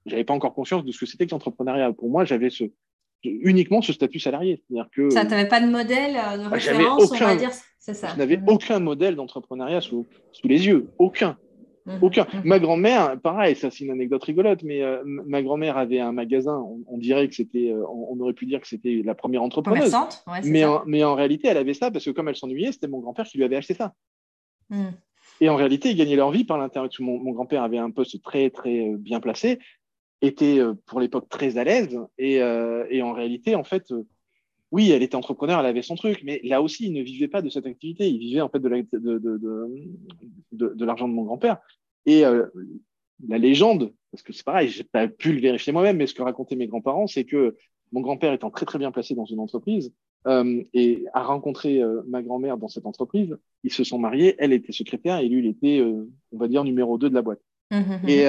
j'avais 0.06 0.24
pas 0.24 0.34
encore 0.34 0.54
conscience 0.54 0.84
de 0.84 0.92
ce 0.92 0.98
que 1.00 1.06
c'était 1.06 1.26
que 1.26 1.30
l'entrepreneuriat. 1.32 1.92
Pour 1.92 2.10
moi, 2.10 2.24
j'avais 2.24 2.50
ce, 2.50 2.64
uniquement 3.24 3.82
ce 3.82 3.92
statut 3.92 4.18
salarié. 4.18 4.62
C'est-à-dire 4.68 4.90
que 4.94 5.10
Ça, 5.10 5.24
tu 5.24 5.30
n'avais 5.30 5.48
pas 5.48 5.60
de 5.60 5.70
modèle 5.70 6.16
euh, 6.16 6.36
de 6.38 6.42
j'avais 6.58 6.78
référence, 6.78 7.10
on 7.10 7.14
aucun- 7.14 7.26
va 7.26 7.36
dire. 7.36 7.50
C'est 7.78 7.94
ça. 7.94 8.08
je 8.12 8.18
n'avais 8.18 8.36
Mhm. 8.36 8.44
aucun 8.48 8.78
modèle 8.80 9.16
d'entrepreneuriat 9.16 9.80
sous, 9.80 10.06
sous 10.32 10.46
les 10.48 10.66
yeux. 10.66 10.88
Aucun. 10.98 11.36
Mhm. 11.86 11.98
Aucun. 12.02 12.26
Mhm. 12.32 12.42
Ma 12.44 12.58
grand-mère, 12.58 13.20
pareil, 13.20 13.56
ça 13.56 13.70
c'est 13.70 13.84
une 13.84 13.90
anecdote 13.90 14.22
rigolote, 14.22 14.62
mais 14.62 14.82
euh, 14.82 15.02
ma 15.04 15.42
grand-mère 15.42 15.76
avait 15.76 16.00
un 16.00 16.12
magasin. 16.12 16.56
On, 16.58 16.80
on 16.86 16.98
dirait 16.98 17.28
que 17.28 17.34
c'était, 17.34 17.70
euh, 17.72 17.84
on, 17.88 18.08
on 18.10 18.20
aurait 18.20 18.34
pu 18.34 18.46
dire 18.46 18.60
que 18.60 18.68
c'était 18.68 19.02
la 19.04 19.14
première 19.14 19.42
entrepreneuse. 19.42 19.92
Ouais, 20.26 20.40
Mais 20.44 20.64
en, 20.64 20.82
mais 20.86 21.02
en 21.02 21.14
réalité, 21.14 21.48
elle 21.48 21.56
avait 21.56 21.74
ça 21.74 21.90
parce 21.90 22.04
que 22.04 22.10
comme 22.10 22.28
elle 22.28 22.36
s'ennuyait, 22.36 22.72
c'était 22.72 22.88
mon 22.88 23.00
grand-père 23.00 23.26
qui 23.26 23.38
lui 23.38 23.44
avait 23.44 23.56
acheté 23.56 23.74
ça. 23.74 23.94
Mhm. 24.70 24.92
Et 25.40 25.48
en 25.48 25.56
réalité, 25.56 25.90
ils 25.90 25.96
gagnaient 25.96 26.16
leur 26.16 26.30
vie 26.30 26.44
par 26.44 26.58
l'intérieur. 26.58 26.90
Mon, 27.00 27.18
mon 27.18 27.32
grand-père 27.32 27.62
avait 27.62 27.78
un 27.78 27.90
poste 27.90 28.22
très, 28.22 28.50
très 28.50 28.88
euh, 28.88 28.96
bien 28.96 29.18
placé, 29.20 29.58
était 30.20 30.60
pour 30.86 31.00
l'époque 31.00 31.28
très 31.28 31.58
à 31.58 31.64
l'aise. 31.64 31.98
Et, 32.16 32.40
euh, 32.40 32.86
et 32.90 33.02
en 33.02 33.12
réalité, 33.12 33.56
en 33.56 33.64
fait, 33.64 33.92
oui, 34.72 34.90
elle 34.90 35.02
était 35.02 35.14
entrepreneur, 35.14 35.60
elle 35.60 35.66
avait 35.66 35.82
son 35.82 35.94
truc, 35.94 36.22
mais 36.24 36.40
là 36.42 36.60
aussi, 36.62 36.86
il 36.86 36.92
ne 36.94 37.02
vivait 37.02 37.28
pas 37.28 37.42
de 37.42 37.50
cette 37.50 37.66
activité. 37.66 38.08
Il 38.08 38.18
vivait 38.18 38.40
en 38.40 38.48
fait 38.48 38.58
de, 38.58 38.68
la- 38.68 38.82
de, 38.82 38.86
de, 38.98 39.18
de, 39.18 39.38
de- 40.52 40.74
de 40.74 40.84
l'argent 40.84 41.06
de 41.08 41.12
mon 41.12 41.22
grand-père. 41.24 41.58
Et 42.06 42.24
euh, 42.24 42.46
la 43.28 43.38
légende, 43.38 43.92
parce 44.10 44.22
que 44.22 44.32
c'est 44.32 44.44
pareil, 44.44 44.68
j'ai 44.68 44.82
pas 44.84 45.06
pu 45.08 45.32
le 45.32 45.40
vérifier 45.40 45.72
moi-même, 45.72 45.98
mais 45.98 46.06
ce 46.06 46.14
que 46.14 46.22
racontaient 46.22 46.56
mes 46.56 46.66
grands-parents, 46.66 47.06
c'est 47.06 47.24
que 47.24 47.54
mon 47.92 48.00
grand-père 48.00 48.32
étant 48.32 48.50
très 48.50 48.64
très 48.66 48.78
bien 48.78 48.90
placé 48.90 49.14
dans 49.14 49.26
une 49.26 49.38
entreprise 49.38 49.92
euh, 50.26 50.62
et 50.72 51.04
a 51.12 51.22
rencontré 51.22 51.82
euh, 51.82 52.00
ma 52.08 52.22
grand-mère 52.22 52.56
dans 52.56 52.68
cette 52.68 52.86
entreprise, 52.86 53.36
ils 53.64 53.72
se 53.72 53.84
sont 53.84 53.98
mariés, 53.98 54.34
elle 54.38 54.52
était 54.54 54.72
secrétaire 54.72 55.18
et 55.18 55.28
lui 55.28 55.40
il 55.40 55.46
était, 55.46 55.84
on 56.32 56.38
va 56.38 56.48
dire, 56.48 56.64
numéro 56.64 56.96
2 56.96 57.10
de 57.10 57.14
la 57.14 57.22
boîte. 57.22 57.40
Mmh, 57.70 57.76
mmh, 57.76 58.00
mmh. 58.02 58.08
Et, 58.08 58.22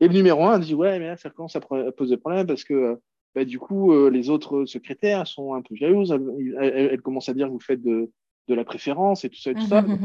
et 0.00 0.08
le 0.08 0.14
numéro 0.14 0.44
1 0.44 0.58
dit 0.60 0.74
ouais 0.74 0.98
mais 0.98 1.06
là 1.08 1.16
ça 1.16 1.28
commence 1.30 1.56
à 1.56 1.60
poser 1.60 2.16
problème 2.16 2.46
parce 2.46 2.64
que 2.64 2.98
bah, 3.38 3.44
du 3.44 3.58
coup 3.58 4.08
les 4.08 4.30
autres 4.30 4.64
secrétaires 4.64 5.26
sont 5.26 5.54
un 5.54 5.62
peu 5.62 5.74
jalouses, 5.74 6.12
elles, 6.60 7.00
commencent 7.00 7.28
à 7.28 7.34
dire 7.34 7.46
que 7.46 7.52
vous 7.52 7.60
faites 7.60 7.82
de, 7.82 8.10
de 8.48 8.54
la 8.54 8.64
préférence 8.64 9.24
et 9.24 9.30
tout 9.30 9.38
ça 9.38 9.50
et 9.50 9.54
tout 9.54 9.66
ça. 9.66 9.82
Donc, 9.82 10.00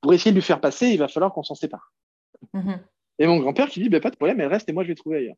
pour 0.00 0.14
essayer 0.14 0.30
de 0.30 0.36
lui 0.36 0.42
faire 0.42 0.60
passer, 0.60 0.88
il 0.88 0.98
va 0.98 1.08
falloir 1.08 1.32
qu'on 1.32 1.42
s'en 1.42 1.54
sépare. 1.54 1.92
Et 3.18 3.26
mon 3.26 3.38
grand-père 3.38 3.68
qui 3.68 3.80
dit 3.80 3.88
bah, 3.88 4.00
pas 4.00 4.10
de 4.10 4.16
problème, 4.16 4.40
elle 4.40 4.48
reste 4.48 4.68
et 4.68 4.72
moi 4.72 4.82
je 4.82 4.88
vais 4.88 4.94
trouver 4.94 5.18
ailleurs. 5.18 5.36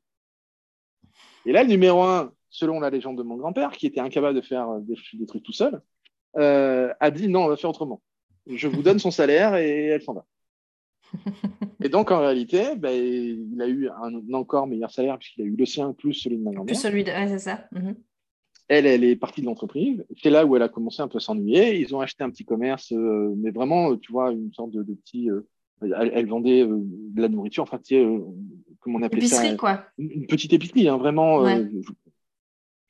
Et 1.45 1.53
là, 1.53 1.63
le 1.63 1.69
numéro 1.69 2.03
un, 2.03 2.33
selon 2.51 2.81
la 2.81 2.91
légende 2.91 3.19
de 3.19 3.23
mon 3.23 3.37
grand-père, 3.37 3.73
qui 3.73 3.87
était 3.87 4.01
incapable 4.01 4.37
de 4.37 4.47
faire 4.47 4.69
euh, 4.69 4.81
des, 4.81 5.27
trucs 5.27 5.43
tout 5.43 5.53
seul, 5.53 5.83
euh, 6.37 6.93
a 7.01 7.11
dit 7.11 7.29
non, 7.29 7.45
on 7.45 7.49
va 7.49 7.57
faire 7.57 7.71
autrement. 7.71 8.01
Je 8.47 8.69
vous 8.69 8.83
donne 8.83 8.99
son 8.99 9.11
salaire 9.11 9.57
et 9.57 9.87
elle 9.87 10.03
s'en 10.03 10.15
va. 10.15 10.25
Et 11.85 11.89
donc, 11.89 12.11
en 12.11 12.21
réalité, 12.21 12.77
ben, 12.77 12.91
il 12.91 13.61
a 13.61 13.69
eu 13.69 13.89
un 13.89 14.35
encore 14.35 14.67
meilleur 14.67 14.91
salaire 14.91 15.19
puisqu'il 15.19 15.43
a 15.43 15.45
eu 15.45 15.57
le 15.57 15.67
sien 15.67 15.93
plus 15.93 16.15
celui 16.15 16.39
de 16.39 16.43
ma 16.43 16.53
grand-mère. 16.53 16.67
Plus 16.67 16.81
celui 16.81 17.05
de. 17.05 17.11
c'est 17.11 17.39
ça. 17.39 17.65
Mhm. 17.73 17.97
Elle, 18.69 18.87
elle 18.87 19.05
est 19.05 19.17
partie 19.17 19.41
de 19.41 19.47
l'entreprise. 19.47 20.05
C'est 20.23 20.31
là 20.31 20.47
où 20.47 20.57
elle 20.57 20.63
a 20.63 20.69
commencé 20.69 21.03
un 21.03 21.09
peu 21.09 21.19
à 21.19 21.21
s'ennuyer. 21.21 21.79
Ils 21.79 21.95
ont 21.95 22.01
acheté 22.01 22.25
un 22.25 22.31
petit 22.31 22.45
commerce, 22.45 22.93
euh, 22.93 23.35
mais 23.37 23.51
vraiment, 23.51 23.97
tu 23.97 24.13
vois, 24.13 24.33
une 24.33 24.53
sorte 24.55 24.71
de, 24.71 24.95
petit. 24.95 25.29
elle, 25.83 26.27
vendait 26.27 26.65
de 26.67 27.21
la 27.21 27.29
nourriture, 27.29 27.65
enfin, 27.65 27.79
tu 27.79 27.97
sais, 27.97 28.07
comment 28.83 28.99
on 28.99 29.03
appelait 29.03 29.27
ça 29.27 29.55
quoi. 29.57 29.85
Une, 29.99 30.27
petite 30.27 30.53
épicerie, 30.53 30.89
hein, 30.89 30.97
vraiment. 30.97 31.47
Euh, 31.47 31.65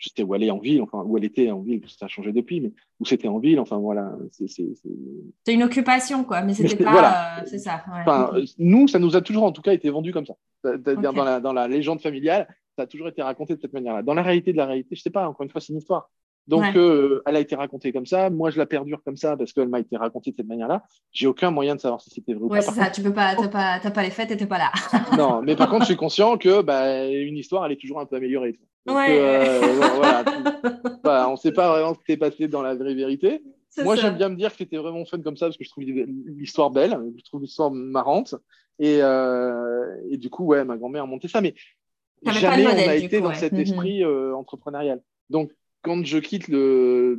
sais 0.09 0.23
où 0.23 0.35
elle 0.35 0.43
est 0.43 0.51
en 0.51 0.59
ville, 0.59 0.83
enfin, 0.83 1.03
où 1.05 1.17
elle 1.17 1.25
était 1.25 1.51
en 1.51 1.61
ville, 1.61 1.83
ça 1.89 2.07
a 2.07 2.09
changé 2.09 2.33
depuis, 2.33 2.61
mais 2.61 2.73
où 3.01 3.05
c'était 3.05 3.29
en 3.29 3.39
ville, 3.39 3.61
enfin 3.61 3.77
voilà. 3.77 4.13
C'est 4.31 5.55
une 5.55 5.63
occupation, 5.63 6.25
quoi, 6.25 6.43
mais 6.43 6.55
c'était 6.55 6.83
pas. 6.83 7.39
Euh, 7.39 7.43
c'est 7.47 7.59
ça. 7.59 7.83
Enfin, 7.87 8.33
nous, 8.59 8.89
ça 8.89 8.99
nous 8.99 9.17
a 9.17 9.21
toujours, 9.21 9.45
en 9.45 9.53
tout 9.53 9.63
cas, 9.63 9.73
été 9.73 9.91
vendu 9.91 10.13
comme 10.13 10.27
ça. 10.27 10.35
Dans, 10.65 11.25
la, 11.25 11.41
dans 11.41 11.53
la 11.53 11.69
légende 11.69 12.01
familiale, 12.01 12.49
ça 12.77 12.85
a 12.85 12.87
toujours 12.87 13.09
été 13.09 13.23
raconté 13.23 13.57
de 13.57 13.61
cette 13.61 13.73
manière-là. 13.73 14.03
Dans 14.03 14.15
la 14.15 14.23
réalité 14.23 14.53
de 14.53 14.57
la 14.57 14.67
réalité, 14.67 14.97
je 14.97 15.03
sais 15.03 15.11
pas, 15.11 15.29
encore 15.29 15.45
une 15.45 15.51
fois, 15.51 15.61
c'est 15.61 15.73
une 15.73 15.79
histoire. 15.79 16.11
Donc, 16.49 16.65
euh, 16.75 17.23
elle 17.27 17.37
a 17.37 17.41
été 17.41 17.55
racontée 17.55 17.93
comme 17.93 18.07
ça. 18.07 18.29
Moi, 18.29 18.51
je 18.51 18.59
la 18.59 18.67
perdure 18.67 19.01
comme 19.05 19.17
ça 19.17 19.37
parce 19.37 19.53
qu'elle 19.53 19.69
m'a 19.69 19.79
été 19.79 19.97
racontée 19.97 20.33
de 20.33 20.37
cette 20.37 20.49
manière-là. 20.49 20.83
J'ai 21.13 21.27
aucun 21.29 21.51
moyen 21.51 21.77
de 21.77 21.81
savoir 21.81 22.01
si 22.01 22.11
c'était 22.11 22.35
vrai 22.35 22.45
ou 22.45 22.49
pas. 22.49 22.55
Ouais, 22.57 22.63
c'est 22.63 22.73
ça. 22.73 22.91
Tu 22.91 23.01
peux 23.03 23.13
pas, 23.13 23.37
t'as 23.37 23.79
pas, 23.81 23.91
pas 23.91 24.03
les 24.03 24.11
fêtes 24.11 24.33
et 24.33 24.37
t'es 24.37 24.47
pas 24.47 24.59
là. 24.59 24.73
non, 25.17 25.41
mais 25.43 25.55
par 25.55 25.69
contre, 25.71 25.83
je 25.83 25.91
suis 25.91 25.97
conscient 25.97 26.37
que 26.39 26.63
bah, 26.63 27.07
une 27.07 27.37
histoire, 27.37 27.65
elle 27.65 27.73
est 27.73 27.81
toujours 27.81 28.01
un 28.01 28.07
peu 28.07 28.17
améliorée. 28.17 28.59
Ouais. 28.87 29.18
Euh, 29.20 29.61
voilà, 29.97 30.24
bah, 31.03 31.26
on 31.28 31.33
ne 31.33 31.37
sait 31.37 31.53
pas 31.53 31.68
vraiment 31.70 31.95
ce 31.95 31.99
qui 32.01 32.12
s'est 32.12 32.16
passé 32.16 32.49
dans 32.49 32.62
la 32.62 32.74
vraie 32.74 32.95
vérité. 32.95 33.43
Moi, 33.78 33.97
j'aime 33.97 34.16
bien 34.16 34.28
me 34.28 34.37
dire 34.37 34.51
que 34.51 34.59
c'était 34.59 34.76
vraiment 34.76 35.05
fun 35.05 35.20
comme 35.20 35.37
ça 35.37 35.47
parce 35.47 35.57
que 35.57 35.64
je 35.64 35.70
trouve 35.70 35.85
l'histoire 35.85 36.70
belle, 36.70 36.99
je 37.16 37.24
trouve 37.24 37.41
l'histoire 37.41 37.70
marrante. 37.70 38.35
Et, 38.78 38.99
euh, 39.01 39.97
et, 40.11 40.16
du 40.16 40.28
coup, 40.28 40.45
ouais, 40.45 40.64
ma 40.64 40.76
grand-mère 40.76 41.05
a 41.05 41.07
monté 41.07 41.28
ça. 41.28 41.41
Mais 41.41 41.55
jamais 42.26 42.66
on 42.66 42.89
a 42.89 42.97
été 42.97 43.20
dans 43.20 43.35
cet 43.35 43.53
mhm. 43.53 43.61
esprit 43.61 44.05
entrepreneurial. 44.05 45.03
Donc, 45.30 45.53
quand 45.83 46.05
je 46.05 46.18
quitte 46.18 46.49
le, 46.49 47.18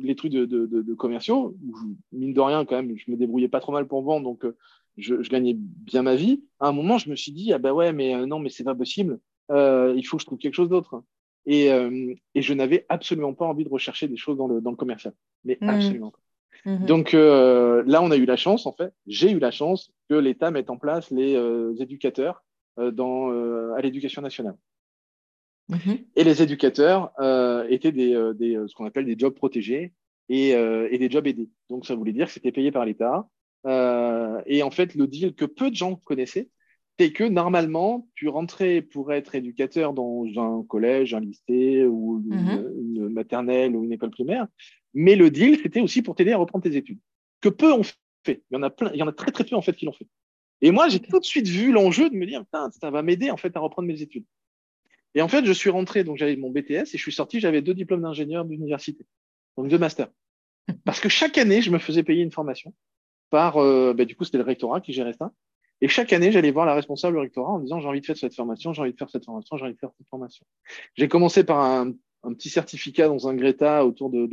les 0.00 0.14
trucs 0.14 0.32
de, 0.32 0.44
de, 0.44 0.66
de, 0.66 0.94
commerciaux, 0.94 1.56
mine 2.12 2.32
de 2.32 2.40
rien, 2.40 2.64
quand 2.64 2.76
même, 2.76 2.96
je 2.96 3.10
me 3.10 3.16
débrouillais 3.16 3.48
pas 3.48 3.60
trop 3.60 3.72
mal 3.72 3.86
pour 3.86 4.02
vendre, 4.02 4.24
donc 4.24 4.44
euh, 4.44 4.56
je, 4.96 5.22
je, 5.22 5.28
gagnais 5.28 5.54
bien 5.56 6.02
ma 6.02 6.14
vie. 6.14 6.44
À 6.60 6.68
un 6.68 6.72
moment, 6.72 6.98
je 6.98 7.10
me 7.10 7.16
suis 7.16 7.32
dit, 7.32 7.52
ah 7.52 7.58
bah 7.58 7.74
ouais, 7.74 7.92
mais 7.92 8.14
euh, 8.14 8.26
non, 8.26 8.38
mais 8.38 8.48
c'est 8.48 8.64
pas 8.64 8.76
possible, 8.76 9.18
euh, 9.50 9.94
il 9.96 10.04
faut 10.04 10.16
que 10.16 10.22
je 10.22 10.26
trouve 10.26 10.38
quelque 10.38 10.54
chose 10.54 10.68
d'autre. 10.68 11.02
Et, 11.46 11.72
euh, 11.72 12.12
et, 12.34 12.42
je 12.42 12.54
n'avais 12.54 12.86
absolument 12.88 13.32
pas 13.32 13.46
envie 13.46 13.62
de 13.62 13.68
rechercher 13.68 14.08
des 14.08 14.16
choses 14.16 14.36
dans 14.36 14.48
le, 14.48 14.60
dans 14.60 14.70
le 14.70 14.76
commercial, 14.76 15.14
mais 15.44 15.58
mmh. 15.60 15.68
absolument 15.68 16.10
pas. 16.10 16.18
Mmh. 16.64 16.86
Donc 16.86 17.12
là, 17.12 18.02
on 18.02 18.10
a 18.10 18.16
eu 18.16 18.24
la 18.24 18.36
chance, 18.36 18.66
en 18.66 18.72
fait, 18.72 18.92
j'ai 19.06 19.30
eu 19.30 19.38
la 19.38 19.52
chance 19.52 19.92
que 20.08 20.16
l'État 20.16 20.50
mette 20.50 20.70
en 20.70 20.76
place 20.76 21.10
les 21.10 21.36
éducateurs 21.78 22.42
dans, 22.76 23.30
à 23.74 23.80
l'éducation 23.80 24.22
nationale. 24.22 24.56
Mhm. 25.68 25.98
Et 26.14 26.24
les 26.24 26.42
éducateurs 26.42 27.12
euh, 27.18 27.66
étaient 27.68 27.92
des, 27.92 28.14
euh, 28.14 28.32
des, 28.32 28.56
euh, 28.56 28.68
ce 28.68 28.74
qu'on 28.74 28.86
appelle 28.86 29.04
des 29.04 29.18
jobs 29.18 29.34
protégés 29.34 29.92
et, 30.28 30.50
et, 30.50 30.98
des 30.98 31.08
jobs 31.08 31.26
aidés. 31.26 31.48
Donc, 31.70 31.86
ça 31.86 31.94
voulait 31.94 32.12
dire 32.12 32.26
que 32.26 32.32
c'était 32.32 32.50
payé 32.50 32.72
par 32.72 32.84
l'État. 32.84 33.28
et 33.64 34.62
en 34.62 34.70
fait, 34.72 34.96
le 34.96 35.06
deal 35.06 35.34
que 35.34 35.44
peu 35.44 35.70
de 35.70 35.76
gens 35.76 35.94
connaissaient, 36.04 36.48
c'est 36.98 37.12
que 37.12 37.24
normalement, 37.24 38.08
tu 38.14 38.28
rentrais 38.28 38.80
pour 38.80 39.12
être 39.12 39.34
éducateur 39.34 39.92
dans 39.92 40.24
un 40.36 40.64
collège, 40.64 41.14
un 41.14 41.20
lycée 41.20 41.84
ou 41.84 42.22
une, 42.30 43.02
mhm. 43.04 43.08
maternelle 43.10 43.76
ou 43.76 43.84
une 43.84 43.92
école 43.92 44.10
primaire. 44.10 44.46
Mais 44.94 45.14
le 45.14 45.30
deal, 45.30 45.58
c'était 45.62 45.80
aussi 45.80 46.02
pour 46.02 46.14
t'aider 46.14 46.32
à 46.32 46.38
reprendre 46.38 46.62
tes 46.62 46.76
études. 46.76 46.98
Que 47.40 47.50
peu 47.50 47.72
ont 47.72 47.82
fait. 48.24 48.42
Il 48.50 48.54
y 48.54 48.56
en 48.56 48.62
a, 48.62 48.70
plein, 48.70 48.90
il 48.94 48.98
y 48.98 49.02
en 49.02 49.08
a 49.08 49.12
très, 49.12 49.30
très 49.30 49.44
peu 49.44 49.56
en 49.56 49.62
fait 49.62 49.74
qui 49.74 49.84
l'ont 49.84 49.92
fait. 49.92 50.06
Et 50.62 50.70
moi, 50.70 50.88
j'ai 50.88 51.00
tout 51.00 51.20
de 51.20 51.24
suite 51.24 51.46
vu 51.46 51.70
l'enjeu 51.70 52.08
de 52.08 52.14
me 52.14 52.26
dire, 52.26 52.44
ça 52.80 52.90
va 52.90 53.02
m'aider 53.02 53.30
en 53.30 53.36
fait 53.36 53.54
à 53.56 53.60
reprendre 53.60 53.88
mes 53.88 54.00
études. 54.00 54.24
Et 55.14 55.22
en 55.22 55.28
fait, 55.28 55.44
je 55.44 55.52
suis 55.52 55.70
rentré, 55.70 56.02
donc 56.02 56.16
j'avais 56.16 56.36
mon 56.36 56.50
BTS 56.50 56.72
et 56.72 56.86
je 56.92 57.02
suis 57.02 57.12
sorti, 57.12 57.40
j'avais 57.40 57.62
deux 57.62 57.74
diplômes 57.74 58.02
d'ingénieur 58.02 58.44
d'université, 58.44 59.06
donc 59.56 59.68
deux 59.68 59.78
masters. 59.78 60.10
Parce 60.84 61.00
que 61.00 61.08
chaque 61.08 61.38
année, 61.38 61.62
je 61.62 61.70
me 61.70 61.78
faisais 61.78 62.02
payer 62.02 62.22
une 62.22 62.32
formation 62.32 62.74
par, 63.30 63.56
euh, 63.58 63.92
bah, 63.92 64.04
du 64.04 64.14
coup, 64.14 64.24
c'était 64.24 64.38
le 64.38 64.44
rectorat 64.44 64.80
qui 64.80 64.92
gérait 64.92 65.14
ça. 65.14 65.32
Et 65.80 65.88
chaque 65.88 66.12
année, 66.12 66.32
j'allais 66.32 66.50
voir 66.50 66.66
la 66.66 66.74
responsable 66.74 67.16
du 67.16 67.20
rectorat 67.20 67.52
en 67.52 67.58
disant 67.58 67.80
j'ai 67.80 67.88
envie 67.88 68.00
de 68.00 68.06
faire 68.06 68.16
cette 68.16 68.34
formation, 68.34 68.72
j'ai 68.72 68.82
envie 68.82 68.92
de 68.92 68.96
faire 68.96 69.10
cette 69.10 69.24
formation, 69.24 69.56
j'ai 69.56 69.64
envie 69.64 69.74
de 69.74 69.78
faire 69.78 69.92
cette 69.96 70.08
formation. 70.08 70.46
J'ai 70.94 71.08
commencé 71.08 71.44
par 71.44 71.60
un, 71.60 71.92
petit 72.32 72.48
certificat 72.48 73.08
dans 73.08 73.28
un 73.28 73.34
Greta 73.34 73.86
autour 73.86 74.10
de, 74.10 74.26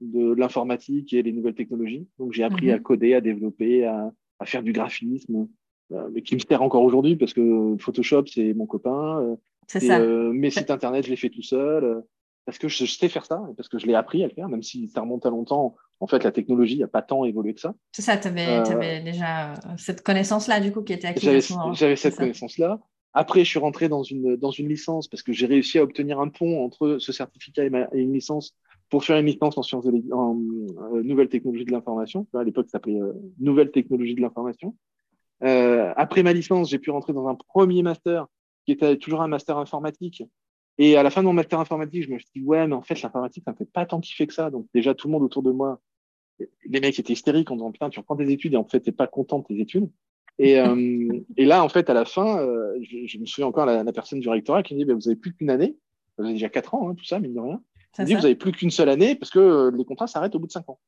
de, 0.00 0.34
l'informatique 0.34 1.12
et 1.12 1.22
les 1.22 1.32
nouvelles 1.32 1.54
technologies. 1.54 2.06
Donc 2.18 2.32
j'ai 2.32 2.44
appris 2.44 2.70
à 2.70 2.76
mhm. 2.76 2.82
coder, 2.82 3.14
à 3.14 3.20
développer, 3.20 3.84
à, 3.84 4.12
faire 4.44 4.62
du 4.62 4.72
graphisme, 4.72 5.48
euh, 5.92 6.08
mais 6.12 6.22
qui 6.22 6.34
me 6.34 6.40
sert 6.40 6.62
encore 6.62 6.82
aujourd'hui 6.82 7.16
parce 7.16 7.34
que 7.34 7.76
Photoshop, 7.78 8.26
c'est 8.26 8.54
mon 8.54 8.66
copain. 8.66 9.20
Euh, 9.22 9.36
c'est 9.66 9.80
ça. 9.80 9.98
Euh, 9.98 10.32
mes 10.32 10.50
sites 10.50 10.70
internet, 10.70 11.04
je 11.04 11.10
les 11.10 11.16
fais 11.16 11.28
tout 11.28 11.42
seul 11.42 11.84
euh, 11.84 12.00
parce 12.46 12.58
que 12.58 12.68
je, 12.68 12.86
sais 12.86 13.08
faire 13.08 13.26
ça 13.26 13.42
parce 13.56 13.68
que 13.68 13.76
je 13.76 13.86
l'ai 13.86 13.94
appris 13.94 14.22
à 14.22 14.28
le 14.28 14.32
faire, 14.32 14.48
même 14.48 14.62
si 14.62 14.88
ça 14.88 15.00
remonte 15.00 15.26
à 15.26 15.30
longtemps. 15.30 15.74
En 15.98 16.06
fait, 16.06 16.22
la 16.22 16.30
technologie 16.30 16.78
n'a 16.78 16.86
pas 16.86 17.02
tant 17.02 17.24
évolué 17.24 17.54
que 17.54 17.60
ça. 17.60 17.74
C'est 17.90 18.02
ça, 18.02 18.16
tu 18.16 18.28
avais, 18.28 18.60
euh, 18.60 19.02
déjà 19.02 19.54
cette 19.76 20.02
connaissance-là, 20.02 20.60
du 20.60 20.70
coup, 20.72 20.82
qui 20.82 20.92
était 20.92 21.08
acquise. 21.08 21.52
J'avais 21.72 21.96
cette 21.96 22.16
connaissance-là. 22.16 22.78
Après, 23.14 23.40
je 23.40 23.48
suis 23.48 23.58
rentré 23.58 23.88
dans 23.88 24.04
une, 24.04 24.36
dans 24.36 24.50
une 24.50 24.68
licence 24.68 25.08
parce 25.08 25.22
que 25.22 25.32
j'ai 25.32 25.46
réussi 25.46 25.78
à 25.78 25.82
obtenir 25.82 26.20
un 26.20 26.28
pont 26.28 26.64
entre 26.64 26.98
ce 26.98 27.12
certificat 27.12 27.64
et, 27.64 27.70
une 27.94 28.12
licence 28.12 28.54
pour 28.90 29.04
faire 29.04 29.18
une 29.18 29.26
licence 29.26 29.58
en 29.58 29.62
sciences 29.62 29.84
de 29.84 30.12
en 30.12 30.34
nouvelles 31.02 31.28
technologies 31.28 31.64
de 31.64 31.72
l'information. 31.72 32.28
À 32.34 32.44
l'époque, 32.44 32.66
ça 32.66 32.72
s'appelait 32.72 33.00
nouvelles 33.40 33.72
technologies 33.72 34.14
de 34.14 34.20
l'information. 34.20 34.76
après 35.40 36.22
ma 36.22 36.32
licence, 36.32 36.70
j'ai 36.70 36.78
pu 36.78 36.90
rentrer 36.90 37.12
dans 37.12 37.26
un 37.26 37.34
premier 37.34 37.82
master 37.82 38.26
qui 38.66 38.72
était 38.72 38.96
toujours 38.98 39.22
un 39.22 39.28
master 39.28 39.58
informatique. 39.58 40.22
Et 40.78 40.96
à 40.96 41.02
la 41.02 41.10
fin 41.10 41.22
de 41.22 41.26
mon 41.26 41.32
master 41.32 41.58
informatique, 41.58 42.04
je 42.04 42.10
me 42.10 42.18
suis 42.18 42.28
dit, 42.34 42.42
ouais, 42.42 42.66
mais 42.66 42.74
en 42.74 42.82
fait, 42.82 43.00
l'informatique, 43.00 43.44
ça 43.44 43.52
me 43.52 43.56
fait 43.56 43.70
pas 43.70 43.86
tant 43.86 44.00
kiffer 44.00 44.26
que 44.26 44.34
ça. 44.34 44.50
Donc, 44.50 44.66
déjà, 44.74 44.94
tout 44.94 45.08
le 45.08 45.12
monde 45.12 45.22
autour 45.22 45.42
de 45.42 45.50
moi, 45.50 45.80
les 46.66 46.80
mecs 46.80 46.98
étaient 46.98 47.14
hystériques 47.14 47.50
en 47.50 47.56
disant, 47.56 47.72
putain, 47.72 47.88
tu 47.88 47.98
reprends 47.98 48.14
des 48.14 48.30
études 48.30 48.54
et 48.54 48.58
en 48.58 48.64
fait, 48.64 48.80
t'es 48.80 48.92
pas 48.92 49.06
content 49.06 49.38
de 49.38 49.44
tes 49.44 49.58
études. 49.58 49.90
Et, 50.38 50.58
euh, 50.60 51.08
et 51.36 51.46
là, 51.46 51.64
en 51.64 51.68
fait, 51.68 51.88
à 51.88 51.94
la 51.94 52.04
fin, 52.04 52.38
euh, 52.40 52.78
je, 52.82 53.18
me 53.18 53.24
souviens 53.24 53.46
encore 53.46 53.64
la, 53.64 53.84
la 53.84 53.92
personne 53.92 54.20
du 54.20 54.28
rectorat 54.28 54.62
qui 54.62 54.74
me 54.74 54.80
dit, 54.80 54.84
bah, 54.84 54.94
vous 54.94 55.08
avez 55.08 55.16
plus 55.16 55.34
qu'une 55.34 55.50
année. 55.50 55.76
Vous 56.18 56.24
avez 56.24 56.34
déjà 56.34 56.48
quatre 56.48 56.74
ans, 56.74 56.88
hein, 56.88 56.94
tout 56.94 57.04
ça, 57.04 57.18
mine 57.20 57.34
de 57.34 57.40
rien. 57.40 57.62
Il 57.98 58.04
dit, 58.04 58.14
vous 58.14 58.26
avez 58.26 58.34
plus 58.34 58.52
qu'une 58.52 58.70
seule 58.70 58.90
année 58.90 59.14
parce 59.14 59.30
que 59.30 59.38
euh, 59.38 59.70
les 59.74 59.84
contrats 59.84 60.06
s'arrêtent 60.06 60.34
au 60.34 60.38
bout 60.38 60.46
de 60.46 60.52
cinq 60.52 60.68
ans. 60.68 60.78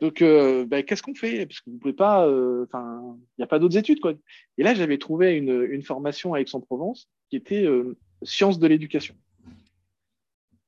Donc, 0.00 0.22
euh, 0.22 0.64
ben, 0.66 0.84
qu'est-ce 0.84 1.02
qu'on 1.02 1.14
fait? 1.14 1.46
Parce 1.46 1.60
que 1.60 1.70
vous 1.70 1.78
pouvez 1.78 1.94
pas, 1.94 2.26
euh, 2.26 2.64
enfin, 2.64 3.16
il 3.36 3.40
n'y 3.40 3.44
a 3.44 3.48
pas 3.48 3.58
d'autres 3.58 3.76
études, 3.76 3.98
quoi. 3.98 4.12
Et 4.56 4.62
là, 4.62 4.72
j'avais 4.74 4.98
trouvé 4.98 5.34
une, 5.34 5.66
une, 5.68 5.82
formation 5.82 6.32
à 6.32 6.40
Aix-en-Provence 6.40 7.08
qui 7.28 7.36
était 7.36 7.64
euh, 7.64 7.96
sciences 8.24 8.58
de 8.58 8.66
l'éducation. 8.66 9.14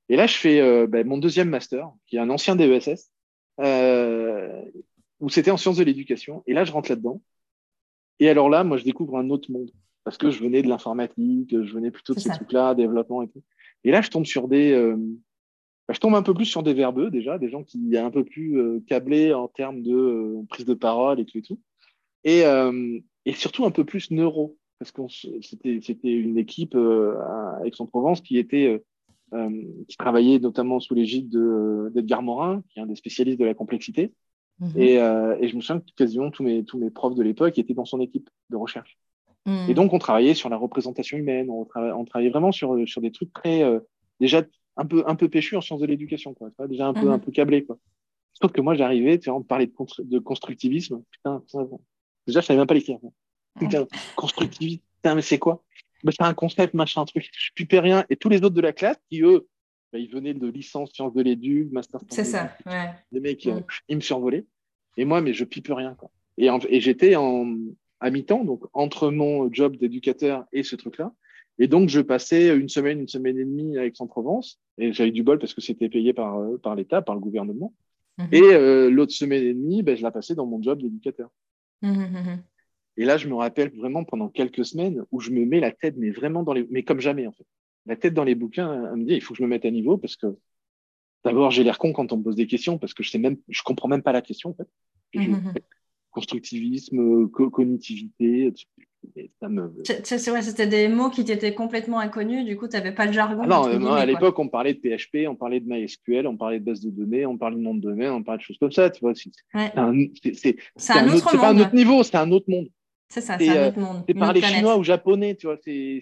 Et 0.08 0.16
là, 0.16 0.26
je 0.26 0.36
fais 0.36 0.86
ben, 0.86 1.06
mon 1.06 1.18
deuxième 1.18 1.48
master, 1.48 1.90
qui 2.06 2.16
est 2.16 2.20
un 2.20 2.30
ancien 2.30 2.54
DESS, 2.54 3.10
où 3.58 5.28
c'était 5.28 5.50
en 5.50 5.56
sciences 5.56 5.78
de 5.78 5.84
l'éducation. 5.84 6.44
Et 6.46 6.52
là, 6.52 6.64
je 6.64 6.72
rentre 6.72 6.90
là-dedans. 6.90 7.20
Et 8.20 8.28
alors 8.28 8.48
là, 8.48 8.62
moi, 8.62 8.76
je 8.76 8.84
découvre 8.84 9.18
un 9.18 9.30
autre 9.30 9.50
monde 9.50 9.70
parce 10.04 10.16
que 10.16 10.30
je 10.30 10.38
venais 10.38 10.62
de 10.62 10.68
l'informatique, 10.68 11.50
je 11.50 11.72
venais 11.72 11.90
plutôt 11.90 12.14
de 12.14 12.20
ces 12.20 12.30
trucs-là, 12.30 12.76
développement 12.76 13.22
et 13.22 13.28
tout. 13.28 13.42
Et 13.82 13.90
là, 13.90 14.00
je 14.00 14.10
tombe 14.10 14.24
sur 14.24 14.46
des 14.46 14.94
bah, 15.88 15.94
je 15.94 16.00
tombe 16.00 16.14
un 16.14 16.22
peu 16.22 16.34
plus 16.34 16.46
sur 16.46 16.62
des 16.62 16.74
verbeux 16.74 17.10
déjà, 17.10 17.38
des 17.38 17.48
gens 17.48 17.62
qui 17.62 17.78
sont 17.92 18.04
un 18.04 18.10
peu 18.10 18.24
plus 18.24 18.58
euh, 18.58 18.80
câblés 18.88 19.32
en 19.32 19.46
termes 19.46 19.82
de 19.82 19.94
euh, 19.94 20.42
prise 20.48 20.66
de 20.66 20.74
parole 20.74 21.20
et 21.20 21.24
tout 21.24 21.38
et 21.38 21.42
tout. 21.42 21.60
Et, 22.24 22.44
euh, 22.44 22.98
et 23.24 23.32
surtout 23.32 23.64
un 23.64 23.70
peu 23.70 23.84
plus 23.84 24.10
neuro, 24.10 24.56
parce 24.78 24.92
que 24.92 25.02
c'était, 25.08 26.12
une 26.12 26.38
équipe 26.38 26.74
à 26.74 27.60
Aix-en-Provence 27.64 28.20
qui 28.20 28.38
était 28.38 28.82
qui 29.88 29.96
travaillait 29.96 30.38
notamment 30.38 30.78
sous 30.78 30.94
l'égide 30.94 31.28
de, 31.28 31.90
d'Edgar 31.92 32.22
Morin, 32.22 32.62
qui 32.68 32.78
est 32.78 32.82
un 32.82 32.86
des 32.86 32.94
spécialistes 32.94 33.40
de 33.40 33.44
la 33.44 33.54
complexité. 33.54 34.12
Mhm. 34.60 34.72
Et, 34.76 34.94
et, 34.94 35.48
je 35.48 35.56
me 35.56 35.60
souviens 35.60 35.80
que 35.80 35.92
quasiment 35.96 36.30
tous 36.30 36.42
mes, 36.42 36.64
tous 36.64 36.78
mes 36.78 36.90
profs 36.90 37.16
de 37.16 37.22
l'époque 37.22 37.58
étaient 37.58 37.74
dans 37.74 37.84
son 37.84 38.00
équipe 38.00 38.30
de 38.50 38.56
recherche. 38.56 38.96
Mhm. 39.44 39.68
Et 39.68 39.74
donc, 39.74 39.92
on 39.92 39.98
travaillait 39.98 40.34
sur 40.34 40.48
la 40.48 40.56
représentation 40.56 41.18
humaine, 41.18 41.50
on, 41.50 41.66
on 41.74 42.04
travaillait 42.04 42.30
vraiment 42.30 42.52
sur, 42.52 42.76
sur 42.88 43.00
des 43.00 43.10
trucs 43.10 43.32
très, 43.32 43.64
déjà 44.20 44.42
un 44.76 44.86
peu, 44.86 45.04
un 45.06 45.14
peu 45.14 45.28
péchu 45.28 45.56
en 45.56 45.60
sciences 45.60 45.80
de 45.80 45.86
l'éducation, 45.86 46.34
quoi. 46.34 46.50
Déjà 46.68 46.86
un 46.86 46.94
peu, 46.94 47.10
un 47.10 47.18
peu 47.18 47.32
câblé, 47.32 47.64
quoi. 47.64 47.78
Sauf 48.34 48.52
que 48.52 48.60
moi, 48.60 48.74
j'arrivais, 48.74 49.18
tu 49.18 49.30
vois, 49.30 49.38
on 49.38 49.42
parlait 49.42 49.66
de, 49.66 50.02
de 50.02 50.18
constructivisme. 50.18 51.02
Putain, 51.10 51.42
déjà, 52.26 52.40
je 52.40 52.46
savais 52.46 52.58
même 52.58 52.66
pas 52.66 52.74
l'écrire. 52.74 52.98
Putain, 53.58 53.86
constructivisme, 54.14 54.82
putain, 54.96 55.14
mais 55.14 55.22
c'est 55.22 55.38
quoi? 55.38 55.62
Bah, 56.04 56.12
C'est 56.16 56.24
un 56.24 56.34
concept, 56.34 56.74
machin, 56.74 57.02
un 57.02 57.04
truc. 57.04 57.28
Je 57.32 57.50
pipais 57.54 57.80
rien. 57.80 58.04
Et 58.10 58.16
tous 58.16 58.28
les 58.28 58.38
autres 58.38 58.54
de 58.54 58.60
la 58.60 58.72
classe, 58.72 58.98
qui 59.10 59.22
eux, 59.22 59.46
bah, 59.92 59.98
ils 59.98 60.10
venaient 60.10 60.34
de 60.34 60.46
licence 60.46 60.92
sciences 60.92 61.14
de 61.14 61.22
l'éduc, 61.22 61.70
master. 61.72 62.00
C'est 62.10 62.24
ça, 62.24 62.56
ouais. 62.66 62.90
Les 63.12 63.20
mecs, 63.20 63.46
mm. 63.46 63.62
ils 63.88 63.96
me 63.96 64.02
survolaient. 64.02 64.46
Et 64.96 65.04
moi, 65.04 65.20
mais 65.20 65.32
je 65.32 65.44
pipe 65.44 65.68
rien, 65.70 65.94
quoi. 65.94 66.10
Et, 66.38 66.48
et 66.68 66.80
j'étais 66.80 67.16
en, 67.16 67.54
à 68.00 68.10
mi-temps, 68.10 68.44
donc 68.44 68.64
entre 68.72 69.10
mon 69.10 69.52
job 69.52 69.76
d'éducateur 69.76 70.44
et 70.52 70.62
ce 70.62 70.76
truc-là. 70.76 71.12
Et 71.58 71.68
donc, 71.68 71.88
je 71.88 72.00
passais 72.00 72.54
une 72.54 72.68
semaine, 72.68 73.00
une 73.00 73.08
semaine 73.08 73.38
et 73.38 73.44
demie 73.44 73.78
à 73.78 73.86
Aix-en-Provence. 73.86 74.60
Et 74.78 74.92
j'avais 74.92 75.10
du 75.10 75.22
bol 75.22 75.38
parce 75.38 75.54
que 75.54 75.62
c'était 75.62 75.88
payé 75.88 76.12
par, 76.12 76.38
euh, 76.38 76.58
par 76.58 76.74
l'État, 76.74 77.00
par 77.00 77.14
le 77.14 77.20
gouvernement. 77.20 77.72
Mhm. 78.18 78.28
Et 78.32 78.42
euh, 78.42 78.90
l'autre 78.90 79.12
semaine 79.12 79.42
et 79.42 79.54
demie, 79.54 79.82
ben, 79.82 79.96
je 79.96 80.02
la 80.02 80.10
passais 80.10 80.34
dans 80.34 80.46
mon 80.46 80.62
job 80.62 80.82
d'éducateur. 80.82 81.30
Mhm, 81.82 81.92
mhm, 81.92 82.42
et 82.96 83.04
là, 83.04 83.16
je 83.16 83.28
me 83.28 83.34
rappelle 83.34 83.70
vraiment 83.76 84.04
pendant 84.04 84.28
quelques 84.28 84.64
semaines 84.64 85.04
où 85.12 85.20
je 85.20 85.30
me 85.30 85.44
mets 85.44 85.60
la 85.60 85.70
tête, 85.72 85.96
mais 85.98 86.10
vraiment 86.10 86.42
dans 86.42 86.52
les, 86.52 86.66
mais 86.70 86.82
comme 86.82 87.00
jamais 87.00 87.26
en 87.26 87.32
fait, 87.32 87.46
la 87.84 87.96
tête 87.96 88.14
dans 88.14 88.24
les 88.24 88.34
bouquins, 88.34 88.84
à 88.84 88.96
me 88.96 89.04
dire 89.04 89.16
il 89.16 89.20
faut 89.20 89.34
que 89.34 89.38
je 89.38 89.42
me 89.42 89.48
mette 89.48 89.64
à 89.64 89.70
niveau 89.70 89.98
parce 89.98 90.16
que 90.16 90.26
d'abord 91.24 91.50
j'ai 91.50 91.64
l'air 91.64 91.78
con 91.78 91.92
quand 91.92 92.12
on 92.12 92.18
me 92.18 92.22
pose 92.22 92.36
des 92.36 92.46
questions 92.46 92.78
parce 92.78 92.94
que 92.94 93.02
je 93.02 93.10
sais 93.10 93.18
même, 93.18 93.36
je 93.48 93.62
comprends 93.62 93.88
même 93.88 94.02
pas 94.02 94.12
la 94.12 94.22
question 94.22 94.50
en 94.50 94.54
fait. 94.54 95.60
Constructivisme, 96.10 97.28
cognitivité, 97.28 98.52
c'est 99.14 100.30
vrai, 100.30 100.42
c'était 100.42 100.66
des 100.66 100.88
mots 100.88 101.10
qui 101.10 101.24
t'étaient 101.24 101.54
complètement 101.54 101.98
inconnus, 101.98 102.44
du 102.44 102.56
coup, 102.56 102.68
tu 102.68 102.76
n'avais 102.76 102.92
pas 102.92 103.06
le 103.06 103.12
jargon. 103.12 103.42
Ah 103.44 103.46
non, 103.78 103.92
à 103.92 104.06
l'époque, 104.06 104.38
on 104.38 104.48
parlait 104.48 104.74
de 104.74 104.78
PHP, 104.78 105.28
on 105.28 105.36
parlait 105.36 105.60
de 105.60 105.68
MySQL, 105.68 106.26
on 106.26 106.36
parlait 106.36 106.60
de 106.60 106.64
base 106.64 106.80
de 106.80 106.90
données, 106.90 107.26
on 107.26 107.36
parlait 107.36 107.56
de 107.56 107.60
nom 107.60 107.74
de 107.74 107.80
domaine, 107.80 108.10
on 108.10 108.22
parlait 108.22 108.38
de 108.38 108.42
choses 108.42 108.58
comme 108.58 108.72
ça. 108.72 108.90
Tu 108.90 109.00
vois, 109.00 109.14
c'est 109.14 109.30
un, 109.54 109.92
un, 109.92 110.00
autre, 110.00 111.36
pas 111.36 111.50
un 111.50 111.58
autre 111.58 111.74
niveau, 111.74 112.02
c'est 112.02 112.16
un 112.16 112.30
autre 112.30 112.48
monde. 112.48 112.68
C'est 113.08 113.20
ça, 113.20 113.38
c'est 113.38 113.48
un 113.48 113.56
euh, 113.56 113.68
autre 113.68 113.78
monde. 113.78 114.04
C'est 114.08 114.14
parler 114.14 114.42
chinois 114.42 114.76
ou 114.76 114.84
japonais, 114.84 115.36
tu 115.36 115.46
vois, 115.46 115.58
c'est 115.62 116.00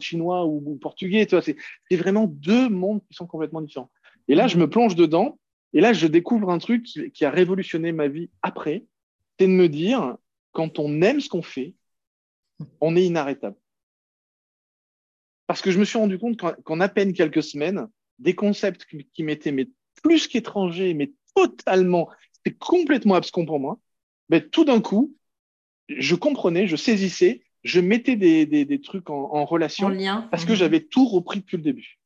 chinois 0.00 0.44
ou, 0.44 0.76
portugais, 0.80 1.26
tu 1.26 1.36
vois, 1.36 1.42
c'est 1.42 1.96
vraiment 1.96 2.26
deux 2.26 2.68
mondes 2.68 3.00
qui 3.06 3.14
sont 3.14 3.26
complètement 3.26 3.60
différents. 3.60 3.90
Et 4.28 4.34
là, 4.34 4.46
je 4.46 4.56
me 4.56 4.68
plonge 4.68 4.94
dedans, 4.96 5.38
et 5.72 5.80
là, 5.80 5.92
je 5.92 6.06
découvre 6.06 6.50
un 6.50 6.58
truc 6.58 6.84
qui 6.84 7.24
a 7.24 7.30
révolutionné 7.30 7.92
ma 7.92 8.08
vie 8.08 8.30
après, 8.42 8.84
c'est 9.38 9.46
de 9.46 9.52
me 9.52 9.68
dire, 9.68 10.16
quand 10.52 10.78
on 10.78 11.02
aime 11.02 11.20
ce 11.20 11.28
qu'on 11.28 11.42
fait, 11.42 11.74
on 12.80 12.96
est 12.96 13.04
inarrêtable. 13.04 13.56
Parce 15.46 15.60
que 15.60 15.70
je 15.70 15.78
me 15.78 15.84
suis 15.84 15.98
rendu 15.98 16.18
compte 16.18 16.40
qu'en 16.62 16.80
à 16.80 16.88
peine 16.88 17.12
quelques 17.12 17.42
semaines, 17.42 17.88
des 18.18 18.34
concepts 18.34 18.86
qui, 18.86 19.22
m'étaient 19.22 19.54
plus 20.02 20.26
qu'étrangers, 20.26 20.94
mais 20.94 21.12
totalement, 21.34 22.08
c'était 22.32 22.56
complètement 22.56 23.14
abscon 23.14 23.44
pour 23.44 23.60
moi, 23.60 23.78
mais 24.28 24.40
tout 24.40 24.64
d'un 24.64 24.80
coup, 24.80 25.14
je 25.88 26.14
comprenais, 26.14 26.66
je 26.66 26.76
saisissais, 26.76 27.42
je 27.62 27.80
mettais 27.80 28.16
des, 28.16 28.80
trucs 28.82 29.10
en, 29.10 29.44
relation 29.44 29.88
parce 30.30 30.44
que 30.44 30.52
mmh. 30.52 30.56
j'avais 30.56 30.80
tout 30.80 31.06
repris 31.06 31.40
depuis 31.40 31.56
le 31.56 31.62
début. 31.62 31.98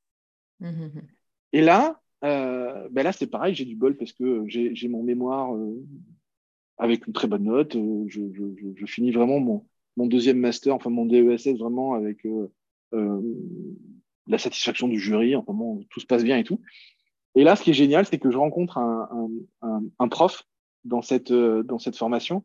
Mmh, 0.61 0.69
mmh, 0.69 1.03
Et 1.53 1.61
là, 1.61 2.01
euh, 2.25 2.89
ben 2.91 3.03
là 3.03 3.13
c'est 3.13 3.27
pareil, 3.27 3.55
j'ai 3.55 3.65
du 3.65 3.77
bol 3.77 3.97
parce 3.97 4.13
que 4.13 4.45
j'ai 4.47 4.89
mon 4.89 5.03
mémoire 5.03 5.55
euh, 5.55 5.85
avec 6.79 7.07
une 7.07 7.13
très 7.13 7.29
bonne 7.29 7.45
note. 7.45 7.77
Euh, 7.77 8.05
je, 8.09 8.87
finis 8.87 9.11
vraiment 9.11 9.41
mon, 9.41 9.67
mon 9.97 10.07
deuxième 10.07 10.39
master, 10.39 10.75
enfin 10.75 10.91
mon 10.91 11.07
DESS 11.07 11.59
vraiment 11.59 11.95
avec 11.95 12.27
la 12.93 14.39
satisfaction 14.39 14.89
du 14.89 14.99
jury, 14.99 15.35
enfin 15.35 15.53
bon, 15.53 15.85
tout 15.91 16.01
se 16.01 16.07
passe 16.07 16.25
bien 16.25 16.39
et 16.39 16.45
tout. 16.45 16.61
Et 17.35 17.45
là, 17.45 17.57
ce 17.57 17.63
qui 17.63 17.71
est 17.71 17.75
génial, 17.75 18.07
c'est 18.07 18.19
que 18.19 18.31
je 18.31 18.39
rencontre 18.39 18.79
un, 18.79 19.29
un, 19.63 19.83
un, 19.99 20.09
prof 20.09 20.45
dans 20.85 21.03
cette, 21.03 21.33
dans 21.33 21.79
cette 21.79 21.97
formation 21.97 22.45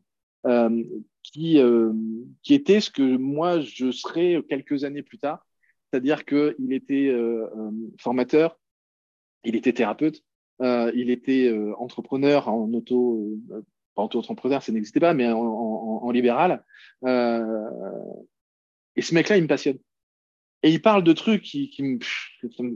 qui, 1.22 1.58
qui 2.42 2.54
était 2.54 2.80
ce 2.80 2.90
que 2.90 3.16
moi, 3.16 3.60
je 3.60 3.90
serais 3.90 4.42
quelques 4.48 4.84
années 4.84 5.02
plus 5.02 5.18
tard. 5.18 5.46
C'est-à-dire 5.90 6.24
qu'il 6.24 6.72
était 6.72 7.14
formateur, 7.98 8.58
il 9.44 9.56
était 9.56 9.72
thérapeute, 9.72 10.22
il 10.60 11.10
était 11.10 11.52
entrepreneur 11.78 12.48
en 12.48 12.72
auto, 12.72 13.38
pas 13.94 14.02
auto-entrepreneur, 14.02 14.62
ça 14.62 14.72
n'existait 14.72 15.00
pas, 15.00 15.14
mais 15.14 15.28
en, 15.30 16.10
libéral. 16.10 16.64
Euh, 17.04 17.66
et 18.96 19.02
ce 19.02 19.14
mec-là, 19.14 19.36
il 19.36 19.42
me 19.42 19.48
passionne. 19.48 19.78
Et 20.62 20.70
il 20.70 20.80
parle 20.80 21.04
de 21.04 21.12
trucs 21.12 21.42
qui, 21.42 21.74
me, 21.80 21.98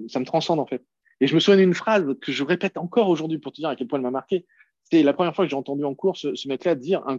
ça 0.08 0.20
me 0.20 0.24
transcende 0.24 0.60
en 0.60 0.66
fait. 0.66 0.84
Et 1.20 1.26
je 1.26 1.34
me 1.34 1.40
souviens 1.40 1.58
d'une 1.58 1.74
phrase 1.74 2.04
que 2.20 2.32
je 2.32 2.44
répète 2.44 2.76
encore 2.76 3.08
aujourd'hui 3.08 3.38
pour 3.38 3.52
te 3.52 3.60
dire 3.60 3.68
à 3.68 3.76
quel 3.76 3.88
point 3.88 3.98
elle 3.98 4.04
m'a 4.04 4.10
marqué. 4.10 4.46
C'est 4.84 5.02
la 5.02 5.12
première 5.12 5.34
fois 5.34 5.44
que 5.44 5.50
j'ai 5.50 5.56
entendu 5.56 5.84
en 5.84 5.94
cours 5.94 6.16
ce, 6.16 6.48
mec-là 6.48 6.74
dire 6.74 7.06
un 7.06 7.18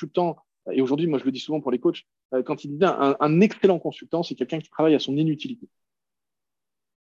consultant, 0.00 0.36
et 0.72 0.80
aujourd'hui, 0.80 1.06
moi 1.06 1.18
je 1.18 1.24
le 1.24 1.32
dis 1.32 1.40
souvent 1.40 1.60
pour 1.60 1.70
les 1.70 1.78
coachs, 1.78 2.04
euh, 2.34 2.42
quand 2.42 2.64
il 2.64 2.78
dit 2.78 2.84
un, 2.84 3.40
excellent 3.40 3.78
consultant, 3.78 4.22
c'est 4.22 4.34
quelqu'un 4.34 4.58
qui 4.58 4.70
travaille 4.70 4.94
à 4.94 4.98
son 4.98 5.16
inutilité. 5.16 5.68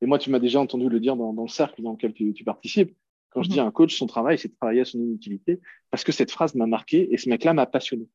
Et 0.02 0.06
moi, 0.06 0.20
tu 0.20 0.30
m'as 0.30 0.40
déjà 0.40 0.60
entendu 0.60 0.90
le 0.90 1.00
dire 1.00 1.16
dans, 1.16 1.32
le 1.32 1.48
cercle 1.48 1.82
dans 1.82 1.94
lequel 1.94 2.14
tu 2.14 2.44
participes. 2.44 2.96
Quand 3.32 3.42
je 3.44 3.50
dis 3.50 3.60
mhm. 3.60 3.68
un 3.68 3.72
coach, 3.72 3.96
son 3.98 4.08
travail, 4.08 4.38
c'est 4.38 4.48
de 4.48 4.56
travailler 4.56 4.82
à 4.82 4.86
son 4.86 5.00
inutilité, 5.00 5.60
parce 5.90 6.04
que 6.04 6.12
cette 6.12 6.32
phrase 6.32 6.56
m'a 6.56 6.68
marqué 6.68 7.12
et 7.14 7.18
ce 7.18 7.30
mec-là 7.30 7.54
m'a 7.54 7.66
passionné. 7.66 8.08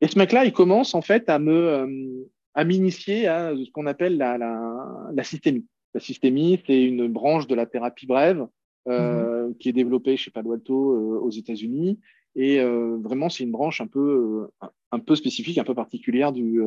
Et 0.00 0.08
ce 0.08 0.18
mec-là, 0.18 0.44
il 0.44 0.52
commence 0.52 0.94
en 0.94 1.02
fait 1.02 1.28
à 1.28 1.38
me 1.38 1.52
euh, 1.52 2.30
à 2.54 2.64
m'initier 2.64 3.26
à 3.26 3.54
ce 3.54 3.70
qu'on 3.70 3.86
appelle 3.86 4.16
la, 4.16 4.38
la, 4.38 5.10
la, 5.12 5.24
systémie. 5.24 5.66
La 5.92 6.00
systémie, 6.00 6.60
c'est 6.66 6.82
une 6.82 7.08
branche 7.08 7.46
de 7.46 7.54
la 7.54 7.66
thérapie 7.66 8.06
brève 8.06 8.46
euh, 8.88 9.48
mhm. 9.48 9.56
qui 9.56 9.68
est 9.68 9.72
développée 9.72 10.16
chez 10.16 10.30
Palo 10.30 10.52
Alto 10.52 10.92
euh, 10.92 11.20
aux 11.20 11.30
États-Unis. 11.30 11.98
Et 12.36 12.60
euh, 12.60 12.96
vraiment, 13.00 13.28
c'est 13.28 13.44
une 13.44 13.52
branche 13.52 13.80
un 13.80 13.86
peu, 13.86 14.48
euh, 14.62 14.68
un 14.92 14.98
peu 14.98 15.16
spécifique, 15.16 15.58
un 15.58 15.64
peu 15.64 15.74
particulière 15.74 16.32
du, 16.32 16.60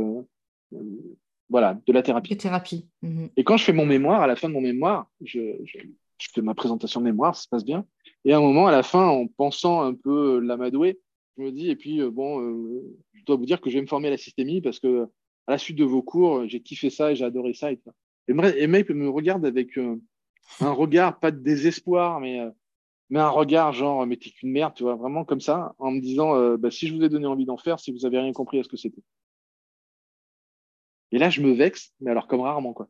voilà, 1.49 1.79
de 1.85 1.93
la 1.93 2.03
thérapie. 2.03 2.87
Mhm. 3.01 3.29
Et 3.37 3.43
quand 3.43 3.57
je 3.57 3.63
fais 3.63 3.73
mon 3.73 3.85
mémoire, 3.85 4.21
à 4.21 4.27
la 4.27 4.35
fin 4.35 4.49
de 4.49 4.53
mon 4.53 4.61
mémoire, 4.61 5.09
je, 5.21 5.57
je, 5.65 5.79
je 6.17 6.27
fais 6.33 6.41
ma 6.41 6.55
présentation 6.55 6.99
de 6.99 7.05
mémoire, 7.05 7.35
ça 7.35 7.43
se 7.43 7.47
passe 7.47 7.65
bien. 7.65 7.85
Et 8.25 8.33
à 8.33 8.37
un 8.37 8.41
moment, 8.41 8.67
à 8.67 8.71
la 8.71 8.83
fin, 8.83 9.07
en 9.07 9.27
pensant 9.27 9.81
un 9.81 9.93
peu 9.93 10.39
l'amadouer, 10.39 10.99
je 11.37 11.43
me 11.43 11.51
dis, 11.51 11.69
et 11.69 11.75
puis, 11.75 12.01
euh, 12.01 12.09
bon, 12.09 12.41
euh, 12.41 12.97
je 13.13 13.23
dois 13.23 13.35
vous 13.35 13.45
dire 13.45 13.61
que 13.61 13.69
je 13.69 13.75
vais 13.75 13.81
me 13.81 13.87
former 13.87 14.07
à 14.07 14.11
la 14.11 14.17
systémie 14.17 14.61
parce 14.61 14.79
que 14.79 15.07
à 15.45 15.51
la 15.51 15.57
suite 15.57 15.77
de 15.77 15.85
vos 15.85 16.01
cours, 16.01 16.47
j'ai 16.47 16.59
kiffé 16.61 16.89
ça 16.89 17.11
et 17.11 17.15
j'ai 17.15 17.23
adoré 17.23 17.53
ça. 17.53 17.71
Et, 17.71 17.79
et, 18.27 18.67
me 18.67 19.07
regarde 19.07 19.45
avec 19.45 19.77
euh, 19.77 19.95
un 20.59 20.71
regard, 20.71 21.19
pas 21.19 21.31
de 21.31 21.39
désespoir, 21.39 22.19
mais, 22.19 22.41
mais 23.09 23.19
un 23.19 23.29
regard 23.29 23.73
genre, 23.73 24.05
mais 24.05 24.17
t'es 24.17 24.29
qu'une 24.29 24.51
merde, 24.51 24.73
tu 24.75 24.83
vois, 24.83 24.95
vraiment 24.95 25.23
comme 25.25 25.41
ça, 25.41 25.73
en 25.79 25.91
me 25.91 25.99
disant, 25.99 26.57
bah, 26.57 26.71
si 26.71 26.87
je 26.87 26.95
vous 26.95 27.03
ai 27.03 27.09
donné 27.09 27.25
envie 27.25 27.45
d'en 27.45 27.57
faire, 27.57 27.79
si 27.79 27.91
vous 27.91 28.05
avez 28.05 28.19
rien 28.19 28.33
compris 28.33 28.59
à 28.59 28.63
ce 28.63 28.69
que 28.69 28.77
c'était. 28.77 29.01
Et 31.11 31.17
là, 31.17 31.29
je 31.29 31.41
me 31.41 31.51
vexe, 31.53 31.93
mais 32.01 32.11
alors 32.11 32.27
comme 32.27 32.41
rarement, 32.41 32.73
quoi. 32.73 32.89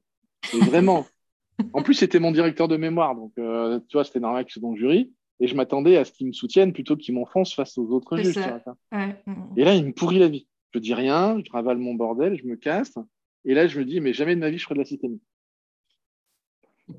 Et 0.54 0.60
vraiment, 0.60 1.06
en 1.74 1.84
plus, 1.84 1.94
c'était 1.94 2.20
mon 2.20 2.32
directeur 2.32 2.68
de 2.68 2.78
mémoire, 2.78 3.16
donc 3.16 3.32
euh, 3.38 3.80
tu 3.90 3.98
vois, 3.98 4.04
c'était 4.04 4.20
normal 4.20 4.46
qu'il 4.46 4.54
soit 4.54 4.62
dans 4.62 4.72
le 4.72 4.78
jury. 4.78 5.14
Et 5.40 5.48
je 5.48 5.54
m'attendais 5.56 5.98
à 5.98 6.06
ce 6.06 6.12
qu'il 6.12 6.26
me 6.26 6.32
soutienne 6.32 6.74
plutôt 6.74 6.98
qu'il 6.98 7.14
m'enfonce 7.14 7.54
face 7.54 7.78
aux 7.78 7.92
autres 7.92 8.18
juges. 8.18 8.34
Et 9.56 9.64
là, 9.64 9.76
il 9.76 9.86
me 9.86 9.92
pourrit 9.92 10.18
la 10.18 10.30
vie. 10.30 10.48
Je 10.72 10.80
dis 10.80 10.96
rien, 10.96 11.40
je 11.46 11.52
ravale 11.52 11.78
mon 11.78 11.94
bordel, 11.94 12.40
je 12.40 12.46
me 12.48 12.56
casse. 12.56 12.98
Et 13.46 13.54
là, 13.54 13.68
je 13.68 13.80
me 13.80 13.86
dis, 13.86 14.00
mais 14.02 14.14
jamais 14.14 14.36
de 14.36 14.40
ma 14.40 14.50
vie, 14.50 14.58
je 14.58 14.64
ferai 14.64 14.74
de 14.74 14.80
la 14.80 14.86
systémie. 14.86 15.22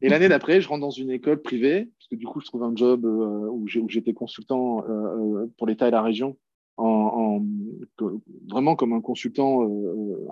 Et 0.02 0.08
l'année 0.08 0.28
d'après, 0.28 0.60
je 0.60 0.68
rentre 0.68 0.82
dans 0.82 0.90
une 0.90 1.10
école 1.10 1.40
privée, 1.40 1.88
parce 1.98 2.08
que 2.08 2.16
du 2.16 2.26
coup, 2.26 2.40
je 2.40 2.46
trouve 2.46 2.62
un 2.62 2.74
job 2.74 3.04
euh, 3.04 3.48
où 3.48 3.66
j'étais 3.88 4.12
consultant 4.12 4.84
euh, 4.88 5.46
pour 5.56 5.66
l'État 5.66 5.88
et 5.88 5.90
la 5.90 6.02
région, 6.02 6.36
en, 6.76 7.42
vraiment 8.48 8.76
comme 8.76 8.92
un 8.92 9.00
consultant 9.00 9.66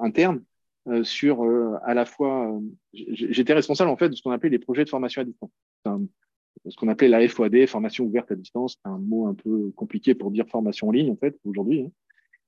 interne. 0.00 0.42
Euh, 0.88 1.02
sur 1.02 1.42
euh, 1.42 1.74
à 1.84 1.94
la 1.94 2.04
fois, 2.04 2.52
euh, 2.52 2.60
j'étais 2.92 3.52
responsable 3.52 3.90
en 3.90 3.96
fait 3.96 4.08
de 4.08 4.14
ce 4.14 4.22
qu'on 4.22 4.30
appelait 4.30 4.50
les 4.50 4.60
projets 4.60 4.84
de 4.84 4.88
formation 4.88 5.20
à 5.20 5.24
distance. 5.24 5.50
ce 5.84 6.76
qu'on 6.76 6.88
appelait 6.88 7.08
la 7.08 7.26
FOAD, 7.28 7.66
formation 7.66 8.04
ouverte 8.04 8.30
à 8.30 8.36
distance, 8.36 8.76
c'est 8.80 8.88
un 8.88 8.98
mot 8.98 9.26
un 9.26 9.34
peu 9.34 9.72
compliqué 9.74 10.14
pour 10.14 10.30
dire 10.30 10.46
formation 10.48 10.88
en 10.88 10.92
ligne 10.92 11.10
en 11.10 11.16
fait 11.16 11.36
aujourd'hui. 11.44 11.82
Hein. 11.82 11.90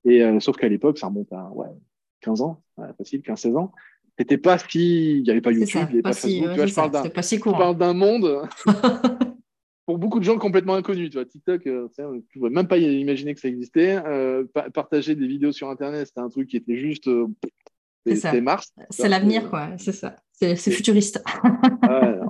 Et 0.04 0.40
sauf 0.40 0.56
qu'à 0.56 0.68
l'époque, 0.68 0.96
ça 0.96 1.08
remonte 1.08 1.32
à 1.32 1.50
ouais, 1.50 1.66
15 2.20 2.40
ans, 2.42 2.62
facile, 2.96 3.20
15-16 3.20 3.56
ans. 3.56 3.72
C'était 4.18 4.38
pas 4.38 4.58
si, 4.58 5.18
il 5.18 5.22
n'y 5.22 5.30
avait 5.30 5.40
pas 5.40 5.52
YouTube, 5.52 5.80
il 5.82 5.86
n'y 5.86 5.92
avait 5.94 6.02
pas, 6.02 6.12
Facebook. 6.12 6.50
tu 6.50 6.56
vois, 6.56 6.66
je 6.66 6.74
parle 6.74 6.90
d'un, 6.90 7.22
si 7.22 7.36
je 7.36 7.42
parle 7.42 7.78
d'un 7.78 7.94
monde 7.94 8.48
pour 9.86 9.98
beaucoup 9.98 10.18
de 10.18 10.24
gens 10.24 10.38
complètement 10.38 10.74
inconnus. 10.74 11.10
Tu 11.10 11.16
vois, 11.16 11.24
TikTok, 11.24 11.66
euh, 11.66 11.88
tu 11.94 12.02
ne 12.02 12.20
pouvais 12.32 12.50
même 12.50 12.66
pas 12.66 12.78
imaginer 12.78 13.34
que 13.34 13.40
ça 13.40 13.48
existait. 13.48 14.00
Euh, 14.04 14.44
partager 14.74 15.14
des 15.14 15.26
vidéos 15.26 15.52
sur 15.52 15.68
Internet, 15.70 16.08
c'était 16.08 16.20
un 16.20 16.28
truc 16.28 16.48
qui 16.48 16.56
était 16.56 16.76
juste, 16.76 17.08
c'est 18.06 18.40
Mars. 18.40 18.72
C'est 18.90 19.08
l'avenir, 19.08 19.48
quoi. 19.48 19.70
C'est 19.78 19.92
ça. 19.92 20.16
C'est 20.32 20.56
futuriste. 20.56 21.22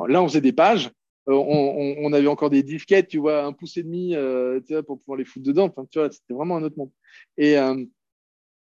là, 0.08 0.22
on 0.22 0.28
faisait 0.28 0.40
des 0.40 0.52
pages. 0.52 0.90
Euh, 1.28 1.34
on, 1.34 2.12
avait 2.14 2.26
encore 2.26 2.48
des 2.48 2.62
disquettes, 2.62 3.08
tu 3.08 3.18
vois, 3.18 3.44
un 3.44 3.52
pouce 3.52 3.76
et 3.76 3.82
demi, 3.82 4.14
euh, 4.14 4.60
tu 4.66 4.72
vois, 4.72 4.82
pour 4.82 4.98
pouvoir 4.98 5.18
les 5.18 5.26
foutre 5.26 5.46
dedans. 5.46 5.66
Enfin, 5.66 5.86
tu 5.90 5.98
vois, 5.98 6.10
c'était 6.10 6.32
vraiment 6.32 6.56
un 6.56 6.62
autre 6.62 6.78
monde. 6.78 6.90
Et, 7.36 7.58
euh, 7.58 7.84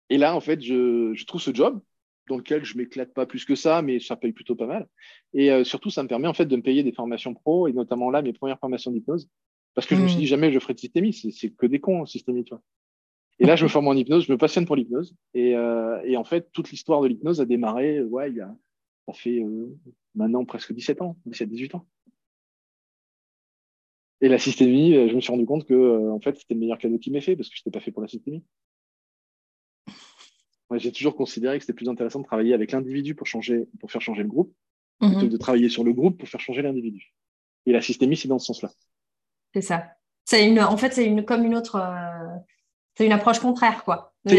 et 0.09 0.19
là, 0.19 0.37
en 0.37 0.41
fait, 0.41 0.63
je, 0.63 1.13
je, 1.15 1.27
trouve 1.27 1.41
ce 1.41 1.53
job. 1.53 1.81
Dans 2.29 2.37
lequel 2.37 2.65
je 2.65 2.77
m'éclate 2.77 3.13
pas 3.13 3.27
plus 3.27 3.45
que 3.45 3.55
ça, 3.55 3.83
mais 3.83 4.01
ça 4.01 4.17
paye 4.17 4.33
plutôt 4.33 4.55
pas 4.55 4.67
mal. 4.67 4.89
Et 5.33 5.51
euh, 5.51 5.65
surtout, 5.65 5.91
ça 5.91 6.03
me 6.03 6.09
permet 6.09 6.29
en 6.29 6.35
fait 6.35 6.47
de 6.47 6.57
me 6.57 6.63
payer 6.63 6.83
des 6.83 6.93
formations 6.93 7.35
pro, 7.35 7.69
et 7.69 7.73
notamment 7.73 8.11
là, 8.11 8.23
mes 8.23 8.33
premières 8.33 8.59
formations 8.59 8.91
d'hypnose. 8.91 9.29
Parce 9.75 9.87
que 9.87 9.97
je 9.97 10.03
me 10.03 10.07
suis 10.07 10.19
mmh. 10.19 10.21
dit 10.21 10.27
jamais 10.27 10.53
je 10.53 10.59
ferai 10.61 10.75
de 10.75 10.79
systémie, 10.79 11.13
c'est 11.13 11.51
que 11.51 11.67
des 11.67 11.81
cons, 11.81 12.07
systémie, 12.07 12.45
tu 12.45 12.55
vois. 12.55 12.63
Et 13.41 13.47
là, 13.47 13.57
je 13.57 13.65
me 13.65 13.69
forme 13.69 13.89
en 13.89 13.95
hypnose, 13.95 14.27
je 14.27 14.33
me 14.33 14.39
passionne 14.39 14.65
pour 14.65 14.77
l'hypnose. 14.77 15.17
Et, 15.35 15.57
euh, 15.57 16.01
et, 16.05 16.17
en 16.17 16.23
fait, 16.23 16.53
toute 16.53 16.71
l'histoire 16.71 17.01
de 17.01 17.09
l'hypnose 17.09 17.41
a 17.41 17.45
démarré, 17.45 18.01
ouais, 18.01 18.31
il 18.31 18.37
y 18.37 18.41
a, 18.41 18.55
ça 19.09 19.13
fait 19.13 19.43
euh, 19.43 19.77
maintenant 20.15 20.45
presque 20.45 20.73
17 20.73 21.03
ans, 21.03 21.17
17, 21.27 21.49
18 21.49 21.75
ans. 21.75 21.87
Et 24.21 24.29
la 24.29 24.39
systémie, 24.39 24.93
je 25.09 25.15
me 25.15 25.21
suis 25.21 25.33
rendu 25.33 25.45
compte 25.45 25.67
que, 25.67 26.11
en 26.11 26.21
fait, 26.21 26.39
c'était 26.39 26.55
le 26.55 26.61
meilleur 26.61 26.79
cadeau 26.79 26.99
qui 26.99 27.11
m'ait 27.11 27.21
fait 27.21 27.35
parce 27.35 27.49
que 27.49 27.57
je 27.57 27.61
n'étais 27.61 27.77
pas 27.77 27.85
fait 27.85 27.91
pour 27.91 28.01
la 28.01 28.09
systémie 28.09 28.45
j'ai 30.77 30.93
toujours 30.93 31.17
considéré 31.17 31.59
que 31.59 31.65
c'était 31.65 31.73
plus 31.73 31.89
intéressant 31.89 32.21
de 32.21 32.25
travailler 32.25 32.55
avec 32.55 32.73
l'individu 32.73 33.15
pour, 33.15 33.27
changer, 33.27 33.69
pour 33.81 33.91
faire 33.91 34.01
changer 34.01 34.23
le 34.23 34.29
groupe, 34.29 34.55
plutôt 35.01 35.21
que 35.21 35.25
mhm. 35.25 35.31
de 35.31 35.37
travailler 35.37 35.69
sur 35.69 35.85
le 35.85 35.93
groupe 35.93 36.19
pour 36.19 36.29
faire 36.29 36.41
changer 36.41 36.63
l'individu. 36.63 37.15
Et 37.67 37.73
la 37.73 37.81
systémie, 37.81 38.17
c'est 38.17 38.29
dans 38.29 38.39
ce 38.39 38.47
sens-là. 38.47 38.71
C'est 39.55 39.63
ça. 39.63 39.87
C'est 40.25 40.47
une, 40.47 40.61
en 40.61 40.77
fait, 40.77 40.93
c'est 40.93 41.07
une, 41.07 41.25
comme 41.25 41.45
une 41.45 41.55
autre. 41.55 41.77
Euh, 41.77 42.37
c'est 42.97 43.07
une 43.07 43.13
approche 43.13 43.41
contraire, 43.41 43.85
quoi. 43.85 44.15
D'un 44.25 44.35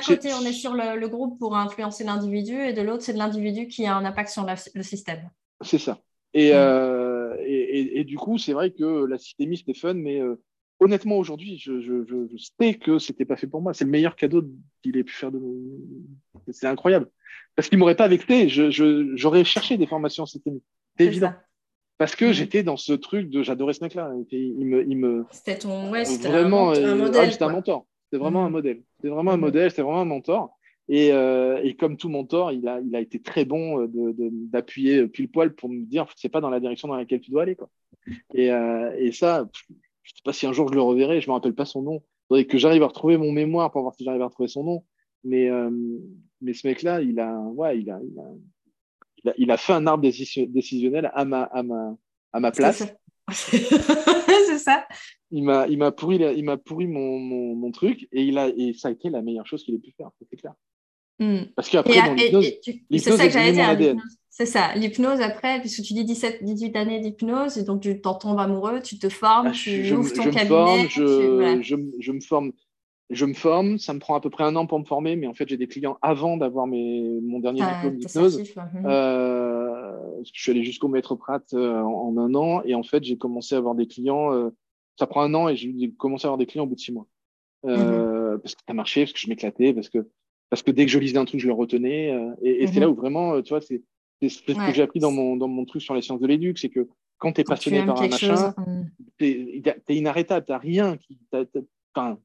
côté, 0.00 0.30
on 0.34 0.44
est 0.44 0.52
sur 0.52 0.74
le, 0.74 1.08
groupe 1.08 1.38
pour 1.38 1.56
influencer 1.56 2.04
l'individu, 2.04 2.60
et 2.60 2.72
de 2.72 2.82
l'autre, 2.82 3.02
c'est 3.02 3.14
de 3.14 3.18
l'individu 3.18 3.66
qui 3.66 3.86
a 3.86 3.96
un 3.96 4.04
impact 4.04 4.30
sur 4.30 4.46
le 4.46 4.82
système. 4.82 5.28
C'est 5.62 5.78
ça. 5.78 6.00
Et, 6.34 6.50
euh, 6.52 7.36
et, 7.40 8.00
et, 8.00 8.04
du 8.04 8.16
coup, 8.16 8.38
c'est 8.38 8.52
vrai 8.52 8.70
que 8.70 9.04
la 9.04 9.18
systémie, 9.18 9.56
c'était 9.56 9.74
fun, 9.74 9.94
mais 9.94 10.20
euh, 10.20 10.40
honnêtement, 10.80 11.16
aujourd'hui, 11.18 11.58
je, 11.58 11.80
je, 11.80 12.04
je, 12.04 12.36
sais 12.58 12.74
que 12.74 12.98
c'était 12.98 13.24
pas 13.24 13.36
fait 13.36 13.46
pour 13.46 13.62
moi. 13.62 13.74
C'est 13.74 13.84
le 13.84 13.90
meilleur 13.90 14.16
cadeau 14.16 14.42
qu'il 14.82 14.96
ait 14.96 15.04
pu 15.04 15.14
faire 15.14 15.30
de 15.30 15.40
C'est 16.50 16.66
incroyable. 16.66 17.08
Parce 17.54 17.68
qu'il 17.68 17.78
m'aurait 17.78 17.96
pas 17.96 18.08
vexé, 18.08 18.48
j'aurais 18.48 19.44
cherché 19.44 19.76
des 19.76 19.86
formations 19.86 20.26
C'est 20.26 20.40
évident. 20.98 21.32
Parce 21.98 22.16
que 22.16 22.24
mm. 22.24 22.32
j'étais 22.32 22.62
dans 22.62 22.78
ce 22.78 22.94
truc 22.94 23.28
de 23.28 23.42
j'adorais 23.42 23.74
ce 23.74 23.84
mec-là. 23.84 24.10
Il 24.30 24.64
me, 24.64 24.88
il 24.88 24.96
me... 24.96 25.26
C'était 25.30 25.58
ton 25.58 25.90
ouais, 25.90 26.06
c'était 26.06 26.28
vraiment 26.28 26.70
un, 26.70 26.76
euh, 26.76 26.96
modèle. 26.96 27.30
c'était 27.30 27.44
un 27.44 27.50
mentor. 27.50 27.86
C'était 28.04 28.16
vraiment 28.16 28.46
un 28.46 28.48
mm. 28.48 28.52
modèle. 28.52 28.82
C'était 28.96 29.08
vraiment 29.10 29.32
un 29.32 29.36
mm. 29.36 29.40
modèle. 29.40 29.70
C'était 29.70 29.82
vraiment 29.82 30.00
un 30.00 30.06
mentor. 30.06 30.56
Et, 30.88 31.12
euh, 31.12 31.60
et, 31.62 31.76
comme 31.76 31.98
tout 31.98 32.08
mentor, 32.08 32.52
il 32.52 32.66
a, 32.66 32.80
il 32.80 32.96
a 32.96 33.00
été 33.00 33.20
très 33.20 33.44
bon 33.44 33.86
d'appuyer 34.50 35.02
de, 35.02 35.06
pile 35.06 35.30
poil 35.30 35.54
pour 35.54 35.68
me 35.68 35.84
dire 35.84 36.06
c'est 36.16 36.30
pas 36.30 36.40
dans 36.40 36.50
la 36.50 36.58
direction 36.58 36.88
dans 36.88 36.96
laquelle 36.96 37.20
tu 37.20 37.30
dois 37.30 37.42
aller. 37.42 37.54
Quoi. 37.54 37.68
Et, 38.34 38.50
euh, 38.50 38.92
et 38.98 39.12
ça, 39.12 39.46
je 40.02 40.12
ne 40.12 40.16
sais 40.16 40.22
pas 40.24 40.32
si 40.32 40.46
un 40.46 40.52
jour 40.52 40.68
je 40.68 40.74
le 40.74 40.82
reverrai, 40.82 41.20
je 41.20 41.26
ne 41.26 41.30
me 41.30 41.34
rappelle 41.34 41.54
pas 41.54 41.64
son 41.64 41.82
nom. 41.82 42.02
Il 42.02 42.26
faudrait 42.28 42.46
que 42.46 42.58
j'arrive 42.58 42.82
à 42.82 42.86
retrouver 42.86 43.16
mon 43.16 43.32
mémoire 43.32 43.70
pour 43.70 43.82
voir 43.82 43.94
si 43.94 44.04
j'arrive 44.04 44.22
à 44.22 44.26
retrouver 44.26 44.48
son 44.48 44.64
nom. 44.64 44.84
Mais, 45.24 45.50
euh, 45.50 45.70
mais 46.40 46.54
ce 46.54 46.66
mec-là, 46.66 47.02
il 47.02 47.20
a, 47.20 47.38
ouais, 47.38 47.78
il 47.78 47.90
a, 47.90 48.00
il 48.02 48.18
a, 49.28 49.34
il 49.36 49.50
a, 49.50 49.56
fait 49.56 49.74
un 49.74 49.86
arbre 49.86 50.02
décisionnel 50.02 51.10
à 51.12 51.24
ma, 51.24 51.42
à 51.42 51.62
ma, 51.62 51.96
à 52.32 52.40
ma 52.40 52.50
place. 52.52 52.84
C'est 53.30 54.58
ça. 54.58 54.86
Il 55.30 55.44
m'a, 55.44 55.68
il 55.68 55.78
m'a 55.78 55.92
pourri, 55.92 56.16
il 56.16 56.58
pourri 56.64 56.86
mon, 56.86 57.18
mon, 57.18 57.54
mon, 57.54 57.70
truc 57.70 58.08
et 58.12 58.24
il 58.24 58.38
a, 58.38 58.48
et 58.48 58.72
ça 58.72 58.88
a 58.88 58.90
été 58.90 59.10
la 59.10 59.22
meilleure 59.22 59.46
chose 59.46 59.62
qu'il 59.62 59.74
ait 59.74 59.78
pu 59.78 59.92
faire, 59.92 60.10
c'est 60.18 60.36
clair. 60.36 60.54
Hmm. 61.20 61.44
Parce 61.54 61.68
qu'après, 61.68 62.00
dans 62.00 62.14
l'hypnose, 62.14 62.50
c'est 62.64 62.98
ça 63.12 63.26
que 63.26 63.32
j'allais 63.32 63.52
dire. 63.76 63.96
C'est 64.30 64.46
ça, 64.46 64.74
l'hypnose 64.74 65.20
après, 65.20 65.60
puisque 65.60 65.82
tu 65.82 65.92
dis 65.92 66.04
17, 66.04 66.42
18 66.42 66.74
années 66.76 67.00
d'hypnose, 67.00 67.58
et 67.58 67.62
donc 67.62 67.82
tu 67.82 68.00
t'en 68.00 68.14
tombes 68.14 68.38
amoureux, 68.38 68.80
tu 68.80 68.98
te 68.98 69.10
formes, 69.10 69.48
ah, 69.48 69.50
tu 69.50 69.84
je, 69.84 69.94
ouvres 69.94 70.14
ton 70.14 70.22
je 70.22 70.30
cabinet. 70.30 70.44
Me 70.44 70.48
forme, 70.48 70.88
je, 70.88 71.58
je, 71.60 71.76
je, 71.98 72.12
me 72.12 72.20
forme, 72.20 72.52
je 73.10 73.26
me 73.26 73.34
forme, 73.34 73.76
ça 73.76 73.92
me 73.92 73.98
prend 73.98 74.14
à 74.14 74.20
peu 74.20 74.30
près 74.30 74.44
un 74.44 74.56
an 74.56 74.66
pour 74.66 74.78
me 74.78 74.84
former, 74.84 75.16
mais 75.16 75.26
en 75.26 75.34
fait 75.34 75.48
j'ai 75.48 75.58
des 75.58 75.66
clients 75.66 75.98
avant 76.00 76.36
d'avoir 76.38 76.66
mon 76.66 77.40
dernier 77.40 77.60
diplôme 77.60 77.98
d'hypnose. 77.98 78.42
Euh, 78.86 79.92
je 80.24 80.40
suis 80.40 80.52
allé 80.52 80.64
jusqu'au 80.64 80.88
maître 80.88 81.16
Pratt 81.16 81.44
euh, 81.52 81.80
en, 81.80 82.16
un 82.16 82.34
an, 82.34 82.62
et 82.64 82.74
en 82.74 82.82
fait 82.82 83.04
j'ai 83.04 83.18
commencé 83.18 83.56
à 83.56 83.58
avoir 83.58 83.74
des 83.74 83.88
clients, 83.88 84.32
euh, 84.32 84.50
ça 84.98 85.06
prend 85.06 85.22
un 85.22 85.34
an, 85.34 85.48
et 85.48 85.56
j'ai 85.56 85.90
commencé 85.98 86.26
à 86.26 86.28
avoir 86.28 86.38
des 86.38 86.46
clients 86.46 86.64
au 86.64 86.68
bout 86.68 86.76
de 86.76 86.80
six 86.80 86.92
mois. 86.92 87.06
Hmm. 87.64 88.38
Parce 88.42 88.54
que 88.54 88.62
ça 88.66 88.72
marchait, 88.72 89.02
parce 89.02 89.12
que 89.12 89.18
je 89.18 89.28
m'éclatais, 89.28 89.74
parce 89.74 89.90
que 89.90 90.08
parce 90.50 90.62
que 90.62 90.70
dès 90.70 90.84
que 90.84 90.92
je 90.92 90.98
lisais 90.98 91.16
un 91.16 91.24
truc, 91.24 91.40
je 91.40 91.46
le 91.46 91.52
retenais. 91.52 92.14
et, 92.42 92.62
et 92.62 92.66
c'est 92.66 92.78
hmm. 92.78 92.80
là 92.80 92.90
où 92.90 92.94
vraiment, 92.94 93.40
tu 93.40 93.50
vois, 93.50 93.60
c'est 93.60 93.82
ce 94.28 94.42
que 94.42 94.72
j'ai 94.74 94.82
appris 94.82 95.00
dans 95.00 95.12
mon, 95.12 95.36
dans 95.36 95.48
mon 95.48 95.64
truc 95.64 95.82
sur 95.82 95.94
les 95.94 96.02
sciences 96.02 96.20
de 96.20 96.26
l'éduc, 96.26 96.58
c'est 96.58 96.68
que 96.68 96.88
quand 97.18 97.32
tu 97.32 97.42
es 97.42 97.44
passionné 97.44 97.84
par 97.84 98.00
un 98.00 98.08
machin, 98.08 98.54
tu 99.18 99.26
es, 99.26 99.94
inarrêtable, 99.94 100.46
tu 100.46 100.52
rien 100.52 100.96
qui. 100.96 101.18
Enfin, 101.94 102.18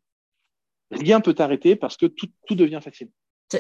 rien 0.92 1.22
peut 1.22 1.34
t'arrêter 1.34 1.76
parce 1.76 1.98
que 1.98 2.06
tout, 2.06 2.28
tout 2.48 2.56
devient 2.56 2.80
facile. 2.82 3.10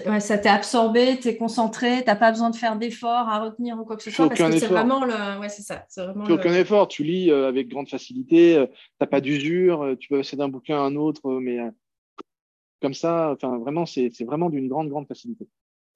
Ouais, 0.07 0.19
ça 0.19 0.37
t'est 0.39 0.49
absorbé, 0.49 1.19
tu 1.19 1.27
es 1.27 1.37
concentré, 1.37 1.99
tu 1.99 2.07
n'as 2.07 2.15
pas 2.15 2.31
besoin 2.31 2.49
de 2.49 2.55
faire 2.55 2.75
d'efforts 2.75 3.29
à 3.29 3.39
retenir 3.39 3.79
ou 3.79 3.85
quoi 3.85 3.95
que 3.95 4.03
ce 4.03 4.09
soit. 4.09 4.27
Parce 4.27 4.39
que 4.39 4.57
c'est 4.57 4.65
vraiment 4.67 5.05
le. 5.05 5.39
Ouais, 5.39 5.49
c'est 5.49 5.61
ça. 5.61 5.85
Vraiment 5.95 6.25
aucun 6.25 6.53
effort, 6.55 6.87
tu 6.87 7.03
lis 7.03 7.29
euh, 7.29 7.47
avec 7.47 7.67
grande 7.67 7.87
facilité, 7.87 8.57
euh, 8.57 8.65
tu 8.65 8.73
n'as 8.99 9.07
pas 9.07 9.21
d'usure, 9.21 9.83
euh, 9.83 9.95
tu 9.95 10.09
peux 10.09 10.17
passer 10.17 10.35
d'un 10.35 10.49
bouquin 10.49 10.77
à 10.77 10.81
un 10.81 10.95
autre, 10.95 11.39
mais 11.39 11.59
comme 12.85 12.93
ça, 12.93 13.31
enfin, 13.31 13.57
vraiment, 13.57 13.87
c'est 13.87 14.11
vraiment 14.23 14.51
d'une 14.51 14.67
grande, 14.67 14.89
grande 14.89 15.07
facilité. 15.07 15.47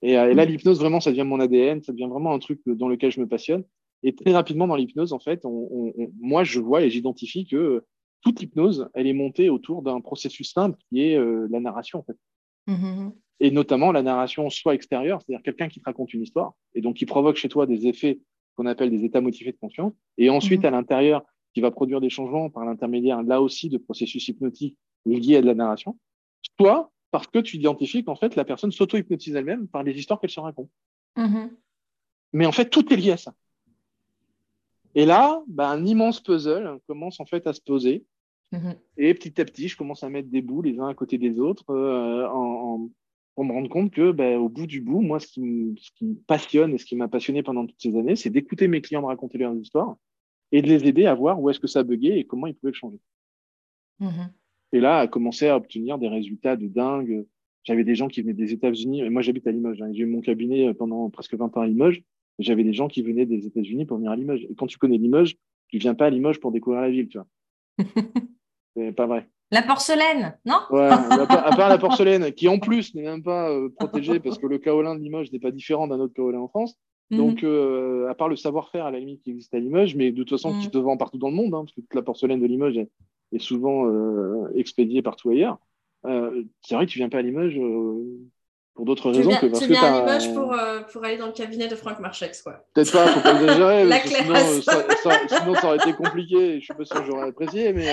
Et, 0.02 0.18
euh, 0.18 0.34
là, 0.34 0.44
l'hypnose, 0.44 0.80
vraiment, 0.80 1.00
ça 1.00 1.12
devient 1.12 1.24
mon 1.24 1.40
ADN, 1.40 1.84
ça 1.84 1.92
devient 1.92 2.08
vraiment 2.10 2.34
un 2.34 2.40
truc 2.40 2.62
dans 2.66 2.88
lequel 2.88 3.12
je 3.12 3.20
me 3.20 3.28
passionne. 3.28 3.64
Et 4.02 4.16
très 4.16 4.32
rapidement, 4.32 4.66
dans 4.66 4.76
l'hypnose, 4.76 5.14
en 5.14 5.20
fait, 5.20 5.46
on, 5.46 5.70
on, 5.72 6.12
moi, 6.20 6.44
je 6.44 6.60
vois 6.60 6.82
et 6.82 6.90
j'identifie 6.90 7.46
que 7.46 7.86
toute 8.22 8.40
l'hypnose, 8.40 8.90
elle 8.96 9.06
est 9.06 9.14
montée 9.14 9.52
autour 9.52 9.84
d'un 9.84 10.02
processus 10.02 10.52
simple 10.52 10.80
qui 10.90 11.04
est 11.04 11.16
euh, 11.16 11.48
la 11.52 11.60
narration, 11.60 12.00
en 12.00 12.04
fait. 12.04 12.18
Mm-hmm. 12.68 13.12
Et 13.42 13.52
notamment 13.52 13.92
la 13.92 14.02
narration 14.02 14.50
soit 14.50 14.74
extérieure, 14.74 15.22
c'est-à-dire 15.22 15.44
quelqu'un 15.44 15.70
qui 15.70 15.80
te 15.80 15.86
raconte 15.86 16.12
une 16.16 16.24
histoire 16.24 16.56
et 16.74 16.82
donc 16.82 16.96
qui 16.96 17.06
provoque 17.06 17.36
chez 17.36 17.50
toi 17.50 17.68
des 17.68 17.86
effets 17.86 18.20
qu'on 18.56 18.66
appelle 18.66 18.90
des 18.90 19.06
états 19.06 19.22
motivés 19.22 19.52
de 19.52 19.58
conscience. 19.58 19.94
Et 20.18 20.32
ensuite, 20.32 20.66
à 20.66 20.72
l'intérieur, 20.72 21.24
qui 21.54 21.62
va 21.62 21.70
produire 21.70 22.02
des 22.02 22.10
changements 22.10 22.50
par 22.50 22.66
l'intermédiaire, 22.66 23.22
là 23.22 23.42
aussi, 23.44 23.70
de 23.70 23.78
processus 23.78 24.28
hypnotiques 24.28 24.76
liés 25.06 25.38
à 25.38 25.42
de 25.42 25.46
la 25.46 25.54
narration. 25.54 25.98
Soit 26.60 26.92
parce 27.12 27.28
que 27.28 27.40
tu 27.40 27.58
identifies 27.58 28.04
qu'en 28.04 28.16
fait, 28.16 28.36
la 28.36 28.46
personne 28.46 28.72
s'auto-hypnotise 28.72 29.36
elle-même 29.36 29.68
par 29.68 29.84
les 29.84 29.98
histoires 29.98 30.20
qu'elle 30.20 30.30
se 30.30 30.40
raconte. 30.40 30.70
Mm-hmm. 31.18 31.50
Mais 32.34 32.46
en 32.46 32.52
fait, 32.52 32.70
tout 32.70 32.94
est 32.94 32.98
lié 32.98 33.12
à 33.12 33.18
ça. 33.18 33.34
Et 34.96 35.06
là, 35.06 35.42
bah, 35.48 35.70
un 35.70 35.86
immense 35.86 36.22
puzzle 36.22 36.80
commence 36.88 37.20
en 37.20 37.26
fait 37.26 37.48
à 37.48 37.54
se 37.54 37.62
poser. 37.62 38.06
Mm-hmm. 38.54 38.76
Et 38.98 39.14
petit 39.14 39.40
à 39.42 39.46
petit, 39.46 39.68
je 39.68 39.78
commence 39.78 40.04
à 40.04 40.10
mettre 40.10 40.30
des 40.30 40.42
bouts 40.42 40.62
les 40.62 40.80
uns 40.80 40.88
à 40.88 40.94
côté 40.94 41.18
des 41.18 41.40
autres 41.40 41.70
euh, 41.70 42.28
en, 42.30 42.90
pour 43.36 43.46
me 43.46 43.54
rendre 43.54 43.70
compte 43.70 43.92
que, 43.92 44.12
bah, 44.12 44.38
au 44.38 44.50
bout 44.50 44.68
du 44.68 44.82
bout, 44.82 45.02
moi, 45.02 45.20
ce 45.20 45.28
qui, 45.28 45.40
me, 45.40 45.76
ce 45.78 45.92
qui 45.96 46.06
me 46.06 46.16
passionne 46.16 46.74
et 46.74 46.78
ce 46.78 46.86
qui 46.86 46.96
m'a 46.96 47.08
passionné 47.08 47.42
pendant 47.42 47.66
toutes 47.66 47.82
ces 47.82 47.96
années, 47.96 48.16
c'est 48.16 48.30
d'écouter 48.30 48.68
mes 48.68 48.82
clients 48.82 49.02
me 49.02 49.08
raconter 49.08 49.38
leurs 49.38 49.56
histoires 49.56 49.96
et 50.52 50.62
de 50.62 50.68
les 50.68 50.86
aider 50.88 51.06
à 51.06 51.14
voir 51.14 51.40
où 51.40 51.50
est-ce 51.50 51.60
que 51.60 51.68
ça 51.68 51.84
buguait 51.84 52.20
et 52.20 52.26
comment 52.26 52.48
ils 52.48 52.56
pouvaient 52.56 52.72
le 52.72 52.78
changer. 52.78 53.00
Mm-hmm. 54.02 54.30
Et 54.72 54.80
là, 54.80 55.00
a 55.00 55.08
commencé 55.08 55.48
à 55.48 55.56
obtenir 55.56 55.98
des 55.98 56.08
résultats 56.08 56.56
de 56.56 56.68
dingue. 56.68 57.26
J'avais 57.64 57.84
des 57.84 57.96
gens 57.96 58.08
qui 58.08 58.22
venaient 58.22 58.34
des 58.34 58.54
États-Unis. 58.54 59.10
Moi, 59.10 59.22
j'habite 59.22 59.48
à 59.48 59.52
Limoges. 59.52 59.82
Hein. 59.82 59.90
J'ai 59.92 60.04
eu 60.04 60.06
mon 60.06 60.22
cabinet 60.22 60.74
pendant 60.74 61.10
presque 61.10 61.36
20 61.36 61.58
ans 61.58 61.62
à 61.62 61.68
Limoges. 61.68 62.04
J'avais 62.40 62.64
des 62.64 62.74
gens 62.74 62.88
qui 62.88 63.02
venaient 63.02 63.26
des 63.26 63.46
États-Unis 63.46 63.86
pour 63.86 63.98
venir 63.98 64.12
à 64.12 64.16
Limoges. 64.16 64.44
Et 64.50 64.56
quand 64.56 64.68
tu 64.68 64.78
connais 64.78 64.98
Limoges, 64.98 65.36
tu 65.68 65.78
viens 65.78 65.94
pas 65.94 66.06
à 66.06 66.10
Limoges 66.10 66.40
pour 66.40 66.52
découvrir 66.52 66.82
la 66.82 66.90
ville, 66.90 67.10
tu 67.10 67.18
vois. 67.18 67.28
C'est 68.76 68.92
pas 68.94 69.08
vrai. 69.08 69.28
La 69.52 69.64
porcelaine, 69.64 70.38
non? 70.46 70.60
Ouais, 70.70 70.88
à 70.88 71.56
part, 71.56 71.70
la 71.70 71.78
porcelaine, 71.80 72.32
qui 72.34 72.48
en 72.48 72.60
plus 72.60 72.94
n'est 72.94 73.02
même 73.02 73.24
pas 73.24 73.50
euh, 73.50 73.70
protégée 73.70 74.20
parce 74.20 74.38
que 74.38 74.46
le 74.46 74.60
kaolin 74.60 74.96
de 74.96 75.02
Limoges 75.02 75.32
n'est 75.32 75.40
pas 75.40 75.50
différent 75.50 75.88
d'un 75.88 76.00
autre 76.00 76.14
kaolin 76.14 76.40
en 76.40 76.48
France. 76.48 76.78
Mhm. 77.10 77.18
Donc, 77.18 77.44
euh, 77.44 78.08
à 78.10 78.16
part 78.16 78.30
le 78.30 78.36
savoir-faire 78.36 78.86
à 78.86 78.92
la 78.92 79.00
limite 79.00 79.24
qui 79.24 79.32
existe 79.32 79.54
à 79.56 79.60
Limoges, 79.60 79.96
mais 79.96 80.12
de 80.12 80.18
toute 80.18 80.30
façon, 80.30 80.52
qui 80.60 80.68
mhm. 80.68 80.72
te 80.72 80.78
vend 80.78 80.98
partout 80.98 81.18
dans 81.18 81.30
le 81.30 81.36
monde, 81.36 81.56
hein, 81.56 81.64
parce 81.64 81.74
que 81.74 81.82
toute 81.82 81.96
la 81.96 82.04
porcelaine 82.04 82.40
de 82.40 82.46
Limoges 82.46 82.78
est, 82.78 82.90
est 83.34 83.40
souvent 83.40 83.88
euh, 83.88 84.48
expédié 84.56 85.02
partout 85.02 85.30
ailleurs. 85.30 85.58
Euh, 86.06 86.44
c'est 86.62 86.76
vrai 86.76 86.86
que 86.86 86.92
tu 86.92 87.00
viens 87.00 87.10
pas 87.10 87.18
à 87.18 87.22
Limoges 87.22 87.60
euh, 87.60 88.20
pour 88.74 88.86
d'autres 88.86 89.12
raisons 89.12 89.32
que 89.32 89.48
parce 89.48 89.62
tu 89.62 89.72
viens 89.72 89.84
à 89.84 90.00
Limoges 90.00 90.34
pour, 90.34 90.56
pour, 90.92 91.04
aller 91.04 91.18
dans 91.18 91.28
le 91.28 91.34
cabinet 91.34 91.68
de 91.68 91.76
Franck 91.76 92.00
Marchex, 92.00 92.42
quoi. 92.42 92.66
Peut-être 92.74 92.92
pas, 92.92 93.08
faut 93.08 93.22
pas 93.22 93.42
exagérer. 93.42 93.90
sinon, 94.06 94.62
ça, 94.62 94.84
sinon, 95.28 95.56
ça, 95.56 95.68
aurait 95.68 95.78
été 95.78 95.94
compliqué. 95.94 96.60
Je 96.60 96.64
suis 96.66 96.74
pas 96.74 96.86
sûr 96.86 97.02
que 97.02 97.06
j'aurais 97.06 97.28
apprécié, 97.28 97.74
mais, 97.74 97.88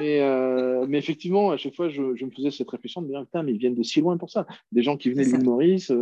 mais, 0.00 0.86
mais, 0.88 0.98
effectivement, 0.98 1.50
à 1.50 1.58
chaque 1.58 1.74
fois, 1.74 1.90
je, 1.90 2.14
je, 2.14 2.24
me 2.24 2.30
faisais 2.30 2.50
cette 2.50 2.70
réflexion 2.70 3.02
de 3.02 3.06
me 3.06 3.12
dire, 3.12 3.24
putain, 3.24 3.42
mais 3.42 3.52
ils 3.52 3.58
viennent 3.58 3.74
de 3.74 3.82
si 3.82 4.00
loin 4.00 4.16
pour 4.16 4.30
ça. 4.30 4.46
Des 4.72 4.82
gens 4.82 4.96
qui 4.96 5.10
venaient 5.10 5.26
de 5.26 5.36
l'île 5.36 5.44
Maurice, 5.44 5.92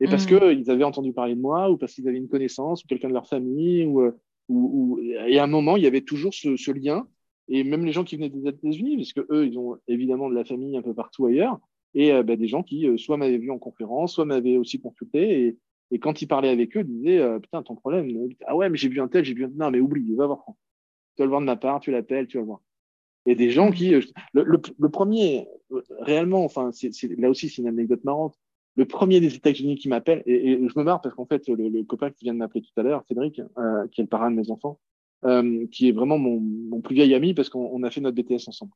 et 0.00 0.06
parce 0.06 0.24
mm. 0.30 0.38
qu'ils 0.38 0.70
avaient 0.70 0.84
entendu 0.84 1.12
parler 1.12 1.36
de 1.36 1.40
moi, 1.40 1.70
ou 1.70 1.76
parce 1.76 1.94
qu'ils 1.94 2.08
avaient 2.08 2.18
une 2.18 2.28
connaissance, 2.28 2.82
ou 2.82 2.88
quelqu'un 2.88 3.08
de 3.08 3.14
leur 3.14 3.28
famille, 3.28 3.84
ou, 3.86 4.02
ou, 4.02 4.12
ou, 4.48 5.00
et 5.00 5.38
à 5.38 5.44
un 5.44 5.48
moment, 5.48 5.76
il 5.76 5.84
y 5.84 5.86
avait 5.86 6.00
toujours 6.00 6.34
ce, 6.34 6.56
ce 6.56 6.72
lien 6.72 7.06
et 7.48 7.64
même 7.64 7.84
les 7.84 7.92
gens 7.92 8.04
qui 8.04 8.16
venaient 8.16 8.28
des 8.28 8.48
États-Unis, 8.48 8.96
parce 8.96 9.12
que 9.12 9.26
eux, 9.30 9.46
ils 9.46 9.58
ont 9.58 9.78
évidemment 9.88 10.28
de 10.28 10.34
la 10.34 10.44
famille 10.44 10.76
un 10.76 10.82
peu 10.82 10.94
partout 10.94 11.26
ailleurs, 11.26 11.58
et 11.94 12.12
euh, 12.12 12.22
bah, 12.22 12.36
des 12.36 12.48
gens 12.48 12.62
qui 12.62 12.86
euh, 12.86 12.98
soit 12.98 13.16
m'avaient 13.16 13.38
vu 13.38 13.50
en 13.50 13.58
conférence, 13.58 14.14
soit 14.14 14.24
m'avaient 14.24 14.56
aussi 14.56 14.80
consulté, 14.80 15.56
et, 15.90 15.98
quand 16.00 16.20
ils 16.20 16.26
parlaient 16.26 16.50
avec 16.50 16.76
eux, 16.76 16.80
ils 16.80 16.98
disaient 16.98 17.18
euh, 17.18 17.38
putain 17.38 17.62
ton 17.62 17.74
problème, 17.74 18.10
ah 18.46 18.54
ouais 18.54 18.68
mais 18.68 18.76
j'ai 18.76 18.90
vu 18.90 19.00
un 19.00 19.08
tel, 19.08 19.24
j'ai 19.24 19.32
vu 19.32 19.46
un 19.46 19.50
non 19.54 19.70
mais 19.70 19.80
oublie, 19.80 20.14
va 20.14 20.26
voir 20.26 20.44
tu 21.16 21.22
vas 21.22 21.24
le 21.24 21.30
voir 21.30 21.40
de 21.40 21.46
ma 21.46 21.56
part, 21.56 21.80
tu 21.80 21.90
l'appelles, 21.90 22.26
tu 22.26 22.36
vas 22.36 22.44
voir. 22.44 22.60
Et 23.24 23.34
des 23.34 23.50
gens 23.50 23.70
qui, 23.70 23.90
le, 23.90 24.44
le, 24.44 24.88
premier 24.90 25.48
réellement, 26.00 26.44
enfin 26.44 26.70
là 27.18 27.30
aussi 27.30 27.48
c'est 27.48 27.62
une 27.62 27.68
anecdote 27.68 28.04
marrante. 28.04 28.38
le 28.76 28.84
premier 28.84 29.18
des 29.20 29.34
États-Unis 29.34 29.76
qui 29.76 29.88
m'appelle, 29.88 30.22
et, 30.26 30.56
je 30.56 30.78
me 30.78 30.84
marre 30.84 31.00
parce 31.00 31.14
qu'en 31.14 31.26
fait, 31.26 31.48
le, 31.48 31.82
copain 31.84 32.10
qui 32.10 32.24
vient 32.24 32.34
de 32.34 32.38
m'appeler 32.38 32.60
tout 32.60 32.78
à 32.78 32.82
l'heure, 32.82 33.02
Cédric, 33.08 33.36
qui 33.92 34.00
est 34.00 34.04
le 34.04 34.08
parrain 34.08 34.30
de 34.30 34.36
mes 34.36 34.50
enfants, 34.50 34.78
euh, 35.24 35.66
qui 35.72 35.88
est 35.88 35.92
vraiment 35.92 36.18
mon, 36.18 36.40
mon, 36.40 36.80
plus 36.80 36.94
vieil 36.94 37.14
ami 37.14 37.34
parce 37.34 37.48
qu'on 37.48 37.82
a 37.82 37.90
fait 37.90 38.00
notre 38.00 38.16
BTS 38.16 38.48
ensemble. 38.48 38.72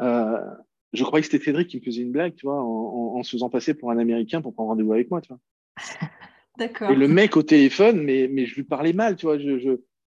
Euh, 0.00 0.38
je 0.92 1.02
croyais 1.04 1.22
que 1.22 1.30
c'était 1.30 1.44
Cédric 1.44 1.68
qui 1.68 1.78
me 1.78 1.82
faisait 1.82 2.02
une 2.02 2.12
blague, 2.12 2.34
tu 2.34 2.46
vois, 2.46 2.62
en, 2.62 3.16
en, 3.16 3.22
se 3.22 3.32
faisant 3.32 3.50
passer 3.50 3.74
pour 3.74 3.90
un 3.90 3.98
Américain 3.98 4.40
pour 4.40 4.54
prendre 4.54 4.70
rendez-vous 4.70 4.92
avec 4.92 5.10
moi, 5.10 5.20
tu 5.20 5.28
vois. 5.28 5.40
D'accord. 6.58 6.90
Et 6.90 6.94
le 6.94 7.08
mec 7.08 7.36
au 7.36 7.42
téléphone, 7.42 8.02
mais, 8.02 8.28
mais 8.32 8.46
je 8.46 8.54
lui 8.54 8.62
parlais 8.62 8.92
mal, 8.92 9.16
tu 9.16 9.26
vois. 9.26 9.38
Je, 9.38 9.58
je, 9.58 9.70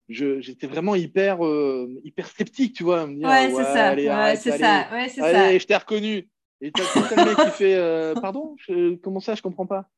je, 0.09 0.41
j'étais 0.41 0.66
vraiment 0.66 0.95
hyper, 0.95 1.45
euh, 1.45 1.89
hyper 2.05 2.27
sceptique, 2.27 2.75
tu 2.75 2.85
vois. 2.85 3.07
Me 3.07 3.16
dire, 3.16 3.29
ouais, 3.29 3.51
c'est 3.51 3.64
ça. 3.64 3.89
Allez, 3.89 4.09
ouais, 4.09 4.37
c'est 4.37 4.59
ça. 4.59 4.89
Ouais, 4.93 5.09
c'est 5.09 5.20
allez, 5.22 5.59
je 5.59 5.66
t'ai 5.66 5.77
reconnu. 5.77 6.29
Et 6.61 6.70
t'as 6.70 6.83
le 7.16 7.25
mec 7.25 7.37
qui 7.37 7.57
fait 7.57 7.75
euh, 7.77 8.14
Pardon 8.14 8.57
Comment 9.03 9.20
ça 9.20 9.35
Je 9.35 9.43
comprends 9.43 9.66
pas. 9.66 9.89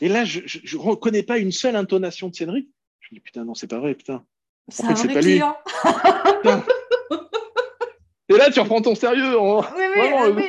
Et 0.00 0.08
là, 0.08 0.24
je 0.24 0.40
ne 0.40 0.80
reconnais 0.80 1.22
pas 1.22 1.38
une 1.38 1.52
seule 1.52 1.76
intonation 1.76 2.28
de 2.28 2.34
Cédric. 2.34 2.68
Je 3.08 3.14
dis 3.14 3.20
Putain, 3.20 3.44
non, 3.44 3.54
c'est 3.54 3.66
pas 3.66 3.78
vrai, 3.78 3.94
putain. 3.94 4.24
C'est 4.68 4.84
un 4.84 4.92
vrai 4.92 5.20
client. 5.20 5.56
Et 8.30 8.36
là, 8.36 8.50
tu 8.50 8.60
reprends 8.60 8.82
ton 8.82 8.94
sérieux 8.94 9.38
en... 9.38 9.60
oui, 9.60 9.66
oui, 9.96 10.32
oui. 10.36 10.44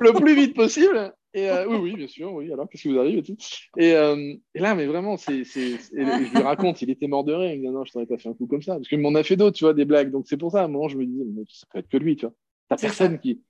Le, 0.00 0.12
plus 0.12 0.36
vite 0.36 0.54
possible. 0.54 1.12
Et 1.32 1.50
euh, 1.50 1.66
oui, 1.66 1.76
oui, 1.78 1.96
bien 1.96 2.06
sûr, 2.06 2.32
oui. 2.32 2.52
Alors, 2.52 2.68
qu'est-ce 2.68 2.82
qui 2.82 2.92
vous 2.92 3.00
arrive 3.00 3.18
et 3.18 3.22
tout 3.24 3.36
et, 3.76 3.94
euh, 3.94 4.34
et, 4.54 4.60
là, 4.60 4.76
mais 4.76 4.86
vraiment, 4.86 5.16
c'est, 5.16 5.42
je 5.42 6.30
lui 6.30 6.42
raconte, 6.42 6.82
il 6.82 6.90
était 6.90 7.08
mort 7.08 7.24
de 7.24 7.32
rire. 7.32 7.52
Il 7.52 7.62
me 7.62 7.66
dit 7.66 7.72
non, 7.72 7.84
je 7.84 7.90
t'aurais 7.90 8.06
pas 8.06 8.18
fait 8.18 8.28
un 8.28 8.34
coup 8.34 8.46
comme 8.46 8.62
ça. 8.62 8.76
Parce 8.76 8.86
qu'il 8.86 9.00
m'en 9.00 9.12
a 9.16 9.24
fait 9.24 9.34
d'autres, 9.34 9.56
tu 9.56 9.64
vois, 9.64 9.74
des 9.74 9.84
blagues. 9.84 10.12
Donc, 10.12 10.26
c'est 10.28 10.36
pour 10.36 10.52
ça, 10.52 10.60
à 10.60 10.64
un 10.66 10.68
moment, 10.68 10.86
je 10.86 10.96
me 10.96 11.04
disais, 11.04 11.24
mais 11.34 11.42
ça 11.50 11.66
peut 11.72 11.80
être 11.80 11.88
que 11.88 11.96
lui, 11.96 12.14
tu 12.14 12.26
vois. 12.26 12.34
T'as 12.68 12.76
personne 12.76 13.18
qui, 13.18 13.42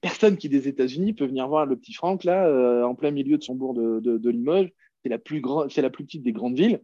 personne 0.00 0.36
qui 0.36 0.48
des 0.48 0.68
États-Unis 0.68 1.12
peut 1.12 1.26
venir 1.26 1.48
voir 1.48 1.66
le 1.66 1.76
petit 1.76 1.92
Franck 1.92 2.24
là, 2.24 2.46
euh, 2.46 2.84
en 2.84 2.94
plein 2.94 3.10
milieu 3.10 3.38
de 3.38 3.42
son 3.42 3.54
bourg 3.54 3.74
de, 3.74 4.00
de, 4.00 4.30
Limoges. 4.30 4.70
C'est 5.02 5.08
la 5.08 5.18
plus 5.18 5.40
grande, 5.40 5.70
c'est 5.70 5.82
la 5.82 5.90
plus 5.90 6.04
petite 6.04 6.22
des 6.22 6.32
grandes 6.32 6.56
villes. 6.56 6.80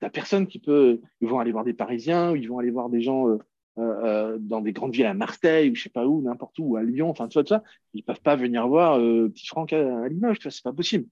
T'as 0.00 0.10
personne 0.10 0.46
qui 0.46 0.58
peut. 0.58 1.00
Ils 1.20 1.28
vont 1.28 1.38
aller 1.38 1.52
voir 1.52 1.64
des 1.64 1.74
Parisiens, 1.74 2.32
ou 2.32 2.36
ils 2.36 2.48
vont 2.48 2.58
aller 2.58 2.70
voir 2.70 2.88
des 2.88 3.02
gens 3.02 3.28
euh, 3.28 3.38
euh, 3.78 4.38
dans 4.40 4.60
des 4.60 4.72
grandes 4.72 4.94
villes 4.94 5.06
à 5.06 5.14
Marseille 5.14 5.70
ou 5.70 5.74
je 5.74 5.82
sais 5.82 5.90
pas 5.90 6.06
où, 6.06 6.22
n'importe 6.22 6.58
où, 6.58 6.76
à 6.76 6.82
Lyon. 6.82 7.10
Enfin, 7.10 7.28
tu 7.28 7.38
vois, 7.38 7.46
ça. 7.46 7.62
Ils 7.94 8.02
peuvent 8.02 8.20
pas 8.20 8.36
venir 8.36 8.66
voir 8.68 8.98
petit 8.98 9.46
Franck 9.46 9.72
à, 9.72 10.08
Limoges. 10.08 10.38
Tu 10.38 10.44
vois, 10.44 10.50
c'est 10.50 10.64
pas 10.64 10.72
possible. 10.72 11.06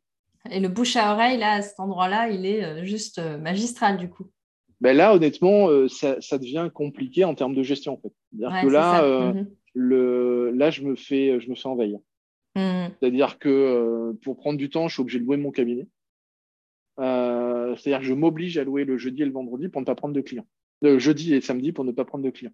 Et 0.51 0.61
le 0.61 0.69
bouche 0.69 0.97
à 0.97 1.13
oreille 1.13 1.39
là, 1.39 1.55
à 1.55 1.63
cet 1.63 1.79
endroit-là, 1.81 2.31
il 2.31 2.47
est 2.47 2.85
juste 2.85 3.21
magistral 3.39 3.99
du 3.99 4.09
coup. 4.09 4.27
Ben 4.81 4.97
là, 4.97 5.13
honnêtement, 5.13 5.69
ça, 5.89 6.21
ça, 6.21 6.39
devient 6.39 6.71
compliqué 6.73 7.25
en 7.25 7.35
termes 7.35 7.55
de 7.55 7.65
gestion 7.65 7.95
en 7.95 7.97
fait. 7.97 8.13
C'est-à-dire 8.31 8.63
que 8.63 8.69
là, 8.69 9.33
mhm 9.33 9.47
le, 9.79 10.51
là, 10.51 10.71
je 10.71 10.83
me 10.83 10.97
fais, 10.97 11.41
je 11.41 11.49
me 11.49 11.55
fais 11.55 11.69
envahir. 11.69 11.99
Hmm. 12.57 12.89
C'est-à-dire 13.01 13.39
que 13.39 13.49
euh, 13.49 14.13
pour 14.23 14.37
prendre 14.37 14.59
du 14.59 14.69
temps, 14.69 14.89
je 14.89 14.95
suis 14.95 15.01
obligé 15.01 15.21
de 15.21 15.25
louer 15.25 15.37
mon 15.37 15.53
cabinet. 15.53 15.87
Euh, 16.99 17.58
c'est-à-dire 17.77 18.01
que 18.01 18.07
je 18.07 18.15
m'oblige 18.15 18.59
à 18.59 18.65
louer 18.65 18.85
le 18.85 18.99
jeudi 18.99 19.23
et 19.23 19.25
le 19.25 19.33
vendredi 19.33 19.69
pour 19.69 19.81
ne 19.81 19.87
pas 19.87 19.95
prendre 19.95 20.15
de 20.15 20.21
clients. 20.21 20.47
Le 20.83 20.99
jeudi 20.99 21.35
et 21.35 21.41
samedi 21.41 21.73
pour 21.73 21.85
ne 21.85 21.93
pas 21.93 22.05
prendre 22.05 22.25
de 22.25 22.31
clients. 22.31 22.53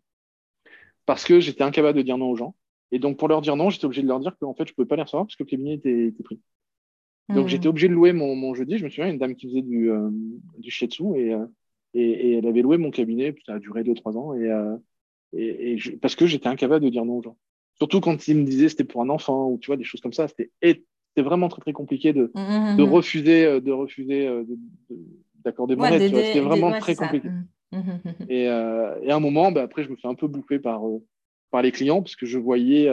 Parce 1.07 1.25
que 1.25 1.41
j'étais 1.41 1.63
incapable 1.63 1.99
de 1.99 2.03
dire 2.03 2.19
non 2.19 2.31
aux 2.31 2.37
gens. 2.37 2.55
Et 2.93 2.99
donc, 2.99 3.19
pour 3.19 3.29
leur 3.29 3.41
dire 3.41 3.57
non, 3.57 3.71
j'étais 3.71 3.85
obligé 3.85 4.03
de 4.03 4.09
leur 4.09 4.21
dire 4.21 4.37
qu'en 4.39 4.55
fait, 4.55 4.67
je 4.67 4.73
ne 4.73 4.75
pouvais 4.75 4.87
pas 4.87 4.97
les 4.97 5.03
recevoir 5.03 5.27
parce 5.27 5.37
que 5.37 5.43
le 5.43 5.49
cabinet 5.49 5.75
était, 5.75 6.13
pris. 6.23 6.41
Donc, 7.29 7.47
hmm. 7.47 7.49
j'étais 7.49 7.67
obligé 7.67 7.89
de 7.89 7.95
louer 7.95 8.13
mon, 8.13 8.55
jeudi. 8.55 8.79
Je 8.79 8.85
me 8.85 8.89
souviens, 8.89 9.09
une 9.09 9.19
dame 9.19 9.35
qui 9.35 9.49
faisait 9.49 9.63
du, 9.63 9.91
euh, 9.91 10.11
du 10.59 10.71
shiatsu 10.71 11.05
et, 11.17 11.35
et, 11.95 12.35
elle 12.35 12.47
avait 12.47 12.63
loué 12.63 12.79
mon 12.79 12.91
cabinet. 12.91 13.35
Ça 13.47 13.55
a 13.55 13.59
duré 13.59 13.83
2-3 13.83 14.17
ans. 14.17 14.35
Et, 14.35 15.75
et, 15.75 15.97
parce 16.01 16.15
que 16.15 16.27
j'étais 16.27 16.49
incapable 16.49 16.85
de 16.85 16.91
dire 16.91 17.05
non 17.05 17.19
aux 17.19 17.23
gens. 17.23 17.37
Surtout 17.77 18.01
quand 18.01 18.29
ils 18.29 18.37
me 18.37 18.45
disaient 18.45 18.69
c'était 18.69 18.85
pour 18.85 19.03
un 19.03 19.09
enfant 19.09 19.51
ou 19.51 19.59
tu 19.59 19.67
vois 19.67 19.77
des 19.77 19.85
choses 19.85 20.01
comme 20.01 20.13
ça. 20.13 20.29
C'était 20.29 20.51
vraiment 21.23 21.49
très 21.49 21.61
très 21.61 21.73
compliqué 21.73 22.13
de, 22.13 22.31
mmh, 22.35 22.41
mmh, 22.41 22.77
de 22.77 22.85
mmh. 22.85 22.89
refuser 22.89 23.47
euh, 23.47 23.61
de 23.61 23.73
refuser 23.73 24.27
euh, 24.27 24.45
d'accorder 25.45 25.77
mon 25.77 25.85
aide. 25.85 26.15
C'était 26.15 26.41
vraiment 26.41 26.73
très 26.79 26.95
compliqué. 26.95 27.29
Et, 28.29 28.49
euh, 28.49 29.01
et, 29.03 29.11
à 29.11 29.17
un 29.17 29.21
moment, 29.21 29.51
bah, 29.51 29.63
après, 29.63 29.83
je 29.83 29.91
me 29.91 29.97
fais 29.97 30.07
un 30.07 30.15
peu 30.15 30.29
bouffer 30.29 30.61
par 30.61 30.83
par 31.51 31.61
les 31.61 31.73
clients 31.73 32.03
parce 32.03 32.15
que 32.15 32.27
je 32.27 32.39
voyais, 32.39 32.89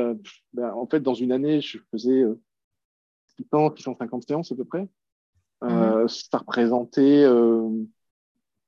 bah, 0.54 0.76
en 0.76 0.88
fait, 0.88 1.02
dans 1.02 1.14
une 1.14 1.32
année, 1.32 1.62
je 1.62 1.78
faisais 1.92 2.24
600, 3.38 3.76
650 3.76 4.28
séances 4.28 4.52
à 4.52 4.56
peu 4.56 4.66
près. 4.66 4.88
ça 5.62 6.38
représentait 6.38 7.26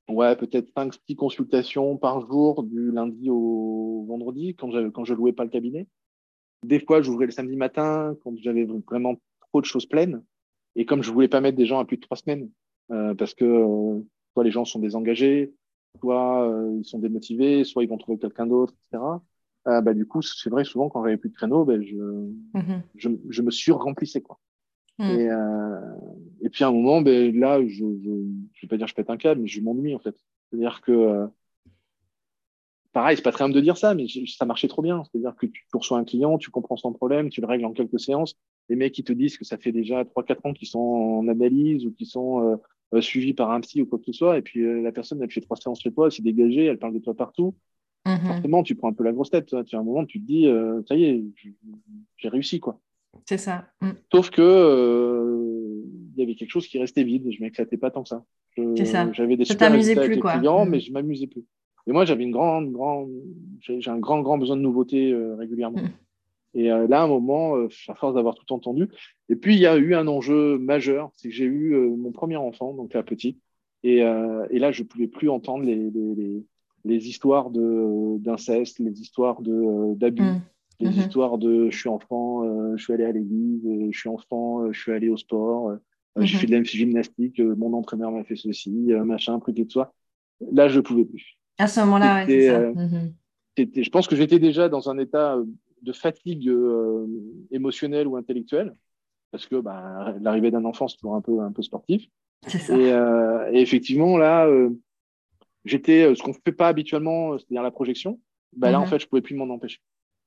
Ouais, 0.10 0.36
peut-être 0.36 0.70
5 0.76 0.94
6 1.08 1.16
consultations 1.16 1.98
par 1.98 2.28
jour 2.28 2.64
du 2.64 2.92
lundi 2.92 3.30
au 3.30 4.06
vendredi 4.08 4.54
quand 4.54 4.70
je, 4.70 4.90
quand 4.90 5.06
je 5.06 5.14
louais 5.14 5.32
pas 5.32 5.46
le 5.46 5.50
cabinet. 5.50 5.88
Des 6.64 6.80
fois, 6.80 7.02
j'ouvrais 7.02 7.26
le 7.26 7.32
samedi 7.32 7.56
matin 7.56 8.16
quand 8.24 8.34
j'avais 8.38 8.66
vraiment 8.66 9.16
trop 9.54 9.62
de 9.62 9.66
choses 9.66 9.86
pleines. 9.86 10.24
Et 10.76 10.86
comme 10.86 11.04
je 11.04 11.12
voulais 11.12 11.28
pas 11.28 11.42
mettre 11.42 11.58
des 11.58 11.68
gens 11.68 11.80
à 11.80 11.86
plus 11.86 11.98
de 11.98 12.02
trois 12.02 12.18
semaines, 12.18 12.50
euh, 12.92 13.14
parce 13.14 13.36
que 13.36 13.46
euh, 13.46 14.02
soit 14.34 14.44
les 14.44 14.52
gens 14.52 14.66
sont 14.66 14.80
désengagés, 14.80 15.54
soit 16.00 16.50
euh, 16.50 16.80
ils 16.80 16.86
sont 16.86 16.98
démotivés, 16.98 17.64
soit 17.64 17.84
ils 17.84 17.90
vont 17.90 18.00
trouver 18.00 18.18
quelqu'un 18.18 18.48
d'autre, 18.48 18.74
etc. 18.74 19.04
Euh, 19.68 19.82
bah, 19.82 19.94
du 19.94 20.08
coup, 20.08 20.22
c'est 20.24 20.50
vrai, 20.50 20.64
souvent, 20.66 20.90
quand 20.90 21.04
j'avais 21.04 21.18
plus 21.18 21.30
de 21.30 21.36
créneau, 21.36 21.66
ben, 21.66 21.82
je, 21.84 21.96
mm-hmm. 21.96 22.82
je, 22.96 23.10
je, 23.30 23.42
me 23.44 23.52
surremplissais. 23.52 24.22
Quoi. 24.22 24.40
Mm. 24.98 25.04
Et, 25.04 25.30
et 26.42 26.50
puis 26.50 26.64
à 26.64 26.68
un 26.68 26.72
moment, 26.72 27.02
ben, 27.02 27.40
là, 27.40 27.62
je, 27.62 27.86
je 28.04 28.62
vais 28.62 28.68
pas 28.68 28.78
dire 28.78 28.88
je 28.88 28.96
pète 28.96 29.12
un 29.12 29.18
câble, 29.18 29.42
mais 29.42 29.48
je 29.48 29.62
m'ennuie 29.62 29.96
en 29.96 30.00
fait. 30.00 30.16
C'est-à-dire 30.50 30.82
que, 30.82 31.28
pareil, 32.92 33.18
c'est 33.18 33.24
pas 33.24 33.32
très 33.32 33.44
humble 33.44 33.54
de 33.54 33.62
dire 33.62 33.78
ça, 33.78 33.94
mais 33.94 34.08
ça 34.28 34.46
marchait 34.46 34.68
trop 34.68 34.82
bien. 34.82 35.04
C'est-à-dire 35.04 35.36
que 35.36 35.46
tu, 35.46 35.64
reçois 35.74 36.00
un 36.00 36.06
client, 36.06 36.40
tu 36.40 36.50
comprends 36.50 36.76
son 36.76 36.92
problème, 36.92 37.30
tu 37.30 37.40
le 37.40 37.48
règles 37.48 37.66
en 37.66 37.74
quelques 37.74 38.00
séances. 38.00 38.36
Les 38.70 38.76
mecs 38.76 38.94
qui 38.94 39.04
te 39.04 39.14
disent 39.14 39.38
que 39.38 39.46
ça 39.46 39.58
fait 39.58 39.72
déjà 39.72 40.04
3-4 40.04 40.48
ans 40.48 40.54
qu'ils 40.54 40.68
sont 40.68 40.80
en 40.80 41.28
analyse 41.28 41.86
ou 41.86 41.92
qu'ils 41.92 42.08
sont 42.08 42.60
euh, 42.94 43.02
suivis 43.02 43.34
par 43.34 43.52
un 43.52 43.60
psy 43.62 43.82
ou 43.82 43.86
quoi 43.86 44.00
que 44.00 44.06
ce 44.06 44.14
soit, 44.14 44.38
et 44.38 44.42
puis 44.42 44.82
la 44.82 44.92
personne, 44.92 45.22
elle 45.22 45.32
fait 45.32 45.42
trois 45.42 45.58
séances 45.58 45.82
chez 45.82 45.92
toi, 45.92 46.06
elle 46.06 46.12
s'est 46.12 46.22
dégagée, 46.22 46.66
elle 46.66 46.80
parle 46.80 46.94
de 46.94 47.00
toi 47.00 47.16
partout. 47.16 47.56
Mm-hmm. 48.06 48.28
Forcément, 48.28 48.64
tu 48.64 48.76
prends 48.76 48.90
un 48.90 48.94
peu 48.94 49.04
la 49.04 49.14
grosse 49.14 49.32
tête. 49.32 49.48
Tu 49.66 49.76
as 49.76 49.80
un 49.80 49.84
moment, 49.84 50.06
tu 50.06 50.22
te 50.22 50.26
dis, 50.26 50.48
ça 50.88 50.96
y 50.96 51.04
est, 51.06 51.24
j'ai 52.18 52.30
réussi, 52.30 52.60
quoi. 52.60 52.80
C'est 53.26 53.38
ça. 53.38 53.66
Mm. 53.82 53.92
Sauf 54.12 54.30
que 54.30 54.42
euh, 54.42 55.82
il 56.16 56.20
y 56.20 56.24
avait 56.24 56.36
quelque 56.36 56.50
chose 56.50 56.68
qui 56.68 56.80
restait 56.80 57.04
vide. 57.04 57.30
Je 57.32 57.42
m'éclatais 57.42 57.78
pas 57.78 57.92
tant 57.92 58.04
que 58.04 58.10
ça. 58.10 58.24
J'avais 58.56 59.38
des 59.38 59.46
super 59.46 59.72
résultats 59.72 60.02
avec 60.02 60.16
les 60.16 60.22
clients, 60.22 60.66
mm. 60.66 60.70
mais 60.70 60.80
je 60.80 60.92
m'amusais 60.92 61.28
plus. 61.28 61.44
Et 61.86 61.92
moi, 61.92 62.06
j'avais 62.06 62.24
une 62.24 62.32
grande, 62.32 62.72
grande, 62.72 63.12
j'ai 63.60 63.90
un 63.90 64.00
grand, 64.00 64.22
grand 64.22 64.38
besoin 64.38 64.56
de 64.56 64.62
nouveautés 64.62 65.12
euh, 65.12 65.36
régulièrement. 65.36 65.82
Et 66.54 66.72
euh, 66.72 66.88
là, 66.88 67.02
à 67.02 67.04
un 67.04 67.08
moment, 67.08 67.56
à 67.88 67.96
force 67.96 68.16
d'avoir 68.16 68.36
tout 68.36 68.54
entendu, 68.54 68.88
et 69.30 69.36
puis 69.36 69.56
il 69.56 69.60
y 69.60 69.68
a 69.68 69.76
eu 69.78 69.96
un 69.96 70.08
enjeu 70.08 70.58
majeur, 70.58 71.12
c'est 71.16 71.30
que 71.30 71.36
j'ai 71.36 71.46
eu 71.46 71.76
mon 71.98 72.12
premier 72.12 72.38
enfant, 72.38 72.74
donc 72.74 72.94
la 72.94 73.04
petite, 73.04 73.40
et, 73.84 73.98
et, 73.98 74.60
là, 74.60 74.72
je 74.72 74.84
pouvais 74.84 75.08
plus 75.08 75.30
entendre 75.30 75.66
les, 75.66 75.76
les, 75.76 76.16
les, 76.16 76.46
les 76.86 77.08
histoires 77.10 77.50
d'inceste, 77.50 78.80
les 78.80 79.02
histoires 79.02 79.42
d'abus 79.42 80.24
les 80.80 80.90
mhm. 80.90 81.00
histoires 81.00 81.38
de 81.38 81.70
je 81.70 81.78
suis 81.78 81.90
enfant, 81.90 82.44
euh, 82.44 82.76
je 82.76 82.84
suis 82.84 82.94
allé 82.94 83.06
à 83.06 83.12
l'église, 83.12 83.66
euh, 83.66 83.90
je 83.92 83.98
suis 83.98 84.10
enfant, 84.10 84.62
euh, 84.62 84.72
je 84.72 84.80
suis 84.80 84.92
allé 84.92 85.10
au 85.10 85.18
sport, 85.18 85.78
j'ai 86.18 86.36
mhm. 86.36 86.40
fait 86.42 86.48
de 86.48 86.52
la 86.52 86.64
gymnastique, 86.64 87.40
mon 87.40 87.74
entraîneur 87.74 88.12
m'a 88.12 88.24
fait 88.24 88.36
ceci, 88.36 88.70
machin, 88.70 89.40
truc 89.40 89.58
et 89.60 89.66
tout 89.66 89.80
ça. 89.80 89.94
Là, 90.52 90.68
je 90.68 90.78
ne 90.78 90.82
pouvais 90.82 91.06
plus. 91.06 91.38
À 91.58 91.68
ce 91.68 91.80
moment-là, 91.82 92.26
ouais, 92.26 92.48
ça. 92.48 92.60
Mhm. 92.60 93.14
Je 93.58 93.90
pense 93.90 94.08
que 94.08 94.16
j'étais 94.16 94.40
déjà 94.40 94.68
dans 94.68 94.90
un 94.90 94.98
état 94.98 95.38
de 95.84 95.94
fatigue 95.94 96.52
émotionnelle 97.52 98.08
ou 98.08 98.18
intellectuelle, 98.18 98.76
parce 99.32 99.48
que 99.48 99.56
bah, 99.58 100.16
l'arrivée 100.22 100.52
d'un 100.52 100.66
enfant, 100.66 100.88
c'est 100.88 100.98
toujours 100.98 101.16
un 101.16 101.22
peu, 101.22 101.40
un 101.42 101.52
peu 101.52 101.62
sportif. 101.62 102.08
Ça. 102.48 102.78
Et, 102.78 103.56
et, 103.56 103.62
effectivement, 103.62 104.18
là, 104.18 104.50
j'étais 105.66 106.14
ce 106.16 106.22
qu'on 106.22 106.32
ne 106.32 106.38
fait 106.46 106.52
pas 106.52 106.68
habituellement, 106.68 107.38
c'est-à-dire 107.38 107.64
la 107.64 107.72
projection. 107.72 108.20
Bah, 108.56 108.72
Là, 108.72 108.80
en 108.80 108.86
fait, 108.86 109.00
je 109.00 109.06
ne 109.06 109.10
pouvais 109.10 109.22
plus 109.22 109.36
m'en 109.36 109.50
empêcher. 109.50 109.80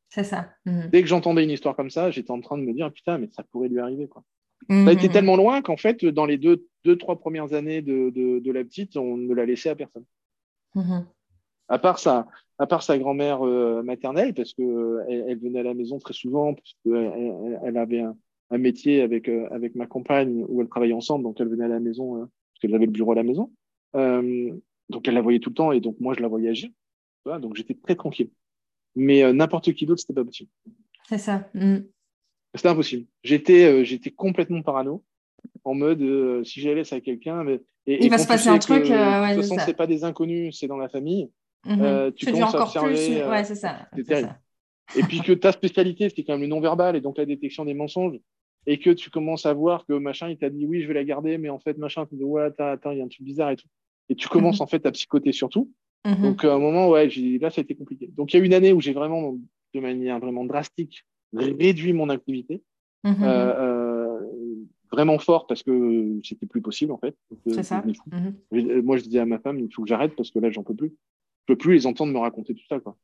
C'est 0.09 0.24
ça. 0.24 0.51
Mhm. 0.65 0.89
Dès 0.91 1.03
que 1.03 1.09
j'entendais 1.09 1.45
une 1.45 1.51
histoire 1.51 1.77
comme 1.77 1.91
ça, 1.91 2.11
j'étais 2.11 2.31
en 2.31 2.41
train 2.41 2.59
de 2.59 2.62
me 2.62 2.73
dire 2.73 2.93
putain, 2.93 3.19
mais 3.19 3.28
ça 3.33 3.43
pourrait 3.43 3.69
lui 3.69 3.81
arriver. 3.81 4.09
Quoi. 4.09 4.23
Ça 4.69 4.89
a 4.89 4.93
été 4.93 5.09
mhm. 5.09 5.12
tellement 5.12 5.37
loin 5.37 5.62
qu'en 5.62 5.77
fait, 5.77 6.05
dans 6.05 6.27
les 6.27 6.39
deux, 6.39 6.66
deux, 6.85 6.97
trois 6.97 7.19
premières 7.19 7.53
années 7.53 7.83
de, 7.83 8.11
de, 8.11 8.53
la 8.53 8.65
petite, 8.65 8.97
on 8.97 9.16
ne 9.16 9.35
l'a 9.35 9.45
laissé 9.45 9.69
à 9.69 9.77
personne. 9.77 10.05
À 11.68 11.78
part 11.78 11.98
sa, 11.98 12.26
à 12.59 12.66
part 12.66 12.82
sa 12.82 12.98
grand-mère 12.98 13.44
euh, 13.44 13.82
maternelle, 13.82 14.34
parce 14.34 14.52
qu'elle 14.55 14.66
euh, 14.66 15.05
elle 15.09 15.38
venait 15.38 15.60
à 15.60 15.64
la 15.64 15.74
maison 15.74 15.98
très 15.98 16.14
souvent, 16.14 16.55
parce 16.55 16.76
qu'elle 16.84 17.59
elle 17.64 17.76
avait 17.76 18.01
un, 18.01 18.16
un 18.51 18.59
métier 18.59 19.02
avec, 19.02 19.28
euh, 19.28 19.48
avec 19.51 19.74
ma 19.74 19.86
compagne 19.86 20.44
où 20.48 20.60
elle 20.60 20.68
travaillait 20.68 20.94
ensemble, 20.94 21.24
donc 21.24 21.40
elle 21.40 21.48
venait 21.48 21.64
à 21.64 21.68
la 21.68 21.80
maison, 21.80 22.18
parce 22.20 22.60
qu'elle 22.60 22.74
avait 22.74 22.86
le 22.86 22.93
bureau 22.93 23.12
à 23.12 23.16
la 23.16 23.24
maison. 23.24 23.51
donc 23.94 25.09
elle 25.09 25.14
la 25.14 25.22
voyait 25.22 25.40
tout 25.40 25.51
le 25.51 25.55
temps, 25.55 25.72
et 25.72 25.80
donc 25.80 25.98
moi 26.01 26.14
je 26.16 26.20
la 26.22 26.28
voyais 26.28 26.51
agir. 26.51 26.70
Donc 27.24 27.56
j'étais 27.56 27.74
très 27.74 27.97
tranquille. 27.97 28.30
Mais 28.97 29.22
euh, 29.22 29.32
n'importe 29.32 29.72
qui 29.74 29.86
d'autre, 29.86 30.01
c'était 30.01 30.14
pas 30.14 30.24
possible. 30.24 30.51
C'est 31.09 31.18
ça. 31.18 31.48
Mm. 31.55 31.76
C'était 32.55 32.68
impossible. 32.68 33.06
J'étais, 33.22 33.64
euh, 33.64 33.84
j'étais 33.84 34.10
complètement 34.10 34.62
parano, 34.62 35.05
en 35.62 35.74
mode 35.74 36.01
euh, 36.01 36.43
si 36.43 36.60
j'allais 36.60 36.76
laisser 36.76 36.97
à 36.97 37.01
quelqu'un, 37.01 37.44
mais 37.44 37.60
il 37.86 38.10
va 38.10 38.18
se 38.18 38.26
passer 38.26 38.48
un 38.48 38.59
truc. 38.59 38.84
de 38.84 39.34
toute 39.34 39.43
façon, 39.43 39.59
c'est 39.64 39.76
pas 39.76 39.86
des 39.86 40.02
inconnus, 40.02 40.59
c'est 40.59 40.66
dans 40.66 40.78
la 40.78 40.88
famille. 40.88 41.30
Mm-hmm. 41.66 42.12
tu 42.12 42.26
commences 42.26 42.55
à 42.55 42.62
observer. 42.62 42.94
Plus, 42.94 43.28
ouais, 43.28 43.44
c'est 43.44 43.55
ça. 43.55 43.88
Et 44.97 45.02
puis 45.02 45.20
que 45.20 45.32
ta 45.32 45.52
spécialité, 45.52 46.09
c'est 46.14 46.22
quand 46.22 46.34
même 46.34 46.43
le 46.43 46.47
non-verbal 46.47 46.97
et 46.97 47.01
donc 47.01 47.18
la 47.18 47.26
détection 47.26 47.64
des 47.64 47.74
mensonges. 47.74 48.18
et 48.68 48.78
que 48.78 48.90
tu 48.90 49.10
commences 49.10 49.47
à 49.47 49.52
voir 49.52 49.86
que 49.86 49.93
machin, 49.93 50.28
il 50.28 50.38
t'a 50.38 50.51
dit 50.51 50.66
oui, 50.66 50.82
je 50.82 50.88
vais 50.88 50.94
la 50.94 51.05
garder, 51.05 51.38
mais 51.38 51.51
en 51.51 51.59
fait, 51.59 51.78
machin, 51.78 52.06
tu 52.06 52.16
dis 52.16 52.24
ouais, 52.24 52.51
attends, 52.59 52.90
il 52.90 52.98
y 52.98 53.01
a 53.01 53.05
un 53.05 53.09
truc 53.09 53.22
bizarre 53.22 53.51
et 53.51 53.56
tout. 53.56 53.68
Et 54.09 54.14
tu 54.14 54.28
commences 54.28 54.60
mhm. 54.60 54.64
en 54.64 54.66
fait 54.66 54.86
à 54.86 54.93
psychoter 54.93 55.32
surtout. 55.32 55.70
Mhm. 56.05 56.22
Donc, 56.22 56.44
à 56.44 56.55
un 56.55 56.59
moment, 56.59 56.88
ouais, 56.88 57.09
là, 57.40 57.51
ça 57.51 57.60
a 57.60 57.62
été 57.62 57.74
compliqué. 57.74 58.09
Donc, 58.16 58.32
il 58.32 58.38
y 58.38 58.43
a 58.43 58.44
une 58.44 58.55
année 58.55 58.72
où 58.72 58.80
j'ai 58.80 58.93
vraiment, 58.93 59.36
de 59.74 59.80
manière 59.80 60.18
vraiment 60.20 60.44
drastique, 60.44 61.05
réduit 61.34 61.93
mon 61.93 62.09
activité. 62.09 62.62
Mhm. 63.05 63.16
Euh, 63.22 63.55
euh, 63.59 64.20
vraiment 64.90 65.18
fort 65.18 65.47
parce 65.47 65.62
que 65.62 66.18
c'était 66.24 66.47
plus 66.47 66.62
possible 66.62 66.93
en 66.93 66.98
fait. 66.98 67.14
Euh, 67.32 67.52
C'est 67.52 67.62
ça. 67.62 67.84
Moi, 68.51 68.97
je 68.97 69.02
disais 69.02 69.18
à 69.18 69.26
ma 69.26 69.38
femme, 69.38 69.59
il 69.59 69.72
faut 69.72 69.82
que 69.82 69.88
j'arrête 69.88 70.14
parce 70.16 70.30
que 70.30 70.38
là, 70.38 70.51
j'en 70.51 70.62
peux 70.62 70.74
plus. 70.74 70.93
Je 71.47 71.55
peux 71.55 71.59
plus 71.59 71.74
les 71.74 71.86
entendre 71.86 72.12
me 72.12 72.18
raconter 72.18 72.55
tout 72.55 72.66
ça. 72.68 72.81
Quoi. 72.81 72.97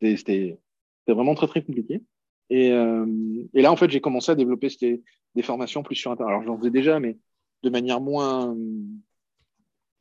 C'était 0.00 0.58
vraiment 1.06 1.34
très, 1.34 1.46
très 1.46 1.62
compliqué. 1.62 2.02
Et, 2.50 2.68
et 2.68 3.62
là, 3.62 3.72
en 3.72 3.76
fait, 3.76 3.90
j'ai 3.90 4.00
commencé 4.00 4.32
à 4.32 4.34
développer 4.34 4.68
des, 4.80 5.02
des 5.34 5.42
formations 5.42 5.82
plus 5.82 5.96
sur 5.96 6.10
Internet. 6.10 6.32
Alors, 6.32 6.44
j'en 6.44 6.58
faisais 6.58 6.70
déjà, 6.70 7.00
mais 7.00 7.16
de 7.62 7.70
manière 7.70 8.00
moins, 8.00 8.56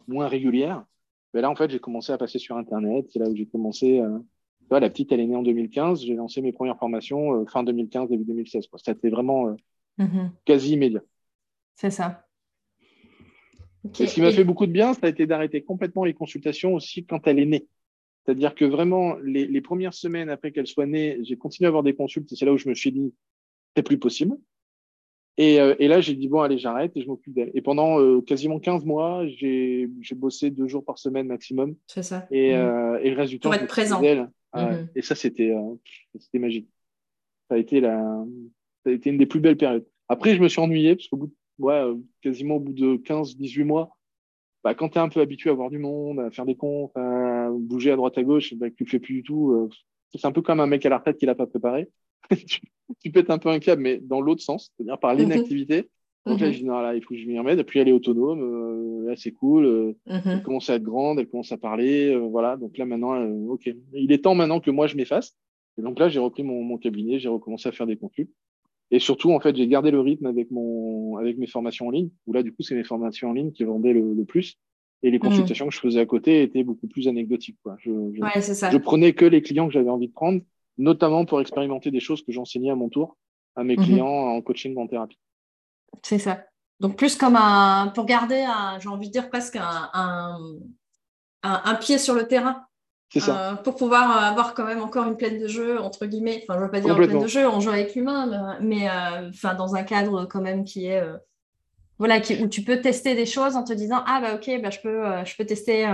moins 0.07 0.27
régulière. 0.27 0.85
Mais 1.34 1.41
là, 1.41 1.49
en 1.49 1.56
fait, 1.56 1.72
j'ai 1.72 1.80
commencé 1.80 2.11
à 2.11 2.18
passer 2.18 2.40
sur 2.40 2.57
Internet. 2.57 3.07
C'est 3.11 3.19
là 3.19 3.30
où 3.30 3.35
j'ai 3.35 3.48
commencé. 3.48 3.99
Euh... 3.99 4.19
la 4.69 4.90
petite, 4.90 5.11
elle 5.11 5.19
est 5.19 5.27
née 5.27 5.35
en 5.35 5.44
2015. 5.44 6.02
J'ai 6.02 6.15
lancé 6.15 6.41
mes 6.41 6.52
premières 6.52 6.77
formations 6.77 7.41
euh, 7.41 7.45
fin 7.45 7.64
2015, 7.64 8.10
début 8.10 8.26
2016. 8.26 8.68
Quoi. 8.68 8.80
C'était 8.84 9.10
vraiment 9.10 9.56
euh, 9.99 10.06
quasi 10.45 10.73
immédiat. 10.73 11.02
C'est 11.76 11.90
ça. 11.91 12.26
Ce 13.91 14.03
qui 14.05 14.22
m'a 14.22 14.31
fait 14.31 14.43
beaucoup 14.43 14.65
de 14.65 14.72
bien, 14.72 14.93
ça 14.93 15.01
a 15.03 15.10
été 15.10 15.26
d'arrêter 15.26 15.61
complètement 15.61 16.05
les 16.05 16.14
consultations 16.14 16.73
aussi 16.73 17.05
quand 17.05 17.27
elle 17.27 17.39
est 17.39 17.45
née. 17.45 17.68
C'est-à-dire 18.26 18.55
que 18.55 18.64
vraiment, 18.64 19.15
les, 19.23 19.45
les 19.45 19.61
premières 19.61 19.93
semaines 19.93 20.30
après 20.30 20.51
qu'elle 20.51 20.68
soit 20.68 20.85
née, 20.85 21.19
j'ai 21.23 21.35
continué 21.35 21.68
à 21.68 21.69
avoir 21.69 21.84
des 21.84 21.93
consultes 21.93 22.31
et 22.31 22.35
c'est 22.35 22.45
là 22.45 22.53
où 22.53 22.57
je 22.57 22.69
me 22.69 22.76
suis 22.76 22.91
dit, 22.91 23.14
c'est 23.76 23.84
plus 23.84 23.97
possible. 23.97 24.38
Et, 25.38 25.60
euh, 25.60 25.76
et, 25.80 25.88
là, 25.88 25.99
j'ai 25.99 26.14
dit, 26.14 26.27
bon, 26.27 26.41
allez, 26.41 26.60
j'arrête 26.60 26.95
et 26.95 27.01
je 27.01 27.07
m'occupe 27.07 27.34
d'elle. 27.34 27.51
Et 27.55 27.61
pendant 27.61 27.99
euh, 27.99 28.22
quasiment 28.22 28.60
15 28.60 28.85
mois, 28.85 29.26
j'ai 29.27 29.89
bossé 30.15 30.51
deux 30.51 30.68
jours 30.68 30.85
par 30.85 30.99
semaine 30.99 31.27
maximum. 31.27 31.76
C'est 31.88 32.03
ça. 32.03 32.27
Et, 32.30 32.53
mmh. 32.53 32.55
euh, 32.55 32.99
et, 33.01 33.10
le 33.10 33.18
reste 33.18 33.31
du 33.31 33.39
temps, 33.39 33.49
Pour 33.49 33.55
être 33.55 33.68
présent. 33.68 34.01
Mmh. 34.01 34.88
Et 34.95 35.01
ça, 35.01 35.15
c'était 35.15 35.55
c'était 36.19 36.38
magique. 36.38 36.69
Ça 37.49 37.55
a, 37.55 37.57
été 37.57 37.81
la, 37.81 38.23
ça 38.84 38.91
a 38.91 38.93
été 38.93 39.10
une 39.10 39.18
des 39.18 39.26
plus 39.26 39.39
belles 39.39 39.57
périodes. 39.57 39.85
Après, 40.07 40.35
je 40.35 40.41
me 40.41 40.47
suis 40.47 40.61
ennuyé 40.61 40.95
parce 40.95 41.07
qu'au 41.07 41.18
bout 41.18 41.27
de, 41.27 41.34
ouais, 41.59 41.84
quasiment 42.21 42.55
au 42.55 42.59
bout 42.59 42.73
de 42.73 42.97
15, 42.97 43.35
18 43.38 43.63
mois, 43.63 43.97
bah, 44.63 44.73
quand 44.73 44.89
tu 44.89 44.97
es 44.97 45.01
un 45.01 45.09
peu 45.09 45.19
habitué 45.19 45.49
à 45.49 45.53
voir 45.53 45.69
du 45.69 45.77
monde, 45.77 46.19
à 46.19 46.31
faire 46.31 46.45
des 46.45 46.55
comptes, 46.55 46.95
à 46.95 47.49
bouger 47.51 47.91
à 47.91 47.95
droite 47.95 48.17
à 48.17 48.23
gauche, 48.23 48.53
bah, 48.55 48.69
que 48.69 48.75
tu 48.75 48.85
le 48.85 48.89
fais 48.89 48.99
plus 48.99 49.15
du 49.15 49.23
tout, 49.23 49.69
c'est 50.15 50.27
un 50.27 50.31
peu 50.31 50.41
comme 50.41 50.59
un 50.59 50.67
mec 50.67 50.85
à 50.85 50.89
la 50.89 50.97
retraite 50.97 51.17
qui 51.17 51.25
l'a 51.25 51.35
pas 51.35 51.47
préparé. 51.47 51.89
tu, 53.01 53.11
pètes 53.11 53.30
un 53.30 53.38
peu 53.38 53.49
un 53.49 53.59
câble, 53.59 53.81
mais 53.81 53.99
dans 53.99 54.21
l'autre 54.21 54.41
sens, 54.41 54.71
c'est-à-dire 54.75 54.99
par 54.99 55.13
mhm. 55.13 55.19
l'inactivité. 55.19 55.89
Donc 56.25 56.39
là, 56.39 56.47
mhm. 56.47 56.53
je 56.53 56.57
dis, 56.59 56.65
non, 56.65 56.80
là, 56.80 56.95
il 56.95 57.03
faut 57.03 57.13
que 57.13 57.19
je 57.19 57.27
m'y 57.27 57.38
remette. 57.38 57.59
Et 57.59 57.63
puis, 57.63 57.80
elle 57.80 57.89
est 57.89 57.93
autonome. 57.93 58.41
Euh, 58.41 59.09
là, 59.09 59.15
c'est 59.17 59.34
cool. 59.34 59.65
Euh, 59.65 59.93
mhm. 60.07 60.21
Elle 60.25 60.43
commence 60.43 60.69
à 60.69 60.75
être 60.75 60.84
grande, 60.84 61.19
elle 61.19 61.27
commence 61.27 61.51
à 61.51 61.57
parler. 61.57 62.13
Euh, 62.13 62.19
voilà. 62.19 62.55
Donc 62.55 62.77
là, 62.77 62.85
maintenant, 62.85 63.21
OK. 63.49 63.69
Il 63.93 64.11
est 64.11 64.23
temps 64.23 64.35
maintenant 64.35 64.59
que 64.59 64.71
moi, 64.71 64.88
je 64.88 64.95
m'efface. 64.95 65.35
Et 65.77 65.81
donc 65.81 65.99
là, 65.99 66.07
j'ai 66.07 66.19
repris 66.19 66.43
mon, 66.43 66.63
mon 66.63 66.77
cabinet, 66.77 67.19
j'ai 67.19 67.30
recommencé 67.30 67.67
à 67.67 67.71
faire 67.71 67.88
des 67.88 67.97
contenus. 67.97 68.30
Et 68.91 68.99
surtout, 68.99 69.31
en 69.31 69.39
fait, 69.39 69.55
j'ai 69.55 69.68
gardé 69.68 69.91
le 69.91 69.99
rythme 69.99 70.27
avec, 70.27 70.51
mon, 70.51 71.18
avec 71.18 71.38
mes 71.38 71.47
formations 71.47 71.88
en 71.88 71.91
ligne, 71.91 72.10
où 72.27 72.34
là, 72.34 72.43
du 72.43 72.53
coup, 72.53 72.61
c'est 72.61 72.76
mes 72.76 72.84
formations 72.84 73.30
en 73.30 73.34
ligne 73.34 73.51
qui 73.51 73.64
vendaient 73.64 73.93
le, 73.93 74.14
le 74.14 74.26
plus. 74.26 74.57
Et 75.01 75.11
les 75.11 75.19
consultations 75.19 75.68
que 75.68 75.73
je 75.73 75.80
faisais 75.80 75.99
à 75.99 76.05
côté 76.05 76.43
étaient 76.43 76.64
beaucoup 76.64 76.88
plus 76.88 77.07
anecdotiques. 77.07 77.57
Quoi. 77.61 77.76
Je, 77.80 77.91
je, 78.14 78.22
ouais, 78.22 78.41
ça. 78.41 78.72
je 78.72 78.77
prenais 78.77 79.14
que 79.14 79.26
les 79.26 79.41
clients 79.41 79.68
que 79.68 79.73
j'avais 79.73 79.89
envie 79.89 80.07
de 80.07 80.14
prendre 80.14 80.41
notamment 80.77 81.26
pour 81.26 81.41
expérimenter 81.41 81.91
des 81.91 81.99
choses 81.99 82.23
que 82.23 82.31
j'enseignais 82.31 82.72
à 82.72 82.76
mon 82.76 82.89
tour 82.89 83.18
à 83.55 83.64
mes 83.64 83.76
mhm. 83.77 83.84
clients 83.84 84.07
en 84.07 84.41
coaching, 84.41 84.77
en 84.77 84.88
thérapie. 84.88 85.19
C'est 86.01 86.19
ça. 86.19 86.43
Donc 86.80 86.97
plus 86.97 87.15
comme 87.15 87.35
un, 87.35 87.91
pour 87.93 88.05
garder, 88.05 88.45
j'ai 88.80 88.89
envie 88.89 89.07
de 89.07 89.14
dire 89.14 89.30
presque 89.30 89.57
un, 89.57 90.30
un, 91.43 91.76
pied 91.76 91.97
sur 91.97 92.15
le 92.15 92.27
terrain. 92.27 92.65
Ça. 93.19 93.52
Euh, 93.52 93.56
pour 93.56 93.76
pouvoir 93.76 94.23
avoir 94.23 94.53
quand 94.53 94.65
même 94.65 94.81
encore 94.81 95.07
une 95.07 95.18
plaine 95.18 95.40
de 95.40 95.48
jeu, 95.48 95.80
entre 95.80 96.06
guillemets. 96.07 96.44
Enfin, 96.44 96.56
je 96.56 96.60
ne 96.60 96.65
veux 96.65 96.72
pas 96.72 96.80
dire 96.80 96.98
une 96.98 97.07
plaine 97.07 97.22
de 97.22 97.27
jeu, 97.27 97.48
on 97.48 97.60
joue 97.60 97.69
avec 97.69 97.94
l'humain, 97.95 98.57
mais 98.61 98.90
euh, 98.90 99.30
enfin, 99.30 99.53
dans 99.53 99.76
un 99.76 99.84
cadre 99.84 100.26
quand 100.26 100.41
même 100.41 100.64
qui 100.64 100.88
est... 100.88 100.99
Euh, 100.99 101.18
voilà, 101.99 102.19
où 102.41 102.48
tu 102.48 102.64
peux 102.64 102.81
tester 102.81 103.15
des 103.15 103.27
choses 103.27 103.56
en 103.56 103.64
te 103.64 103.72
disant 103.72 104.03
ah 104.07 104.19
bah 104.19 104.35
ok 104.35 104.61
bah, 104.61 104.72
je 104.72 104.80
peux 104.80 105.03
je 105.23 105.38
peux 105.38 105.45
tester 105.45 105.88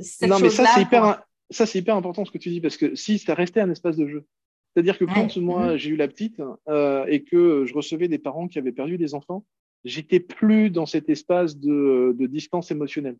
cette 0.00 0.28
non 0.28 0.38
mais 0.40 0.48
ça 0.48 0.64
c'est 0.74 0.80
hyper 0.80 1.22
ça, 1.52 1.66
c'est 1.66 1.78
hyper 1.78 1.96
important 1.96 2.24
ce 2.24 2.30
que 2.30 2.38
tu 2.38 2.48
dis, 2.48 2.60
parce 2.60 2.76
que 2.76 2.94
si 2.94 3.18
ça 3.18 3.34
restait 3.34 3.60
un 3.60 3.70
espace 3.70 3.96
de 3.96 4.08
jeu, 4.08 4.24
c'est-à-dire 4.72 4.98
que 4.98 5.04
quand 5.04 5.36
moi, 5.36 5.72
mhm. 5.72 5.76
j'ai 5.76 5.90
eu 5.90 5.96
la 5.96 6.08
petite 6.08 6.40
euh, 6.68 7.04
et 7.06 7.22
que 7.22 7.64
je 7.66 7.74
recevais 7.74 8.08
des 8.08 8.18
parents 8.18 8.48
qui 8.48 8.58
avaient 8.58 8.72
perdu 8.72 8.96
des 8.96 9.14
enfants, 9.14 9.44
j'étais 9.84 10.20
plus 10.20 10.70
dans 10.70 10.86
cet 10.86 11.10
espace 11.10 11.58
de, 11.58 12.16
distance 12.26 12.70
émotionnelle. 12.70 13.16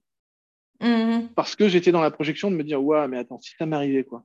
Mhm. 0.82 1.28
Parce 1.34 1.56
que 1.56 1.68
j'étais 1.68 1.92
dans 1.92 2.00
la 2.00 2.10
projection 2.10 2.50
de 2.50 2.56
me 2.56 2.64
dire, 2.64 2.82
ouais, 2.82 3.08
mais 3.08 3.18
attends, 3.18 3.40
si 3.40 3.54
ça 3.56 3.66
m'arrivait, 3.66 4.04
quoi. 4.04 4.24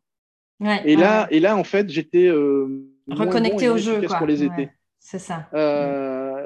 et, 0.85 0.95
là, 0.95 1.27
et 1.31 1.39
là, 1.39 1.55
en 1.55 1.63
fait, 1.63 1.89
j'étais 1.89 2.27
euh, 2.27 2.83
reconnecté 3.07 3.69
au 3.69 3.77
jeu. 3.77 4.01
Quoi. 4.01 4.17
Pour 4.17 4.27
les 4.27 4.43
étés. 4.43 4.69
C'est 4.99 5.19
ça. 5.19 5.47
Euh, 5.53 6.45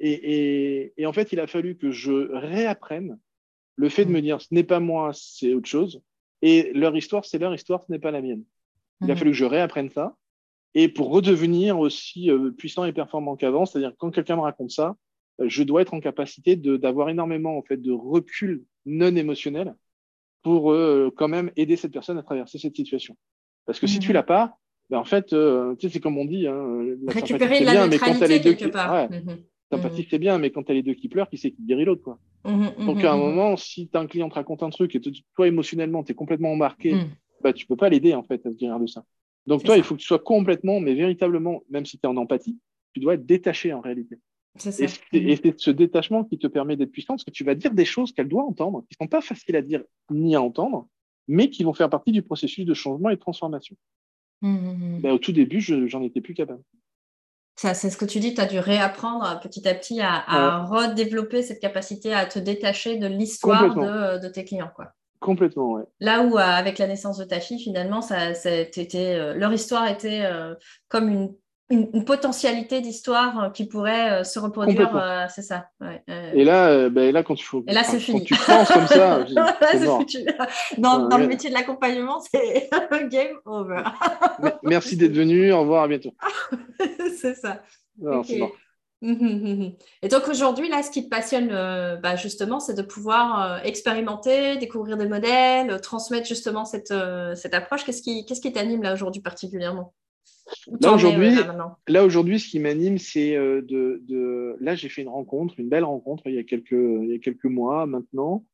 et, 0.00 0.92
et, 0.96 1.06
en 1.06 1.12
fait, 1.12 1.32
il 1.32 1.40
a 1.40 1.46
fallu 1.46 1.76
que 1.76 1.90
je 1.90 2.32
réapprenne 2.32 3.18
le 3.76 3.88
fait 3.88 4.04
de 4.04 4.10
me 4.10 4.22
dire, 4.22 4.40
ce 4.40 4.48
n'est 4.52 4.64
pas 4.64 4.80
moi, 4.80 5.10
c'est 5.14 5.52
autre 5.54 5.68
chose. 5.68 6.02
Et 6.42 6.72
leur 6.74 6.96
histoire, 6.96 7.24
c'est 7.24 7.38
leur 7.38 7.54
histoire, 7.54 7.84
ce 7.86 7.92
n'est 7.92 7.98
pas 7.98 8.10
la 8.10 8.22
mienne. 8.22 8.44
Il 9.02 9.10
a 9.10 9.14
mhm. 9.14 9.18
fallu 9.18 9.30
que 9.32 9.36
je 9.36 9.44
réapprenne 9.44 9.90
ça. 9.90 10.16
Et 10.74 10.88
pour 10.88 11.10
redevenir 11.10 11.78
aussi 11.78 12.30
euh, 12.30 12.50
puissant 12.50 12.84
et 12.84 12.92
performant 12.92 13.36
qu'avant, 13.36 13.66
c'est-à-dire 13.66 13.92
quand 13.98 14.10
quelqu'un 14.10 14.36
me 14.36 14.42
raconte 14.42 14.70
ça, 14.70 14.96
euh, 15.40 15.48
je 15.48 15.62
dois 15.62 15.82
être 15.82 15.94
en 15.94 16.00
capacité 16.00 16.56
d'avoir 16.56 17.08
énormément 17.08 17.56
en 17.58 17.62
fait 17.62 17.76
de 17.76 17.92
recul 17.92 18.64
non 18.86 19.14
émotionnel 19.14 19.74
pour 20.42 20.72
euh, 20.72 21.12
quand 21.16 21.28
même 21.28 21.50
aider 21.56 21.76
cette 21.76 21.92
personne 21.92 22.18
à 22.18 22.22
traverser 22.22 22.58
cette 22.58 22.76
situation. 22.76 23.16
Parce 23.66 23.78
que 23.78 23.86
si 23.86 23.98
tu 23.98 24.08
mhm. 24.08 24.14
l'as 24.14 24.22
pas, 24.22 24.58
ben 24.88 24.98
en 24.98 25.04
fait, 25.04 25.26
tu 25.26 25.36
sais, 25.80 25.88
c'est 25.88 26.00
comme 26.00 26.18
on 26.18 26.24
dit, 26.24 26.46
hein, 26.46 26.82
la 27.02 27.12
récupérer 27.12 27.60
la 27.60 27.72
bien, 27.72 27.86
mais 27.86 27.98
quand 27.98 28.20
elle 28.20 28.32
est 28.32 28.40
quelque 28.40 28.66
part. 28.66 29.10
Mhm. 29.10 29.38
Sympathique, 29.72 30.08
c'est 30.10 30.18
bien, 30.18 30.38
mais 30.38 30.50
quand 30.50 30.64
tu 30.64 30.72
as 30.72 30.74
les 30.74 30.82
deux 30.82 30.94
qui 30.94 31.08
pleurent, 31.08 31.28
qui 31.28 31.38
sait 31.38 31.52
qui 31.52 31.62
guérit 31.62 31.84
l'autre, 31.84 32.02
quoi. 32.02 32.18
Donc, 32.44 33.04
à 33.04 33.12
un 33.12 33.16
moment, 33.16 33.56
si 33.56 33.88
tu 33.88 33.96
as 33.96 34.00
un 34.00 34.06
client 34.06 34.28
te 34.28 34.34
raconte 34.34 34.62
un 34.62 34.70
truc 34.70 34.96
et 34.96 35.00
toi, 35.00 35.46
émotionnellement, 35.46 36.02
tu 36.02 36.10
es 36.12 36.14
complètement 36.14 36.52
embarqué, 36.52 36.96
bah, 37.42 37.52
tu 37.52 37.66
peux 37.66 37.76
pas 37.76 37.88
l'aider, 37.88 38.14
en 38.14 38.24
fait, 38.24 38.44
à 38.46 38.50
se 38.50 38.56
guérir 38.56 38.80
de 38.80 38.86
ça. 38.86 39.04
Donc, 39.46 39.62
toi, 39.62 39.76
il 39.76 39.84
faut 39.84 39.94
que 39.94 40.00
tu 40.00 40.06
sois 40.06 40.18
complètement, 40.18 40.80
mais 40.80 40.94
véritablement, 40.94 41.62
même 41.70 41.86
si 41.86 41.98
tu 41.98 42.02
es 42.04 42.08
en 42.08 42.16
empathie, 42.16 42.58
tu 42.92 43.00
dois 43.00 43.14
être 43.14 43.24
détaché 43.24 43.72
en 43.72 43.80
réalité. 43.80 44.18
Et 44.56 45.36
c'est 45.36 45.58
ce 45.58 45.70
détachement 45.70 46.24
qui 46.24 46.38
te 46.38 46.46
permet 46.46 46.76
d'être 46.76 46.90
puissant, 46.90 47.14
parce 47.14 47.24
que 47.24 47.30
tu 47.30 47.44
vas 47.44 47.54
dire 47.54 47.72
des 47.72 47.84
choses 47.84 48.12
qu'elle 48.12 48.28
doit 48.28 48.44
entendre, 48.44 48.84
qui 48.88 48.96
sont 49.00 49.06
pas 49.06 49.20
faciles 49.20 49.56
à 49.56 49.62
dire 49.62 49.82
ni 50.10 50.34
à 50.34 50.42
entendre, 50.42 50.88
mais 51.28 51.50
qui 51.50 51.62
vont 51.62 51.72
faire 51.72 51.88
partie 51.88 52.12
du 52.12 52.22
processus 52.22 52.64
de 52.64 52.74
changement 52.74 53.10
et 53.10 53.14
de 53.14 53.20
transformation. 53.20 53.76
Bah, 54.42 55.12
au 55.12 55.18
tout 55.18 55.32
début, 55.32 55.60
je 55.60 55.86
j'en 55.86 56.02
étais 56.02 56.20
plus 56.20 56.34
capable 56.34 56.62
c'est 57.74 57.90
ce 57.90 57.96
que 57.96 58.04
tu 58.04 58.20
dis, 58.20 58.34
tu 58.34 58.40
as 58.40 58.46
dû 58.46 58.58
réapprendre 58.58 59.38
petit 59.40 59.66
à 59.68 59.74
petit 59.74 60.00
à, 60.00 60.64
redévelopper 60.64 61.42
cette 61.42 61.60
capacité 61.60 62.14
à 62.14 62.26
te 62.26 62.38
détacher 62.38 62.96
de 62.96 63.06
l'histoire 63.06 63.74
de, 63.74 64.28
tes 64.28 64.44
clients. 64.44 64.70
Quoi. 64.74 64.92
Complètement, 65.18 65.72
ouais. 65.72 65.82
Là 66.00 66.22
où, 66.22 66.38
euh, 66.38 66.40
avec 66.40 66.78
la 66.78 66.86
naissance 66.86 67.18
de 67.18 67.24
ta 67.24 67.40
fille, 67.40 67.60
finalement, 67.60 68.00
ça, 68.00 68.30
euh, 68.30 69.34
leur 69.34 69.52
histoire 69.52 69.86
était 69.88 70.22
euh, 70.24 70.54
comme 70.88 71.10
une 71.10 71.34
une, 71.70 72.04
potentialité 72.04 72.80
d'histoire 72.80 73.52
qui 73.52 73.66
pourrait 73.66 74.24
se 74.24 74.38
reproduire, 74.38 75.28
c'est 75.34 75.42
ça. 75.42 75.68
Et 76.34 76.44
là, 76.44 76.88
ben 76.88 77.12
là, 77.12 77.22
quand 77.22 77.34
tu 77.34 77.46
et 77.66 77.72
là, 77.72 77.84
c'est 77.84 78.00
fini. 78.00 78.24
tu 78.24 78.34
penses 78.34 78.68
comme 78.68 78.86
ça, 78.86 79.24
c'est 79.72 80.26
Dans, 80.78 81.08
dans 81.08 81.18
le 81.18 81.26
métier 81.26 81.50
de 81.50 81.54
l'accompagnement, 81.54 82.20
c'est 82.34 82.68
game 83.08 83.36
over. 83.44 83.82
Merci 84.62 84.96
d'être 84.96 85.14
venu. 85.14 85.52
Au 85.52 85.60
revoir, 85.60 85.84
à 85.84 85.88
bientôt. 85.88 86.14
c'est 87.20 87.34
ça. 87.34 87.62
Et 89.02 90.08
donc 90.08 90.28
aujourd'hui, 90.28 90.68
là, 90.68 90.82
ce 90.82 90.90
qui 90.90 91.04
te 91.04 91.08
passionne, 91.08 91.48
euh, 91.52 91.96
bah, 91.96 92.16
justement, 92.16 92.60
c'est 92.60 92.74
de 92.74 92.82
pouvoir 92.82 93.42
euh, 93.42 93.58
expérimenter, 93.64 94.56
découvrir 94.58 94.96
des 94.96 95.08
modèles, 95.08 95.70
euh, 95.70 95.78
transmettre 95.78 96.26
justement 96.26 96.64
cette, 96.64 96.92
cette 97.34 97.54
approche. 97.54 97.84
Qu'est-ce 97.84 98.02
qui 98.02 98.26
qu'est-ce 98.26 98.40
qui 98.40 98.52
t'anime 98.52 98.82
là 98.82 98.92
aujourd'hui 98.92 99.22
particulièrement? 99.22 99.94
Là 100.80 100.92
aujourd'hui, 100.92 101.30
là 101.88 102.04
aujourd'hui, 102.04 102.40
ce 102.40 102.48
qui 102.48 102.58
m'anime, 102.58 102.98
c'est 102.98 103.34
de, 103.36 104.02
de, 104.06 104.56
Là, 104.60 104.74
j'ai 104.74 104.88
fait 104.88 105.02
une 105.02 105.08
rencontre, 105.08 105.54
une 105.58 105.68
belle 105.68 105.84
rencontre 105.84 106.24
il 106.26 106.34
y 106.34 106.38
a 106.38 106.44
quelques, 106.44 106.72
il 106.72 107.08
y 107.08 107.14
a 107.14 107.18
quelques 107.18 107.44
mois 107.44 107.86
maintenant. 107.86 108.44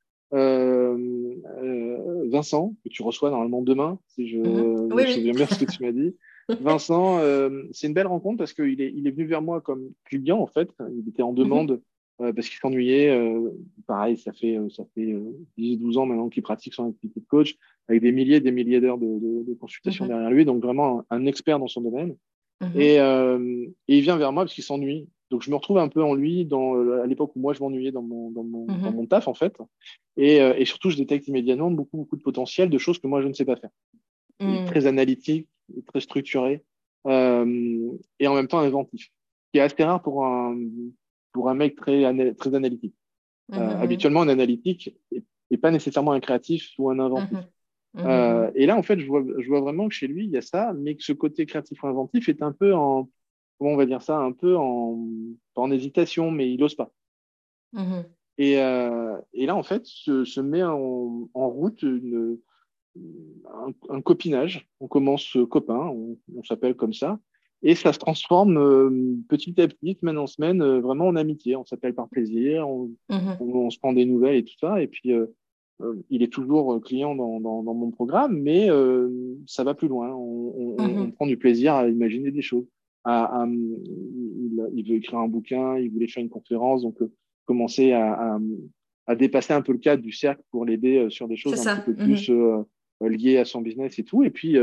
Vincent, 2.31 2.74
que 2.85 2.89
tu 2.89 3.02
reçois 3.02 3.31
normalement 3.31 3.62
demain, 3.62 3.98
si 4.09 4.28
je, 4.28 4.39
me 4.39 5.06
souviens 5.06 5.32
bien 5.32 5.47
ce 5.47 5.64
que 5.64 5.70
tu 5.70 5.82
m'as 5.82 5.93
dit. 5.93 6.14
Vincent, 6.60 7.18
euh, 7.18 7.64
c'est 7.73 7.89
une 7.89 7.94
belle 7.94 8.06
rencontre 8.06 8.39
parce 8.39 8.52
qu'il 8.52 8.81
est, 8.81 8.93
il 8.94 9.06
est 9.06 9.10
venu 9.10 9.27
vers 9.27 9.43
moi 9.43 9.60
comme 9.60 9.90
client, 10.05 10.39
en 10.39 10.47
fait. 10.47 10.70
Il 10.93 11.09
était 11.09 11.23
en 11.23 11.32
mhm. 11.32 11.39
demande 11.39 11.81
euh, 12.20 12.32
parce 12.32 12.48
qu'il 12.48 12.59
s'ennuyait. 12.59 13.10
Euh, 13.10 13.51
pareil, 13.86 14.16
ça 14.16 14.32
fait, 14.32 14.59
ça 14.70 14.85
fait 14.94 15.16
10-12 15.59 15.98
ans 15.98 16.06
maintenant 16.06 16.28
qu'il 16.28 16.43
pratique 16.43 16.74
son 16.74 16.89
activité 16.89 17.20
de 17.20 17.27
coach 17.27 17.56
avec 17.89 18.03
des 18.03 18.13
milliers 18.13 18.37
et 18.37 18.41
des 18.41 18.53
milliers 18.53 18.81
d'heures 18.81 18.99
de, 18.99 19.07
de, 19.07 19.45
de 19.49 19.55
consultation 19.55 20.05
mhm. 20.05 20.11
derrière 20.11 20.31
lui. 20.31 20.45
Donc, 20.45 20.63
vraiment 20.63 21.05
un, 21.11 21.27
expert 21.27 21.59
dans 21.59 21.69
son 21.69 21.81
domaine. 21.83 22.17
Mhm. 22.61 22.81
Et, 22.81 22.95
et, 22.97 23.97
il 23.97 24.01
vient 24.01 24.17
vers 24.17 24.33
moi 24.33 24.45
parce 24.45 24.55
qu'il 24.55 24.65
s'ennuie. 24.65 25.09
Donc, 25.31 25.43
je 25.43 25.51
me 25.51 25.57
retrouve 25.57 25.79
un 25.79 25.89
peu 25.89 26.03
en 26.03 26.15
lui 26.15 26.45
dans, 26.45 26.75
à 27.01 27.07
l'époque 27.07 27.33
où 27.35 27.41
moi, 27.41 27.53
je 27.53 27.61
m'ennuyais 27.61 27.91
dans 27.91 28.03
mon, 28.03 28.31
dans, 28.31 28.45
mon, 28.45 28.67
dans 28.67 28.93
mon 28.93 29.07
taf, 29.07 29.27
en 29.29 29.35
fait. 29.35 29.55
Et, 30.17 30.37
et, 30.37 30.65
surtout, 30.65 30.91
je 30.91 30.97
détecte 30.97 31.27
immédiatement 31.27 31.71
beaucoup, 31.71 31.97
beaucoup 31.97 32.17
de 32.17 32.23
potentiel 32.23 32.71
de 32.71 32.79
choses 32.79 32.99
que 32.99 33.09
moi, 33.09 33.23
je 33.23 33.29
ne 33.29 33.33
sais 33.33 33.45
pas 33.45 33.57
faire. 33.57 33.71
Il 34.41 34.55
est 34.55 34.65
très 34.67 34.87
analytique, 34.87 35.49
très 35.87 36.01
structuré 36.01 36.63
et 37.09 38.29
en 38.29 38.35
même 38.35 38.49
temps 38.49 38.61
inventif. 38.61 39.11
Ce 39.47 39.51
qui 39.53 39.59
est 39.59 39.63
assez 39.63 39.85
rare 39.85 40.03
pour 40.03 40.25
un, 40.25 40.57
pour 41.33 41.51
un 41.51 41.55
mec 41.55 41.77
très, 41.77 42.35
très 42.35 42.55
analytique. 42.55 42.95
Euh, 43.53 43.59
mhm. 43.59 43.83
habituellement, 43.83 44.23
un 44.23 44.29
analytique 44.29 44.97
n'est 45.51 45.59
pas 45.59 45.71
nécessairement 45.71 46.13
un 46.13 46.21
créatif 46.21 46.73
ou 46.79 46.91
un 46.91 46.99
inventif. 46.99 47.39
Mhm. 47.97 48.02
Mhm. 48.02 48.09
Euh, 48.10 48.51
et 48.55 48.66
là, 48.66 48.77
en 48.77 48.82
fait, 48.82 49.01
je 49.01 49.06
vois, 49.06 49.24
je 49.39 49.48
vois 49.48 49.60
vraiment 49.60 49.89
que 49.89 49.94
chez 49.94 50.06
lui, 50.06 50.24
il 50.24 50.31
y 50.31 50.36
a 50.36 50.43
ça, 50.43 50.73
mais 50.74 50.94
que 50.94 51.02
ce 51.02 51.12
côté 51.12 51.47
créatif 51.47 51.82
ou 51.82 51.86
inventif 51.86 52.28
est 52.28 52.43
un 52.43 52.52
peu 52.52 52.74
en, 52.74 53.09
comment 53.59 53.73
on 53.73 53.77
va 53.77 53.86
dire 53.86 54.02
ça, 54.02 54.18
un 54.18 54.32
peu 54.32 54.56
en, 54.56 54.98
en 55.55 55.70
hésitation, 55.70 56.31
mais 56.31 56.52
il 56.52 56.60
n'ose 56.60 56.74
pas. 56.74 56.93
Et, 58.39 58.59
euh, 58.59 59.16
et, 59.32 59.47
là, 59.47 59.56
en 59.56 59.62
fait, 59.62 59.85
se, 59.86 60.24
se 60.24 60.40
met 60.40 60.62
en, 60.62 61.28
en 61.32 61.48
route 61.48 61.82
une, 61.82 62.39
un, 63.89 64.01
copinage. 64.01 64.68
On 64.81 64.89
commence 64.89 65.36
copain, 65.51 65.89
on, 65.89 66.18
on 66.35 66.43
s'appelle 66.44 66.74
comme 66.74 66.93
ça. 66.93 67.18
Et 67.62 67.74
ça 67.74 67.93
se 67.93 67.98
transforme 67.98 68.59
euh, 68.59 69.16
petit 69.28 69.60
à 69.60 69.66
petit, 69.66 69.97
semaine 70.01 70.18
en 70.18 70.27
semaine, 70.27 70.62
euh, 70.62 70.81
vraiment 70.81 71.09
en 71.09 71.16
amitié. 71.16 71.56
On 71.56 71.64
s'appelle 71.64 71.94
par 71.94 72.09
plaisir, 72.09 72.66
mhm. 73.09 73.36
on, 73.40 73.70
se 73.70 73.78
prend 73.78 73.93
des 73.93 74.05
nouvelles 74.05 74.36
et 74.36 74.44
tout 74.44 74.56
ça. 74.60 74.81
Et 74.82 74.86
puis, 74.86 75.12
euh, 75.12 75.27
il 76.11 76.23
est 76.23 76.32
toujours 76.32 76.81
client 76.82 77.15
dans, 77.15 77.40
dans, 77.40 77.62
dans 77.62 77.74
mon 77.74 77.90
programme, 77.90 78.40
mais 78.40 78.69
ça 79.47 79.65
va 79.65 79.74
plus 79.74 79.89
loin. 79.89 80.15
On, 80.15 80.77
mhm. 80.78 81.12
prend 81.12 81.27
du 81.27 81.36
plaisir 81.36 81.74
à 81.74 81.89
imaginer 81.89 82.31
des 82.31 82.43
choses. 82.43 82.66
À, 83.05 83.47
il, 84.74 84.85
veut 84.89 84.97
écrire 84.97 85.19
un 85.19 85.28
bouquin, 85.28 85.78
il 85.78 85.90
voulait 85.90 86.09
faire 86.09 86.23
une 86.23 86.31
conférence, 86.31 86.82
donc 86.82 86.97
commencer 87.44 87.93
à, 87.93 88.39
à, 89.07 89.15
dépasser 89.15 89.53
un 89.53 89.62
peu 89.62 89.73
le 89.73 89.78
cadre 89.78 90.03
du 90.03 90.12
cercle 90.12 90.43
pour 90.51 90.65
l'aider 90.65 91.07
sur 91.11 91.28
des 91.28 91.36
choses 91.36 91.66
un 91.66 91.77
petit 91.77 91.93
peu 91.93 92.03
mhm. 92.03 92.09
plus 92.09 92.31
liées 93.01 93.39
à 93.39 93.44
son 93.44 93.61
business 93.61 93.98
et 93.98 94.05
tout. 94.05 94.24
Et 94.24 94.31
puis, 94.31 94.57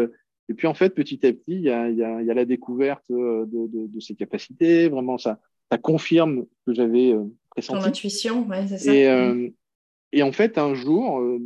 et 0.50 0.54
puis, 0.54 0.68
en 0.68 0.74
fait, 0.74 0.90
petit 0.90 1.26
à 1.26 1.32
petit, 1.32 1.54
il 1.54 1.62
y 1.62 1.70
a, 1.70 1.90
y 1.90 2.04
a, 2.04 2.22
y 2.22 2.30
a 2.30 2.34
la 2.34 2.46
découverte 2.46 3.10
euh, 3.12 3.46
de, 3.46 3.68
de, 3.68 3.88
de, 3.88 4.00
ses 4.00 4.16
capacités. 4.16 4.90
Vraiment, 4.90 5.18
ça, 5.18 5.40
ça 5.72 5.78
confirme 5.78 6.46
que 6.66 6.74
j'avais 6.74 7.14
euh, 7.14 7.24
pressenti. 7.50 7.82
Ton 7.82 7.88
intuition, 7.88 8.48
ouais, 8.48 8.68
c'est 8.68 8.78
ça. 8.78 8.94
Et, 8.94 9.08
euh, 9.08 9.50
et, 10.14 10.24
en 10.24 10.32
fait, 10.32 10.58
un 10.58 10.74
jour, 10.74 11.20
euh, 11.20 11.40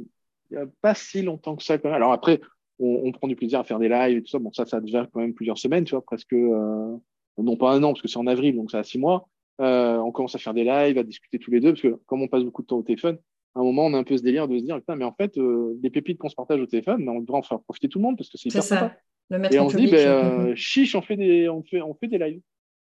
il 0.52 0.58
n'y 0.58 0.64
a 0.64 0.68
pas 0.82 0.94
si 0.94 1.22
longtemps 1.22 1.56
que 1.56 1.64
ça. 1.64 1.78
Quand 1.78 1.90
même. 1.90 1.96
Alors 1.96 2.12
après, 2.12 2.42
on, 2.80 3.02
on, 3.06 3.12
prend 3.12 3.28
du 3.28 3.36
plaisir 3.36 3.60
à 3.60 3.64
faire 3.64 3.80
des 3.80 3.90
lives 3.90 4.18
et 4.18 4.22
tout 4.22 4.30
ça. 4.30 4.40
Bon, 4.40 4.52
ça, 4.52 4.66
ça 4.66 4.78
a 4.78 4.82
déjà 4.82 5.08
quand 5.12 5.20
même 5.20 5.34
plusieurs 5.34 5.58
semaines, 5.58 5.84
tu 5.84 5.92
vois, 5.92 6.04
presque, 6.04 6.34
euh, 6.34 6.96
non 7.38 7.58
pas 7.58 7.72
un 7.72 7.84
an, 7.84 7.90
parce 7.90 8.02
que 8.02 8.08
c'est 8.08 8.20
en 8.20 8.28
avril, 8.28 8.56
donc 8.56 8.72
ça 8.72 8.80
a 8.80 8.84
six 8.84 9.00
mois. 9.00 9.28
on 9.60 10.12
commence 10.12 10.36
à 10.36 10.40
faire 10.40 10.54
des 10.54 10.64
lives, 10.64 10.98
à 10.98 11.04
discuter 11.04 11.40
tous 11.40 11.52
les 11.52 11.60
deux, 11.60 11.72
parce 11.72 11.82
que 11.82 12.00
comme 12.06 12.22
on 12.22 12.28
passe 12.28 12.44
beaucoup 12.44 12.62
de 12.62 12.68
temps 12.68 12.78
au 12.78 12.84
téléphone, 12.84 13.18
à 13.58 13.60
un 13.60 13.64
moment, 13.64 13.86
on 13.88 13.94
a 13.96 13.98
un 13.98 14.04
peu 14.04 14.16
ce 14.16 14.22
délire 14.22 14.48
de 14.48 14.58
se 14.58 14.64
dire, 14.64 14.78
putain, 14.78 14.96
mais 14.96 15.06
en 15.06 15.14
fait, 15.14 15.36
euh, 15.38 15.78
les 15.82 15.90
pépites 15.90 16.20
qu'on 16.20 16.30
se 16.30 16.36
partage 16.36 16.62
au 16.62 16.68
téléphone, 16.68 17.04
ben, 17.04 17.12
on 17.12 17.22
devrait 17.22 17.40
en 17.40 17.44
faire 17.44 17.60
profiter 17.62 17.90
tout 17.90 17.98
le 17.98 18.04
monde 18.04 18.16
parce 18.16 18.30
que 18.30 18.38
c'est 18.38 18.50
hyper 18.50 18.64
ça. 18.64 18.94
sympa. 19.32 19.50
et 19.52 19.60
on 19.60 19.70
se 19.70 19.78
dit, 19.78 19.88
ben, 19.88 20.08
euh, 20.08 20.56
chiche, 20.56 20.94
on 20.94 21.02
fait, 21.02 21.18
des, 21.18 21.50
on, 21.50 21.64
fait, 21.64 21.82
on 21.82 21.96
fait 21.96 22.08
des 22.08 22.20
lives. 22.20 22.42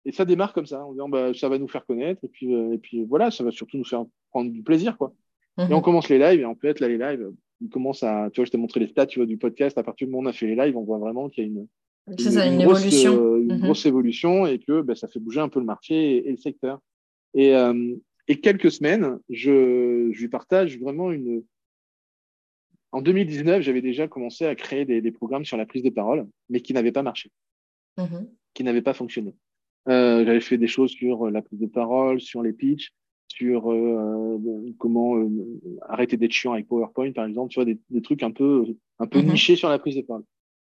Et 0.05 0.13
ça 0.13 0.27
démarre 0.27 0.53
comme 0.53 0.67
ça, 0.67 0.85
en 0.85 0.93
disant, 0.93 1.09
bah, 1.09 1.33
ça 1.33 1.49
va 1.49 1.59
nous 1.59 1.69
faire 1.69 1.87
connaître, 1.87 2.23
et 2.23 2.29
puis, 2.29 2.55
euh, 2.55 2.75
et 2.75 2.79
puis 2.79 3.05
voilà, 3.05 3.31
ça 3.31 3.45
va 3.45 3.51
surtout 3.51 3.79
nous 3.79 3.85
faire 3.85 4.05
prendre 4.31 4.51
du 4.51 4.63
plaisir, 4.63 4.99
quoi. 4.99 5.13
Et 5.59 5.73
on 5.73 5.79
mhm. 5.79 5.83
commence 5.83 6.09
les 6.09 6.19
lives, 6.19 6.41
et 6.41 6.45
en 6.45 6.55
fait, 6.55 6.79
là, 6.81 6.89
les 6.89 6.99
lives, 6.99 7.31
ils 7.61 7.69
commencent 7.69 8.05
à, 8.05 8.31
tu 8.33 8.41
vois, 8.41 8.47
je 8.47 8.51
t'ai 8.51 8.59
montré 8.59 8.81
les 8.81 8.87
stats, 8.87 9.07
tu 9.07 9.19
vois, 9.19 9.27
du 9.27 9.37
podcast, 9.37 9.77
à 9.77 9.83
partir 9.83 10.07
du 10.07 10.13
moment 10.13 10.23
où 10.23 10.27
on 10.27 10.31
a 10.31 10.33
fait 10.33 10.47
les 10.47 10.55
lives, 10.55 10.77
on 10.77 10.85
voit 10.85 10.99
vraiment 10.99 11.29
qu'il 11.29 11.45
y 11.45 11.47
a 11.47 11.51
une, 11.51 11.67
une, 12.07 12.65
grosse, 12.65 12.81
évolution. 12.85 13.37
une 13.37 13.55
mhm. 13.55 13.61
grosse 13.61 13.87
évolution, 13.87 14.47
et 14.47 14.59
que 14.59 14.83
ben, 14.83 14.95
ça 14.95 15.09
fait 15.09 15.19
bouger 15.19 15.41
un 15.41 15.49
peu 15.49 15.59
le 15.59 15.67
marché 15.67 16.29
et, 16.29 16.31
le 16.31 16.37
secteur. 16.37 16.81
Et, 17.35 17.55
et 18.29 18.41
quelques 18.41 18.71
semaines, 18.71 19.19
je, 19.31 20.11
je 20.13 20.21
lui 20.21 20.29
partage 20.29 20.79
vraiment 20.79 21.11
une. 21.11 21.43
En 22.93 23.03
2019, 23.03 23.63
j'avais 23.63 23.83
déjà 23.83 24.09
commencé 24.09 24.47
à 24.47 24.55
créer 24.55 24.85
des, 24.85 25.03
des, 25.03 25.13
programmes 25.13 25.45
sur 25.45 25.59
la 25.59 25.67
prise 25.67 25.83
de 25.83 25.91
parole, 25.91 26.27
mais 26.49 26.61
qui 26.61 26.73
n'avaient 26.73 26.93
pas 26.93 27.03
marché, 27.03 27.31
mm-hmm. 27.99 28.29
qui 28.55 28.65
n'avaient 28.65 28.83
pas 28.83 28.95
fonctionné. 28.95 29.35
Euh, 29.89 30.25
j'avais 30.25 30.41
fait 30.41 30.59
des 30.59 30.67
choses 30.67 30.91
sur 30.91 31.31
la 31.31 31.43
prise 31.43 31.59
de 31.59 31.67
parole, 31.67 32.21
sur 32.21 32.43
les 32.43 32.53
pitchs, 32.53 32.93
sur 33.29 33.71
euh, 33.71 34.39
comment 34.79 35.17
euh, 35.17 35.29
arrêter 35.89 36.17
d'être 36.17 36.33
chiant 36.33 36.53
avec 36.53 36.67
PowerPoint, 36.67 37.13
par 37.13 37.27
exemple, 37.27 37.51
tu 37.51 37.57
vois, 37.57 37.65
des, 37.65 37.79
des 37.91 38.03
trucs 38.03 38.23
un 38.23 38.31
peu, 38.31 38.65
un 38.99 39.07
peu 39.07 39.21
mm-hmm. 39.21 39.31
nichés 39.31 39.57
sur 39.57 39.69
la 39.69 39.79
prise 39.79 39.97
de 39.97 40.03
parole. 40.03 40.25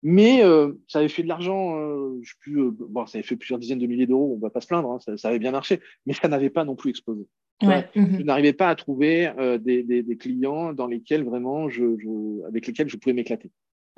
Mais 0.03 0.45
euh, 0.45 0.73
ça 0.87 1.01
avait 1.01 1.09
fait 1.09 1.25
de 1.25 1.29
l'argent, 1.29 1.77
euh, 1.77 2.19
je 2.23 2.35
plus, 2.41 2.61
euh, 2.61 2.71
bon, 2.71 3.07
ça 3.07 3.19
avait 3.19 3.27
fait 3.27 3.37
plusieurs 3.37 3.59
dizaines 3.59 3.81
de 3.81 3.87
milliers 3.87 4.07
d'euros, 4.07 4.35
on 4.37 4.39
va 4.39 4.51
pas 4.51 4.61
se 4.61 4.69
plaindre, 4.69 4.93
hein, 4.93 5.01
ça, 5.01 5.17
ça, 5.17 5.29
avait 5.29 5.41
bien 5.41 5.51
marché, 5.51 5.81
mais 6.07 6.13
ça 6.13 6.29
n'avait 6.29 6.51
pas 6.51 6.65
non 6.65 6.77
plus 6.77 6.91
explosé. 6.91 7.27
Ouais. 7.61 7.89
Je 7.97 8.23
n'arrivais 8.23 8.53
pas 8.53 8.69
à 8.69 8.77
trouver 8.77 9.33
euh, 9.39 9.59
des, 9.59 9.83
des, 9.83 10.05
des, 10.05 10.17
clients 10.17 10.73
dans 10.73 10.87
lesquels 10.87 11.25
vraiment, 11.25 11.69
je, 11.69 11.99
je 11.99 12.47
avec 12.47 12.69
lesquels 12.69 12.89
je 12.89 12.97
pouvais 12.97 13.13
m'éclater. 13.13 13.51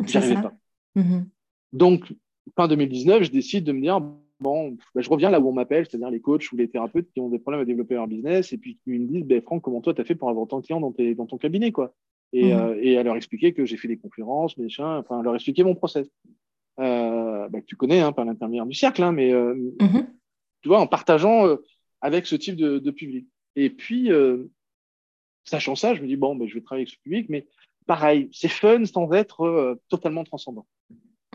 J'arrivais 0.06 0.40
pas. 0.40 0.54
Mm-hmm. 0.96 1.24
Donc, 1.74 2.14
fin 2.56 2.68
2019, 2.68 3.24
je 3.24 3.30
décide 3.30 3.64
de 3.64 3.72
me 3.72 3.82
dire, 3.82 4.00
bon, 4.40 4.76
bah, 4.94 5.02
je 5.02 5.10
reviens 5.10 5.30
là 5.30 5.40
où 5.40 5.48
on 5.48 5.52
m'appelle, 5.52 5.86
c'est-à-dire 5.86 6.10
les 6.10 6.20
coachs 6.20 6.50
ou 6.52 6.56
les 6.56 6.68
thérapeutes 6.68 7.10
qui 7.12 7.20
ont 7.20 7.28
des 7.28 7.38
problèmes 7.38 7.60
à 7.60 7.64
développer 7.64 7.94
leur 7.94 8.06
business 8.06 8.52
et 8.52 8.58
puis 8.58 8.78
qui 8.82 8.90
me 8.90 9.06
disent, 9.06 9.24
ben, 9.24 9.40
Franck, 9.42 9.62
comment 9.62 9.80
toi, 9.80 9.94
tu 9.94 10.00
as 10.00 10.04
fait 10.04 10.14
pour 10.14 10.28
avoir 10.28 10.44
autant 10.44 10.60
de 10.60 10.64
clients 10.64 10.80
dans, 10.80 10.92
tes, 10.92 11.14
dans 11.14 11.26
ton 11.26 11.38
cabinet, 11.38 11.72
quoi? 11.72 11.94
Et, 12.32 12.54
mmh. 12.54 12.58
euh, 12.58 12.78
et, 12.80 12.96
à 12.96 13.02
leur 13.02 13.16
expliquer 13.16 13.52
que 13.52 13.66
j'ai 13.66 13.76
fait 13.76 13.88
des 13.88 13.98
conférences, 13.98 14.56
machin, 14.56 14.98
enfin, 14.98 15.22
leur 15.22 15.34
expliquer 15.34 15.64
mon 15.64 15.74
process. 15.74 16.08
Euh, 16.78 17.48
bah, 17.48 17.60
que 17.60 17.66
tu 17.66 17.76
connais 17.76 18.00
hein, 18.00 18.12
par 18.12 18.24
l'intermédiaire 18.24 18.64
du 18.64 18.74
cercle, 18.74 19.02
hein, 19.02 19.12
mais 19.12 19.32
euh, 19.32 19.54
mmh. 19.80 20.06
tu 20.62 20.68
vois, 20.68 20.80
en 20.80 20.86
partageant 20.86 21.44
avec 22.00 22.26
ce 22.26 22.36
type 22.36 22.56
de, 22.56 22.78
de 22.78 22.90
public. 22.90 23.26
Et 23.56 23.68
puis, 23.68 24.10
sachant 25.44 25.74
ça, 25.74 25.94
je 25.94 26.02
me 26.02 26.06
dis, 26.06 26.16
bon, 26.16 26.36
bah, 26.36 26.46
je 26.48 26.54
vais 26.54 26.62
travailler 26.62 26.84
avec 26.84 26.94
ce 26.94 27.02
public, 27.02 27.26
mais 27.28 27.46
pareil, 27.86 28.28
c'est 28.32 28.48
fun 28.48 28.84
sans 28.84 29.12
être 29.12 29.78
totalement 29.88 30.24
transcendant. 30.24 30.66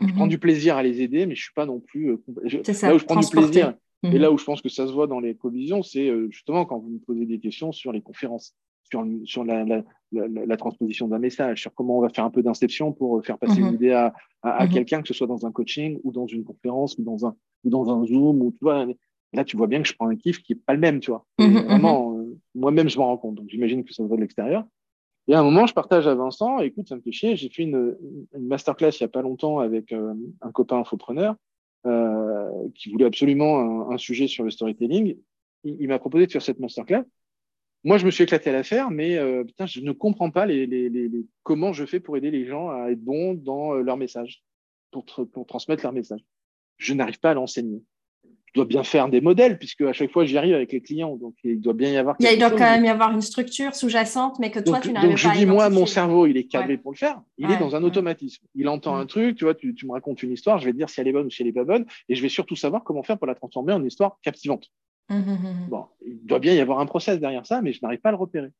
Je 0.00 0.12
prends 0.12 0.26
mmh. 0.26 0.30
du 0.30 0.38
plaisir 0.38 0.76
à 0.76 0.82
les 0.82 1.00
aider, 1.00 1.24
mais 1.26 1.34
je 1.34 1.42
suis 1.42 1.54
pas 1.54 1.66
non 1.66 1.80
plus. 1.80 2.18
Je, 2.44 2.58
ça, 2.72 2.88
là 2.88 2.94
où 2.94 2.98
je 2.98 3.04
prends 3.04 3.20
du 3.20 3.26
plaisir, 3.28 3.74
et 4.02 4.18
là 4.18 4.30
où 4.30 4.38
je 4.38 4.44
pense 4.44 4.60
que 4.60 4.68
ça 4.68 4.86
se 4.86 4.92
voit 4.92 5.06
dans 5.06 5.20
les 5.20 5.34
collisions, 5.34 5.82
c'est 5.82 6.12
justement 6.30 6.66
quand 6.66 6.78
vous 6.78 6.90
me 6.90 6.98
posez 6.98 7.24
des 7.24 7.38
questions 7.38 7.72
sur 7.72 7.92
les 7.92 8.02
conférences 8.02 8.54
sur, 8.90 9.04
sur 9.24 9.44
la, 9.44 9.64
la, 9.64 9.82
la, 10.12 10.46
la 10.46 10.56
transposition 10.56 11.08
d'un 11.08 11.18
message, 11.18 11.62
sur 11.62 11.74
comment 11.74 11.98
on 11.98 12.00
va 12.00 12.08
faire 12.08 12.24
un 12.24 12.30
peu 12.30 12.42
d'inception 12.42 12.92
pour 12.92 13.24
faire 13.24 13.38
passer 13.38 13.60
une 13.60 13.68
mhm. 13.68 13.74
idée 13.74 13.92
à, 13.92 14.14
à, 14.42 14.50
à 14.50 14.66
mhm. 14.66 14.72
quelqu'un, 14.72 15.02
que 15.02 15.08
ce 15.08 15.14
soit 15.14 15.26
dans 15.26 15.46
un 15.46 15.52
coaching 15.52 15.98
ou 16.04 16.12
dans 16.12 16.26
une 16.26 16.44
conférence 16.44 16.96
ou 16.98 17.02
dans 17.02 17.26
un, 17.26 17.34
ou 17.64 17.70
dans 17.70 17.90
un 17.90 18.06
Zoom. 18.06 18.42
Ou, 18.42 18.52
tu 18.52 18.58
vois, 18.62 18.86
là, 19.32 19.44
tu 19.44 19.56
vois 19.56 19.66
bien 19.66 19.82
que 19.82 19.88
je 19.88 19.94
prends 19.94 20.08
un 20.08 20.16
kiff 20.16 20.42
qui 20.42 20.52
est 20.52 20.60
pas 20.64 20.74
le 20.74 20.80
même, 20.80 21.00
tu 21.00 21.10
vois. 21.10 21.24
Mhm, 21.38 21.64
vraiment, 21.64 22.16
euh, 22.16 22.38
moi-même, 22.54 22.88
je 22.88 22.98
m'en 22.98 23.06
rends 23.06 23.18
compte. 23.18 23.34
Donc, 23.36 23.46
j'imagine 23.48 23.84
que 23.84 23.92
ça 23.92 24.04
va 24.04 24.16
de 24.16 24.20
l'extérieur. 24.20 24.64
Et 25.28 25.34
à 25.34 25.40
un 25.40 25.42
moment, 25.42 25.66
je 25.66 25.74
partage 25.74 26.06
à 26.06 26.14
Vincent, 26.14 26.60
écoute, 26.60 26.88
ça 26.88 26.96
me 26.96 27.00
fait 27.00 27.12
chier, 27.12 27.36
j'ai 27.36 27.48
fait 27.48 27.64
une, 27.64 27.96
masterclass 28.38 28.90
il 28.90 29.00
y 29.00 29.04
a 29.04 29.08
pas 29.08 29.22
longtemps 29.22 29.58
avec 29.58 29.92
euh, 29.92 30.14
un 30.40 30.52
copain 30.52 30.78
infopreneur 30.78 31.34
euh, 31.86 32.48
qui 32.74 32.90
voulait 32.90 33.06
absolument 33.06 33.90
un, 33.90 33.98
sujet 33.98 34.28
sur 34.28 34.44
le 34.44 34.50
storytelling. 34.50 35.16
Il, 35.64 35.88
m'a 35.88 35.98
proposé 35.98 36.26
de 36.26 36.32
faire 36.32 36.42
cette 36.42 36.60
masterclass. 36.60 37.02
Moi, 37.82 37.98
je 37.98 38.06
me 38.06 38.10
suis 38.10 38.24
éclaté 38.24 38.50
à 38.50 38.52
la 38.52 38.62
faire, 38.62 38.90
mais 38.90 39.16
euh, 39.16 39.42
putain, 39.42 39.66
je 39.66 39.80
ne 39.80 39.92
comprends 39.92 40.30
pas 40.30 40.46
les, 40.46 41.10
comment 41.42 41.72
je 41.72 41.86
fais 41.86 41.98
pour 41.98 42.16
aider 42.16 42.30
les 42.30 42.46
gens 42.46 42.70
à 42.70 42.90
être 42.90 43.02
bons 43.02 43.34
dans 43.34 43.74
leur 43.74 43.96
message, 43.96 44.44
pour, 44.92 45.04
pour 45.04 45.46
transmettre 45.46 45.82
leur 45.82 45.92
message. 45.92 46.20
Je 46.76 46.94
n'arrive 46.94 47.18
pas 47.18 47.30
à 47.30 47.34
l'enseigner. 47.34 47.82
Je 48.56 48.62
dois 48.62 48.68
bien 48.68 48.84
faire 48.84 49.10
des 49.10 49.20
modèles, 49.20 49.58
puisque 49.58 49.82
à 49.82 49.92
chaque 49.92 50.10
fois, 50.10 50.24
j'y 50.24 50.38
arrive 50.38 50.54
avec 50.54 50.72
les 50.72 50.80
clients. 50.80 51.14
Donc, 51.16 51.34
il 51.44 51.60
doit 51.60 51.74
bien 51.74 51.90
y 51.90 51.98
avoir. 51.98 52.16
Il, 52.20 52.38
doit 52.38 52.48
quand 52.48 52.60
même 52.60 52.86
y 52.86 52.88
avoir 52.88 53.12
une 53.12 53.20
structure 53.20 53.74
sous-jacente, 53.74 54.38
mais 54.38 54.50
que 54.50 54.60
toi, 54.60 54.80
tu 54.80 54.92
n'arrives 54.92 55.10
pas 55.10 55.28
à. 55.28 55.32
Donc, 55.32 55.34
je 55.34 55.38
dis, 55.38 55.44
moi, 55.44 55.68
mon 55.68 55.84
cerveau, 55.84 56.26
il 56.26 56.38
est 56.38 56.44
câblé 56.44 56.78
pour 56.78 56.92
le 56.92 56.96
faire. 56.96 57.20
Il 57.36 57.50
est 57.50 57.58
dans 57.58 57.76
un 57.76 57.82
automatisme. 57.82 58.46
Il 58.54 58.70
entend 58.70 58.96
un 58.96 59.04
truc, 59.04 59.36
tu 59.36 59.44
vois, 59.44 59.54
tu, 59.54 59.74
tu 59.74 59.84
me 59.84 59.92
racontes 59.92 60.22
une 60.22 60.32
histoire, 60.32 60.58
je 60.58 60.64
vais 60.64 60.72
te 60.72 60.78
dire 60.78 60.88
si 60.88 61.02
elle 61.02 61.08
est 61.08 61.12
bonne 61.12 61.26
ou 61.26 61.30
si 61.30 61.42
elle 61.42 61.48
n'est 61.48 61.52
pas 61.52 61.64
bonne, 61.64 61.84
et 62.08 62.14
je 62.14 62.22
vais 62.22 62.30
surtout 62.30 62.56
savoir 62.56 62.82
comment 62.82 63.02
faire 63.02 63.18
pour 63.18 63.26
la 63.26 63.34
transformer 63.34 63.74
en 63.74 63.80
une 63.80 63.88
histoire 63.88 64.18
captivante. 64.22 64.70
Mmh, 65.10 65.16
mmh, 65.16 65.20
mmh, 65.20 65.68
bon, 65.68 65.84
il 66.06 66.24
doit 66.24 66.38
bien 66.38 66.54
y 66.54 66.60
avoir 66.60 66.80
un 66.80 66.86
process 66.86 67.20
derrière 67.20 67.44
ça, 67.44 67.60
mais 67.60 67.74
je 67.74 67.80
n'arrive 67.82 68.00
pas 68.00 68.08
à 68.08 68.12
le 68.12 68.18
repérer. 68.18 68.52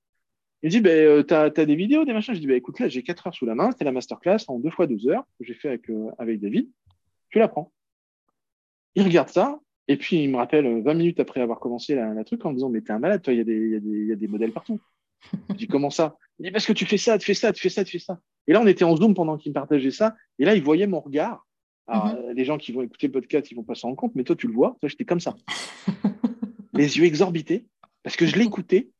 Il 0.63 0.69
dit, 0.69 0.81
ben, 0.81 0.91
euh, 0.91 1.23
tu 1.23 1.33
as, 1.33 1.51
des 1.51 1.75
vidéos, 1.75 2.05
des 2.05 2.13
machins? 2.13 2.35
Je 2.35 2.41
dis, 2.41 2.47
ben, 2.47 2.57
écoute, 2.57 2.79
là, 2.81 2.89
j'ai 2.89 3.03
4 3.03 3.29
heures 3.29 3.35
sous 3.35 3.47
la 3.47 3.55
main, 3.55 3.71
c'était 3.71 3.85
la 3.85 3.93
masterclass 3.93 4.45
en 4.49 4.59
deux 4.59 4.71
fois 4.71 4.87
deux 4.87 5.09
heures 5.09 5.25
que 5.39 5.45
j'ai 5.47 5.55
fait 5.55 5.69
avec, 5.69 5.89
euh, 5.89 6.11
avec 6.19 6.39
David. 6.39 6.69
Tu 7.31 7.39
la 7.39 7.49
prends. 7.49 7.73
Il 8.95 9.05
regarde 9.05 9.29
ça, 9.29 9.61
et 9.89 9.97
puis 9.97 10.23
il 10.23 10.31
me 10.31 10.37
rappelle 10.37 10.83
20 10.83 10.91
euh, 10.91 10.95
minutes 10.95 11.21
après 11.21 11.41
avoir 11.41 11.61
commencé 11.61 11.95
la, 11.95 12.13
la 12.13 12.25
truc 12.25 12.45
en 12.45 12.51
me 12.51 12.55
disant, 12.55 12.69
mais 12.69 12.81
t'es 12.81 12.93
un 12.93 12.99
malade, 12.99 13.23
toi, 13.23 13.33
il 13.33 13.39
y, 13.39 13.41
a 13.41 13.45
des, 13.45 13.81
y, 13.81 14.07
y 14.07 14.13
a 14.13 14.17
des 14.17 14.29
modèles 14.29 14.53
partout. 14.53 14.81
je 15.51 15.55
dis, 15.55 15.69
comment 15.69 15.91
ça? 15.91 16.17
Il 16.39 16.45
dit, 16.45 16.51
parce 16.51 16.67
que 16.67 16.73
tu 16.73 16.87
fais 16.87 16.99
ça, 16.99 17.19
tu 17.19 17.27
fais 17.27 17.35
ça, 17.35 17.53
tu 17.53 17.63
fais 17.63 17.69
ça, 17.69 17.85
tu 17.85 17.93
fais 17.93 18.05
ça. 18.05 18.19
Et 18.47 18.53
là, 18.53 18.61
on 18.61 18.67
était 18.67 18.85
en 18.85 18.97
Zoom 18.97 19.15
pendant 19.15 19.37
qu'il 19.37 19.51
me 19.51 19.55
partageait 19.55 19.91
ça, 19.91 20.15
et 20.39 20.45
là, 20.45 20.55
il 20.55 20.63
voyait 20.63 20.87
mon 20.87 21.01
regard. 21.01 21.47
Alors, 21.89 22.17
Les 22.35 22.45
gens 22.45 22.59
qui 22.59 22.73
vont 22.73 22.83
écouter 22.83 23.07
le 23.07 23.13
podcast, 23.13 23.49
ils 23.51 23.55
vont 23.55 23.63
pas 23.63 23.77
s'en 23.77 23.89
rendre 23.89 23.99
compte, 23.99 24.15
mais 24.17 24.25
toi, 24.25 24.35
tu 24.35 24.49
le 24.49 24.53
vois. 24.53 24.77
Toi, 24.81 24.89
j'étais 24.89 25.05
comme 25.05 25.21
ça. 25.21 25.37
les 26.75 26.99
yeux 26.99 27.05
exorbités, 27.05 27.67
parce 28.03 28.17
que 28.17 28.27
je 28.27 28.37
l'écoutais, 28.37 28.91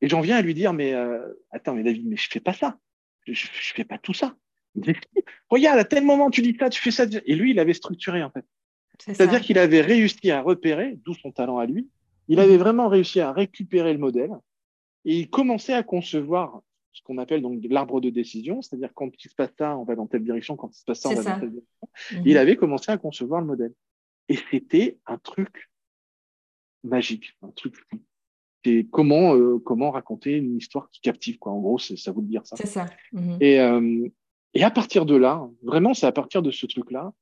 et 0.00 0.08
j'en 0.08 0.20
viens 0.20 0.36
à 0.36 0.42
lui 0.42 0.54
dire, 0.54 0.72
mais 0.72 0.92
euh, 0.92 1.20
attends, 1.50 1.74
mais 1.74 1.82
David, 1.82 2.06
mais 2.06 2.16
je 2.16 2.28
fais 2.28 2.40
pas 2.40 2.52
ça. 2.52 2.78
Je, 3.26 3.32
je, 3.32 3.74
fais 3.74 3.84
pas 3.84 3.98
tout 3.98 4.12
ça. 4.12 4.36
Regarde, 5.48 5.78
à 5.78 5.84
tel 5.84 6.04
moment, 6.04 6.30
tu 6.30 6.42
dis 6.42 6.56
ça, 6.58 6.68
tu 6.68 6.80
fais 6.80 6.90
ça. 6.90 7.06
Et 7.24 7.34
lui, 7.34 7.52
il 7.52 7.58
avait 7.58 7.74
structuré, 7.74 8.22
en 8.22 8.30
fait. 8.30 8.44
C'est-à-dire 8.98 9.40
qu'il 9.40 9.58
avait 9.58 9.80
réussi 9.80 10.30
à 10.30 10.42
repérer, 10.42 10.98
d'où 11.04 11.14
son 11.14 11.32
talent 11.32 11.58
à 11.58 11.66
lui, 11.66 11.88
il 12.28 12.40
avait 12.40 12.56
vraiment 12.56 12.88
réussi 12.88 13.20
à 13.20 13.32
récupérer 13.32 13.92
le 13.92 13.98
modèle 13.98 14.32
et 15.04 15.20
il 15.20 15.30
commençait 15.30 15.74
à 15.74 15.82
concevoir 15.82 16.60
ce 16.92 17.02
qu'on 17.02 17.18
appelle 17.18 17.42
donc 17.42 17.60
l'arbre 17.68 18.00
de 18.00 18.10
décision, 18.10 18.62
c'est-à-dire 18.62 18.90
quand 18.94 19.10
il 19.22 19.30
se 19.30 19.34
passe 19.34 19.52
ça, 19.58 19.76
on 19.76 19.84
va 19.84 19.94
dans 19.94 20.06
telle 20.06 20.24
direction, 20.24 20.56
quand 20.56 20.74
il 20.74 20.78
se 20.78 20.84
passe 20.84 21.00
ça, 21.00 21.10
on 21.10 21.14
va 21.14 21.22
dans 21.22 21.40
telle 21.40 21.50
direction. 21.50 21.88
Mhm. 22.12 22.22
Il 22.24 22.38
avait 22.38 22.56
commencé 22.56 22.90
à 22.90 22.96
concevoir 22.96 23.40
le 23.40 23.46
modèle. 23.46 23.74
Et 24.28 24.38
c'était 24.50 24.98
un 25.06 25.18
truc 25.18 25.70
magique, 26.82 27.36
un 27.42 27.50
truc 27.50 27.74
c'est 28.64 28.86
comment, 28.90 29.36
euh, 29.36 29.60
comment 29.60 29.92
raconter 29.92 30.32
une 30.32 30.56
histoire 30.56 30.90
qui 30.90 31.00
captive, 31.00 31.38
quoi. 31.38 31.52
En 31.52 31.60
gros, 31.60 31.78
ça 31.78 32.10
vous 32.10 32.22
dire 32.22 32.44
ça. 32.44 32.56
C'est 32.56 32.66
ça. 32.66 32.86
Mhm. 33.12 33.36
Et, 33.40 33.60
euh, 33.60 34.08
et 34.54 34.64
à 34.64 34.70
partir 34.70 35.06
de 35.06 35.14
là, 35.14 35.48
vraiment, 35.62 35.94
c'est 35.94 36.06
à 36.06 36.12
partir 36.12 36.42
de 36.42 36.50
ce 36.50 36.66
truc-là 36.66 37.12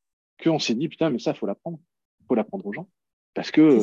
qu'on 0.44 0.58
s'est 0.58 0.74
dit, 0.74 0.88
putain, 0.88 1.10
mais 1.10 1.18
ça, 1.18 1.34
faut 1.34 1.46
l'apprendre. 1.46 1.78
faut 2.28 2.34
l'apprendre 2.34 2.66
aux 2.66 2.72
gens. 2.72 2.88
Parce 3.34 3.50
que, 3.50 3.80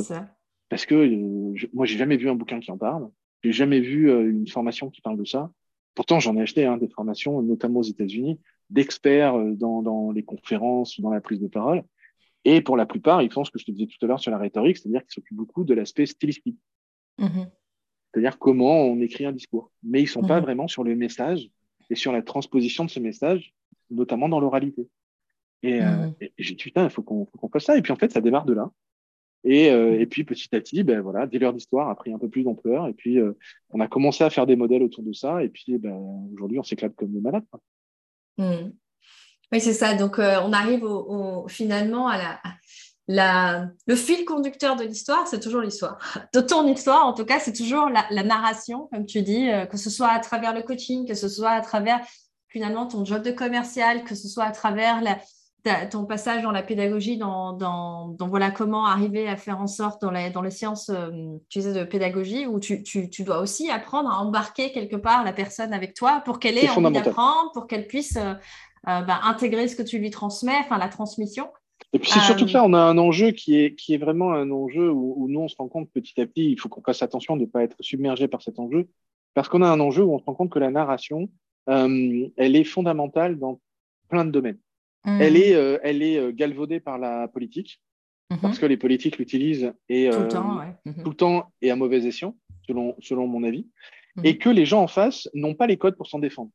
parce 0.69 0.85
que 0.85 0.95
euh, 0.95 1.51
je, 1.55 1.67
moi, 1.73 1.85
j'ai 1.85 1.97
jamais 1.97 2.17
vu 2.17 2.29
un 2.29 2.35
bouquin 2.35 2.59
qui 2.59 2.71
en 2.71 2.77
parle. 2.77 3.09
J'ai 3.43 3.51
jamais 3.51 3.79
vu 3.79 4.09
euh, 4.09 4.29
une 4.29 4.47
formation 4.47 4.89
qui 4.89 5.01
parle 5.01 5.17
de 5.17 5.25
ça. 5.25 5.51
Pourtant, 5.95 6.19
j'en 6.19 6.37
ai 6.37 6.41
acheté 6.41 6.65
hein, 6.65 6.77
des 6.77 6.87
formations, 6.87 7.41
notamment 7.41 7.81
aux 7.81 7.83
États-Unis, 7.83 8.39
d'experts 8.69 9.35
euh, 9.35 9.53
dans, 9.55 9.81
dans 9.81 10.11
les 10.11 10.23
conférences 10.23 10.97
ou 10.97 11.01
dans 11.01 11.09
la 11.09 11.19
prise 11.19 11.41
de 11.41 11.47
parole. 11.47 11.83
Et 12.45 12.61
pour 12.61 12.77
la 12.77 12.85
plupart, 12.85 13.21
ils 13.21 13.31
font 13.31 13.43
ce 13.43 13.51
que 13.51 13.59
je 13.59 13.65
te 13.65 13.71
disais 13.71 13.87
tout 13.87 14.03
à 14.05 14.07
l'heure 14.07 14.19
sur 14.19 14.31
la 14.31 14.37
rhétorique, 14.37 14.77
c'est-à-dire 14.77 15.01
qu'ils 15.01 15.11
s'occupent 15.11 15.37
beaucoup 15.37 15.63
de 15.63 15.73
l'aspect 15.73 16.05
stylistique. 16.05 16.57
Mm-hmm. 17.19 17.47
C'est-à-dire 18.13 18.39
comment 18.39 18.81
on 18.83 18.99
écrit 19.01 19.25
un 19.25 19.31
discours. 19.31 19.71
Mais 19.83 20.01
ils 20.01 20.07
sont 20.07 20.21
pas 20.21 20.39
mm-hmm. 20.39 20.43
vraiment 20.43 20.67
sur 20.67 20.83
le 20.83 20.95
message 20.95 21.49
et 21.89 21.95
sur 21.95 22.11
la 22.13 22.21
transposition 22.21 22.85
de 22.85 22.89
ce 22.89 22.99
message, 22.99 23.53
notamment 23.89 24.29
dans 24.29 24.39
l'oralité. 24.39 24.87
Et, 25.63 25.81
euh, 25.81 26.07
mm. 26.07 26.15
j'ai 26.37 26.55
dit, 26.55 26.63
putain, 26.63 26.85
il 26.85 26.89
faut 26.89 27.03
qu'on 27.03 27.27
fasse 27.51 27.65
ça. 27.65 27.77
Et 27.77 27.81
puis, 27.81 27.91
en 27.91 27.95
fait, 27.95 28.11
ça 28.11 28.21
démarre 28.21 28.45
de 28.45 28.53
là. 28.53 28.69
Et, 29.43 29.71
euh, 29.71 29.99
et 29.99 30.05
puis, 30.05 30.23
petit 30.23 30.55
à 30.55 30.59
petit, 30.59 30.83
ben, 30.83 31.01
voilà, 31.01 31.25
Dealer 31.25 31.53
d'histoire 31.53 31.89
a 31.89 31.95
pris 31.95 32.13
un 32.13 32.19
peu 32.19 32.29
plus 32.29 32.43
d'ampleur. 32.43 32.87
Et 32.87 32.93
puis, 32.93 33.19
euh, 33.19 33.37
on 33.71 33.79
a 33.79 33.87
commencé 33.87 34.23
à 34.23 34.29
faire 34.29 34.45
des 34.45 34.55
modèles 34.55 34.83
autour 34.83 35.03
de 35.03 35.13
ça. 35.13 35.43
Et 35.43 35.49
puis, 35.49 35.77
ben, 35.77 35.95
aujourd'hui, 36.33 36.59
on 36.59 36.63
s'éclate 36.63 36.95
comme 36.95 37.11
des 37.11 37.21
malades. 37.21 37.43
Mm. 38.37 38.71
Oui, 39.51 39.59
c'est 39.59 39.73
ça. 39.73 39.95
Donc, 39.95 40.17
on 40.17 40.53
arrive 40.53 40.83
au, 40.83 41.47
finalement 41.49 42.07
à 42.07 42.17
la, 42.17 42.41
la, 43.07 43.67
le 43.85 43.95
fil 43.95 44.23
conducteur 44.23 44.77
de 44.77 44.85
l'histoire, 44.85 45.27
c'est 45.27 45.41
toujours 45.41 45.61
l'histoire. 45.61 45.99
De 46.33 46.39
ton 46.39 46.65
histoire, 46.67 47.05
en 47.05 47.13
tout 47.13 47.25
cas, 47.25 47.39
c'est 47.39 47.51
toujours 47.51 47.89
la, 47.89 48.05
la, 48.11 48.23
narration, 48.23 48.87
comme 48.93 49.05
tu 49.05 49.21
dis, 49.23 49.49
que 49.69 49.75
ce 49.75 49.89
soit 49.89 50.07
à 50.07 50.19
travers 50.19 50.55
le 50.55 50.61
coaching, 50.61 51.05
que 51.05 51.15
ce 51.15 51.27
soit 51.27 51.49
à 51.49 51.59
travers 51.59 51.99
finalement 52.47 52.87
ton 52.87 53.03
job 53.03 53.23
de 53.23 53.31
commercial, 53.31 54.05
que 54.05 54.15
ce 54.15 54.29
soit 54.29 54.45
à 54.45 54.51
travers 54.51 55.01
la, 55.01 55.19
ton 55.91 56.05
passage 56.05 56.41
dans 56.41 56.51
la 56.51 56.63
pédagogie, 56.63 57.17
dans, 57.17 57.53
dans, 57.53 58.15
voilà 58.27 58.51
comment 58.51 58.85
arriver 58.85 59.27
à 59.27 59.37
faire 59.37 59.59
en 59.59 59.67
sorte 59.67 60.01
dans, 60.01 60.11
dans 60.31 60.41
les 60.41 60.51
séances 60.51 60.89
euh, 60.89 61.37
tu 61.49 61.59
de 61.59 61.83
pédagogie, 61.83 62.47
où 62.47 62.59
tu, 62.59 62.83
tu, 62.83 63.09
tu, 63.09 63.23
dois 63.23 63.39
aussi 63.39 63.69
apprendre 63.69 64.09
à 64.09 64.19
embarquer 64.19 64.71
quelque 64.71 64.95
part 64.95 65.23
la 65.23 65.33
personne 65.33 65.73
avec 65.73 65.93
toi 65.93 66.21
pour 66.25 66.39
qu'elle 66.39 66.57
ait 66.57 66.69
envie 66.69 66.91
d'apprendre, 66.91 67.51
pour 67.53 67.67
qu'elle 67.67 67.87
puisse 67.87 68.17
euh, 68.17 68.33
euh, 68.87 69.01
bah, 69.01 69.19
intégrer 69.23 69.67
ce 69.67 69.75
que 69.75 69.83
tu 69.83 69.99
lui 69.99 70.09
transmets, 70.09 70.57
enfin 70.59 70.77
la 70.77 70.89
transmission. 70.89 71.47
Et 71.93 71.99
puis 71.99 72.09
c'est 72.09 72.19
surtout 72.21 72.45
que 72.45 72.53
là, 72.53 72.63
on 72.63 72.73
a 72.73 72.79
un 72.79 72.97
enjeu 72.97 73.31
qui 73.31 73.59
est, 73.59 73.75
qui 73.75 73.93
est 73.93 73.97
vraiment 73.97 74.33
un 74.33 74.49
enjeu 74.51 74.89
où, 74.89 75.13
où 75.17 75.27
nous, 75.27 75.41
on 75.41 75.47
se 75.47 75.55
rend 75.57 75.67
compte 75.67 75.89
petit 75.91 76.19
à 76.21 76.25
petit, 76.25 76.51
il 76.51 76.59
faut 76.59 76.69
qu'on 76.69 76.81
fasse 76.81 77.03
attention 77.03 77.35
de 77.35 77.41
ne 77.41 77.45
pas 77.47 77.63
être 77.63 77.77
submergé 77.81 78.27
par 78.27 78.41
cet 78.41 78.59
enjeu, 78.59 78.87
parce 79.33 79.49
qu'on 79.49 79.61
a 79.61 79.67
un 79.67 79.79
enjeu 79.79 80.03
où 80.03 80.13
on 80.13 80.19
se 80.19 80.23
rend 80.23 80.33
compte 80.33 80.49
que 80.49 80.59
la 80.59 80.71
narration, 80.71 81.29
elle 81.67 82.31
est 82.37 82.63
fondamentale 82.63 83.37
dans 83.37 83.59
plein 84.09 84.25
de 84.25 84.31
domaines. 84.31 84.57
Elle 85.05 85.37
est, 85.37 85.55
euh, 85.55 85.79
elle 85.83 86.03
est 86.03 86.17
euh, 86.17 86.31
galvaudée 86.31 86.79
par 86.79 86.97
la 86.97 87.27
politique, 87.27 87.81
mmh 88.29 88.37
parce 88.37 88.59
que 88.59 88.65
les 88.65 88.77
politiques 88.77 89.17
l'utilisent 89.17 89.73
et, 89.89 90.09
tout, 90.09 90.19
le 90.19 90.27
temps, 90.27 90.59
euh, 90.59 90.65
mmh 90.85 91.03
tout 91.03 91.09
le 91.09 91.15
temps 91.15 91.51
et 91.61 91.71
à 91.71 91.75
mauvais 91.75 92.05
escient, 92.05 92.35
selon, 92.67 92.95
selon 92.99 93.27
mon 93.27 93.43
avis, 93.43 93.67
et 94.23 94.37
que 94.37 94.49
les 94.49 94.65
gens 94.65 94.83
en 94.83 94.87
face 94.87 95.27
n'ont 95.33 95.55
pas 95.55 95.67
les 95.67 95.77
codes 95.77 95.95
pour 95.95 96.07
s'en 96.07 96.19
défendre. 96.19 96.51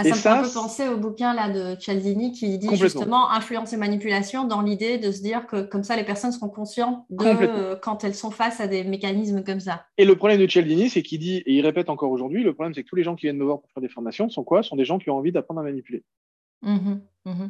Ah, 0.00 0.04
ça 0.04 0.10
me 0.10 0.14
fait 0.14 0.28
un 0.28 0.42
peu 0.42 0.52
penser 0.54 0.88
au 0.88 0.96
bouquin 0.96 1.34
là, 1.34 1.50
de 1.50 1.76
Cialdini 1.80 2.30
qui 2.30 2.56
dit 2.56 2.76
justement 2.76 3.32
influence 3.32 3.72
et 3.72 3.76
manipulation 3.76 4.44
dans 4.44 4.62
l'idée 4.62 4.96
de 4.96 5.10
se 5.10 5.20
dire 5.20 5.48
que 5.48 5.62
comme 5.62 5.82
ça 5.82 5.96
les 5.96 6.04
personnes 6.04 6.30
seront 6.30 6.48
conscientes 6.48 7.04
de 7.10 7.24
euh, 7.26 7.74
quand 7.74 8.04
elles 8.04 8.14
sont 8.14 8.30
face 8.30 8.60
à 8.60 8.68
des 8.68 8.84
mécanismes 8.84 9.42
comme 9.42 9.58
ça. 9.58 9.86
Et 9.96 10.04
le 10.04 10.14
problème 10.14 10.40
de 10.40 10.46
Cialdini, 10.46 10.88
c'est 10.88 11.02
qu'il 11.02 11.18
dit, 11.18 11.38
et 11.38 11.52
il 11.52 11.66
répète 11.66 11.90
encore 11.90 12.12
aujourd'hui, 12.12 12.44
le 12.44 12.54
problème 12.54 12.74
c'est 12.74 12.84
que 12.84 12.88
tous 12.88 12.94
les 12.94 13.02
gens 13.02 13.16
qui 13.16 13.26
viennent 13.26 13.38
me 13.38 13.44
voir 13.44 13.60
pour 13.60 13.68
faire 13.72 13.80
des 13.80 13.88
formations 13.88 14.28
sont 14.28 14.44
quoi? 14.44 14.62
Sont 14.62 14.76
des 14.76 14.84
gens 14.84 15.00
qui 15.00 15.10
ont 15.10 15.16
envie 15.16 15.32
d'apprendre 15.32 15.60
à 15.60 15.64
manipuler. 15.64 16.04
Mmh 16.62 17.00
mmh 17.24 17.46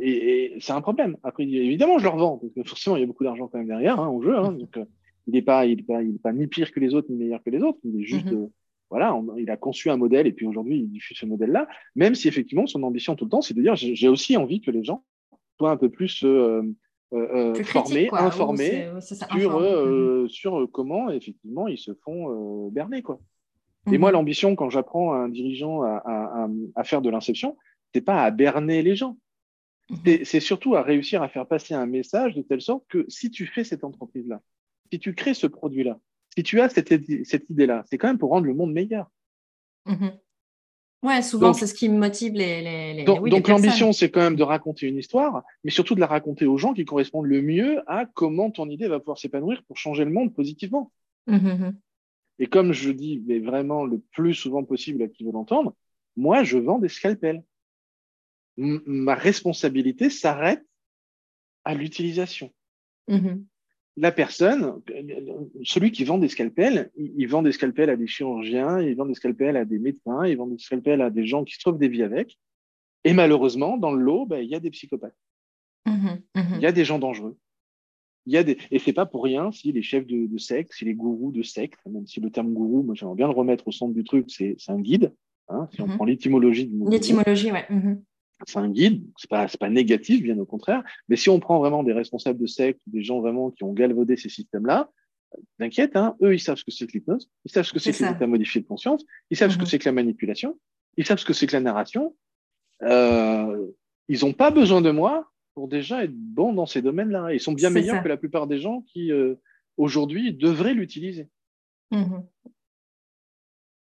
et, 0.00 0.56
c'est 0.58 0.72
un 0.72 0.80
problème. 0.80 1.16
Après, 1.22 1.44
évidemment, 1.44 1.98
je 1.98 2.04
leur 2.04 2.16
vends, 2.16 2.38
parce 2.38 2.52
que 2.52 2.64
forcément, 2.64 2.96
il 2.96 3.00
y 3.00 3.02
a 3.04 3.06
beaucoup 3.06 3.22
d'argent 3.22 3.46
quand 3.46 3.58
même 3.58 3.68
derrière 3.68 4.00
hein, 4.00 4.12
jeu. 4.24 4.36
Hein, 4.36 4.52
donc, 4.58 4.76
euh, 4.76 4.84
il 5.28 5.34
n'est 5.34 5.42
pas, 5.42 5.66
il 5.66 5.84
pas, 5.84 6.00
pas, 6.20 6.32
ni 6.32 6.48
pire 6.48 6.72
que 6.72 6.80
les 6.80 6.94
autres, 6.94 7.06
ni 7.10 7.16
meilleur 7.16 7.44
que 7.44 7.50
les 7.50 7.62
autres. 7.62 7.78
Il 7.84 8.00
est 8.00 8.04
juste. 8.04 8.26
Euh, 8.32 8.48
voilà, 8.94 9.20
il 9.38 9.50
a 9.50 9.56
conçu 9.56 9.90
un 9.90 9.96
modèle 9.96 10.28
et 10.28 10.32
puis 10.32 10.46
aujourd'hui, 10.46 10.78
il 10.78 10.88
diffuse 10.88 11.18
ce 11.18 11.26
modèle-là, 11.26 11.66
même 11.96 12.14
si 12.14 12.28
effectivement, 12.28 12.68
son 12.68 12.84
ambition 12.84 13.16
tout 13.16 13.24
le 13.24 13.30
temps, 13.30 13.40
c'est 13.40 13.52
de 13.52 13.60
dire 13.60 13.74
j'ai 13.74 14.06
aussi 14.06 14.36
envie 14.36 14.60
que 14.60 14.70
les 14.70 14.84
gens 14.84 15.04
soient 15.58 15.72
un 15.72 15.76
peu 15.76 15.88
plus, 15.88 16.22
euh, 16.22 16.62
euh, 17.12 17.52
euh 17.56 17.64
formés, 17.64 18.08
informés 18.12 18.88
sur, 19.00 20.30
sur 20.30 20.68
comment 20.70 21.10
effectivement 21.10 21.66
ils 21.66 21.78
se 21.78 21.90
font 22.04 22.68
berner. 22.68 23.02
Quoi. 23.02 23.18
Et 23.90 23.98
moi, 23.98 24.10
mm-hmm. 24.10 24.12
l'ambition, 24.12 24.54
quand 24.54 24.70
j'apprends 24.70 25.12
à 25.12 25.16
un 25.16 25.28
dirigeant 25.28 25.82
à, 25.82 26.00
à, 26.06 26.48
à 26.76 26.84
faire 26.84 27.02
de 27.02 27.10
l'inception, 27.10 27.56
c'est 27.92 28.00
pas 28.00 28.22
à 28.22 28.30
berner 28.30 28.82
les 28.82 28.94
gens. 28.94 29.18
Mm-hmm. 29.90 30.24
C'est 30.24 30.38
surtout 30.38 30.76
à 30.76 30.82
réussir 30.82 31.20
à 31.20 31.28
faire 31.28 31.48
passer 31.48 31.74
un 31.74 31.86
message 31.86 32.36
de 32.36 32.42
telle 32.42 32.62
sorte 32.62 32.84
que 32.88 33.06
si 33.08 33.32
tu 33.32 33.44
fais 33.46 33.64
cette 33.64 33.82
entreprise-là, 33.82 34.40
si 34.92 35.00
tu 35.00 35.16
crées 35.16 35.34
ce 35.34 35.48
produit-là, 35.48 35.98
si 36.36 36.42
tu 36.42 36.60
as 36.60 36.68
cette, 36.68 36.90
idée-là, 36.90 37.84
c'est 37.88 37.98
quand 37.98 38.08
même 38.08 38.18
pour 38.18 38.30
rendre 38.30 38.46
le 38.46 38.54
monde 38.54 38.72
meilleur. 38.72 39.10
Oui, 39.86 39.94
Ouais, 41.04 41.20
souvent, 41.20 41.52
c'est 41.52 41.66
ce 41.66 41.74
qui 41.74 41.90
motive 41.90 42.32
les. 42.32 42.94
les, 42.94 43.04
donc, 43.04 43.46
l'ambition, 43.46 43.92
c'est 43.92 44.10
quand 44.10 44.22
même 44.22 44.36
de 44.36 44.42
raconter 44.42 44.86
une 44.86 44.96
histoire, 44.96 45.44
mais 45.62 45.70
surtout 45.70 45.94
de 45.94 46.00
la 46.00 46.06
raconter 46.06 46.46
aux 46.46 46.56
gens 46.56 46.72
qui 46.72 46.86
correspondent 46.86 47.26
le 47.26 47.42
mieux 47.42 47.82
à 47.86 48.06
comment 48.06 48.50
ton 48.50 48.70
idée 48.70 48.88
va 48.88 49.00
pouvoir 49.00 49.18
s'épanouir 49.18 49.62
pour 49.64 49.76
changer 49.76 50.06
le 50.06 50.10
monde 50.10 50.32
positivement. 50.32 50.90
Mmh, 51.26 51.36
mmh, 51.36 51.66
mmh. 51.66 51.76
Et 52.38 52.46
comme 52.46 52.72
je 52.72 52.90
dis, 52.90 53.22
mais 53.26 53.38
vraiment 53.38 53.84
le 53.84 53.98
plus 54.12 54.32
souvent 54.32 54.64
possible 54.64 55.02
à 55.02 55.08
qui 55.08 55.24
veut 55.24 55.32
l'entendre, 55.32 55.74
moi, 56.16 56.42
je 56.42 56.56
vends 56.56 56.78
des 56.78 56.88
scalpels. 56.88 57.44
ma 58.56 59.14
responsabilité 59.14 60.08
s'arrête 60.08 60.64
à 61.64 61.74
l'utilisation 61.74 62.50
la 63.96 64.10
personne, 64.10 64.80
celui 65.62 65.92
qui 65.92 66.04
vend 66.04 66.18
des 66.18 66.28
scalpels, 66.28 66.90
il, 66.96 67.26
vend 67.28 67.42
des 67.42 67.52
scalpels 67.52 67.90
à 67.90 67.96
des 67.96 68.06
chirurgiens, 68.06 68.80
il 68.80 68.96
vend 68.96 69.06
des 69.06 69.14
scalpels 69.14 69.56
à 69.56 69.64
des 69.64 69.78
médecins, 69.78 70.26
il 70.26 70.36
vend 70.36 70.48
des 70.48 70.58
scalpels 70.58 71.00
à 71.00 71.10
des 71.10 71.26
gens 71.26 71.44
qui 71.44 71.54
se 71.54 71.60
sauvent 71.60 71.78
des 71.78 71.88
vies 71.88 72.02
avec. 72.02 72.38
Et 73.04 73.12
malheureusement, 73.12 73.76
dans 73.76 73.92
le 73.92 74.02
lot, 74.02 74.26
ben, 74.26 74.38
il 74.38 74.48
y 74.48 74.54
a 74.54 74.60
des 74.60 74.70
psychopathes. 74.70 75.16
Mmh 75.86 75.92
mmh 76.34 76.40
il 76.56 76.60
y 76.60 76.66
a 76.66 76.72
des 76.72 76.84
gens 76.84 76.98
dangereux. 76.98 77.36
Il 78.26 78.32
y 78.32 78.38
a 78.38 78.42
des... 78.42 78.56
Et 78.70 78.78
c'est 78.78 78.94
pas 78.94 79.06
pour 79.06 79.22
rien 79.22 79.52
si 79.52 79.70
les 79.70 79.82
chefs 79.82 80.06
de, 80.06 80.26
de 80.26 80.38
secte, 80.38 80.72
si 80.72 80.84
les 80.86 80.94
gourous 80.94 81.30
de 81.30 81.42
secte, 81.42 81.78
même 81.86 82.06
si 82.06 82.20
le 82.20 82.30
terme 82.30 82.52
gourou, 82.52 82.82
moi 82.82 82.94
j'aimerais 82.94 83.16
bien 83.16 83.28
le 83.28 83.34
remettre 83.34 83.68
au 83.68 83.72
centre 83.72 83.94
du 83.94 84.02
truc, 84.02 84.30
c'est 84.30 84.56
un 84.68 84.80
guide. 84.80 85.12
Hein, 85.48 85.68
si 85.72 85.82
on 85.82 85.86
mmh 85.86 85.96
prend 85.96 86.04
l'étymologie 86.06 86.66
du 86.66 86.74
mot. 86.74 86.88
L'étymologie, 86.88 87.52
ouais 87.52 87.66
c'est 88.46 88.58
un 88.58 88.68
guide, 88.68 89.04
c'est 89.16 89.30
pas, 89.30 89.46
pas 89.48 89.70
négatif, 89.70 90.22
bien 90.22 90.38
au 90.38 90.44
contraire. 90.44 90.82
Mais 91.08 91.16
si 91.16 91.30
on 91.30 91.40
prend 91.40 91.58
vraiment 91.58 91.82
des 91.82 91.92
responsables 91.92 92.38
de 92.38 92.46
sectes, 92.46 92.80
des 92.86 93.02
gens 93.02 93.20
vraiment 93.20 93.50
qui 93.50 93.64
ont 93.64 93.72
galvaudé 93.72 94.16
ces 94.16 94.28
systèmes-là, 94.28 94.90
t'inquiète, 95.58 95.96
hein, 95.96 96.16
eux, 96.22 96.34
ils 96.34 96.40
savent 96.40 96.56
ce 96.56 96.64
que 96.64 96.70
c'est 96.70 96.86
que 96.86 96.92
l'hypnose, 96.92 97.30
ils 97.44 97.50
savent 97.50 97.64
ce 97.64 97.72
que 97.72 97.78
c'est 97.78 97.92
que 97.92 98.04
l'état 98.04 98.26
modifié 98.26 98.60
de 98.60 98.66
conscience, 98.66 99.04
ils 99.30 99.36
savent 99.36 99.50
ce 99.50 99.56
que 99.56 99.62
mhm. 99.62 99.68
c'est 99.68 99.78
que 99.78 99.88
la 99.88 99.92
manipulation, 99.92 100.58
ils 100.96 101.06
savent 101.06 101.18
ce 101.18 101.24
que 101.24 101.32
c'est 101.32 101.46
que 101.46 101.52
la 101.52 101.60
narration. 101.60 102.14
Euh, 102.82 103.66
ils 104.08 104.20
n'ont 104.20 104.32
pas 104.32 104.50
besoin 104.50 104.80
de 104.80 104.90
moi 104.90 105.30
pour 105.54 105.68
déjà 105.68 106.04
être 106.04 106.14
bons 106.14 106.52
dans 106.52 106.66
ces 106.66 106.82
domaines-là. 106.82 107.32
Ils 107.32 107.40
sont 107.40 107.52
bien 107.52 107.70
meilleurs 107.70 108.02
que 108.02 108.08
la 108.08 108.16
plupart 108.16 108.46
des 108.46 108.58
gens 108.58 108.82
qui, 108.82 109.12
euh, 109.12 109.36
aujourd'hui, 109.76 110.32
devraient 110.34 110.74
l'utiliser. 110.74 111.28
Mhm. 111.90 112.26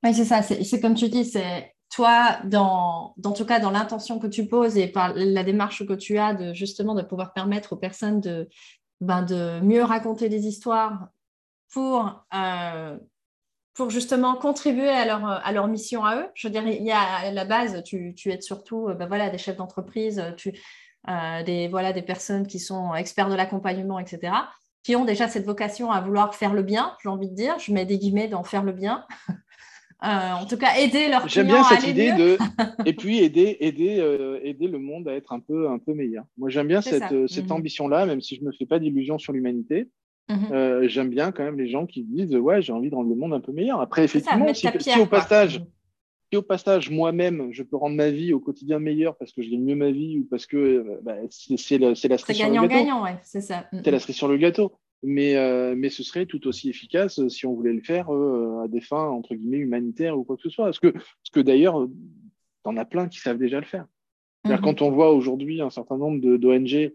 Oui, 0.03 0.13
c'est 0.13 0.26
ça. 0.26 0.41
C'est 0.41 0.81
comme 0.81 0.95
tu 0.95 1.09
dis, 1.09 1.26
c'est 1.26 1.73
toi, 1.91 2.39
dans, 2.45 3.13
dans 3.18 3.34
tout 3.34 3.45
cas, 3.45 3.59
dans 3.59 3.72
l'intention 3.72 4.18
que 4.18 4.27
tu 4.27 4.47
poses 4.47 4.77
et 4.77 4.88
par 4.88 5.13
la 5.15 5.43
démarche 5.43 5.85
que 5.85 5.93
tu 5.93 6.18
as 6.18 6.34
de 6.34 6.53
justement 6.53 6.95
de 6.95 7.01
pouvoir 7.01 7.34
permettre 7.34 7.73
aux 7.73 7.77
personnes 7.77 8.22
de, 8.22 8.49
ben, 9.01 9.22
de 9.23 9.59
mieux 9.59 9.84
raconter 9.84 10.30
des 10.30 10.47
histoires 10.47 11.09
pour, 11.73 12.26
euh, 12.34 12.97
pour 13.73 13.89
justement 13.89 14.35
contribuer 14.35 14.89
à 14.89 15.05
leur, 15.05 15.26
à 15.26 15.51
leur 15.51 15.68
mission 15.68 16.05
à 16.05 16.15
eux. 16.15 16.27
Je 16.34 16.47
veux 16.47 16.51
dire, 16.51 16.65
il 16.65 16.84
y 16.84 16.91
a 16.91 17.01
à 17.01 17.31
la 17.31 17.45
base, 17.45 17.84
tu, 17.84 18.15
tu 18.15 18.31
aides 18.31 18.43
surtout 18.43 18.88
ben 18.97 19.07
voilà, 19.07 19.30
des 19.30 19.38
chefs 19.38 19.57
d'entreprise, 19.57 20.23
tu, 20.38 20.53
euh, 21.09 21.43
des, 21.43 21.68
voilà, 21.68 21.93
des 21.93 22.03
personnes 22.03 22.45
qui 22.45 22.59
sont 22.59 22.93
experts 22.93 23.30
de 23.30 23.35
l'accompagnement, 23.35 23.97
etc., 23.97 24.34
qui 24.84 24.95
ont 24.95 25.05
déjà 25.05 25.27
cette 25.27 25.45
vocation 25.45 25.91
à 25.91 25.99
vouloir 26.01 26.35
faire 26.35 26.53
le 26.53 26.63
bien, 26.63 26.95
j'ai 27.03 27.09
envie 27.09 27.30
de 27.30 27.35
dire. 27.35 27.57
Je 27.59 27.72
mets 27.72 27.85
des 27.85 27.97
guillemets 27.97 28.27
dans 28.27 28.43
faire 28.43 28.63
le 28.63 28.72
bien. 28.72 29.05
En 30.01 30.45
tout 30.45 30.57
cas, 30.57 30.77
aider 30.77 31.07
leurs 31.09 31.25
clients 31.25 31.29
J'aime 31.29 31.47
bien 31.47 31.63
cette 31.63 31.87
idée 31.87 32.11
de. 32.13 32.37
Et 32.85 32.93
puis 32.93 33.19
aider, 33.19 33.57
aider, 33.59 34.39
aider 34.43 34.67
le 34.67 34.79
monde 34.79 35.07
à 35.07 35.13
être 35.13 35.33
un 35.33 35.39
peu, 35.39 35.69
un 35.69 35.79
peu 35.79 35.93
meilleur. 35.93 36.25
Moi, 36.37 36.49
j'aime 36.49 36.67
bien 36.67 36.81
cette, 36.81 37.27
cette 37.27 37.45
mhm. 37.45 37.51
ambition-là, 37.51 38.05
même 38.05 38.21
si 38.21 38.35
je 38.35 38.41
ne 38.41 38.47
me 38.47 38.51
fais 38.51 38.65
pas 38.65 38.79
d'illusions 38.79 39.17
sur 39.17 39.33
l'humanité. 39.33 39.89
Mhm. 40.29 40.87
j'aime 40.87 41.09
bien 41.09 41.31
quand 41.31 41.43
même 41.43 41.57
les 41.57 41.69
gens 41.69 41.85
qui 41.85 42.03
disent 42.03 42.35
Ouais, 42.35 42.61
j'ai 42.61 42.73
envie 42.73 42.89
de 42.89 42.95
rendre 42.95 43.09
le 43.09 43.15
monde 43.15 43.33
un 43.33 43.41
peu 43.41 43.51
meilleur. 43.51 43.81
Après, 43.81 44.03
effectivement, 44.03 44.53
si, 44.53 44.67
au 44.99 45.05
passage. 45.05 45.59
Mhm 45.59 45.65
au 46.37 46.41
passage, 46.41 46.89
moi-même, 46.89 47.49
je 47.51 47.63
peux 47.63 47.75
rendre 47.75 47.95
ma 47.95 48.09
vie 48.09 48.33
au 48.33 48.39
quotidien 48.39 48.79
meilleure 48.79 49.15
parce 49.17 49.31
que 49.31 49.41
je 49.41 49.49
gagne 49.49 49.63
mieux 49.63 49.75
ma 49.75 49.91
vie 49.91 50.19
ou 50.19 50.27
parce 50.29 50.45
que 50.45 50.57
euh, 50.57 50.99
bah, 51.03 51.15
c'est 51.29 51.77
la, 51.77 51.89
la 51.89 51.95
cerise 51.95 52.37
sur 52.37 52.47
le 52.47 52.53
gâteau. 52.53 52.67
gagnant 52.67 53.03
ouais, 53.03 53.17
c'est 53.23 53.41
ça. 53.41 53.65
Mm, 53.71 53.81
c'est 53.83 53.91
la 53.91 53.99
cerise 53.99 54.15
sur 54.15 54.27
le 54.27 54.37
gâteau. 54.37 54.71
Mais, 55.03 55.35
euh, 55.35 55.73
mais 55.75 55.89
ce 55.89 56.03
serait 56.03 56.27
tout 56.27 56.47
aussi 56.47 56.69
efficace 56.69 57.19
euh, 57.19 57.27
si 57.27 57.47
on 57.47 57.55
voulait 57.55 57.73
le 57.73 57.81
faire 57.81 58.09
à 58.11 58.67
des 58.67 58.81
fins, 58.81 59.09
entre 59.09 59.33
guillemets, 59.33 59.57
humanitaires 59.57 60.17
ou 60.17 60.23
quoi 60.23 60.35
que 60.35 60.43
ce 60.43 60.49
soit. 60.49 60.65
Parce 60.65 60.79
que, 60.79 60.89
parce 60.89 61.29
que 61.31 61.39
d'ailleurs, 61.39 61.87
en 62.63 62.77
as 62.77 62.85
plein 62.85 63.07
qui 63.07 63.19
savent 63.19 63.39
déjà 63.39 63.59
le 63.59 63.65
faire. 63.65 63.87
Mm-hmm. 64.45 64.61
Quand 64.61 64.81
on 64.81 64.91
voit 64.91 65.11
aujourd'hui 65.11 65.61
un 65.61 65.69
certain 65.69 65.97
nombre 65.97 66.19
d'ONG 66.37 66.93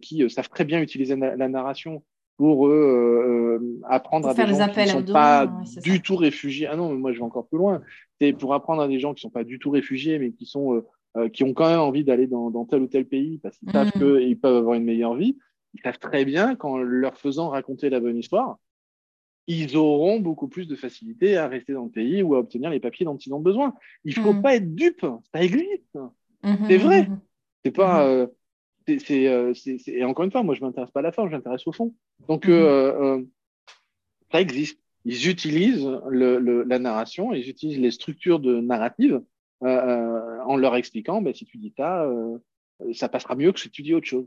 qui 0.00 0.30
savent 0.30 0.48
très 0.48 0.64
bien 0.64 0.80
utiliser 0.80 1.16
la 1.16 1.48
narration 1.48 2.02
pour 2.36 2.66
euh, 2.66 3.80
apprendre 3.88 4.28
à 4.28 4.34
des 4.34 4.46
gens 4.46 4.68
qui 4.68 4.80
ne 4.80 4.86
sont 4.86 5.12
pas 5.12 5.46
du 5.82 6.00
tout 6.02 6.16
réfugiés. 6.16 6.66
Ah 6.66 6.76
non, 6.76 6.94
moi 6.94 7.12
je 7.12 7.18
vais 7.18 7.24
encore 7.24 7.46
plus 7.46 7.58
loin. 7.58 7.80
C'est 8.20 8.32
pour 8.32 8.54
apprendre 8.54 8.82
à 8.82 8.88
des 8.88 8.98
gens 8.98 9.14
qui 9.14 9.18
ne 9.18 9.28
sont 9.28 9.30
pas 9.30 9.44
du 9.44 9.58
tout 9.58 9.70
réfugiés, 9.70 10.18
mais 10.18 10.32
qui, 10.32 10.46
sont, 10.46 10.74
euh, 10.74 10.86
euh, 11.16 11.28
qui 11.28 11.44
ont 11.44 11.54
quand 11.54 11.68
même 11.68 11.80
envie 11.80 12.04
d'aller 12.04 12.26
dans, 12.26 12.50
dans, 12.50 12.64
tel 12.64 12.82
ou 12.82 12.86
tel 12.86 13.06
pays 13.06 13.38
parce 13.38 13.56
qu'ils 13.58 13.70
savent 13.70 13.92
mm. 13.94 13.98
qu'ils 13.98 14.38
peuvent 14.38 14.56
avoir 14.56 14.74
une 14.74 14.84
meilleure 14.84 15.14
vie. 15.14 15.38
Ils 15.74 15.80
savent 15.80 15.98
très 15.98 16.24
bien 16.24 16.54
qu'en 16.54 16.78
leur 16.78 17.18
faisant 17.18 17.48
raconter 17.48 17.90
la 17.90 18.00
bonne 18.00 18.16
histoire, 18.16 18.58
ils 19.46 19.76
auront 19.76 20.20
beaucoup 20.20 20.48
plus 20.48 20.66
de 20.66 20.76
facilité 20.76 21.36
à 21.36 21.48
rester 21.48 21.72
dans 21.72 21.84
le 21.84 21.90
pays 21.90 22.22
ou 22.22 22.34
à 22.34 22.38
obtenir 22.38 22.70
les 22.70 22.80
papiers 22.80 23.04
dont 23.04 23.16
ils 23.16 23.34
ont 23.34 23.40
besoin. 23.40 23.74
Il 24.04 24.16
ne 24.16 24.22
faut 24.22 24.32
mm. 24.32 24.42
pas 24.42 24.54
être 24.54 24.74
dupe, 24.74 25.06
ça 25.32 25.42
existe. 25.42 25.98
Mm-hmm, 26.42 26.66
c'est 26.68 26.76
vrai. 26.78 27.08
C'est 27.64 27.70
pas. 27.70 28.06
Euh, 28.06 28.26
et 28.88 30.04
encore 30.04 30.24
une 30.24 30.30
fois, 30.30 30.42
moi, 30.42 30.54
je 30.54 30.60
ne 30.60 30.66
m'intéresse 30.66 30.90
pas 30.90 31.00
à 31.00 31.04
la 31.04 31.12
forme, 31.12 31.30
je 31.30 31.36
m'intéresse 31.36 31.66
au 31.66 31.72
fond. 31.72 31.94
Donc, 32.28 32.46
mhm. 32.46 32.52
euh, 32.52 33.16
euh, 33.16 33.22
ça 34.30 34.40
existe. 34.40 34.78
Ils 35.06 35.28
utilisent 35.28 35.86
la 36.10 36.78
narration, 36.78 37.34
ils 37.34 37.48
utilisent 37.48 37.80
les 37.80 37.90
structures 37.90 38.40
de 38.40 38.60
narrative 38.60 39.22
en 39.60 40.56
leur 40.56 40.76
expliquant, 40.76 41.22
ben, 41.22 41.34
si 41.34 41.44
tu 41.44 41.58
dis 41.58 41.74
ça, 41.76 42.06
ça 42.92 43.10
passera 43.10 43.34
mieux 43.34 43.52
que 43.52 43.60
si 43.60 43.70
tu 43.70 43.82
dis 43.82 43.94
autre 43.94 44.06
chose. 44.06 44.26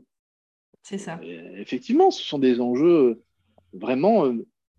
C'est 0.82 0.98
ça. 0.98 1.20
effectivement, 1.22 2.10
ce 2.10 2.22
sont 2.22 2.38
des 2.38 2.60
enjeux 2.60 3.22
vraiment, 3.74 4.32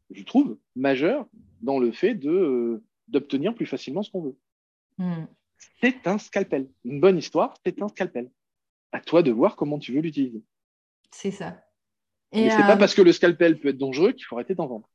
je 0.09 0.23
trouve, 0.23 0.57
majeurs 0.75 1.27
dans 1.61 1.77
le 1.77 1.91
fait 1.91 2.15
de, 2.15 2.81
d'obtenir 3.07 3.53
plus 3.53 3.65
facilement 3.65 4.01
ce 4.01 4.09
qu'on 4.09 4.23
veut. 4.23 4.37
Hmm. 4.97 5.25
C'est 5.81 6.07
un 6.07 6.17
scalpel. 6.17 6.69
Une 6.85 6.99
bonne 6.99 7.17
histoire, 7.17 7.53
c'est 7.63 7.81
un 7.81 7.89
scalpel 7.89 8.31
à 8.91 9.01
toi 9.01 9.21
de 9.21 9.31
voir 9.31 9.55
comment 9.55 9.79
tu 9.79 9.93
veux 9.93 10.01
l'utiliser. 10.01 10.41
C'est 11.11 11.31
ça. 11.31 11.63
Et, 12.31 12.49
c'est 12.49 12.57
pas 12.57 12.75
euh, 12.75 12.77
parce 12.77 12.93
que 12.93 13.01
le 13.01 13.11
scalpel 13.11 13.59
peut 13.59 13.69
être 13.69 13.77
dangereux 13.77 14.11
qu'il 14.11 14.25
faut 14.25 14.35
arrêter 14.35 14.55
d'en 14.55 14.67
vendre. 14.67 14.89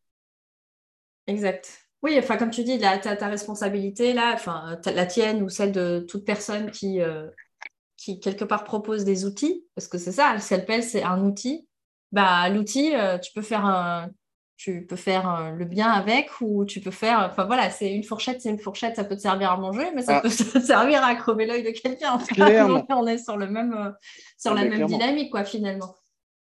Exact. 1.27 1.81
Oui, 2.03 2.17
enfin, 2.19 2.37
comme 2.37 2.51
tu 2.51 2.65
dis, 2.65 2.79
tu 2.79 2.85
as 2.85 2.99
ta 2.99 3.29
responsabilité, 3.29 4.13
là, 4.13 4.33
enfin, 4.35 4.79
la 4.85 5.07
tienne 5.07 5.43
ou 5.43 5.49
celle 5.49 5.73
de 5.73 6.05
toute 6.09 6.25
personne 6.25 6.71
qui, 6.71 7.01
euh, 7.01 7.29
qui, 8.05 8.21
quelque 8.21 8.45
part, 8.45 8.65
propose 8.65 9.05
des 9.05 9.25
outils, 9.25 9.65
parce 9.75 9.89
que 9.89 9.97
c'est 9.97 10.13
ça, 10.13 10.35
le 10.35 10.41
scalpel, 10.41 10.83
c'est 10.83 11.03
un 11.03 11.25
outil. 11.25 11.67
Bah, 12.13 12.49
L'outil, 12.51 12.95
euh, 12.95 13.19
tu 13.19 13.33
peux 13.33 13.43
faire 13.43 13.65
un, 13.65 14.11
tu 14.57 14.87
peux 14.87 14.97
faire 14.97 15.29
euh, 15.29 15.51
le 15.51 15.65
bien 15.65 15.91
avec 15.91 16.31
ou 16.41 16.65
tu 16.65 16.81
peux 16.81 16.91
faire. 16.91 17.29
Enfin 17.31 17.45
voilà, 17.45 17.71
c'est 17.71 17.93
une 17.93 18.05
fourchette, 18.05 18.43
c'est 18.43 18.51
une 18.51 18.59
fourchette, 18.59 18.97
ça 18.97 19.05
peut 19.05 19.17
te 19.17 19.23
servir 19.23 19.51
à 19.51 19.57
manger, 19.57 19.91
mais 19.95 20.03
ça 20.03 20.19
ah. 20.19 20.21
peut 20.21 20.29
te 20.53 20.61
servir 20.61 21.03
à 21.03 21.15
crever 21.15 21.47
l'œil 21.47 21.63
de 21.63 21.71
quelqu'un. 21.71 22.19
on 22.91 23.07
est 23.07 23.19
sur, 23.19 23.37
le 23.37 23.49
même, 23.49 23.73
euh, 23.73 23.91
sur 24.39 24.55
la 24.55 24.65
même 24.65 24.87
dynamique, 24.87 25.31
quoi, 25.31 25.45
finalement. 25.45 25.95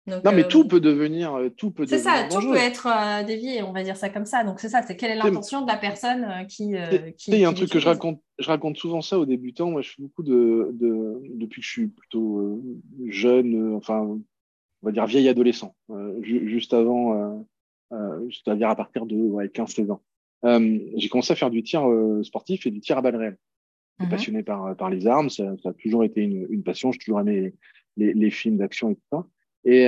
Non, 0.07 0.21
mais 0.33 0.45
euh, 0.45 0.49
tout 0.49 0.69
peut 0.69 0.81
devenir. 0.81 1.39
Tout 1.57 1.71
peut 1.71 1.87
c'est 1.87 1.99
ça, 1.99 2.29
tout 2.31 2.41
peut 2.41 2.57
être 2.57 2.89
dévié, 3.27 3.63
on 3.63 3.73
va 3.73 3.83
dire 3.83 3.97
ça 3.97 4.11
comme 4.11 4.27
ça. 4.27 4.45
Donc 4.45 4.61
c'est 4.61 4.69
ça, 4.69 4.83
c'est 4.83 4.97
quelle 4.97 5.13
est 5.13 5.17
l'intention 5.17 5.63
de 5.63 5.67
la 5.67 5.77
personne 5.77 6.47
qui. 6.49 6.75
qui 7.17 7.31
il 7.31 7.39
y 7.39 7.45
a 7.45 7.49
un 7.49 7.55
truc 7.55 7.71
que 7.71 7.79
je 7.79 7.87
raconte, 7.87 8.21
je 8.39 8.49
raconte 8.49 8.77
souvent 8.77 9.01
ça 9.01 9.19
aux 9.19 9.27
débutants. 9.27 9.71
Moi, 9.71 9.83
je 9.83 9.91
fais 9.91 10.03
beaucoup 10.03 10.23
de. 10.23 10.71
de 10.73 11.21
depuis 11.35 11.61
que 11.61 11.67
je 11.67 11.73
suis 11.73 11.87
plutôt 11.87 12.63
jeune, 13.07 13.75
enfin, 13.75 14.01
on 14.01 14.21
va 14.83 14.93
dire 14.93 15.07
vieil 15.07 15.29
adolescent, 15.29 15.75
juste 16.23 16.75
avant 16.75 17.45
euh, 17.95 18.29
c'est-à-dire 18.31 18.71
à 18.71 18.77
partir 18.77 19.07
de 19.07 19.15
15-16 19.15 19.93
ans. 19.93 20.03
Euh, 20.45 20.79
j'ai 20.97 21.09
commencé 21.09 21.33
à 21.33 21.37
faire 21.37 21.51
du 21.51 21.63
tir 21.63 21.89
euh, 21.89 22.23
sportif 22.23 22.67
et 22.67 22.71
du 22.71 22.81
tir 22.81 22.99
à 22.99 23.03
balles 23.03 23.17
réelles. 23.17 23.39
Mhm. 24.01 24.09
passionné 24.09 24.43
par, 24.43 24.75
par 24.77 24.91
les 24.91 25.07
armes, 25.07 25.31
ça, 25.31 25.55
a 25.65 25.73
toujours 25.75 26.03
été 26.03 26.21
une, 26.21 26.49
une 26.51 26.65
passion, 26.65 26.91
j'ai 26.91 26.99
toujours 26.99 27.21
aimé 27.21 27.55
les, 27.97 28.13
les, 28.13 28.31
films 28.31 28.57
d'action 28.57 28.91
et 28.91 28.97
tout 28.97 29.07
ça. 29.13 29.25
Et, 29.65 29.87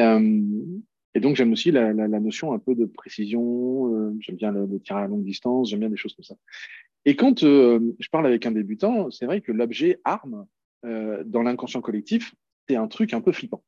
et 1.15 1.21
donc, 1.21 1.37
j'aime 1.37 1.53
aussi 1.53 1.71
la, 1.71 1.93
la, 1.93 2.09
la, 2.09 2.21
notion 2.21 2.53
un 2.53 2.59
peu 2.59 2.75
de 2.75 2.87
précision, 2.87 4.13
j'aime 4.21 4.37
bien 4.37 4.53
le, 4.53 4.81
tir 4.81 4.97
à 4.97 5.07
longue 5.07 5.25
distance, 5.25 5.71
j'aime 5.71 5.81
bien 5.81 5.91
des 5.91 5.97
choses 5.97 6.15
comme 6.15 6.25
ça. 6.25 6.37
Et 7.05 7.15
quand 7.15 7.41
je 7.41 8.09
parle 8.11 8.27
avec 8.27 8.47
un 8.47 8.53
débutant, 8.53 9.11
c'est 9.11 9.27
vrai 9.27 9.41
que 9.41 9.53
l'objet 9.53 10.01
arme, 10.05 10.47
dans 10.83 11.43
l'inconscient 11.43 11.81
collectif, 11.81 12.35
c'est 12.69 12.77
un 12.77 12.89
truc 12.89 13.13
un 13.13 13.21
peu 13.21 13.33
flippant. 13.33 13.63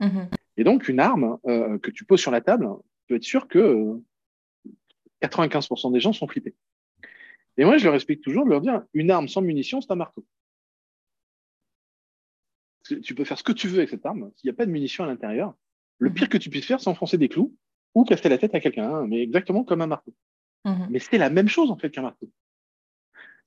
Mhm. 0.00 0.28
Et 0.56 0.64
donc, 0.64 0.88
une 0.88 1.00
arme 1.00 1.38
que 1.44 1.90
tu 1.90 2.04
poses 2.04 2.20
sur 2.20 2.30
la 2.30 2.40
table, 2.40 2.68
tu 3.00 3.04
peux 3.08 3.16
être 3.16 3.24
sûr 3.24 3.48
que 3.48 4.00
95% 5.22 5.92
des 5.92 6.00
gens 6.00 6.12
sont 6.12 6.26
flippés. 6.26 6.54
Et 7.56 7.64
moi, 7.64 7.76
je 7.76 7.84
leur 7.84 7.94
explique 7.94 8.20
toujours 8.20 8.44
de 8.44 8.50
leur 8.50 8.60
dire 8.60 8.82
une 8.94 9.10
arme 9.10 9.28
sans 9.28 9.42
munition, 9.42 9.80
c'est 9.80 9.90
un 9.90 9.96
marteau. 9.96 10.24
Tu 12.84 13.14
peux 13.14 13.24
faire 13.24 13.38
ce 13.38 13.42
que 13.42 13.52
tu 13.52 13.68
veux 13.68 13.78
avec 13.78 13.88
cette 13.88 14.04
arme. 14.04 14.30
S'il 14.36 14.48
n'y 14.48 14.54
a 14.54 14.56
pas 14.56 14.66
de 14.66 14.70
munition 14.70 15.04
à 15.04 15.06
l'intérieur, 15.06 15.54
le 15.98 16.12
pire 16.12 16.28
que 16.28 16.36
tu 16.36 16.50
puisses 16.50 16.66
faire, 16.66 16.80
c'est 16.80 16.90
enfoncer 16.90 17.18
des 17.18 17.28
clous 17.28 17.56
ou 17.94 18.04
casser 18.04 18.28
la 18.28 18.38
tête 18.38 18.54
à 18.54 18.60
quelqu'un, 18.60 18.92
hein, 18.92 19.06
mais 19.08 19.22
exactement 19.22 19.64
comme 19.64 19.80
un 19.80 19.86
marteau. 19.86 20.14
Mhm. 20.64 20.88
Mais 20.90 20.98
c'est 20.98 21.18
la 21.18 21.30
même 21.30 21.48
chose 21.48 21.70
en 21.70 21.78
fait 21.78 21.90
qu'un 21.90 22.02
marteau. 22.02 22.30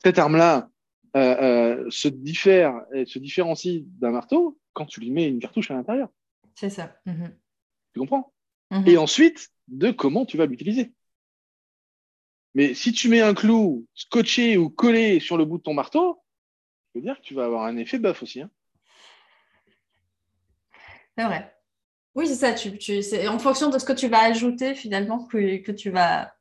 Cette 0.04 0.18
arme-là 0.20 0.70
euh, 1.16 1.20
euh, 1.20 1.90
se 1.90 2.08
diffère, 2.08 2.82
se 3.06 3.20
différencie 3.20 3.84
d'un 3.86 4.12
marteau 4.12 4.60
quand 4.74 4.86
tu 4.86 5.00
lui 5.00 5.12
mets 5.12 5.28
une 5.28 5.40
cartouche 5.40 5.72
à 5.72 5.74
l'intérieur. 5.74 6.10
C'est 6.56 6.70
ça. 6.70 6.96
Mhm. 7.06 7.36
Tu 7.94 8.00
comprends? 8.00 8.34
Et 8.72 8.94
mhm. 8.94 9.00
ensuite 9.00 9.50
de 9.68 9.92
comment 9.92 10.26
tu 10.26 10.38
vas 10.38 10.46
l'utiliser. 10.46 10.94
Mais 12.54 12.74
si 12.74 12.92
tu 12.92 13.10
mets 13.10 13.22
un 13.22 13.34
clou 13.34 13.86
scotché 13.94 14.58
ou 14.58 14.70
collé 14.70 15.20
sur 15.20 15.38
le 15.38 15.46
bout 15.46 15.58
de 15.58 15.64
ton 15.64 15.74
marteau, 15.74 16.24
je 16.94 17.00
veux 17.00 17.04
dire 17.04 17.18
que 17.18 17.22
tu 17.22 17.34
vas 17.34 17.46
avoir 17.46 17.66
un 17.66 17.78
effet 17.78 18.00
bœuf 18.00 18.24
aussi. 18.24 18.42
Hein. 18.42 18.50
C'est 21.18 21.26
vrai. 21.26 21.54
Oui, 22.16 22.28
c'est 22.28 22.36
ça. 22.36 22.54
Tu, 22.54 22.78
tu, 22.78 23.02
c'est 23.02 23.28
en 23.28 23.40
fonction 23.40 23.70
de 23.70 23.78
ce 23.78 23.86
que 23.86 23.94
tu 23.94 24.08
vas 24.08 24.24
ajouter 24.24 24.76
finalement 24.76 25.26
que, 25.26 25.58
que 25.58 25.72
tu 25.72 25.90
vas 25.90 26.32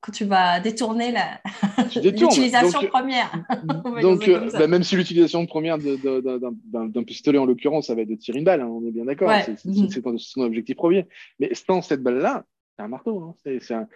quand 0.00 0.12
tu 0.12 0.24
vas 0.24 0.60
détourner 0.60 1.14
l'utilisation 2.02 2.80
première. 2.88 3.30
donc, 4.00 4.26
euh, 4.28 4.50
bah, 4.52 4.66
même 4.66 4.82
si 4.82 4.96
l'utilisation 4.96 5.44
première 5.46 5.78
d'un 5.78 7.02
pistolet, 7.04 7.38
en 7.38 7.44
l'occurrence, 7.44 7.88
ça 7.88 7.94
va 7.94 8.02
être 8.02 8.08
de 8.08 8.14
tirer 8.14 8.38
une 8.38 8.44
balle, 8.44 8.62
hein, 8.62 8.68
on 8.68 8.86
est 8.86 8.92
bien 8.92 9.04
d'accord, 9.04 9.30
c'est 9.44 9.58
son 9.58 10.40
objectif 10.40 10.76
premier. 10.76 11.06
Mais 11.38 11.52
sans 11.54 11.82
cette 11.82 12.02
balle-là, 12.02 12.44
c'est 12.76 12.84
un 12.84 12.88
marteau. 12.88 13.22
Hein. 13.22 13.34
C'est 13.44 13.60
ça, 13.60 13.86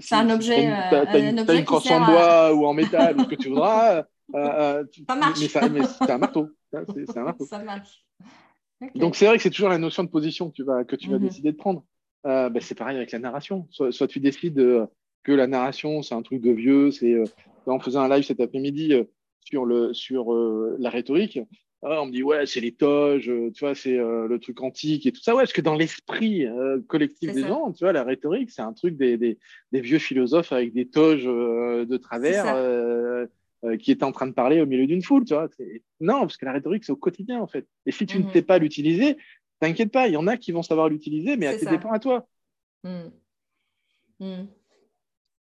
c'est 0.00 0.14
un 0.14 0.30
objet. 0.30 0.72
Tu 0.88 0.96
as, 0.96 1.18
une, 1.18 1.64
crosse 1.64 1.90
en 1.90 2.06
bois 2.06 2.54
ou 2.54 2.64
en 2.64 2.72
métal 2.72 3.16
ou 3.18 3.24
ce 3.24 3.28
que 3.28 3.34
tu 3.34 3.50
voudras. 3.50 3.96
Euh, 3.96 4.02
euh 4.34 4.84
ça 5.08 5.16
marche. 5.16 5.40
Mais, 5.40 5.80
c'est 5.84 6.10
un 6.10 6.18
marteau. 6.18 6.48
C'est 6.72 7.18
un 7.18 7.22
marteau. 7.22 7.44
Ça 7.44 7.58
marche. 7.58 8.02
Donc, 8.94 9.16
c'est 9.16 9.26
vrai 9.26 9.36
que 9.36 9.42
c'est 9.42 9.50
toujours 9.50 9.68
la 9.68 9.78
notion 9.78 10.04
de 10.04 10.08
position 10.08 10.50
que 10.50 10.54
tu 10.54 10.62
vas, 10.62 10.84
que 10.84 10.96
tu 10.96 11.10
vas 11.10 11.18
mhm. 11.18 11.26
décider 11.26 11.52
de 11.52 11.56
prendre. 11.56 11.84
Euh, 12.26 12.48
bah, 12.50 12.60
c'est 12.60 12.74
pareil 12.74 12.96
avec 12.96 13.12
la 13.12 13.18
narration. 13.18 13.66
Soit, 13.70 13.92
soit 13.92 14.06
tu 14.06 14.20
décides 14.20 14.54
de 14.54 14.86
que 15.22 15.32
la 15.32 15.46
narration, 15.46 16.02
c'est 16.02 16.14
un 16.14 16.22
truc 16.22 16.40
de 16.40 16.50
vieux. 16.50 16.90
C'est, 16.90 17.14
euh, 17.14 17.24
on 17.66 17.80
faisait 17.80 17.98
un 17.98 18.08
live 18.08 18.24
cet 18.24 18.40
après-midi 18.40 18.94
euh, 18.94 19.04
sur, 19.40 19.64
le, 19.64 19.92
sur 19.92 20.32
euh, 20.32 20.76
la 20.78 20.90
rhétorique. 20.90 21.38
Ah, 21.82 22.02
on 22.02 22.06
me 22.06 22.12
dit, 22.12 22.22
ouais, 22.22 22.44
c'est 22.44 22.60
les 22.60 22.72
toges, 22.72 23.32
tu 23.54 23.60
vois, 23.60 23.74
c'est 23.74 23.96
le 23.96 24.38
truc 24.38 24.60
antique 24.60 25.06
et 25.06 25.12
tout 25.12 25.22
ça. 25.22 25.34
Ouais, 25.34 25.44
parce 25.44 25.54
que 25.54 25.62
dans 25.62 25.74
l'esprit 25.74 26.44
collectif 26.88 27.32
des 27.32 27.40
gens, 27.40 27.72
tu 27.72 27.84
vois, 27.84 27.94
la 27.94 28.04
rhétorique, 28.04 28.50
c'est 28.50 28.60
un 28.60 28.74
truc 28.74 28.98
des, 28.98 29.16
des, 29.16 29.38
des, 29.72 29.80
vieux 29.80 29.98
philosophes 29.98 30.52
avec 30.52 30.74
des 30.74 30.90
toges 30.90 31.24
de 31.24 31.96
travers 31.96 32.54
qui 33.80 33.92
étaient 33.92 34.04
en 34.04 34.12
train 34.12 34.26
de 34.26 34.32
parler 34.32 34.60
au 34.60 34.66
milieu 34.66 34.86
d'une 34.86 35.02
foule, 35.02 35.24
tu 35.24 35.34
vois. 35.34 35.48
Non, 36.00 36.20
parce 36.20 36.36
que 36.36 36.46
la 36.46 36.52
rhétorique, 36.52 36.84
c'est 36.84 36.92
au 36.92 36.96
quotidien, 36.96 37.40
en 37.40 37.46
fait. 37.46 37.66
Et 37.86 37.92
si 37.92 38.06
tu 38.06 38.18
ne 38.18 38.24
mhm. 38.24 38.32
sais 38.32 38.42
pas 38.42 38.58
l'utiliser, 38.58 39.16
t'inquiète 39.60 39.92
pas, 39.92 40.08
il 40.08 40.14
y 40.14 40.16
en 40.16 40.26
a 40.26 40.36
qui 40.36 40.52
vont 40.52 40.62
savoir 40.62 40.88
l'utiliser, 40.88 41.36
mais 41.36 41.58
ça 41.58 41.70
dépend 41.70 41.92
à 41.92 41.98
toi. 41.98 42.26
Mmh. 42.82 44.44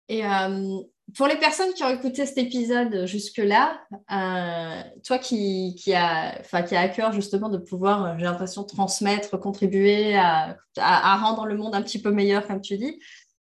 Et 0.08 0.26
euh, 0.26 0.80
pour 1.16 1.26
les 1.26 1.36
personnes 1.36 1.72
qui 1.74 1.84
ont 1.84 1.88
écouté 1.88 2.26
cet 2.26 2.38
épisode 2.38 3.06
jusque-là, 3.06 3.80
euh, 4.10 4.82
toi 5.04 5.18
qui, 5.18 5.76
qui, 5.78 5.94
a, 5.94 6.40
qui 6.62 6.74
a 6.74 6.80
à 6.80 6.88
cœur 6.88 7.12
justement 7.12 7.48
de 7.48 7.58
pouvoir, 7.58 8.04
euh, 8.04 8.14
j'ai 8.18 8.24
l'impression, 8.24 8.64
transmettre, 8.64 9.38
contribuer 9.38 10.16
à, 10.16 10.56
à, 10.76 11.16
rendre 11.16 11.46
le 11.46 11.56
monde 11.56 11.74
un 11.74 11.82
petit 11.82 12.00
peu 12.00 12.10
meilleur, 12.10 12.46
comme 12.46 12.60
tu 12.60 12.76
dis, 12.76 12.98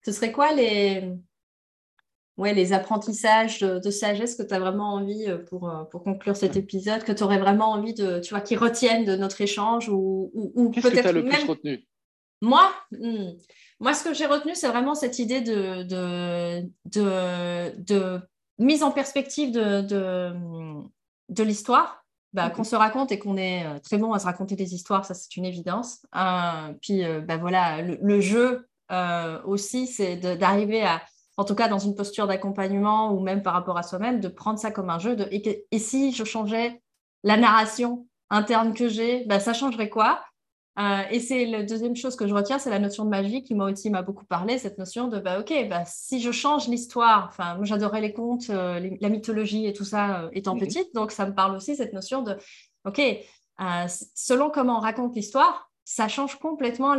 ce 0.05 0.13
serait 0.13 0.33
quoi 0.33 0.53
les, 0.53 1.13
ouais, 2.37 2.53
les 2.55 2.73
apprentissages 2.73 3.61
de, 3.61 3.91
sagesse 3.91 4.35
que 4.35 4.43
tu 4.43 4.55
as 4.55 4.59
vraiment 4.59 4.95
envie 4.95 5.27
euh, 5.27 5.39
pour, 5.39 5.69
euh, 5.69 5.85
pour 5.85 6.03
conclure 6.03 6.37
cet 6.37 6.57
épisode, 6.57 7.03
que 7.03 7.13
tu 7.13 7.23
aurais 7.23 7.39
vraiment 7.39 7.71
envie 7.73 7.95
de, 7.95 8.21
tu 8.21 8.31
vois, 8.31 8.41
qu'ils 8.41 8.59
retiennent 8.59 9.05
de 9.05 9.17
notre 9.17 9.41
échange 9.41 9.89
ou, 9.89 10.31
ou, 10.35 10.71
Qu'est-ce 10.71 10.89
que 10.89 10.93
tu 10.93 11.07
as 11.07 11.13
le 11.13 11.25
plus 11.25 11.45
retenu? 11.45 11.87
Moi, 12.43 12.71
hmm, 12.93 13.31
moi, 13.81 13.95
ce 13.95 14.05
que 14.05 14.13
j'ai 14.13 14.27
retenu, 14.27 14.55
c'est 14.55 14.69
vraiment 14.69 14.95
cette 14.95 15.19
idée 15.19 15.41
de, 15.41 15.83
de, 15.85 16.69
de, 17.77 18.21
mise 18.59 18.83
en 18.83 18.91
perspective 18.91 19.53
de, 19.53 19.81
de, 21.29 21.43
l'histoire. 21.43 22.03
Bah, 22.33 22.51
qu'on 22.51 22.65
se 22.65 22.77
raconte 22.77 23.13
et 23.13 23.19
qu'on 23.19 23.39
est 23.39 23.65
euh, 23.65 23.79
très 23.79 23.97
bon 23.97 24.13
à 24.13 24.19
se 24.19 24.27
raconter 24.27 24.57
des 24.57 24.75
histoires, 24.75 25.07
ça 25.07 25.15
c'est 25.15 25.39
une 25.39 25.47
évidence. 25.47 26.05
puis 26.83 27.03
bah, 27.27 27.39
voilà, 27.39 27.81
le, 27.81 28.21
jeu 28.21 28.69
aussi, 29.47 29.87
c'est 29.87 30.17
d'arriver 30.17 30.83
à, 30.83 31.01
en 31.37 31.45
tout 31.45 31.55
cas 31.55 31.69
dans 31.69 31.79
une 31.79 31.95
posture 31.95 32.27
d'accompagnement 32.27 33.13
ou 33.13 33.21
même 33.21 33.43
par 33.43 33.53
rapport 33.53 33.77
à 33.79 33.83
soi-même, 33.83 34.21
de 34.21 34.29
prendre 34.29 34.59
ça 34.59 34.71
comme 34.71 34.91
un 34.91 34.99
jeu. 34.99 35.17
De, 35.17 35.29
et, 35.31 35.79
si 35.79 36.13
je 36.13 36.25
changeais 36.25 36.83
la 37.25 37.37
narration 37.37 38.07
interne 38.31 38.75
que 38.75 38.89
j'ai, 38.89 39.25
bah, 39.27 39.41
ça 39.41 39.53
changerait 39.53 39.91
quoi? 39.91 40.21
Euh, 40.79 41.03
Et 41.11 41.21
c'est 41.21 41.47
la 41.47 41.63
deuxième 41.63 41.97
chose 41.97 42.17
que 42.17 42.27
je 42.27 42.35
retiens, 42.35 42.59
c'est 42.59 42.71
la 42.71 42.79
notion 42.79 43.05
de 43.05 43.11
magie 43.11 43.43
qui 43.43 43.55
moi 43.55 43.71
aussi 43.71 43.89
m'a 43.89 44.03
beaucoup 44.03 44.27
parlé, 44.27 44.59
cette 44.59 44.79
notion 44.79 45.09
de, 45.09 45.19
bah, 45.19 45.41
ok, 45.41 45.69
bah, 45.71 45.85
si 45.87 46.21
je 46.21 46.31
change 46.31 46.69
l'histoire, 46.69 47.27
enfin, 47.29 47.55
moi 47.57 47.65
j'adorais 47.65 48.03
les 48.03 48.13
contes, 48.13 48.51
euh, 48.51 48.91
la 49.01 49.09
mythologie 49.09 49.67
et 49.67 49.73
tout 49.73 49.85
ça 49.85 50.25
euh, 50.25 50.29
étant 50.33 50.57
petite, 50.59 50.95
donc 50.95 51.13
ça 51.13 51.27
me 51.27 51.35
parle 51.35 51.57
aussi 51.57 51.77
cette 51.77 51.95
notion 51.95 52.23
de, 52.23 52.37
ok, 52.85 53.01
selon 54.15 54.51
comment 54.51 54.77
on 54.77 54.81
raconte 54.81 55.15
l'histoire, 55.17 55.71
ça 55.89 56.09
change 56.09 56.35
complètement 56.41 56.97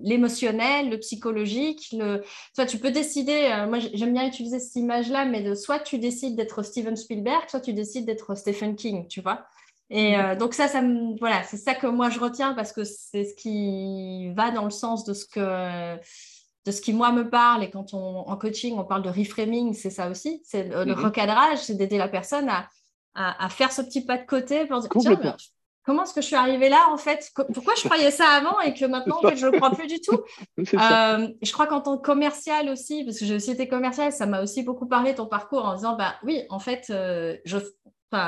l'émotionnel, 0.00 0.88
le 0.88 0.98
psychologique. 1.00 1.88
Le... 1.92 2.22
Toi, 2.54 2.64
tu 2.64 2.78
peux 2.78 2.92
décider, 2.92 3.50
euh, 3.52 3.66
moi 3.66 3.80
j'aime 3.80 4.12
bien 4.12 4.24
utiliser 4.24 4.60
cette 4.60 4.76
image-là, 4.76 5.24
mais 5.24 5.42
de, 5.42 5.56
soit 5.56 5.80
tu 5.80 5.98
décides 5.98 6.36
d'être 6.36 6.62
Steven 6.62 6.94
Spielberg, 6.94 7.42
soit 7.48 7.60
tu 7.60 7.72
décides 7.72 8.06
d'être 8.06 8.36
Stephen 8.36 8.76
King, 8.76 9.08
tu 9.08 9.20
vois. 9.20 9.44
Et 9.90 10.16
mm. 10.16 10.20
euh, 10.20 10.36
donc 10.36 10.54
ça, 10.54 10.68
ça 10.68 10.80
voilà, 11.18 11.42
c'est 11.42 11.56
ça 11.56 11.74
que 11.74 11.88
moi 11.88 12.08
je 12.08 12.20
retiens 12.20 12.54
parce 12.54 12.70
que 12.70 12.84
c'est 12.84 13.24
ce 13.24 13.34
qui 13.34 14.32
va 14.34 14.52
dans 14.52 14.64
le 14.64 14.70
sens 14.70 15.04
de 15.04 15.12
ce 15.12 15.26
que 15.26 15.96
de 15.96 16.70
ce 16.70 16.80
qui 16.80 16.92
moi 16.92 17.10
me 17.10 17.28
parle 17.28 17.64
et 17.64 17.70
quand 17.70 17.94
on 17.94 18.28
en 18.28 18.36
coaching 18.36 18.76
on 18.78 18.84
parle 18.84 19.02
de 19.02 19.10
reframing, 19.10 19.74
c'est 19.74 19.90
ça 19.90 20.08
aussi, 20.08 20.40
c'est 20.44 20.68
le, 20.68 20.84
mm-hmm. 20.84 20.92
recadrage, 20.92 21.58
c'est 21.58 21.74
d'aider 21.74 21.98
la 21.98 22.08
personne 22.08 22.48
à, 22.48 22.68
à, 23.14 23.48
faire 23.48 23.72
ce 23.72 23.82
petit 23.82 24.04
pas 24.04 24.18
de 24.18 24.26
côté 24.26 24.66
pour 24.66 24.78
dire 24.78 24.90
tiens, 25.00 25.36
comment 25.86 26.02
est-ce 26.02 26.12
que 26.12 26.20
je 26.20 26.26
suis 26.26 26.36
arrivée 26.36 26.68
là 26.68 26.88
en 26.90 26.96
fait? 26.98 27.30
Pourquoi 27.54 27.74
je 27.76 27.84
croyais 27.84 28.10
ça 28.10 28.28
avant 28.28 28.60
et 28.60 28.74
que 28.74 28.84
maintenant 28.84 29.18
en 29.18 29.28
fait, 29.28 29.36
je 29.36 29.46
ne 29.46 29.52
le 29.52 29.58
crois 29.58 29.70
plus 29.70 29.86
du 29.86 30.00
tout? 30.00 30.20
Euh, 30.58 31.28
Je 31.42 31.52
crois 31.52 31.66
qu'en 31.66 31.80
tant 31.80 31.96
que 31.96 32.02
commercial 32.02 32.68
aussi, 32.68 33.04
parce 33.04 33.18
que 33.18 33.24
j'ai 33.24 33.36
aussi 33.36 33.52
été 33.52 33.68
commercial, 33.68 34.12
ça 34.12 34.26
m'a 34.26 34.42
aussi 34.42 34.62
beaucoup 34.62 34.86
parlé 34.86 35.14
ton 35.14 35.26
parcours 35.26 35.64
en 35.64 35.74
disant 35.76 35.96
bah 35.96 36.16
oui, 36.24 36.42
en 36.50 36.58
fait, 36.58 36.88
euh, 36.90 37.36
je, 37.44 37.58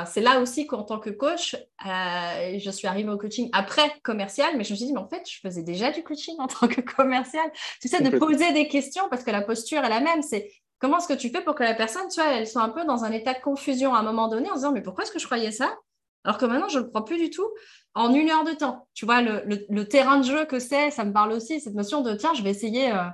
c'est 0.05 0.21
là 0.21 0.39
aussi 0.39 0.67
qu'en 0.67 0.83
tant 0.83 0.99
que 0.99 1.09
coach, 1.09 1.55
euh, 1.85 2.59
je 2.59 2.69
suis 2.71 2.87
arrivée 2.87 3.09
au 3.09 3.17
coaching 3.17 3.49
après 3.53 3.91
commercial, 4.03 4.49
mais 4.57 4.63
je 4.63 4.71
me 4.73 4.77
suis 4.77 4.85
dit, 4.87 4.93
mais 4.93 4.99
en 4.99 5.07
fait, 5.07 5.23
je 5.29 5.39
faisais 5.39 5.63
déjà 5.63 5.91
du 5.91 6.03
coaching 6.03 6.35
en 6.39 6.47
tant 6.47 6.67
que 6.67 6.81
commercial. 6.81 7.49
Tu 7.81 7.87
sais, 7.87 8.01
de 8.01 8.17
poser 8.17 8.51
des 8.53 8.67
questions 8.67 9.03
parce 9.09 9.23
que 9.23 9.31
la 9.31 9.41
posture 9.41 9.83
est 9.83 9.89
la 9.89 9.99
même. 9.99 10.21
C'est 10.21 10.51
comment 10.79 10.97
est-ce 10.99 11.07
que 11.07 11.13
tu 11.13 11.29
fais 11.29 11.41
pour 11.41 11.55
que 11.55 11.63
la 11.63 11.73
personne, 11.73 12.07
tu 12.13 12.21
vois, 12.21 12.31
elle 12.31 12.47
soit 12.47 12.61
un 12.61 12.69
peu 12.69 12.85
dans 12.85 13.03
un 13.03 13.11
état 13.11 13.33
de 13.33 13.41
confusion 13.41 13.93
à 13.93 13.99
un 13.99 14.03
moment 14.03 14.27
donné 14.27 14.49
en 14.49 14.55
disant, 14.55 14.71
mais 14.71 14.81
pourquoi 14.81 15.03
est-ce 15.03 15.11
que 15.11 15.19
je 15.19 15.25
croyais 15.25 15.51
ça? 15.51 15.75
Alors 16.23 16.37
que 16.37 16.45
maintenant, 16.45 16.69
je 16.69 16.79
ne 16.79 16.83
le 16.83 16.89
crois 16.89 17.05
plus 17.05 17.17
du 17.17 17.29
tout 17.29 17.47
en 17.95 18.13
une 18.13 18.29
heure 18.29 18.43
de 18.43 18.51
temps. 18.51 18.87
Tu 18.93 19.05
vois, 19.05 19.21
le, 19.21 19.83
terrain 19.83 20.19
de 20.19 20.25
jeu 20.25 20.45
que 20.45 20.59
c'est, 20.59 20.91
ça 20.91 21.05
me 21.05 21.13
parle 21.13 21.31
aussi, 21.31 21.59
cette 21.59 21.75
notion 21.75 22.01
de 22.01 22.13
tiens, 22.13 22.33
je 22.33 22.43
vais 22.43 22.51
essayer. 22.51 22.91
Euh, 22.91 23.05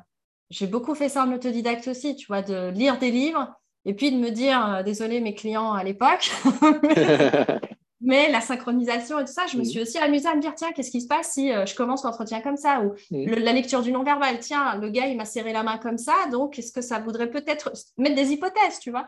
j'ai 0.50 0.68
beaucoup 0.68 0.94
fait 0.96 1.10
ça 1.10 1.24
en 1.24 1.34
autodidacte 1.34 1.88
aussi, 1.88 2.16
tu 2.16 2.28
vois, 2.28 2.42
de 2.42 2.70
lire 2.70 3.00
des 3.00 3.12
livres 3.12 3.52
et 3.86 3.94
puis 3.94 4.12
de 4.12 4.18
me 4.18 4.30
dire, 4.30 4.76
euh, 4.76 4.84
désolé 4.84 5.22
mes 5.22 5.34
clients 5.34 5.74
à 5.74 5.84
l'époque, 5.84 6.32
mais 8.02 8.32
la 8.32 8.42
synchronisation 8.42 9.20
et 9.20 9.26
tout 9.26 9.32
ça, 9.32 9.46
je 9.48 9.58
me 9.58 9.64
suis 9.64 9.82
aussi 9.82 9.98
amusée 9.98 10.28
à 10.28 10.36
me 10.36 10.42
dire, 10.42 10.54
tiens, 10.56 10.72
qu'est-ce 10.72 10.92
qui 10.92 11.02
se 11.02 11.08
passe 11.08 11.34
si 11.34 11.52
euh, 11.52 11.66
je 11.66 11.76
commence 11.76 12.04
l'entretien 12.04 12.42
comme 12.42 12.58
ça 12.58 12.82
Ou 12.82 12.94
la 13.12 13.54
lecture 13.54 13.82
du 13.82 13.92
non-verbal, 13.92 14.40
tiens, 14.40 14.76
le 14.78 14.90
gars, 14.90 15.08
il 15.08 15.18
m'a 15.18 15.26
serré 15.26 15.54
la 15.54 15.64
main 15.64 15.78
comme 15.78 15.98
ça, 15.98 16.14
donc 16.32 16.60
est-ce 16.60 16.72
que 16.72 16.82
ça 16.82 17.00
voudrait 17.00 17.30
peut-être 17.30 17.72
mettre 17.98 18.16
des 18.16 18.32
hypothèses, 18.32 18.80
tu 18.80 18.92
vois? 18.92 19.08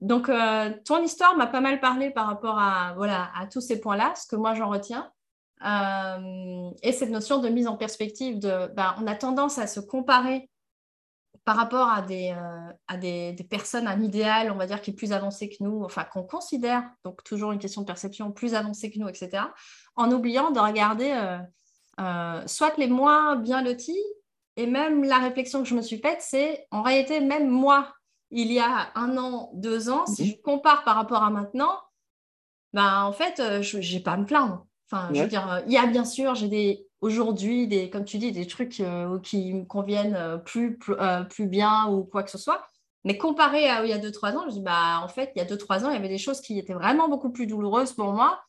Donc, 0.00 0.28
euh, 0.28 0.72
ton 0.84 1.02
histoire 1.02 1.36
m'a 1.36 1.46
pas 1.46 1.60
mal 1.60 1.80
parlé 1.80 2.10
par 2.10 2.26
rapport 2.26 2.58
à, 2.58 2.94
tous 3.50 3.60
ces 3.60 3.80
points-là, 3.80 4.14
ce 4.14 4.26
que 4.26 4.36
moi 4.36 4.54
j'en 4.54 4.68
retiens. 4.68 5.10
Euh, 5.66 6.70
et 6.82 6.92
cette 6.92 7.10
notion 7.10 7.38
de 7.38 7.48
mise 7.48 7.66
en 7.66 7.76
perspective, 7.76 8.38
ben, 8.38 8.94
on 9.00 9.06
a 9.08 9.16
tendance 9.16 9.58
à 9.58 9.66
se 9.66 9.80
comparer 9.80 10.48
par 11.44 11.56
rapport 11.56 11.88
à, 11.88 12.02
des, 12.02 12.32
euh, 12.36 12.72
à 12.86 12.96
des, 12.96 13.34
personnes, 13.50 13.88
un 13.88 14.00
idéal, 14.00 14.52
on 14.52 14.56
va 14.56 14.66
dire, 14.66 14.80
qui 14.82 14.90
est 14.90 14.94
plus 14.94 15.12
avancé 15.12 15.48
que 15.48 15.56
nous, 15.60 15.82
enfin 15.82 16.04
qu'on 16.04 16.22
considère, 16.22 16.84
donc 17.04 17.24
toujours 17.24 17.50
une 17.52 17.58
question 17.58 17.80
de 17.80 17.86
perception, 17.86 18.30
plus 18.30 18.54
avancé 18.54 18.92
que 18.92 18.98
nous, 19.00 19.08
etc., 19.08 19.44
en 19.96 20.12
oubliant 20.12 20.50
de 20.52 20.60
regarder 20.60 21.38
soit 22.46 22.76
les 22.76 22.86
moins 22.86 23.34
bien 23.34 23.62
lotis, 23.62 24.04
et 24.56 24.66
même 24.66 25.02
la 25.02 25.18
réflexion 25.18 25.62
que 25.62 25.68
je 25.68 25.74
me 25.74 25.82
suis 25.82 25.98
faite, 25.98 26.18
c'est 26.20 26.66
en 26.70 26.82
réalité, 26.82 27.20
même 27.20 27.48
moi, 27.48 27.94
il 28.30 28.52
y 28.52 28.58
a 28.58 28.90
un 28.94 29.16
an, 29.16 29.50
deux 29.54 29.88
ans, 29.88 30.06
si 30.06 30.30
je 30.30 30.42
compare 30.42 30.84
par 30.84 30.96
rapport 30.96 31.22
à 31.22 31.30
maintenant, 31.30 31.78
ben, 32.72 33.02
en 33.02 33.12
fait, 33.12 33.40
euh, 33.40 33.62
je 33.62 33.78
n'ai 33.78 34.00
pas 34.00 34.12
à 34.12 34.16
me 34.16 34.26
plaindre. 34.26 34.66
Enfin, 34.90 35.10
je 35.12 35.22
veux 35.22 35.28
dire, 35.28 35.50
euh, 35.50 35.60
il 35.66 35.72
y 35.72 35.78
a 35.78 35.86
bien 35.86 36.04
sûr, 36.04 36.34
j'ai 36.34 36.48
des 36.48 36.86
aujourd'hui 37.00 37.68
des, 37.68 37.90
comme 37.90 38.04
tu 38.04 38.18
dis, 38.18 38.32
des 38.32 38.46
trucs 38.46 38.80
euh, 38.80 39.18
qui 39.20 39.52
me 39.54 39.64
conviennent 39.64 40.40
plus, 40.44 40.78
plus, 40.78 41.46
bien 41.46 41.86
ou 41.88 42.04
quoi 42.04 42.22
que 42.22 42.30
ce 42.30 42.38
soit. 42.38 42.66
Mais 43.04 43.16
comparé 43.16 43.68
à 43.68 43.84
il 43.84 43.90
y 43.90 43.92
a 43.92 43.98
deux, 43.98 44.10
trois 44.10 44.32
ans, 44.32 44.44
je 44.48 44.54
dis, 44.54 44.60
bah, 44.60 45.00
en 45.02 45.08
fait, 45.08 45.32
il 45.34 45.38
y 45.38 45.42
a 45.42 45.44
deux, 45.44 45.56
trois 45.56 45.84
ans, 45.84 45.90
il 45.90 45.94
y 45.94 45.98
avait 45.98 46.08
des 46.08 46.18
choses 46.18 46.40
qui 46.40 46.58
étaient 46.58 46.74
vraiment 46.74 47.08
beaucoup 47.08 47.30
plus 47.30 47.46
douloureuses 47.46 47.92
pour 47.92 48.12
moi 48.12 48.42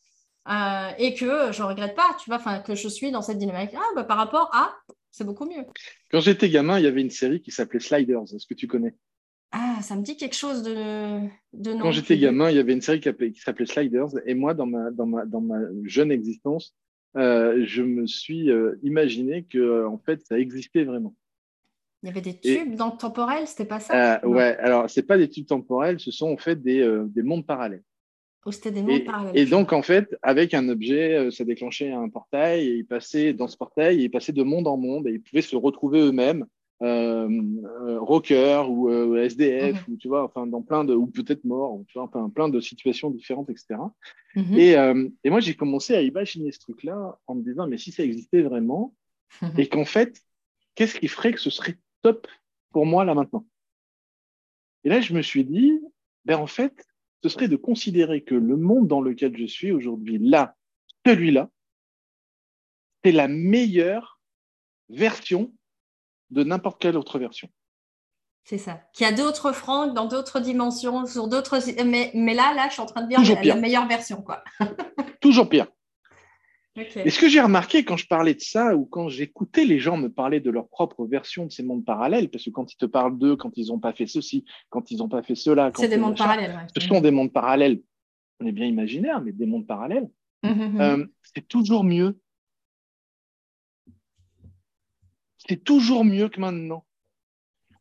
et 0.98 1.14
que 1.14 1.52
je 1.52 1.62
ne 1.62 1.68
regrette 1.68 1.96
pas, 1.96 2.18
tu 2.20 2.30
vois, 2.30 2.38
enfin, 2.38 2.60
que 2.60 2.74
je 2.74 2.88
suis 2.88 3.12
dans 3.12 3.22
cette 3.22 3.38
dynamique. 3.38 3.72
Ah, 3.76 3.84
bah, 3.96 4.04
par 4.04 4.18
rapport 4.18 4.50
à, 4.54 4.74
c'est 5.12 5.24
beaucoup 5.24 5.46
mieux. 5.46 5.66
Quand 6.10 6.20
j'étais 6.20 6.50
gamin, 6.50 6.80
il 6.80 6.86
y 6.86 6.88
avait 6.88 7.02
une 7.02 7.12
série 7.12 7.42
qui 7.42 7.52
s'appelait 7.52 7.80
Sliders. 7.80 8.34
Est-ce 8.34 8.48
que 8.48 8.56
tu 8.56 8.68
connais? 8.68 8.96
Ah, 9.52 9.80
ça 9.82 9.96
me 9.96 10.04
dit 10.04 10.16
quelque 10.16 10.36
chose 10.36 10.62
de, 10.62 11.22
de 11.54 11.74
Quand 11.82 11.92
j'étais 11.92 12.18
gamin, 12.18 12.52
il 12.52 12.56
y 12.56 12.60
avait 12.60 12.74
une 12.74 12.82
série 12.82 13.00
qui, 13.00 13.42
s'appelait 13.42 13.66
Sliders. 13.66 14.10
Et 14.26 14.36
moi, 14.36 14.54
dans 14.54 14.68
ma, 14.68 14.92
dans 14.92 15.08
ma, 15.08 15.26
dans 15.26 15.42
ma 15.42 15.60
jeune 15.84 16.12
existence, 16.12 16.76
euh, 17.18 17.64
je 17.66 17.82
me 17.82 18.06
suis 18.06 18.52
euh, 18.52 18.80
imaginé 18.84 19.44
que 19.44 19.88
en 19.88 19.98
fait, 19.98 20.24
ça 20.26 20.38
existait 20.38 20.84
vraiment. 20.84 21.16
Il 22.04 22.08
y 22.08 22.10
avait 22.12 22.22
des 22.22 22.40
tubes 22.40 22.76
dans 22.76 22.92
le 22.92 22.98
temporel, 22.98 23.48
c'était 23.48 23.66
pas 23.66 23.80
ça? 23.80 24.20
Euh, 24.24 24.28
Ouais, 24.28 24.56
alors 24.58 24.90
c'est 24.90 25.04
pas 25.04 25.18
des 25.18 25.30
tubes 25.30 25.48
temporels, 25.48 26.00
ce 26.00 26.12
sont 26.12 26.32
en 26.32 26.38
fait 26.38 26.62
des, 26.62 26.88
des 27.08 27.24
mondes 27.24 27.46
parallèles. 27.46 27.84
Oh, 28.46 28.52
c'était 28.52 28.72
des 28.72 28.82
mondes 28.82 28.92
et, 28.92 29.04
parallèles. 29.04 29.38
Et 29.38 29.46
donc 29.46 29.74
en 29.74 29.82
fait, 29.82 30.16
avec 30.22 30.54
un 30.54 30.70
objet, 30.70 31.30
ça 31.32 31.44
déclenchait 31.44 31.92
un 31.92 32.08
portail 32.08 32.68
et 32.68 32.76
ils 32.76 32.86
passaient 32.86 33.34
dans 33.34 33.48
ce 33.48 33.58
portail, 33.58 34.02
ils 34.02 34.10
passaient 34.10 34.32
de 34.32 34.44
monde 34.44 34.68
en 34.68 34.78
monde 34.78 35.08
et 35.08 35.12
ils 35.12 35.22
pouvaient 35.22 35.42
se 35.42 35.58
retrouver 35.58 36.00
eux-mêmes 36.00 36.46
euh, 36.46 36.46
euh, 36.46 36.59
rocker 36.82 38.64
ou 38.70 38.90
euh, 38.90 39.24
SDF 39.24 39.88
mhm. 39.88 39.94
ou 39.94 39.98
tu 39.98 40.08
vois 40.08 40.24
enfin 40.24 40.48
dans 40.48 40.62
plein 40.62 40.86
de 40.86 40.94
ou 40.94 41.08
peut-être 41.08 41.44
mort 41.44 41.82
tu 41.88 41.98
vois 41.98 42.04
enfin 42.08 42.30
plein 42.30 42.48
de 42.48 42.60
situations 42.62 43.12
différentes 43.12 43.50
etc 43.50 43.76
mhm. 44.36 44.54
et, 44.58 44.76
et, 45.24 45.30
moi 45.30 45.42
j'ai 45.42 45.56
commencé 45.56 45.94
à 45.96 46.02
imaginer 46.02 46.52
ce 46.52 46.60
truc 46.60 46.84
là 46.84 47.20
en 47.28 47.36
me 47.36 47.44
disant 47.44 47.68
mais 47.68 47.78
si 47.78 47.92
ça 47.92 48.04
existait 48.04 48.42
vraiment 48.42 48.96
et 49.58 49.68
qu'en 49.68 49.86
fait 49.86 50.22
qu'est-ce 50.76 51.00
qui 51.00 51.08
ferait 51.08 51.34
que 51.34 51.40
ce 51.40 51.50
serait 51.50 51.78
top 52.02 52.28
pour 52.72 52.86
moi 52.86 53.04
là 53.04 53.14
maintenant? 53.14 53.46
Et 54.84 54.90
là 54.90 55.02
je 55.02 55.14
me 55.14 55.22
suis 55.22 55.44
dit 55.44 55.80
ben 56.26 56.38
en 56.38 56.48
fait 56.48 56.88
ce 57.24 57.30
serait 57.30 57.50
de 57.50 57.58
considérer 57.58 58.24
que 58.24 58.36
le 58.36 58.56
monde 58.56 58.88
dans 58.88 59.02
lequel 59.02 59.38
je 59.38 59.46
suis 59.46 59.72
aujourd'hui 59.72 60.18
là 60.20 60.56
celui-là 61.06 61.50
c'est 63.04 63.12
la 63.12 63.28
meilleure 63.28 64.22
version 64.90 65.54
de 66.32 66.44
n'importe 66.44 66.82
quelle 66.82 66.98
autre 66.98 67.20
version. 67.20 67.50
C'est 68.44 68.58
ça. 68.58 68.82
Qu'il 68.94 69.06
y 69.06 69.10
a 69.10 69.14
d'autres 69.14 69.52
francs 69.52 69.94
dans 69.94 70.08
d'autres 70.08 70.40
dimensions, 70.40 71.06
sur 71.06 71.28
d'autres. 71.28 71.60
Mais, 71.86 72.12
mais 72.16 72.34
là, 72.34 72.54
là, 72.56 72.68
je 72.68 72.74
suis 72.74 72.82
en 72.82 72.88
train 72.88 73.04
de 73.04 73.08
dire 73.08 73.20
la, 73.44 73.56
meilleure 73.56 73.88
version, 73.88 74.22
quoi. 74.22 74.44
Toujours 75.22 75.50
pire. 75.50 75.68
Et 76.76 77.10
ce 77.10 77.20
que 77.20 77.28
j'ai 77.28 77.42
remarqué 77.42 77.84
quand 77.84 77.98
je 77.98 78.08
parlais 78.08 78.34
de 78.34 78.40
ça 78.40 78.76
ou 78.76 78.86
quand 78.86 79.10
j'écoutais 79.10 79.66
les 79.66 79.80
gens 79.80 79.98
me 79.98 80.08
parler 80.08 80.40
de 80.40 80.50
leur 80.50 80.70
propre 80.70 81.06
version 81.06 81.46
de 81.46 81.52
ces 81.52 81.62
mondes 81.62 81.84
parallèles, 81.84 82.30
parce 82.30 82.46
que 82.46 82.50
quand 82.50 82.72
ils 82.72 82.78
te 82.78 82.86
parlent 82.86 83.18
d'eux, 83.18 83.36
quand 83.36 83.58
ils 83.58 83.68
n'ont 83.68 83.80
pas 83.80 83.92
fait 83.92 84.08
ceci, 84.08 84.46
quand 84.70 84.90
ils 84.90 84.98
n'ont 84.98 85.10
pas 85.10 85.22
fait 85.22 85.36
cela, 85.36 85.72
c'est 85.76 85.90
des 85.90 85.98
mondes 85.98 86.18
parallèles. 86.18 86.66
Ce 86.74 86.88
sont 86.88 87.02
des 87.02 87.12
mondes 87.12 87.34
parallèles. 87.34 87.82
On 88.40 88.48
est 88.48 88.52
bien 88.52 88.66
imaginaire, 88.66 89.22
mais 89.22 89.32
des 89.34 89.46
mondes 89.46 89.68
parallèles. 89.68 90.10
Hum, 90.44 90.52
hum, 90.52 90.62
hum. 90.62 90.82
Euh, 90.82 91.06
c'est 91.22 91.48
toujours 91.48 91.84
mieux 91.84 92.18
c'est 95.50 95.64
toujours 95.64 96.06
mieux 96.06 96.30
que 96.30 96.40
maintenant. 96.40 96.86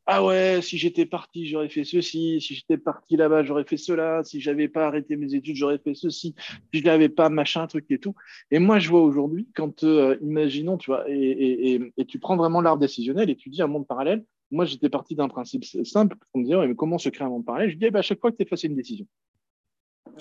Ah 0.07 0.25
ouais, 0.25 0.61
si 0.63 0.79
j'étais 0.79 1.05
parti, 1.05 1.47
j'aurais 1.47 1.69
fait 1.69 1.85
ceci. 1.85 2.41
Si 2.41 2.55
j'étais 2.55 2.79
parti 2.79 3.15
là-bas, 3.15 3.43
j'aurais 3.43 3.65
fait 3.65 3.77
cela. 3.77 4.25
Si 4.25 4.41
j'avais 4.41 4.69
pas 4.69 4.87
arrêté 4.87 5.17
mes 5.17 5.35
études, 5.35 5.55
j'aurais 5.55 5.77
fait 5.77 5.95
ceci. 5.95 6.35
Si 6.73 6.81
je 6.81 6.85
n'avais 6.87 7.11
pas 7.11 7.29
machin, 7.29 7.67
truc 7.67 7.85
et 7.91 7.99
tout. 7.99 8.15
Et 8.51 8.59
moi, 8.59 8.79
je 8.79 8.89
vois 8.89 9.03
aujourd'hui, 9.03 9.49
quand, 9.55 9.85
euh, 9.85 10.17
imaginons, 10.23 10.79
tu 10.79 10.91
vois, 10.91 11.05
et, 11.11 11.93
tu 12.09 12.19
prends 12.19 12.39
vraiment 12.39 12.63
l'art 12.63 12.79
décisionnel 12.79 13.29
et 13.29 13.37
tu 13.37 13.51
dis 13.51 13.61
un 13.61 13.67
monde 13.67 13.87
parallèle, 13.87 14.25
moi, 14.51 14.65
j'étais 14.65 14.89
parti 14.89 15.15
d'un 15.15 15.29
principe 15.29 15.67
simple 15.85 16.17
pour 16.33 16.41
me 16.41 16.47
dire 16.47 16.67
mais 16.67 16.75
comment 16.75 16.97
se 16.97 17.11
créer 17.11 17.27
un 17.27 17.31
monde 17.31 17.45
parallèle? 17.45 17.69
Je 17.69 17.77
dis 17.77 17.85
eh 17.85 17.91
ben, 17.91 17.99
à 17.99 18.03
chaque 18.03 18.21
fois 18.21 18.33
que 18.33 18.39
tu 18.39 18.45
es 18.45 18.47
face 18.47 18.65
à 18.65 18.69
une 18.69 18.77
décision, 18.77 19.07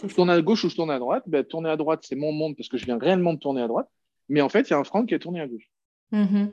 je 0.04 0.14
tourne 0.14 0.30
à 0.30 0.42
gauche 0.42 0.66
ou 0.66 0.70
je 0.70 0.76
tourne 0.76 0.92
à 0.92 1.00
droite. 1.00 1.24
Ben, 1.28 1.46
tourner 1.46 1.70
à 1.70 1.78
droite, 1.78 2.02
c'est 2.04 2.18
mon 2.18 2.34
monde 2.34 2.58
parce 2.58 2.68
que 2.68 2.76
je 2.76 2.84
viens 2.84 2.98
réellement 2.98 3.34
de 3.34 3.40
tourner 3.40 3.62
à 3.62 3.70
droite. 3.70 3.88
Mais 4.28 4.42
en 4.42 4.50
fait, 4.50 4.68
il 4.68 4.72
y 4.72 4.74
a 4.74 4.80
un 4.80 4.84
Franck 4.84 5.08
qui 5.08 5.16
a 5.16 5.20
tourné 5.20 5.40
à 5.40 5.48
gauche. 5.48 5.72
Mm-hmm. 6.12 6.52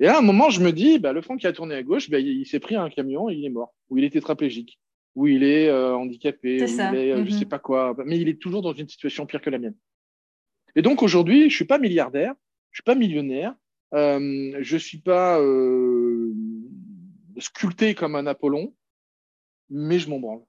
Et 0.00 0.06
à 0.06 0.18
un 0.18 0.22
moment, 0.22 0.50
je 0.50 0.60
me 0.62 0.72
dis 0.72 0.98
ben, 0.98 1.12
le 1.12 1.20
Franck 1.20 1.40
qui 1.40 1.46
a 1.46 1.52
tourné 1.52 1.74
à 1.74 1.82
gauche, 1.82 2.10
ben, 2.10 2.24
il, 2.24 2.46
s'est 2.46 2.58
pris 2.58 2.74
un 2.74 2.88
camion 2.88 3.28
et 3.28 3.34
il 3.34 3.44
est 3.44 3.50
mort. 3.50 3.74
Ou 3.90 3.98
il 3.98 4.04
est 4.04 4.10
tétraplégique. 4.10 4.80
Ou 5.14 5.26
il 5.26 5.44
est 5.44 5.68
euh, 5.68 5.94
handicapé. 5.94 6.62
Ou 6.62 6.66
il 6.66 6.96
est, 6.96 7.12
euh, 7.12 7.24
je 7.24 7.30
mm-hmm. 7.30 7.38
sais 7.38 7.44
pas 7.44 7.58
quoi. 7.58 7.94
Mais 8.06 8.18
il 8.18 8.28
est 8.28 8.40
toujours 8.40 8.62
dans 8.62 8.72
une 8.72 8.88
situation 8.88 9.26
pire 9.26 9.42
que 9.42 9.50
la 9.50 9.58
mienne. 9.58 9.76
Et 10.74 10.82
donc 10.82 11.02
aujourd'hui, 11.02 11.40
je 11.40 11.44
ne 11.46 11.50
suis 11.50 11.64
pas 11.66 11.78
milliardaire, 11.78 12.34
je 12.70 12.74
ne 12.74 12.76
suis 12.76 12.82
pas 12.84 12.94
millionnaire, 12.94 13.54
euh, 13.94 14.56
je 14.60 14.74
ne 14.74 14.78
suis 14.78 14.98
pas 14.98 15.40
euh, 15.40 16.32
sculpté 17.38 17.94
comme 17.94 18.14
un 18.14 18.26
Apollon, 18.26 18.74
mais 19.68 19.98
je 19.98 20.08
m'en 20.08 20.20
branle. 20.20 20.42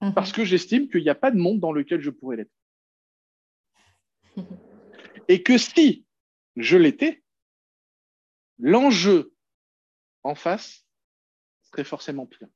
Mhm. 0.00 0.14
Parce 0.14 0.32
que 0.32 0.44
j'estime 0.44 0.88
qu'il 0.88 1.02
n'y 1.02 1.10
a 1.10 1.14
pas 1.14 1.30
de 1.30 1.38
monde 1.38 1.60
dans 1.60 1.72
lequel 1.72 2.00
je 2.00 2.10
pourrais 2.10 2.36
l'être. 2.36 2.52
Et 5.28 5.42
que 5.42 5.58
si 5.58 6.06
je 6.56 6.76
l'étais, 6.76 7.22
l'enjeu 8.60 9.32
en 10.22 10.34
face 10.34 10.86
serait 11.62 11.84
forcément 11.84 12.26
pire. 12.26 12.48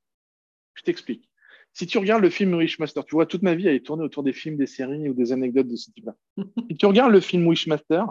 Je 0.74 0.82
t'explique. 0.82 1.30
Si 1.72 1.86
tu 1.86 1.98
regardes 1.98 2.22
le 2.22 2.30
film 2.30 2.54
Wishmaster, 2.54 3.04
tu 3.04 3.16
vois, 3.16 3.26
toute 3.26 3.42
ma 3.42 3.54
vie, 3.54 3.66
elle 3.66 3.74
est 3.74 3.84
tournée 3.84 4.04
autour 4.04 4.22
des 4.22 4.32
films, 4.32 4.56
des 4.56 4.66
séries 4.66 5.08
ou 5.08 5.14
des 5.14 5.32
anecdotes 5.32 5.68
de 5.68 5.76
ce 5.76 5.90
type-là. 5.90 6.14
si 6.70 6.76
tu 6.76 6.86
regardes 6.86 7.12
le 7.12 7.20
film 7.20 7.46
Wishmaster, 7.46 8.06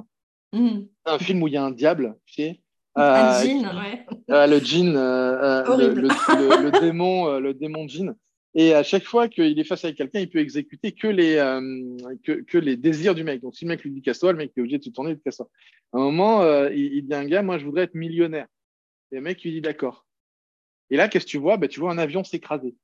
mm. 0.51 0.79
un 1.05 1.19
film 1.19 1.43
où 1.43 1.47
il 1.47 1.53
y 1.53 1.57
a 1.57 1.63
un 1.63 1.71
diable, 1.71 2.17
tu 2.25 2.33
sais, 2.35 2.63
un 2.95 3.01
euh, 3.01 3.41
djinn, 3.41 3.65
ouais. 3.65 4.05
Euh, 4.29 4.47
le 4.47 4.59
djinn, 4.59 4.95
euh, 4.95 5.63
le, 5.77 6.79
démon, 6.79 7.39
le 7.39 7.53
démon 7.53 7.87
djinn. 7.87 8.15
Et 8.55 8.73
à 8.73 8.83
chaque 8.83 9.03
fois 9.03 9.27
qu'il 9.27 9.57
est 9.57 9.63
face 9.63 9.83
avec 9.83 9.97
quelqu'un, 9.97 10.19
il 10.19 10.29
peut 10.29 10.39
exécuter 10.39 10.91
que 10.91 11.07
les, 11.07 11.35
que, 12.23 12.57
les 12.57 12.77
désirs 12.77 13.15
du 13.15 13.23
mec. 13.23 13.41
Donc, 13.41 13.55
si 13.55 13.65
le 13.65 13.69
mec 13.69 13.83
lui 13.83 13.91
dit 13.91 14.01
casse-toi, 14.01 14.31
le 14.31 14.37
mec 14.37 14.51
est 14.55 14.59
obligé 14.59 14.77
de 14.77 14.83
se 14.83 14.91
tourner 14.91 15.15
de 15.15 15.19
casse-toi. 15.19 15.49
À 15.91 15.97
un 15.97 16.01
moment, 16.01 16.67
il, 16.67 17.03
dit 17.03 17.13
à 17.13 17.19
un 17.19 17.25
gars, 17.25 17.41
moi, 17.41 17.57
je 17.57 17.65
voudrais 17.65 17.83
être 17.83 17.95
millionnaire. 17.95 18.47
Et 19.11 19.15
le 19.15 19.21
mec 19.21 19.41
lui 19.41 19.51
dit 19.51 19.61
d'accord. 19.61 20.05
Et 20.91 20.97
là, 20.97 21.07
qu'est-ce 21.07 21.25
que 21.25 21.31
tu 21.31 21.37
vois? 21.39 21.57
Ben, 21.57 21.67
Tu 21.67 21.79
vois 21.79 21.91
un 21.91 21.97
avion 21.97 22.23
s'écraser. 22.23 22.75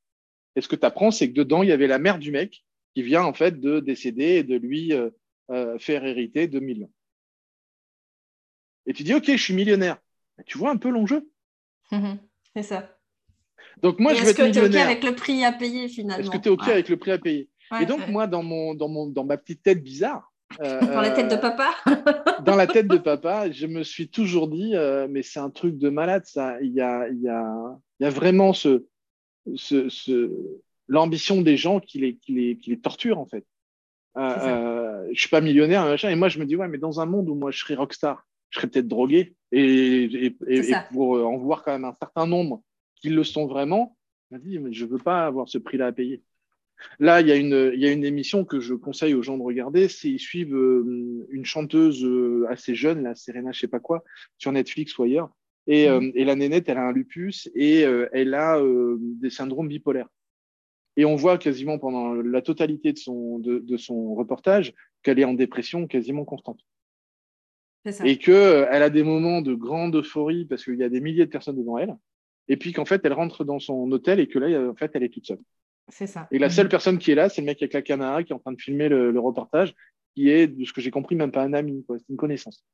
Et 0.56 0.62
ce 0.62 0.68
que 0.68 0.76
tu 0.76 0.86
apprends, 0.86 1.12
c'est 1.12 1.30
que 1.30 1.36
dedans, 1.36 1.64
il 1.64 1.70
y 1.70 1.72
avait 1.72 1.88
la 1.88 2.00
mère 2.00 2.20
du 2.20 2.32
mec 2.32 2.64
qui 2.96 3.04
vient 3.04 3.24
en 3.24 3.34
fait 3.34 3.60
de 3.60 3.80
décéder 3.80 4.38
et 4.38 4.44
de 4.44 4.56
lui 4.56 4.94
euh, 4.94 5.10
euh, 5.52 5.78
faire 5.80 6.04
hériter 6.04 6.48
2 6.48 6.60
millions. 6.60 6.92
Et 8.86 8.94
tu 8.94 9.04
dis, 9.04 9.14
OK, 9.14 9.26
je 9.26 9.38
suis 9.38 9.54
millionnaire. 9.54 9.98
tu 10.46 10.58
vois 10.58 10.72
un 10.72 10.78
peu 10.78 10.90
l'enjeu? 10.90 11.30
C'est 12.56 12.64
ça. 12.64 12.99
Donc 13.82 14.00
moi, 14.00 14.14
je 14.14 14.24
vais 14.24 14.32
être 14.32 14.42
millionnaire. 14.42 14.62
Est-ce 14.62 14.72
que 14.72 14.72
tu 14.72 14.76
es 14.76 14.80
OK 14.80 14.86
avec 14.86 15.04
le 15.04 15.16
prix 15.16 15.46
à 15.46 15.52
payer 15.52 15.88
finalement? 15.88 16.24
Est-ce 16.24 16.30
que 16.30 16.38
tu 16.38 16.50
es 16.50 16.52
OK 16.52 16.68
avec 16.68 16.90
le 16.90 16.98
prix 16.98 17.12
à 17.12 17.18
payer? 17.18 17.50
Et 17.82 17.86
donc 17.86 18.08
moi, 18.08 18.28
dans, 18.28 18.44
mon, 18.44 18.74
dans, 18.74 18.90
mon, 18.90 19.08
dans 19.08 19.24
ma 19.24 19.38
petite 19.38 19.64
tête 19.64 19.84
bizarre, 19.84 20.32
euh, 20.62 20.82
dans 20.82 21.02
la 21.02 21.12
tête 21.12 21.30
de 21.30 21.36
papa? 21.36 21.70
Dans 22.44 22.56
la 22.56 22.66
tête 22.66 22.88
de 22.88 22.98
papa, 22.98 23.52
je 23.52 23.68
me 23.68 23.84
suis 23.84 24.10
toujours 24.10 24.48
dit, 24.48 24.74
mais 25.10 25.22
c'est 25.22 25.40
un 25.40 25.52
truc 25.52 25.78
de 25.78 25.90
malade, 25.90 26.26
ça. 26.26 26.60
Il 26.62 26.72
y 26.74 26.82
a, 26.82 27.08
il 27.10 27.22
y 27.22 27.28
a, 27.28 27.78
il 28.00 28.04
y 28.04 28.08
a 28.08 28.10
vraiment 28.10 28.54
ce, 28.54 28.86
ce, 29.56 30.32
l'ambition 30.88 31.42
des 31.42 31.58
gens 31.58 31.80
qui 31.80 32.00
les, 32.00 32.16
qui 32.16 32.34
les, 32.34 32.58
qui 32.58 32.72
les 32.72 32.80
torturent, 32.80 33.20
en 33.20 33.26
fait. 33.26 33.46
Euh, 34.18 34.22
euh, 34.22 35.08
je 35.14 35.20
suis 35.20 35.30
pas 35.30 35.42
millionnaire, 35.42 35.86
machin, 35.86 36.10
et 36.10 36.16
moi, 36.16 36.30
je 36.30 36.40
me 36.40 36.46
dis, 36.46 36.56
ouais, 36.56 36.68
mais 36.68 36.78
dans 36.78 37.00
un 37.00 37.06
monde 37.06 37.30
où 37.30 37.36
moi, 37.36 37.52
je 37.52 37.60
serais 37.60 37.76
rockstar, 37.76 38.26
je 38.50 38.60
serais 38.60 38.68
peut-être 38.68 38.88
drogué, 38.88 39.36
et, 39.52 40.04
et, 40.04 40.36
et, 40.48 40.74
pour 40.92 41.12
en 41.26 41.38
voir 41.38 41.64
quand 41.64 41.72
même 41.72 41.86
un 41.86 41.94
certain 41.94 42.26
nombre 42.26 42.62
qui 43.00 43.10
le 43.10 43.24
sont 43.24 43.48
vraiment, 43.48 43.98
dis, 44.32 44.60
mais 44.60 44.74
je 44.74 44.86
veux 44.86 44.98
pas 44.98 45.26
avoir 45.26 45.48
ce 45.50 45.58
prix-là 45.58 45.88
à 45.88 45.92
payer. 45.92 46.22
Là, 47.00 47.22
il 47.22 47.28
y, 47.28 47.32
a 47.32 47.36
une, 47.36 47.72
il 47.74 47.80
y 47.80 47.88
a 47.88 47.92
une 47.92 48.06
émission 48.06 48.46
que 48.46 48.60
je 48.60 48.74
conseille 48.74 49.14
aux 49.14 49.22
gens 49.22 49.38
de 49.38 49.44
regarder, 49.44 49.90
c'est 49.90 50.10
ils 50.10 50.20
suivent 50.20 50.56
euh, 50.56 51.28
une 51.30 51.44
chanteuse 51.44 52.06
euh, 52.06 52.46
assez 52.50 52.74
jeune, 52.74 53.04
la 53.04 53.16
Serena, 53.16 53.52
je 53.52 53.60
sais 53.60 53.68
pas 53.68 53.82
quoi, 53.82 54.04
sur 54.38 54.52
Netflix 54.52 54.98
ou 54.98 55.04
ailleurs, 55.04 55.30
et, 55.68 55.90
mm. 55.90 55.92
euh, 55.92 56.12
et, 56.16 56.24
la 56.24 56.36
nénette, 56.36 56.70
elle 56.70 56.78
a 56.78 56.88
un 56.88 56.94
lupus 56.94 57.50
et 57.54 57.82
elle 57.82 58.34
a 58.34 58.62
des 58.94 59.30
syndromes 59.30 59.68
bipolaires. 59.68 60.08
Et 60.96 61.06
on 61.06 61.16
voit 61.16 61.38
quasiment 61.38 61.80
pendant 61.80 62.14
la 62.14 62.42
totalité 62.42 62.92
de 62.92 62.98
son, 62.98 63.40
de, 63.40 63.60
de 63.60 63.78
son 63.78 64.16
reportage 64.16 64.74
qu'elle 65.04 65.20
est 65.20 65.26
en 65.26 65.34
dépression 65.34 65.88
quasiment 65.88 66.26
constante. 66.26 66.60
Ça. 67.90 68.06
Et 68.06 68.18
qu'elle 68.18 68.84
a 68.84 68.90
des 68.90 69.04
moments 69.04 69.42
de 69.42 69.54
grande 69.54 69.96
euphorie 69.96 70.46
parce 70.46 70.66
qu'il 70.66 70.76
y 70.76 70.84
a 70.84 70.90
des 70.90 71.00
milliers 71.00 71.26
de 71.26 71.32
personnes 71.32 71.58
devant 71.58 71.78
elle. 71.78 71.96
Et 72.50 72.58
puis 72.58 72.74
qu'en 72.74 72.86
fait, 72.86 73.02
elle 73.06 73.14
rentre 73.14 73.46
dans 73.46 73.60
son 73.60 73.90
hôtel 73.92 74.20
et 74.20 74.28
que 74.28 74.40
là, 74.40 74.70
en 74.70 74.76
fait, 74.76 74.92
elle 74.96 75.04
est 75.04 75.14
toute 75.14 75.26
seule. 75.26 75.40
C'est 75.88 76.08
ça. 76.08 76.28
Et 76.32 76.40
la 76.40 76.48
mm. 76.48 76.52
seule 76.52 76.70
personne 76.70 76.98
qui 76.98 77.12
est 77.12 77.16
là, 77.16 77.30
c'est 77.30 77.42
le 77.42 77.46
mec 77.46 77.62
avec 77.62 77.74
la 77.74 77.82
caméra 77.82 78.24
qui 78.24 78.34
est 78.34 78.36
en 78.36 78.40
train 78.40 78.52
de 78.52 78.62
filmer 78.62 78.90
le, 78.90 79.12
le 79.12 79.20
reportage, 79.20 79.74
qui 80.16 80.30
est, 80.30 80.48
de 80.48 80.66
ce 80.66 80.74
que 80.74 80.82
j'ai 80.82 80.92
compris, 80.92 81.16
même 81.16 81.32
pas 81.32 81.44
un 81.44 81.54
ami, 81.54 81.86
c'est 81.88 82.10
une 82.10 82.18
connaissance. 82.18 82.66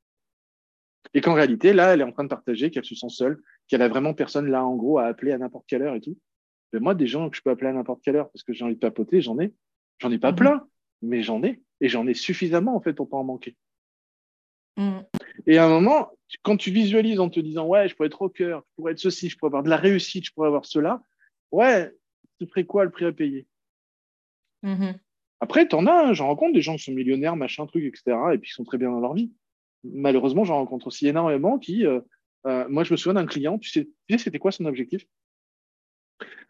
Et 1.13 1.21
qu'en 1.21 1.33
réalité, 1.33 1.73
là, 1.73 1.93
elle 1.93 2.01
est 2.01 2.05
en 2.05 2.11
train 2.11 2.23
de 2.23 2.29
partager 2.29 2.71
qu'elle 2.71 2.85
se 2.85 2.95
sent 2.95 3.09
seule, 3.09 3.41
qu'elle 3.67 3.81
a 3.81 3.87
vraiment 3.87 4.13
personne 4.13 4.49
là, 4.49 4.65
en 4.65 4.75
gros, 4.75 4.97
à 4.97 5.05
appeler 5.05 5.31
à 5.31 5.37
n'importe 5.37 5.65
quelle 5.67 5.81
heure 5.81 5.95
et 5.95 6.01
tout. 6.01 6.17
Mais 6.73 6.79
moi, 6.79 6.95
des 6.95 7.07
gens 7.07 7.29
que 7.29 7.37
je 7.37 7.41
peux 7.41 7.51
appeler 7.51 7.69
à 7.69 7.73
n'importe 7.73 8.01
quelle 8.03 8.15
heure 8.15 8.29
parce 8.31 8.43
que 8.43 8.53
j'ai 8.53 8.65
envie 8.65 8.75
de 8.75 8.79
papoter, 8.79 9.21
j'en 9.21 9.39
ai. 9.39 9.53
J'en 9.99 10.11
ai 10.11 10.17
pas 10.17 10.31
mhm. 10.31 10.37
plein, 10.37 10.67
mais 11.01 11.21
j'en 11.21 11.43
ai. 11.43 11.61
Et 11.81 11.89
j'en 11.89 12.07
ai 12.07 12.13
suffisamment, 12.13 12.75
en 12.75 12.81
fait, 12.81 12.93
pour 12.93 13.09
pas 13.09 13.17
en 13.17 13.23
manquer. 13.23 13.55
Mhm. 14.77 15.05
Et 15.47 15.57
à 15.57 15.65
un 15.65 15.69
moment, 15.69 16.11
quand 16.43 16.57
tu 16.57 16.71
visualises 16.71 17.19
en 17.19 17.29
te 17.29 17.39
disant, 17.39 17.65
ouais, 17.67 17.87
je 17.87 17.95
pourrais 17.95 18.07
être 18.07 18.21
au 18.21 18.29
cœur, 18.29 18.63
je 18.69 18.75
pourrais 18.75 18.91
être 18.93 18.99
ceci, 18.99 19.29
je 19.29 19.37
pourrais 19.37 19.49
avoir 19.49 19.63
de 19.63 19.69
la 19.69 19.77
réussite, 19.77 20.25
je 20.25 20.31
pourrais 20.31 20.47
avoir 20.47 20.65
cela, 20.65 21.01
ouais, 21.51 21.91
tu 22.39 22.47
ferais 22.47 22.65
quoi 22.65 22.83
le 22.83 22.91
prix 22.91 23.05
à 23.05 23.11
payer? 23.11 23.47
Mhm. 24.63 24.97
Après, 25.41 25.67
tu 25.67 25.75
en 25.75 25.85
as, 25.85 26.07
hein, 26.07 26.13
j'en 26.13 26.27
rencontre 26.27 26.53
des 26.53 26.61
gens 26.61 26.75
qui 26.75 26.83
sont 26.83 26.91
millionnaires, 26.93 27.35
machin, 27.35 27.65
truc, 27.65 27.83
etc., 27.83 28.17
et 28.33 28.37
puis 28.37 28.49
ils 28.49 28.53
sont 28.53 28.63
très 28.63 28.77
bien 28.77 28.89
dans 28.89 28.99
leur 28.99 29.13
vie 29.13 29.31
malheureusement, 29.93 30.43
j'en 30.43 30.55
rencontre 30.55 30.87
aussi 30.87 31.07
énormément 31.07 31.59
qui, 31.59 31.85
euh, 31.85 31.99
euh, 32.47 32.67
moi, 32.69 32.83
je 32.83 32.93
me 32.93 32.97
souviens 32.97 33.15
d'un 33.15 33.25
client, 33.25 33.57
tu 33.59 33.69
sais, 33.69 33.87
c'était 34.17 34.39
quoi 34.39 34.51
son 34.51 34.65
objectif? 34.65 35.05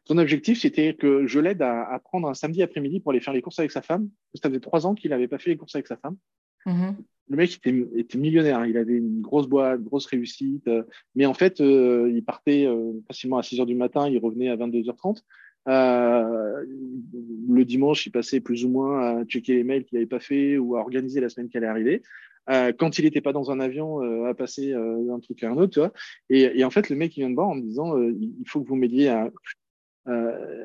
Son 0.06 0.18
objectif, 0.18 0.60
c'était 0.60 0.96
que 0.96 1.26
je 1.26 1.40
l'aide 1.40 1.62
à, 1.64 2.00
prendre 2.04 2.28
un 2.28 2.36
samedi 2.36 2.62
après-midi 2.62 3.00
pour 3.00 3.12
aller 3.12 3.22
faire 3.22 3.34
les 3.34 3.42
courses 3.42 3.60
avec 3.60 3.72
sa 3.72 3.82
femme. 3.82 4.10
Ça 4.36 4.50
faisait 4.50 4.60
trois 4.60 4.86
ans 4.86 4.94
qu'il 4.94 5.10
n'avait 5.10 5.28
pas 5.28 5.40
fait 5.40 5.50
les 5.50 5.58
courses 5.58 5.76
avec 5.76 5.88
sa 5.88 5.98
femme. 5.98 6.18
Mm-hmm. 6.66 6.96
Le 7.28 7.38
mec 7.38 7.60
était, 7.64 8.18
millionnaire, 8.18 8.66
il 8.68 8.78
avait 8.78 8.98
une 8.98 9.22
grosse 9.22 9.48
boîte, 9.48 9.82
grosse 9.82 10.06
réussite, 10.06 10.68
euh, 10.68 10.84
mais 11.16 11.26
en 11.26 11.34
fait, 11.34 11.60
il 11.60 12.24
partait 12.24 12.68
facilement 13.08 13.40
à 13.40 13.44
6 13.44 13.60
heures 13.60 13.66
du 13.66 13.74
matin, 13.74 14.08
il 14.08 14.20
revenait 14.20 14.50
à 14.50 14.56
22h30. 14.58 15.24
le 15.66 17.64
dimanche, 17.64 18.06
il 18.06 18.12
passait 18.12 18.42
plus 18.42 18.64
ou 18.64 18.70
moins 18.70 19.00
à 19.00 19.26
checker 19.26 19.56
les 19.56 19.64
mails 19.64 19.86
qu'il 19.86 19.98
n'avait 19.98 20.06
pas 20.06 20.20
fait 20.20 20.60
ou 20.60 20.76
à 20.76 20.82
organiser 20.82 21.20
la 21.20 21.30
semaine 21.30 21.50
qui 21.50 21.58
allait 21.58 21.66
arriver. 21.66 22.04
Euh, 22.50 22.72
quand 22.78 23.00
il 23.00 23.06
n'était 23.06 23.22
pas 23.22 23.34
dans 23.34 23.52
un 23.52 23.60
avion 23.60 24.04
euh, 24.04 24.26
à 24.26 24.34
passer 24.34 24.74
euh, 24.74 25.04
d'un 25.08 25.20
truc 25.20 25.44
à 25.44 25.50
un 25.50 25.58
autre, 25.58 25.74
tu 25.74 25.80
vois. 25.80 25.94
Et, 26.30 26.60
et, 26.60 26.64
en 26.64 26.70
fait, 26.70 26.90
le 26.90 26.96
mec, 26.96 27.16
il 27.18 27.22
vient 27.22 27.30
de 27.30 27.36
voir 27.36 27.48
en 27.48 27.56
me 27.56 27.62
disant, 27.62 27.98
il 28.00 28.44
faut 28.48 28.62
que 28.62 28.68
vous 28.68 28.76
m'aidiez 28.76 29.10
à... 29.10 29.32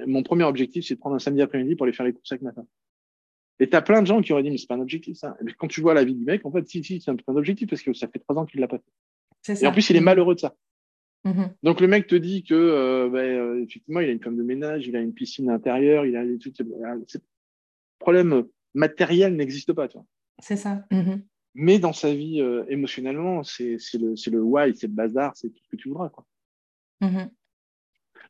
mon 0.06 0.22
premier 0.22 0.44
objectif, 0.44 0.84
c'est 0.86 0.94
de 0.94 1.00
prendre 1.00 1.16
un 1.16 1.20
samedi 1.20 1.42
après-midi 1.42 1.76
pour 1.76 1.84
aller 1.84 1.94
faire 1.94 2.06
les 2.06 2.12
courses 2.12 2.32
avec 2.32 2.42
ma 2.42 2.52
femme. 2.52 2.66
Et 3.60 3.68
tu 3.68 3.76
as 3.76 3.82
plein 3.82 4.02
de 4.02 4.06
gens 4.06 4.20
qui 4.22 4.32
auraient 4.32 4.42
dit, 4.42 4.50
mais 4.50 4.58
c'est 4.58 4.66
pas 4.66 4.74
un 4.74 4.80
objectif, 4.80 5.16
ça. 5.16 5.36
Et 5.46 5.52
quand 5.52 5.68
tu 5.68 5.80
vois 5.80 5.94
la 5.94 6.02
vie 6.02 6.14
du 6.14 6.24
mec, 6.24 6.44
en 6.46 6.50
fait, 6.50 6.66
si, 6.68 6.82
si, 6.82 7.00
c'est 7.00 7.10
un, 7.10 7.16
un 7.28 7.36
objectif 7.36 7.68
parce 7.68 7.82
que 7.82 7.92
ça 7.92 8.08
fait 8.08 8.18
trois 8.18 8.36
ans 8.36 8.46
qu'il 8.46 8.60
l'a 8.60 8.68
pas 8.68 8.78
fait. 8.78 9.62
Et 9.62 9.66
en 9.66 9.72
plus, 9.72 9.88
il 9.90 9.96
est 9.96 10.00
malheureux 10.00 10.34
de 10.34 10.40
ça. 10.40 10.54
Mm-hmm. 11.24 11.50
Donc 11.62 11.80
le 11.80 11.86
mec 11.86 12.06
te 12.06 12.14
dit 12.14 12.42
que 12.44 12.54
euh, 12.54 13.10
ben, 13.10 13.62
effectivement 13.62 14.00
il 14.00 14.08
a 14.08 14.12
une 14.12 14.22
femme 14.22 14.36
de 14.36 14.42
ménage, 14.42 14.86
il 14.86 14.96
a 14.96 15.00
une 15.00 15.12
piscine 15.12 15.50
intérieure, 15.50 16.06
il 16.06 16.16
a 16.16 16.24
des 16.24 16.38
trucs. 16.38 16.58
Le 16.58 17.04
problème 17.98 18.44
matériel 18.74 19.36
n'existe 19.36 19.72
pas. 19.74 19.86
C'est 20.38 20.56
ça. 20.56 20.86
Mm-hmm. 20.90 21.22
Mais 21.54 21.78
dans 21.78 21.92
sa 21.92 22.14
vie 22.14 22.40
euh, 22.40 22.64
émotionnellement, 22.68 23.42
c'est 23.42 23.76
le, 23.94 24.14
le 24.30 24.42
why, 24.42 24.74
c'est 24.74 24.86
le 24.86 24.94
bazar, 24.94 25.32
c'est 25.36 25.50
tout 25.50 25.62
ce 25.62 25.68
que 25.68 25.76
tu 25.76 25.88
voudras. 25.88 26.08
Quoi. 26.08 26.24
Mm-hmm. 27.02 27.28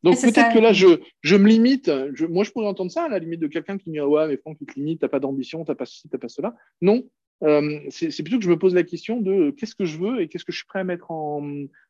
Donc 0.02 0.20
peut-être 0.20 0.52
que 0.52 0.58
là, 0.58 0.72
je, 0.72 1.00
je 1.20 1.36
me 1.36 1.48
limite. 1.48 1.90
Je, 2.14 2.26
moi, 2.26 2.44
je 2.44 2.50
pourrais 2.50 2.66
entendre 2.66 2.90
ça 2.90 3.04
à 3.04 3.08
la 3.08 3.18
limite 3.18 3.40
de 3.40 3.46
quelqu'un 3.46 3.76
qui 3.76 3.90
me 3.90 3.94
dit 3.94 4.00
Ouais, 4.00 4.26
mais 4.28 4.36
Franck, 4.38 4.58
tu 4.58 4.66
te 4.66 4.74
limites, 4.74 5.00
tu 5.00 5.04
n'as 5.04 5.08
pas 5.08 5.20
d'ambition, 5.20 5.64
tu 5.64 5.70
n'as 5.70 5.74
pas 5.74 5.86
ceci, 5.86 6.08
tu 6.08 6.18
pas 6.18 6.28
cela. 6.28 6.54
Non. 6.80 7.04
Euh, 7.42 7.80
c'est 7.90 8.22
plutôt 8.22 8.38
que 8.38 8.44
je 8.44 8.50
me 8.50 8.58
pose 8.58 8.74
la 8.74 8.82
question 8.82 9.20
de 9.20 9.32
euh, 9.32 9.52
qu'est-ce 9.52 9.74
que 9.74 9.86
je 9.86 9.96
veux 9.96 10.20
et 10.20 10.28
qu'est-ce 10.28 10.44
que 10.44 10.52
je 10.52 10.58
suis 10.58 10.66
prêt 10.66 10.80
à 10.80 10.84
mettre 10.84 11.10
en, 11.10 11.42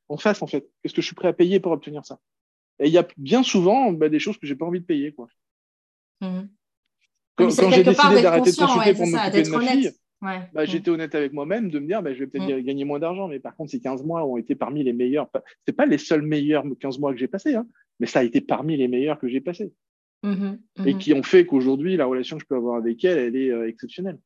en 0.09 0.17
face, 0.17 0.43
en 0.43 0.47
fait? 0.47 0.69
Qu'est-ce 0.83 0.95
que 0.95 1.03
je 1.03 1.07
suis 1.07 1.17
prêt 1.17 1.29
à 1.29 1.33
payer 1.33 1.59
pour 1.59 1.73
obtenir 1.73 2.05
ça? 2.05 2.21
Et 2.79 2.87
il 2.87 2.93
y 2.93 2.99
a 2.99 3.07
bien 3.17 3.43
souvent 3.43 3.93
bah, 3.93 4.09
des 4.09 4.21
choses 4.21 4.39
que 4.39 4.47
j'ai 4.47 4.55
pas 4.55 4.65
envie 4.65 4.81
de 4.81 4.87
payer. 4.87 5.13
Quoi. 5.13 5.29
Mm-hmm. 6.23 6.49
Quand, 7.35 7.49
quand 7.57 7.71
j'ai 7.71 7.83
décidé 7.83 8.23
d'arrêter 8.23 8.53
de 8.53 8.57
consulter 8.57 8.95
pour 8.95 9.07
m'occuper 9.07 9.43
de 9.43 9.49
ma 9.51 9.61
fille, 9.61 9.93
bah. 10.21 10.65
J'étais 10.67 10.91
honnête 10.91 11.15
avec 11.15 11.33
moi-même 11.33 11.71
de 11.71 11.79
me 11.79 11.87
dire, 11.87 12.03
bah, 12.03 12.13
je 12.13 12.21
vais 12.21 12.27
peut-être 12.27 12.59
mm. 12.59 12.63
gagner 12.63 12.85
moins 12.85 12.99
d'argent, 12.99 13.27
mais 13.27 13.41
par 13.41 13.57
contre, 13.57 13.71
ces 13.71 13.81
15 13.81 14.05
mois 14.05 14.25
ont 14.25 14.37
été 14.37 14.55
parmi 14.55 14.85
les 14.85 14.93
meilleurs. 14.93 15.29
C'est 15.67 15.73
pas 15.73 15.87
les 15.87 15.99
seuls 15.99 16.23
meilleurs 16.23 16.65
15 16.79 16.99
mois 16.99 17.13
que 17.13 17.19
j'ai 17.19 17.29
passés, 17.29 17.55
hein, 17.55 17.67
mais 18.01 18.07
ça 18.07 18.21
a 18.21 18.25
été 18.25 18.41
parmi 18.41 18.77
les 18.77 18.89
meilleurs 18.89 19.19
que 19.21 19.29
j'ai 19.29 19.41
passés. 19.41 19.73
Mm-hmm, 20.25 20.59
et 20.85 20.95
mm-hmm. 20.95 20.99
qui 20.99 21.13
ont 21.15 21.23
fait 21.23 21.47
qu'aujourd'hui, 21.47 21.97
la 21.97 22.07
relation 22.07 22.37
que 22.37 22.43
je 22.43 22.47
peux 22.47 22.57
avoir 22.57 22.77
avec 22.77 23.05
elle, 23.05 23.19
elle 23.19 23.37
est 23.37 23.51
euh, 23.51 23.69
exceptionnelle. 23.69 24.19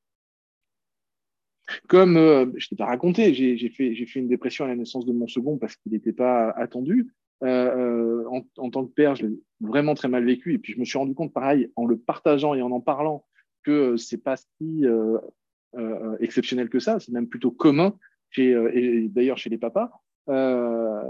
Comme 1.88 2.16
euh, 2.16 2.46
je 2.56 2.68
t'ai 2.68 2.76
pas 2.76 2.86
raconté, 2.86 3.32
j'ai 3.34 3.68
fait, 3.68 3.94
fait 3.94 4.20
une 4.20 4.28
dépression 4.28 4.64
à 4.64 4.68
la 4.68 4.76
naissance 4.76 5.06
de 5.06 5.12
mon 5.12 5.26
second 5.26 5.56
parce 5.56 5.76
qu'il 5.76 5.92
n'était 5.92 6.12
pas 6.12 6.50
attendu. 6.50 7.12
Euh, 7.42 8.24
en, 8.28 8.42
en, 8.56 8.70
tant 8.70 8.86
que 8.86 8.92
père, 8.92 9.14
je 9.16 9.26
l'ai 9.26 9.34
vraiment 9.60 9.94
très 9.94 10.08
mal 10.08 10.24
vécu. 10.24 10.54
Et 10.54 10.58
puis 10.58 10.72
je 10.72 10.80
me 10.80 10.84
suis 10.84 10.98
rendu 10.98 11.14
compte, 11.14 11.32
pareil, 11.32 11.70
en 11.76 11.86
le 11.86 11.96
partageant 11.96 12.54
et 12.54 12.62
en 12.62 12.70
en 12.70 12.80
parlant, 12.80 13.24
que 13.62 13.96
c'est 13.96 14.22
pas 14.22 14.36
si 14.36 14.84
exceptionnel 16.20 16.68
que 16.68 16.80
ça. 16.80 17.00
C'est 17.00 17.12
même 17.12 17.28
plutôt 17.28 17.50
commun, 17.50 17.96
chez, 18.30 18.50
et 18.74 19.08
d'ailleurs 19.08 19.38
chez 19.38 19.50
les 19.50 19.58
papas. 19.58 19.90
Euh, 20.28 21.02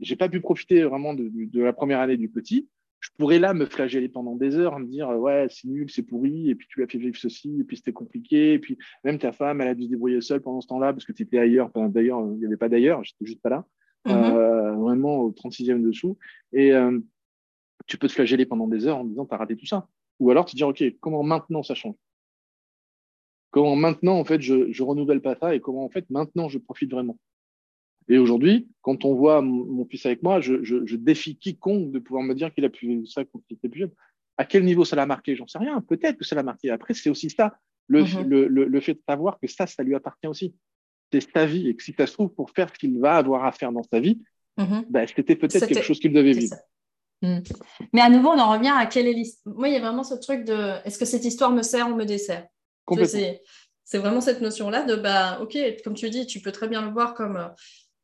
j'ai 0.00 0.16
pas 0.16 0.28
pu 0.28 0.40
profiter 0.40 0.82
vraiment 0.84 1.14
de, 1.14 1.30
de, 1.32 1.62
la 1.62 1.72
première 1.72 2.00
année 2.00 2.16
du 2.16 2.28
petit. 2.28 2.68
Je 3.00 3.08
pourrais 3.16 3.38
là 3.38 3.54
me 3.54 3.64
flageller 3.64 4.08
pendant 4.08 4.36
des 4.36 4.56
heures, 4.56 4.78
me 4.78 4.86
dire 4.86 5.08
ouais 5.08 5.46
c'est 5.50 5.68
nul, 5.68 5.90
c'est 5.90 6.02
pourri, 6.02 6.50
et 6.50 6.54
puis 6.54 6.66
tu 6.68 6.82
as 6.82 6.86
fait 6.86 6.98
vivre 6.98 7.16
ceci, 7.16 7.60
et 7.60 7.64
puis 7.64 7.78
c'était 7.78 7.92
compliqué, 7.92 8.54
et 8.54 8.58
puis 8.58 8.76
même 9.04 9.18
ta 9.18 9.32
femme, 9.32 9.60
elle 9.60 9.68
a 9.68 9.74
dû 9.74 9.84
se 9.84 9.88
débrouiller 9.88 10.20
seule 10.20 10.42
pendant 10.42 10.60
ce 10.60 10.66
temps-là 10.68 10.92
parce 10.92 11.04
que 11.04 11.12
tu 11.12 11.22
étais 11.22 11.38
ailleurs. 11.38 11.70
D'ailleurs, 11.74 12.20
il 12.32 12.38
n'y 12.38 12.46
avait 12.46 12.58
pas 12.58 12.68
d'ailleurs, 12.68 13.02
j'étais 13.04 13.24
juste 13.24 13.40
pas 13.40 13.48
là, 13.48 13.64
mm-hmm. 14.06 14.34
euh, 14.34 14.72
vraiment 14.72 15.20
au 15.20 15.30
36e 15.30 15.82
dessous. 15.82 16.18
Et 16.52 16.72
euh, 16.72 16.98
tu 17.86 17.96
peux 17.96 18.06
te 18.06 18.12
flageller 18.12 18.44
pendant 18.44 18.68
des 18.68 18.86
heures 18.86 18.98
en 18.98 19.04
disant 19.04 19.24
t'as 19.24 19.38
raté 19.38 19.56
tout 19.56 19.66
ça. 19.66 19.88
Ou 20.18 20.30
alors 20.30 20.44
te 20.44 20.54
dire 20.54 20.68
ok 20.68 20.84
comment 21.00 21.22
maintenant 21.22 21.62
ça 21.62 21.74
change? 21.74 21.96
Comment 23.50 23.76
maintenant 23.76 24.18
en 24.18 24.24
fait 24.24 24.42
je, 24.42 24.70
je 24.70 24.82
renouvelle 24.82 25.22
pas 25.22 25.36
ça 25.36 25.54
et 25.54 25.60
comment 25.60 25.84
en 25.84 25.88
fait 25.88 26.08
maintenant 26.10 26.50
je 26.50 26.58
profite 26.58 26.90
vraiment? 26.90 27.18
Et 28.10 28.18
aujourd'hui, 28.18 28.68
quand 28.82 29.04
on 29.04 29.14
voit 29.14 29.40
mon, 29.40 29.86
fils 29.86 30.04
avec 30.04 30.24
moi, 30.24 30.40
je, 30.40 30.96
défie 30.96 31.36
quiconque 31.36 31.92
de 31.92 32.00
pouvoir 32.00 32.24
me 32.24 32.34
dire 32.34 32.52
qu'il 32.52 32.64
a 32.64 32.68
pu 32.68 33.06
ça 33.06 33.24
quand 33.24 33.40
il 33.48 33.54
était 33.54 33.68
plus 33.68 33.80
jeune. 33.82 33.92
À 34.36 34.44
quel 34.44 34.64
niveau 34.64 34.84
ça 34.84 34.96
l'a 34.96 35.06
marqué? 35.06 35.36
J'en 35.36 35.46
sais 35.46 35.58
rien. 35.58 35.80
Peut-être 35.80 36.18
que 36.18 36.24
ça 36.24 36.34
l'a 36.34 36.42
marqué. 36.42 36.70
Après, 36.70 36.92
c'est 36.92 37.08
aussi 37.08 37.30
ça, 37.30 37.54
le, 37.86 38.02
mhm. 38.02 38.26
le, 38.26 38.80
fait 38.80 38.94
de 38.94 39.02
savoir 39.08 39.38
que 39.38 39.46
ça, 39.46 39.68
ça 39.68 39.84
lui 39.84 39.94
appartient 39.94 40.26
aussi. 40.26 40.56
C'est 41.12 41.20
sa 41.20 41.46
vie 41.46 41.68
et 41.68 41.76
que 41.76 41.84
si 41.84 41.92
ça 41.92 42.08
se 42.08 42.14
trouve, 42.14 42.30
pour 42.34 42.50
faire 42.50 42.68
ce 42.74 42.78
qu'il 42.80 42.98
va 42.98 43.14
avoir 43.14 43.44
à 43.44 43.52
faire 43.52 43.70
dans 43.70 43.84
sa 43.84 44.00
vie, 44.00 44.20
mhm. 44.58 44.86
bah, 44.90 45.06
c'était 45.06 45.36
peut-être 45.36 45.66
quelque 45.66 45.84
chose 45.84 46.00
qu'il 46.00 46.12
devait 46.12 46.32
vivre. 46.32 46.56
Mhm. 47.22 47.44
Mais 47.92 48.00
à 48.00 48.10
nouveau, 48.10 48.30
on 48.30 48.38
en 48.40 48.50
revient 48.50 48.72
à 48.74 48.86
quelle 48.86 49.06
est 49.06 49.12
l'histoire. 49.12 49.54
Moi, 49.54 49.68
il 49.68 49.74
y 49.74 49.76
a 49.76 49.80
vraiment 49.80 50.02
ce 50.02 50.14
truc 50.14 50.44
de 50.44 50.84
est-ce 50.84 50.98
que 50.98 51.04
cette 51.04 51.24
histoire 51.24 51.52
me 51.52 51.62
sert 51.62 51.88
ou 51.88 51.94
me 51.94 52.04
dessert? 52.04 52.48
C'est 53.84 53.98
vraiment 53.98 54.20
cette 54.20 54.40
notion-là 54.40 54.82
de, 54.82 54.96
bah, 54.96 55.38
ok, 55.42 55.56
comme 55.84 55.94
tu 55.94 56.10
dis, 56.10 56.26
tu 56.26 56.40
peux 56.40 56.50
très 56.50 56.66
bien 56.66 56.82
le 56.82 56.90
voir 56.90 57.14
comme 57.14 57.50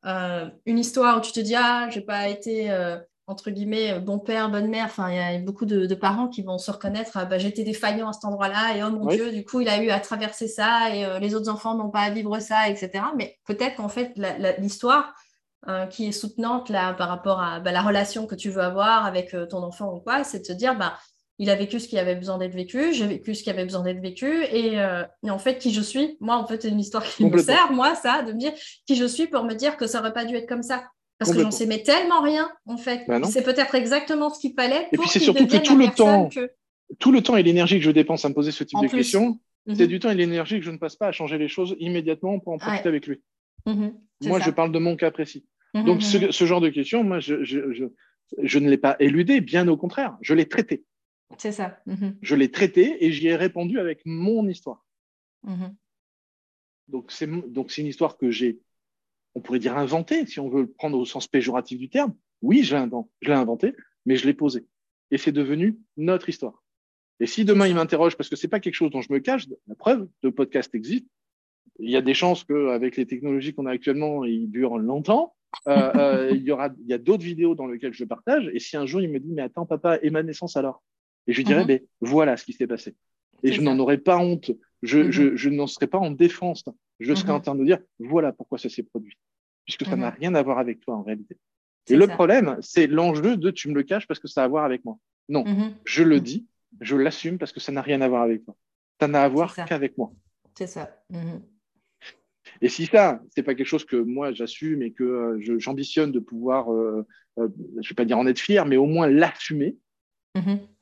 euh, 0.04 0.08
euh, 0.08 0.48
une 0.66 0.78
histoire 0.78 1.18
où 1.18 1.20
tu 1.20 1.32
te 1.32 1.40
dis 1.40 1.54
ah 1.56 1.88
j'ai 1.90 2.00
pas 2.00 2.28
été 2.28 2.70
euh, 2.70 2.98
entre 3.26 3.50
guillemets 3.50 3.98
bon 3.98 4.18
père 4.18 4.50
bonne 4.50 4.68
mère. 4.68 4.86
Enfin 4.86 5.10
il 5.10 5.16
y 5.16 5.18
a 5.18 5.38
beaucoup 5.38 5.64
de, 5.66 5.94
parents 5.94 6.28
qui 6.28 6.42
vont 6.42 6.58
se 6.58 6.70
reconnaître 6.70 7.12
ah, 7.14 7.24
bah, 7.24 7.38
j'étais 7.38 7.64
défaillant 7.64 8.08
à 8.08 8.12
cet 8.12 8.24
endroit-là 8.24 8.76
et 8.76 8.82
oh 8.82 8.90
mon 8.90 9.06
dieu 9.06 9.32
du 9.32 9.44
coup 9.44 9.60
il 9.60 9.68
a 9.68 9.82
eu 9.82 9.90
à 9.90 10.00
traverser 10.00 10.48
ça 10.48 10.94
et 10.94 11.04
euh, 11.04 11.18
les 11.18 11.34
autres 11.34 11.50
enfants 11.50 11.74
n'ont 11.74 11.90
pas 11.90 12.02
à 12.02 12.10
vivre 12.10 12.38
ça 12.38 12.68
etc 12.68 13.04
mais 13.16 13.38
peut-être 13.46 13.76
qu'en 13.76 13.88
fait 13.88 14.12
l'histoire 14.58 15.14
qui 15.90 16.06
est 16.06 16.12
soutenante 16.12 16.70
là 16.70 16.92
par 16.94 17.08
rapport 17.08 17.40
à 17.40 17.58
bah, 17.58 17.72
la 17.72 17.82
relation 17.82 18.28
que 18.28 18.36
tu 18.36 18.50
veux 18.50 18.62
avoir 18.62 19.04
avec 19.04 19.34
ton 19.50 19.64
enfant 19.64 19.92
ou 19.92 19.98
quoi 19.98 20.22
c'est 20.22 20.38
de 20.38 20.44
te 20.44 20.52
dire 20.52 20.78
bah 20.78 20.96
il 21.38 21.50
a 21.50 21.54
vécu 21.54 21.78
ce 21.80 21.88
qui 21.88 21.98
avait 21.98 22.14
besoin 22.14 22.38
d'être 22.38 22.54
vécu, 22.54 22.92
j'ai 22.92 23.06
vécu 23.06 23.34
ce 23.34 23.42
qui 23.42 23.50
avait 23.50 23.64
besoin 23.64 23.82
d'être 23.82 24.00
vécu, 24.00 24.26
euh, 24.26 25.04
et, 25.22 25.30
en 25.30 25.38
fait, 25.38 25.58
qui 25.58 25.72
je 25.72 25.82
suis, 25.82 26.16
moi, 26.20 26.36
en 26.36 26.46
fait, 26.46 26.62
c'est 26.62 26.68
une 26.68 26.80
histoire 26.80 27.04
qui 27.04 27.24
me 27.24 27.38
sert, 27.38 27.72
moi, 27.72 27.94
ça, 27.94 28.22
de 28.22 28.32
me 28.32 28.38
dire 28.38 28.52
qui 28.86 28.96
je 28.96 29.04
suis 29.04 29.26
pour 29.26 29.44
me 29.44 29.54
dire 29.54 29.76
que 29.76 29.86
ça 29.86 30.00
aurait 30.00 30.14
pas 30.14 30.24
dû 30.24 30.34
être 30.34 30.48
comme 30.48 30.62
ça. 30.62 30.84
Parce 31.18 31.32
que 31.32 31.40
j'en 31.40 31.50
sais 31.50 31.64
mais 31.64 31.82
tellement 31.82 32.20
rien, 32.20 32.50
en 32.66 32.76
fait. 32.76 33.04
Bah 33.08 33.18
c'est 33.24 33.42
peut-être 33.42 33.74
exactement 33.74 34.28
ce 34.28 34.38
qu'il 34.38 34.52
fallait. 34.52 34.86
et 34.92 34.98
puis 34.98 35.08
c'est 35.08 35.18
surtout 35.18 35.46
que 35.46 35.56
tout 35.56 35.76
le 35.76 35.88
temps, 35.88 36.28
tout 36.98 37.10
le 37.10 37.22
temps 37.22 37.36
et 37.36 37.42
l'énergie 37.42 37.78
que 37.78 37.84
je 37.84 37.90
dépense 37.90 38.24
à 38.26 38.28
me 38.28 38.34
poser 38.34 38.52
ce 38.52 38.64
type 38.64 38.78
de 38.82 38.88
questions, 38.88 39.40
c'est 39.66 39.84
mhm. 39.84 39.86
du 39.86 39.98
temps 39.98 40.10
et 40.10 40.14
l'énergie 40.14 40.58
que 40.58 40.64
je 40.64 40.70
ne 40.70 40.76
passe 40.76 40.94
pas 40.94 41.08
à 41.08 41.12
changer 41.12 41.38
les 41.38 41.48
choses 41.48 41.74
immédiatement 41.80 42.38
pour 42.38 42.52
en 42.52 42.58
profiter 42.58 42.88
avec 42.88 43.06
lui. 43.06 43.22
Mhm. 43.64 43.94
moi, 44.24 44.40
je 44.40 44.50
parle 44.50 44.72
de 44.72 44.78
mon 44.78 44.94
cas 44.94 45.10
précis. 45.10 45.46
Mhm, 45.74 45.84
Donc, 45.84 46.02
ce, 46.02 46.30
ce, 46.30 46.44
genre 46.44 46.60
de 46.60 46.68
questions, 46.68 47.02
moi, 47.02 47.18
je, 47.18 47.42
je, 47.42 47.72
je, 47.72 47.84
je 48.42 48.58
ne 48.58 48.68
l'ai 48.68 48.78
pas 48.78 48.96
éludé, 49.00 49.40
bien 49.40 49.66
au 49.68 49.76
contraire, 49.76 50.16
je 50.20 50.34
l'ai 50.34 50.46
traité. 50.46 50.84
C'est 51.38 51.52
ça. 51.52 51.80
Mhm. 51.86 52.16
Je 52.22 52.34
l'ai 52.34 52.50
traité 52.50 53.04
et 53.04 53.12
j'y 53.12 53.26
ai 53.28 53.36
répondu 53.36 53.78
avec 53.78 54.00
mon 54.04 54.46
histoire. 54.48 54.84
Mhm. 55.42 55.74
Donc, 56.88 57.10
c'est 57.10 57.26
une 57.26 57.86
histoire 57.86 58.16
que 58.16 58.30
j'ai, 58.30 58.60
on 59.34 59.40
pourrait 59.40 59.58
dire 59.58 59.76
inventée, 59.76 60.24
si 60.26 60.38
on 60.38 60.48
veut 60.48 60.62
le 60.62 60.70
prendre 60.70 60.98
au 60.98 61.04
sens 61.04 61.26
péjoratif 61.26 61.78
du 61.78 61.88
terme. 61.88 62.14
Oui, 62.42 62.62
je 62.62 62.76
l'ai 62.76 63.32
inventée, 63.32 63.74
mais 64.04 64.16
je 64.16 64.26
l'ai 64.26 64.34
posée. 64.34 64.66
Et 65.10 65.18
c'est 65.18 65.32
devenu 65.32 65.78
notre 65.96 66.28
histoire. 66.28 66.62
Et 67.18 67.26
si 67.26 67.44
demain 67.44 67.66
il 67.66 67.74
m'interroge, 67.74 68.16
parce 68.16 68.28
que 68.28 68.36
c'est 68.36 68.48
pas 68.48 68.60
quelque 68.60 68.74
chose 68.74 68.90
dont 68.90 69.00
je 69.00 69.12
me 69.12 69.18
cache, 69.18 69.48
la 69.66 69.74
preuve, 69.74 70.08
le 70.22 70.32
podcast 70.32 70.74
existe. 70.74 71.06
Il 71.78 71.90
y 71.90 71.96
a 71.96 72.02
des 72.02 72.14
chances 72.14 72.44
qu'avec 72.44 72.96
les 72.96 73.06
technologies 73.06 73.54
qu'on 73.54 73.66
a 73.66 73.72
actuellement, 73.72 74.24
il 74.24 74.50
dure 74.50 74.78
longtemps. 74.78 75.34
Euh, 75.66 75.92
euh, 75.94 76.30
il 76.32 76.42
y 76.42 76.50
aura, 76.50 76.70
il 76.78 76.86
y 76.86 76.92
a 76.92 76.98
d'autres 76.98 77.24
vidéos 77.24 77.54
dans 77.54 77.66
lesquelles 77.66 77.94
je 77.94 78.04
partage. 78.04 78.50
Et 78.52 78.58
si 78.58 78.76
un 78.76 78.86
jour 78.86 79.00
il 79.00 79.10
me 79.10 79.18
dit, 79.18 79.32
mais 79.32 79.42
attends, 79.42 79.66
papa, 79.66 79.98
et 80.02 80.10
ma 80.10 80.22
naissance 80.22 80.56
alors? 80.56 80.82
Et 81.26 81.32
je 81.32 81.42
dirais, 81.42 81.64
mhm. 81.64 81.78
voilà 82.00 82.36
ce 82.36 82.44
qui 82.44 82.52
s'est 82.52 82.66
passé. 82.66 82.94
Et 83.42 83.52
je 83.52 83.60
n'en 83.60 83.78
aurais 83.78 83.98
pas 83.98 84.18
honte. 84.18 84.50
Je, 84.82 84.98
mhm. 84.98 85.10
je, 85.10 85.36
je 85.36 85.50
n'en 85.50 85.66
serais 85.66 85.86
pas 85.86 85.98
en 85.98 86.10
défense. 86.10 86.64
Je 87.00 87.14
serais 87.14 87.32
en 87.32 87.36
mhm. 87.36 87.42
train 87.42 87.54
de 87.54 87.64
dire, 87.64 87.78
voilà 87.98 88.32
pourquoi 88.32 88.58
ça 88.58 88.68
s'est 88.68 88.82
produit. 88.82 89.16
Puisque 89.64 89.84
ça 89.84 89.96
n'a 89.96 90.10
rien 90.10 90.34
à 90.34 90.42
voir 90.42 90.58
avec 90.58 90.80
toi 90.80 90.96
en 90.96 91.02
réalité. 91.02 91.36
Et 91.88 91.96
le 91.96 92.06
problème, 92.06 92.56
c'est 92.60 92.86
l'enjeu 92.86 93.36
de 93.36 93.50
tu 93.50 93.68
me 93.68 93.74
le 93.74 93.82
caches 93.82 94.06
parce 94.06 94.20
que 94.20 94.28
ça 94.28 94.42
a 94.42 94.44
à 94.44 94.48
voir 94.48 94.64
avec 94.64 94.84
moi. 94.84 94.98
Non, 95.28 95.44
je 95.84 96.02
le 96.02 96.20
dis, 96.20 96.46
je 96.80 96.96
l'assume 96.96 97.38
parce 97.38 97.52
que 97.52 97.60
ça 97.60 97.72
n'a 97.72 97.82
rien 97.82 98.00
à 98.00 98.08
voir 98.08 98.22
avec 98.22 98.44
toi. 98.44 98.56
Ça 99.00 99.08
n'a 99.08 99.22
à 99.22 99.28
voir 99.28 99.54
qu'avec 99.54 99.98
moi. 99.98 100.12
C'est 100.56 100.66
ça. 100.66 101.02
Et 102.60 102.68
si 102.68 102.86
ça, 102.86 103.20
c'est 103.34 103.42
pas 103.42 103.54
quelque 103.54 103.66
chose 103.66 103.84
que 103.84 103.96
moi 103.96 104.32
j'assume 104.32 104.82
et 104.82 104.92
que 104.92 105.04
euh, 105.04 105.58
j'ambitionne 105.58 106.12
de 106.12 106.20
pouvoir, 106.20 106.72
euh, 106.72 107.06
euh, 107.38 107.48
je 107.82 107.88
vais 107.88 107.94
pas 107.94 108.04
dire 108.04 108.18
en 108.18 108.26
être 108.26 108.38
fier, 108.38 108.64
mais 108.66 108.76
au 108.76 108.86
moins 108.86 109.08
l'assumer, 109.08 109.76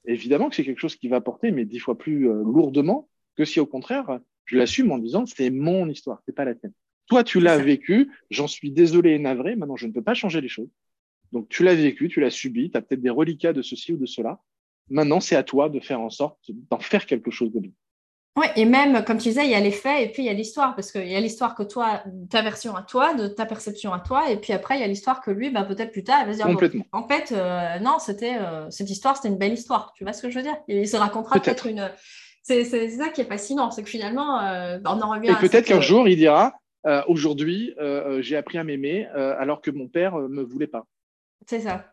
évidemment 0.06 0.48
que 0.48 0.56
c'est 0.56 0.64
quelque 0.64 0.80
chose 0.80 0.96
qui 0.96 1.08
va 1.08 1.20
porter, 1.20 1.50
mais 1.50 1.64
dix 1.64 1.78
fois 1.78 1.96
plus 1.96 2.28
euh, 2.28 2.42
lourdement 2.42 3.08
que 3.36 3.44
si 3.44 3.60
au 3.60 3.66
contraire, 3.66 4.20
je 4.44 4.56
l'assume 4.56 4.92
en 4.92 4.98
disant 4.98 5.26
c'est 5.26 5.50
mon 5.50 5.88
histoire, 5.88 6.22
c'est 6.26 6.34
pas 6.34 6.44
la 6.44 6.54
tienne. 6.54 6.72
Toi, 7.06 7.24
tu 7.24 7.40
l'as 7.40 7.58
vécu, 7.58 8.10
j'en 8.30 8.46
suis 8.46 8.70
désolé 8.70 9.10
et 9.10 9.18
navré, 9.18 9.56
maintenant 9.56 9.76
je 9.76 9.86
ne 9.86 9.92
peux 9.92 10.02
pas 10.02 10.14
changer 10.14 10.40
les 10.40 10.48
choses. 10.48 10.70
Donc 11.32 11.48
tu 11.48 11.64
l'as 11.64 11.74
vécu, 11.74 12.08
tu 12.08 12.20
l'as 12.20 12.30
subi, 12.30 12.70
tu 12.70 12.76
as 12.76 12.82
peut-être 12.82 13.02
des 13.02 13.10
reliquats 13.10 13.52
de 13.52 13.62
ceci 13.62 13.92
ou 13.92 13.96
de 13.96 14.06
cela. 14.06 14.40
Maintenant, 14.88 15.20
c'est 15.20 15.36
à 15.36 15.42
toi 15.42 15.68
de 15.68 15.80
faire 15.80 16.00
en 16.00 16.10
sorte 16.10 16.38
d'en 16.70 16.78
faire 16.78 17.06
quelque 17.06 17.30
chose 17.30 17.52
de 17.52 17.60
bien. 17.60 17.72
Oui, 18.36 18.46
et 18.56 18.64
même, 18.64 19.04
comme 19.04 19.18
tu 19.18 19.28
disais, 19.28 19.44
il 19.44 19.50
y 19.50 19.54
a 19.54 19.60
les 19.60 19.70
faits 19.70 20.02
et 20.02 20.10
puis 20.10 20.24
il 20.24 20.26
y 20.26 20.28
a 20.28 20.32
l'histoire, 20.32 20.74
parce 20.74 20.90
qu'il 20.90 21.06
y 21.06 21.14
a 21.14 21.20
l'histoire 21.20 21.54
que 21.54 21.62
toi, 21.62 22.02
ta 22.30 22.42
version 22.42 22.74
à 22.74 22.82
toi, 22.82 23.14
de 23.14 23.28
ta 23.28 23.46
perception 23.46 23.92
à 23.92 24.00
toi, 24.00 24.28
et 24.28 24.36
puis 24.36 24.52
après, 24.52 24.76
il 24.76 24.80
y 24.80 24.84
a 24.84 24.88
l'histoire 24.88 25.20
que 25.20 25.30
lui, 25.30 25.50
bah, 25.50 25.62
peut-être 25.62 25.92
plus 25.92 26.02
tard, 26.02 26.22
il 26.22 26.26
va 26.26 26.32
se 26.32 26.38
dire, 26.38 26.82
en 26.90 27.06
fait, 27.06 27.30
euh, 27.30 27.78
non, 27.78 28.00
c'était 28.00 28.36
euh, 28.36 28.68
cette 28.70 28.90
histoire, 28.90 29.16
c'était 29.16 29.28
une 29.28 29.38
belle 29.38 29.52
histoire, 29.52 29.92
tu 29.96 30.02
vois 30.02 30.12
ce 30.12 30.22
que 30.22 30.30
je 30.30 30.38
veux 30.38 30.42
dire? 30.42 30.56
Il 30.66 30.88
se 30.88 30.96
racontera 30.96 31.38
peut-être. 31.38 31.66
une... 31.66 31.92
C'est 32.42 32.64
ça 32.64 33.08
qui 33.08 33.20
est 33.20 33.26
fascinant, 33.26 33.70
c'est 33.70 33.84
que 33.84 33.88
finalement, 33.88 34.40
euh, 34.40 34.78
on 34.84 35.00
en 35.00 35.10
revient 35.10 35.30
Et 35.30 35.36
peut-être 35.36 35.66
qu'un 35.66 35.80
jour, 35.80 36.08
il 36.08 36.16
dira, 36.16 36.54
aujourd'hui, 37.06 37.72
j'ai 38.18 38.36
appris 38.36 38.58
à 38.58 38.64
m'aimer 38.64 39.06
alors 39.06 39.60
que 39.60 39.70
mon 39.70 39.86
père 39.86 40.18
ne 40.18 40.26
me 40.26 40.42
voulait 40.42 40.66
pas. 40.66 40.84
C'est 41.46 41.60
ça. 41.60 41.92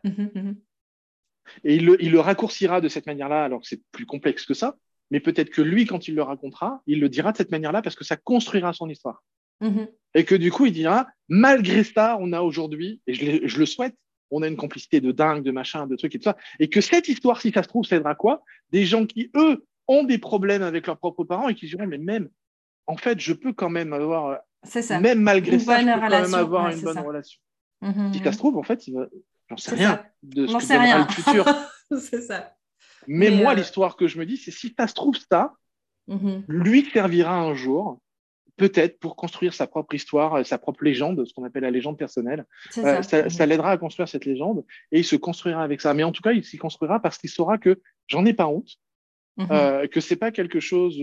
et 1.64 1.76
il 1.76 1.86
le, 1.86 2.02
il 2.02 2.10
le 2.10 2.20
raccourcira 2.20 2.80
de 2.80 2.88
cette 2.88 3.06
manière-là, 3.06 3.44
alors 3.44 3.60
que 3.60 3.66
c'est 3.68 3.80
plus 3.92 4.06
complexe 4.06 4.44
que 4.44 4.54
ça 4.54 4.76
mais 5.12 5.20
peut-être 5.20 5.50
que 5.50 5.60
lui, 5.60 5.84
quand 5.84 6.08
il 6.08 6.14
le 6.14 6.22
racontera, 6.22 6.82
il 6.86 6.98
le 6.98 7.10
dira 7.10 7.32
de 7.32 7.36
cette 7.36 7.50
manière-là 7.50 7.82
parce 7.82 7.94
que 7.94 8.02
ça 8.02 8.16
construira 8.16 8.72
son 8.72 8.88
histoire. 8.88 9.22
Mm-hmm. 9.60 9.88
Et 10.14 10.24
que 10.24 10.34
du 10.34 10.50
coup, 10.50 10.64
il 10.64 10.72
dira, 10.72 11.06
malgré 11.28 11.84
ça, 11.84 12.16
on 12.18 12.32
a 12.32 12.40
aujourd'hui, 12.40 13.02
et 13.06 13.12
je, 13.12 13.58
le 13.58 13.66
souhaite, 13.66 13.94
on 14.30 14.40
a 14.40 14.48
une 14.48 14.56
complicité 14.56 15.02
de 15.02 15.12
dingue, 15.12 15.42
de 15.42 15.50
machin, 15.50 15.86
de 15.86 15.96
trucs 15.96 16.14
et 16.14 16.18
tout 16.18 16.24
ça, 16.24 16.38
et 16.58 16.70
que 16.70 16.80
cette 16.80 17.08
histoire, 17.08 17.42
si 17.42 17.52
ça 17.52 17.62
se 17.62 17.68
trouve, 17.68 17.84
ça 17.84 17.96
aidera 17.96 18.14
quoi? 18.14 18.42
Des 18.70 18.86
gens 18.86 19.04
qui, 19.04 19.30
eux, 19.36 19.66
ont 19.86 20.02
des 20.02 20.16
problèmes 20.16 20.62
avec 20.62 20.86
leurs 20.86 20.96
propres 20.96 21.24
parents 21.24 21.50
et 21.50 21.54
qui 21.54 21.66
diront, 21.66 21.86
mais 21.86 21.98
même, 21.98 22.30
en 22.86 22.96
fait, 22.96 23.20
je 23.20 23.34
peux 23.34 23.52
quand 23.52 23.68
même 23.68 23.92
avoir, 23.92 24.38
ça. 24.64 24.98
même 24.98 25.20
malgré 25.20 25.58
ça, 25.58 25.78
je 25.78 25.84
peux 25.84 25.90
quand 25.90 26.08
même 26.08 26.34
avoir 26.34 26.70
une 26.70 26.80
bonne 26.80 26.98
relation. 26.98 27.38
Mm-hmm. 27.82 28.14
Si 28.14 28.24
ça 28.24 28.32
se 28.32 28.38
trouve, 28.38 28.56
en 28.56 28.62
fait, 28.62 28.82
j'en 29.50 29.56
sais 29.58 29.74
rien 29.74 30.02
de 30.22 30.46
ce 30.46 30.56
que 30.56 30.62
sais 30.62 30.78
rien. 30.78 31.04
le 31.06 31.12
futur. 31.12 31.44
c'est 32.00 32.22
ça. 32.22 32.56
Mais, 33.06 33.30
moi, 33.30 33.52
euh, 33.52 33.56
l'histoire 33.56 33.96
que 33.96 34.06
je 34.06 34.18
me 34.18 34.26
dis, 34.26 34.36
c'est 34.36 34.50
si 34.50 34.74
ça 34.78 34.86
se 34.86 34.94
trouve 34.94 35.16
ça, 35.30 35.54
mhm. 36.08 36.44
lui 36.48 36.84
servira 36.84 37.40
un 37.40 37.54
jour, 37.54 38.00
peut-être 38.56 38.98
pour 38.98 39.16
construire 39.16 39.54
sa 39.54 39.66
propre 39.66 39.94
histoire, 39.94 40.34
euh, 40.34 40.44
sa 40.44 40.58
propre 40.58 40.84
légende, 40.84 41.24
ce 41.24 41.32
qu'on 41.32 41.44
appelle 41.44 41.62
la 41.62 41.70
légende 41.70 41.98
personnelle. 41.98 42.44
Euh, 42.78 43.02
ça, 43.02 43.22
mhm. 43.22 43.48
l'aidera 43.48 43.70
à 43.72 43.78
construire 43.78 44.08
cette 44.08 44.24
légende 44.24 44.64
et 44.90 45.00
il 45.00 45.04
se 45.04 45.16
construira 45.16 45.62
avec 45.62 45.80
ça. 45.80 45.94
Mais 45.94 46.04
en 46.04 46.12
tout 46.12 46.22
cas, 46.22 46.32
il 46.32 46.44
s'y 46.44 46.58
construira 46.58 47.00
parce 47.00 47.18
qu'il 47.18 47.30
saura 47.30 47.58
que 47.58 47.80
j'en 48.08 48.24
ai 48.24 48.34
pas 48.34 48.46
honte, 48.46 48.76
que 49.38 49.42
mhm. 49.42 49.48
ce 49.48 49.86
que 49.86 50.00
c'est 50.00 50.16
pas 50.16 50.30
quelque 50.30 50.60
chose 50.60 50.96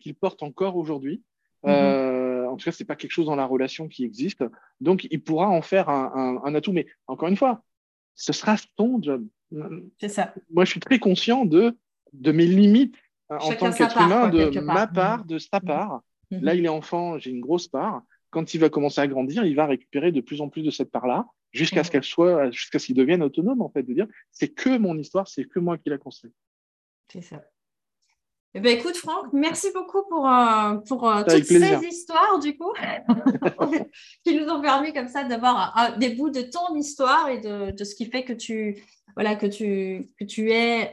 qu'il 0.00 0.14
porte 0.14 0.42
encore 0.42 0.76
aujourd'hui. 0.76 1.22
en 1.64 2.56
tout 2.56 2.64
cas, 2.64 2.72
c'est 2.72 2.84
pas 2.84 2.96
quelque 2.96 3.12
chose 3.12 3.26
dans 3.26 3.36
la 3.36 3.46
relation 3.46 3.88
qui 3.88 4.04
existe. 4.04 4.44
Donc, 4.80 5.06
il 5.10 5.22
pourra 5.22 5.48
en 5.48 5.62
faire 5.62 5.88
un, 5.88 6.40
un 6.44 6.54
atout. 6.54 6.72
Mais 6.72 6.86
encore 7.08 7.28
une 7.28 7.36
fois, 7.36 7.62
ce 8.14 8.32
sera 8.32 8.56
son 8.76 9.00
job. 9.02 9.26
C'est 9.98 10.08
ça. 10.08 10.34
Moi, 10.50 10.64
je 10.64 10.70
suis 10.70 10.80
très 10.80 10.98
conscient 10.98 11.44
de, 11.44 11.76
de 12.12 12.32
mes 12.32 12.46
limites 12.46 12.96
hein, 13.30 13.38
en 13.40 13.54
tant 13.54 13.72
qu'être 13.72 14.00
humain, 14.00 14.28
de 14.28 14.60
ma 14.60 14.86
part, 14.86 15.24
de 15.24 15.38
sa 15.38 15.58
mm. 15.58 15.66
part. 15.66 16.02
Mhm. 16.30 16.40
Là, 16.42 16.54
il 16.54 16.64
est 16.64 16.68
enfant, 16.68 17.18
j'ai 17.18 17.30
une 17.30 17.40
grosse 17.40 17.68
part. 17.68 18.02
Quand 18.30 18.54
il 18.54 18.58
va 18.58 18.70
commencer 18.70 19.00
à 19.00 19.06
grandir, 19.06 19.44
il 19.44 19.54
va 19.54 19.66
récupérer 19.66 20.10
de 20.10 20.20
plus 20.20 20.40
en 20.40 20.48
plus 20.48 20.62
de 20.62 20.70
cette 20.70 20.90
part-là, 20.90 21.26
jusqu'à 21.52 21.84
ce 21.84 21.88
mhm. 21.88 21.92
qu'elle 21.92 22.04
soit, 22.04 22.50
jusqu'à 22.50 22.78
ce 22.78 22.86
qu'il 22.86 22.96
devienne 22.96 23.22
autonome, 23.22 23.60
en 23.60 23.68
fait, 23.68 23.82
de 23.82 23.92
dire 23.92 24.06
c'est 24.30 24.48
que 24.48 24.78
mon 24.78 24.96
histoire, 24.98 25.28
c'est 25.28 25.44
que 25.44 25.58
moi 25.58 25.76
qui 25.78 25.90
l'a 25.90 25.98
construit. 25.98 26.32
C'est 27.08 27.22
ça. 27.22 27.42
Eh 28.54 28.60
ben, 28.60 28.76
écoute, 28.76 28.96
Franck, 28.98 29.32
merci 29.32 29.68
beaucoup 29.72 30.02
pour, 30.10 30.28
euh, 30.28 30.74
pour 30.86 31.08
euh, 31.08 31.22
toutes 31.26 31.44
ces 31.44 31.86
histoires, 31.86 32.38
du 32.38 32.54
coup, 32.54 32.70
qui 34.24 34.38
nous 34.38 34.46
ont 34.50 34.60
permis 34.60 34.92
comme 34.92 35.08
ça 35.08 35.24
d'avoir 35.24 35.74
euh, 35.78 35.96
des 35.98 36.10
bouts 36.10 36.28
de 36.28 36.42
ton 36.42 36.74
histoire 36.76 37.30
et 37.30 37.38
de, 37.38 37.70
de, 37.70 37.84
ce 37.84 37.94
qui 37.94 38.04
fait 38.04 38.24
que 38.24 38.34
tu, 38.34 38.84
voilà, 39.16 39.36
que 39.36 39.46
tu, 39.46 40.10
que 40.20 40.26
tu 40.26 40.50
es 40.52 40.92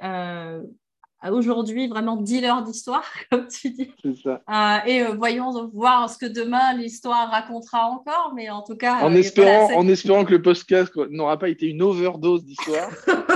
aujourd'hui 1.30 1.90
vraiment 1.90 2.15
dealer 2.15 2.64
d'histoire, 2.64 3.03
comme 3.30 3.48
tu 3.49 3.72
dis. 3.72 3.91
Ça. 4.23 4.88
et 4.88 5.03
voyons 5.18 5.69
voir 5.73 6.10
ce 6.10 6.18
que 6.18 6.27
demain 6.27 6.73
l'histoire 6.77 7.30
racontera 7.30 7.88
encore, 7.88 8.31
mais 8.34 8.49
en 8.49 8.64
tout 8.64 8.77
cas. 8.77 9.02
En, 9.02 9.14
espérant, 9.14 9.73
en 9.76 9.86
espérant 9.90 10.23
que 10.23 10.31
le 10.31 10.41
podcast 10.41 10.95
n'aura 11.10 11.38
pas 11.38 11.49
été 11.49 11.65
une 11.68 11.81
overdose 11.81 12.45
d'histoire. 12.45 12.90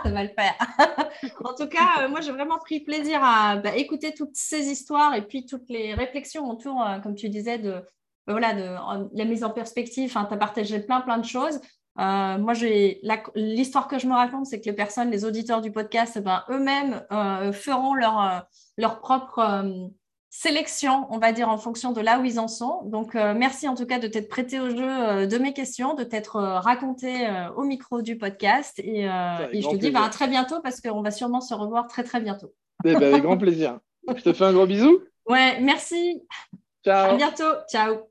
ça 0.04 0.10
va 0.10 0.22
le 0.22 0.30
faire. 0.30 0.54
en 1.44 1.54
tout 1.54 1.68
cas, 1.68 2.02
euh, 2.02 2.08
moi, 2.08 2.20
j'ai 2.20 2.32
vraiment 2.32 2.58
pris 2.58 2.80
plaisir 2.80 3.20
à 3.22 3.56
bah, 3.56 3.76
écouter 3.76 4.12
toutes 4.14 4.34
ces 4.34 4.68
histoires 4.68 5.14
et 5.14 5.22
puis 5.22 5.46
toutes 5.46 5.68
les 5.68 5.94
réflexions 5.94 6.48
autour, 6.48 6.82
euh, 6.82 6.98
comme 6.98 7.14
tu 7.14 7.28
disais, 7.28 7.58
de, 7.58 7.72
bah, 8.26 8.32
voilà, 8.32 8.54
de 8.54 9.16
la 9.16 9.24
mise 9.24 9.44
en 9.44 9.50
perspective. 9.50 10.10
tu 10.12 10.18
as 10.18 10.24
partagé 10.24 10.80
plein, 10.80 11.00
plein 11.00 11.18
de 11.18 11.24
choses. 11.24 11.60
Euh, 11.98 12.38
moi, 12.38 12.54
l'histoire 13.34 13.88
que 13.88 13.98
je 13.98 14.06
me 14.06 14.14
raconte, 14.14 14.46
c'est 14.46 14.60
que 14.60 14.66
les 14.66 14.72
personnes, 14.72 15.10
les 15.10 15.24
auditeurs 15.24 15.60
du 15.60 15.72
podcast, 15.72 16.18
ben, 16.20 16.44
eux-mêmes 16.48 17.02
feront 17.52 17.94
leur, 17.94 18.46
leur 18.76 19.00
propre 19.00 19.90
sélection, 20.30 21.06
on 21.10 21.18
va 21.18 21.32
dire, 21.32 21.48
en 21.48 21.58
fonction 21.58 21.92
de 21.92 22.00
là 22.00 22.20
où 22.20 22.24
ils 22.24 22.38
en 22.38 22.48
sont. 22.48 22.82
Donc, 22.84 23.14
euh, 23.14 23.34
merci 23.34 23.68
en 23.68 23.74
tout 23.74 23.86
cas 23.86 23.98
de 23.98 24.06
t'être 24.06 24.28
prêté 24.28 24.60
au 24.60 24.70
jeu 24.70 24.88
euh, 24.88 25.26
de 25.26 25.38
mes 25.38 25.52
questions, 25.52 25.94
de 25.94 26.04
t'être 26.04 26.36
euh, 26.36 26.58
raconté 26.60 27.28
au 27.56 27.64
micro 27.64 28.02
du 28.02 28.18
podcast. 28.18 28.78
Et, 28.78 29.04
je 29.04 29.70
te 29.70 29.76
dis 29.76 29.90
bah, 29.90 30.04
à 30.04 30.08
très 30.08 30.28
bientôt 30.28 30.60
parce 30.62 30.80
qu'on 30.80 31.02
va 31.02 31.10
sûrement 31.10 31.40
se 31.40 31.54
revoir 31.54 31.86
très, 31.86 32.04
très 32.04 32.20
bientôt. 32.20 32.52
Eh 32.84 32.94
ben, 32.94 33.02
avec 33.02 33.22
grand 33.22 33.38
plaisir. 33.38 33.78
je 34.06 34.22
te 34.22 34.32
fais 34.32 34.44
un 34.44 34.52
gros 34.52 34.66
bisou. 34.66 35.00
Ouais, 35.26 35.60
merci. 35.60 36.22
Ciao. 36.84 37.12
À 37.12 37.16
bientôt. 37.16 37.54
Ciao. 37.70 38.07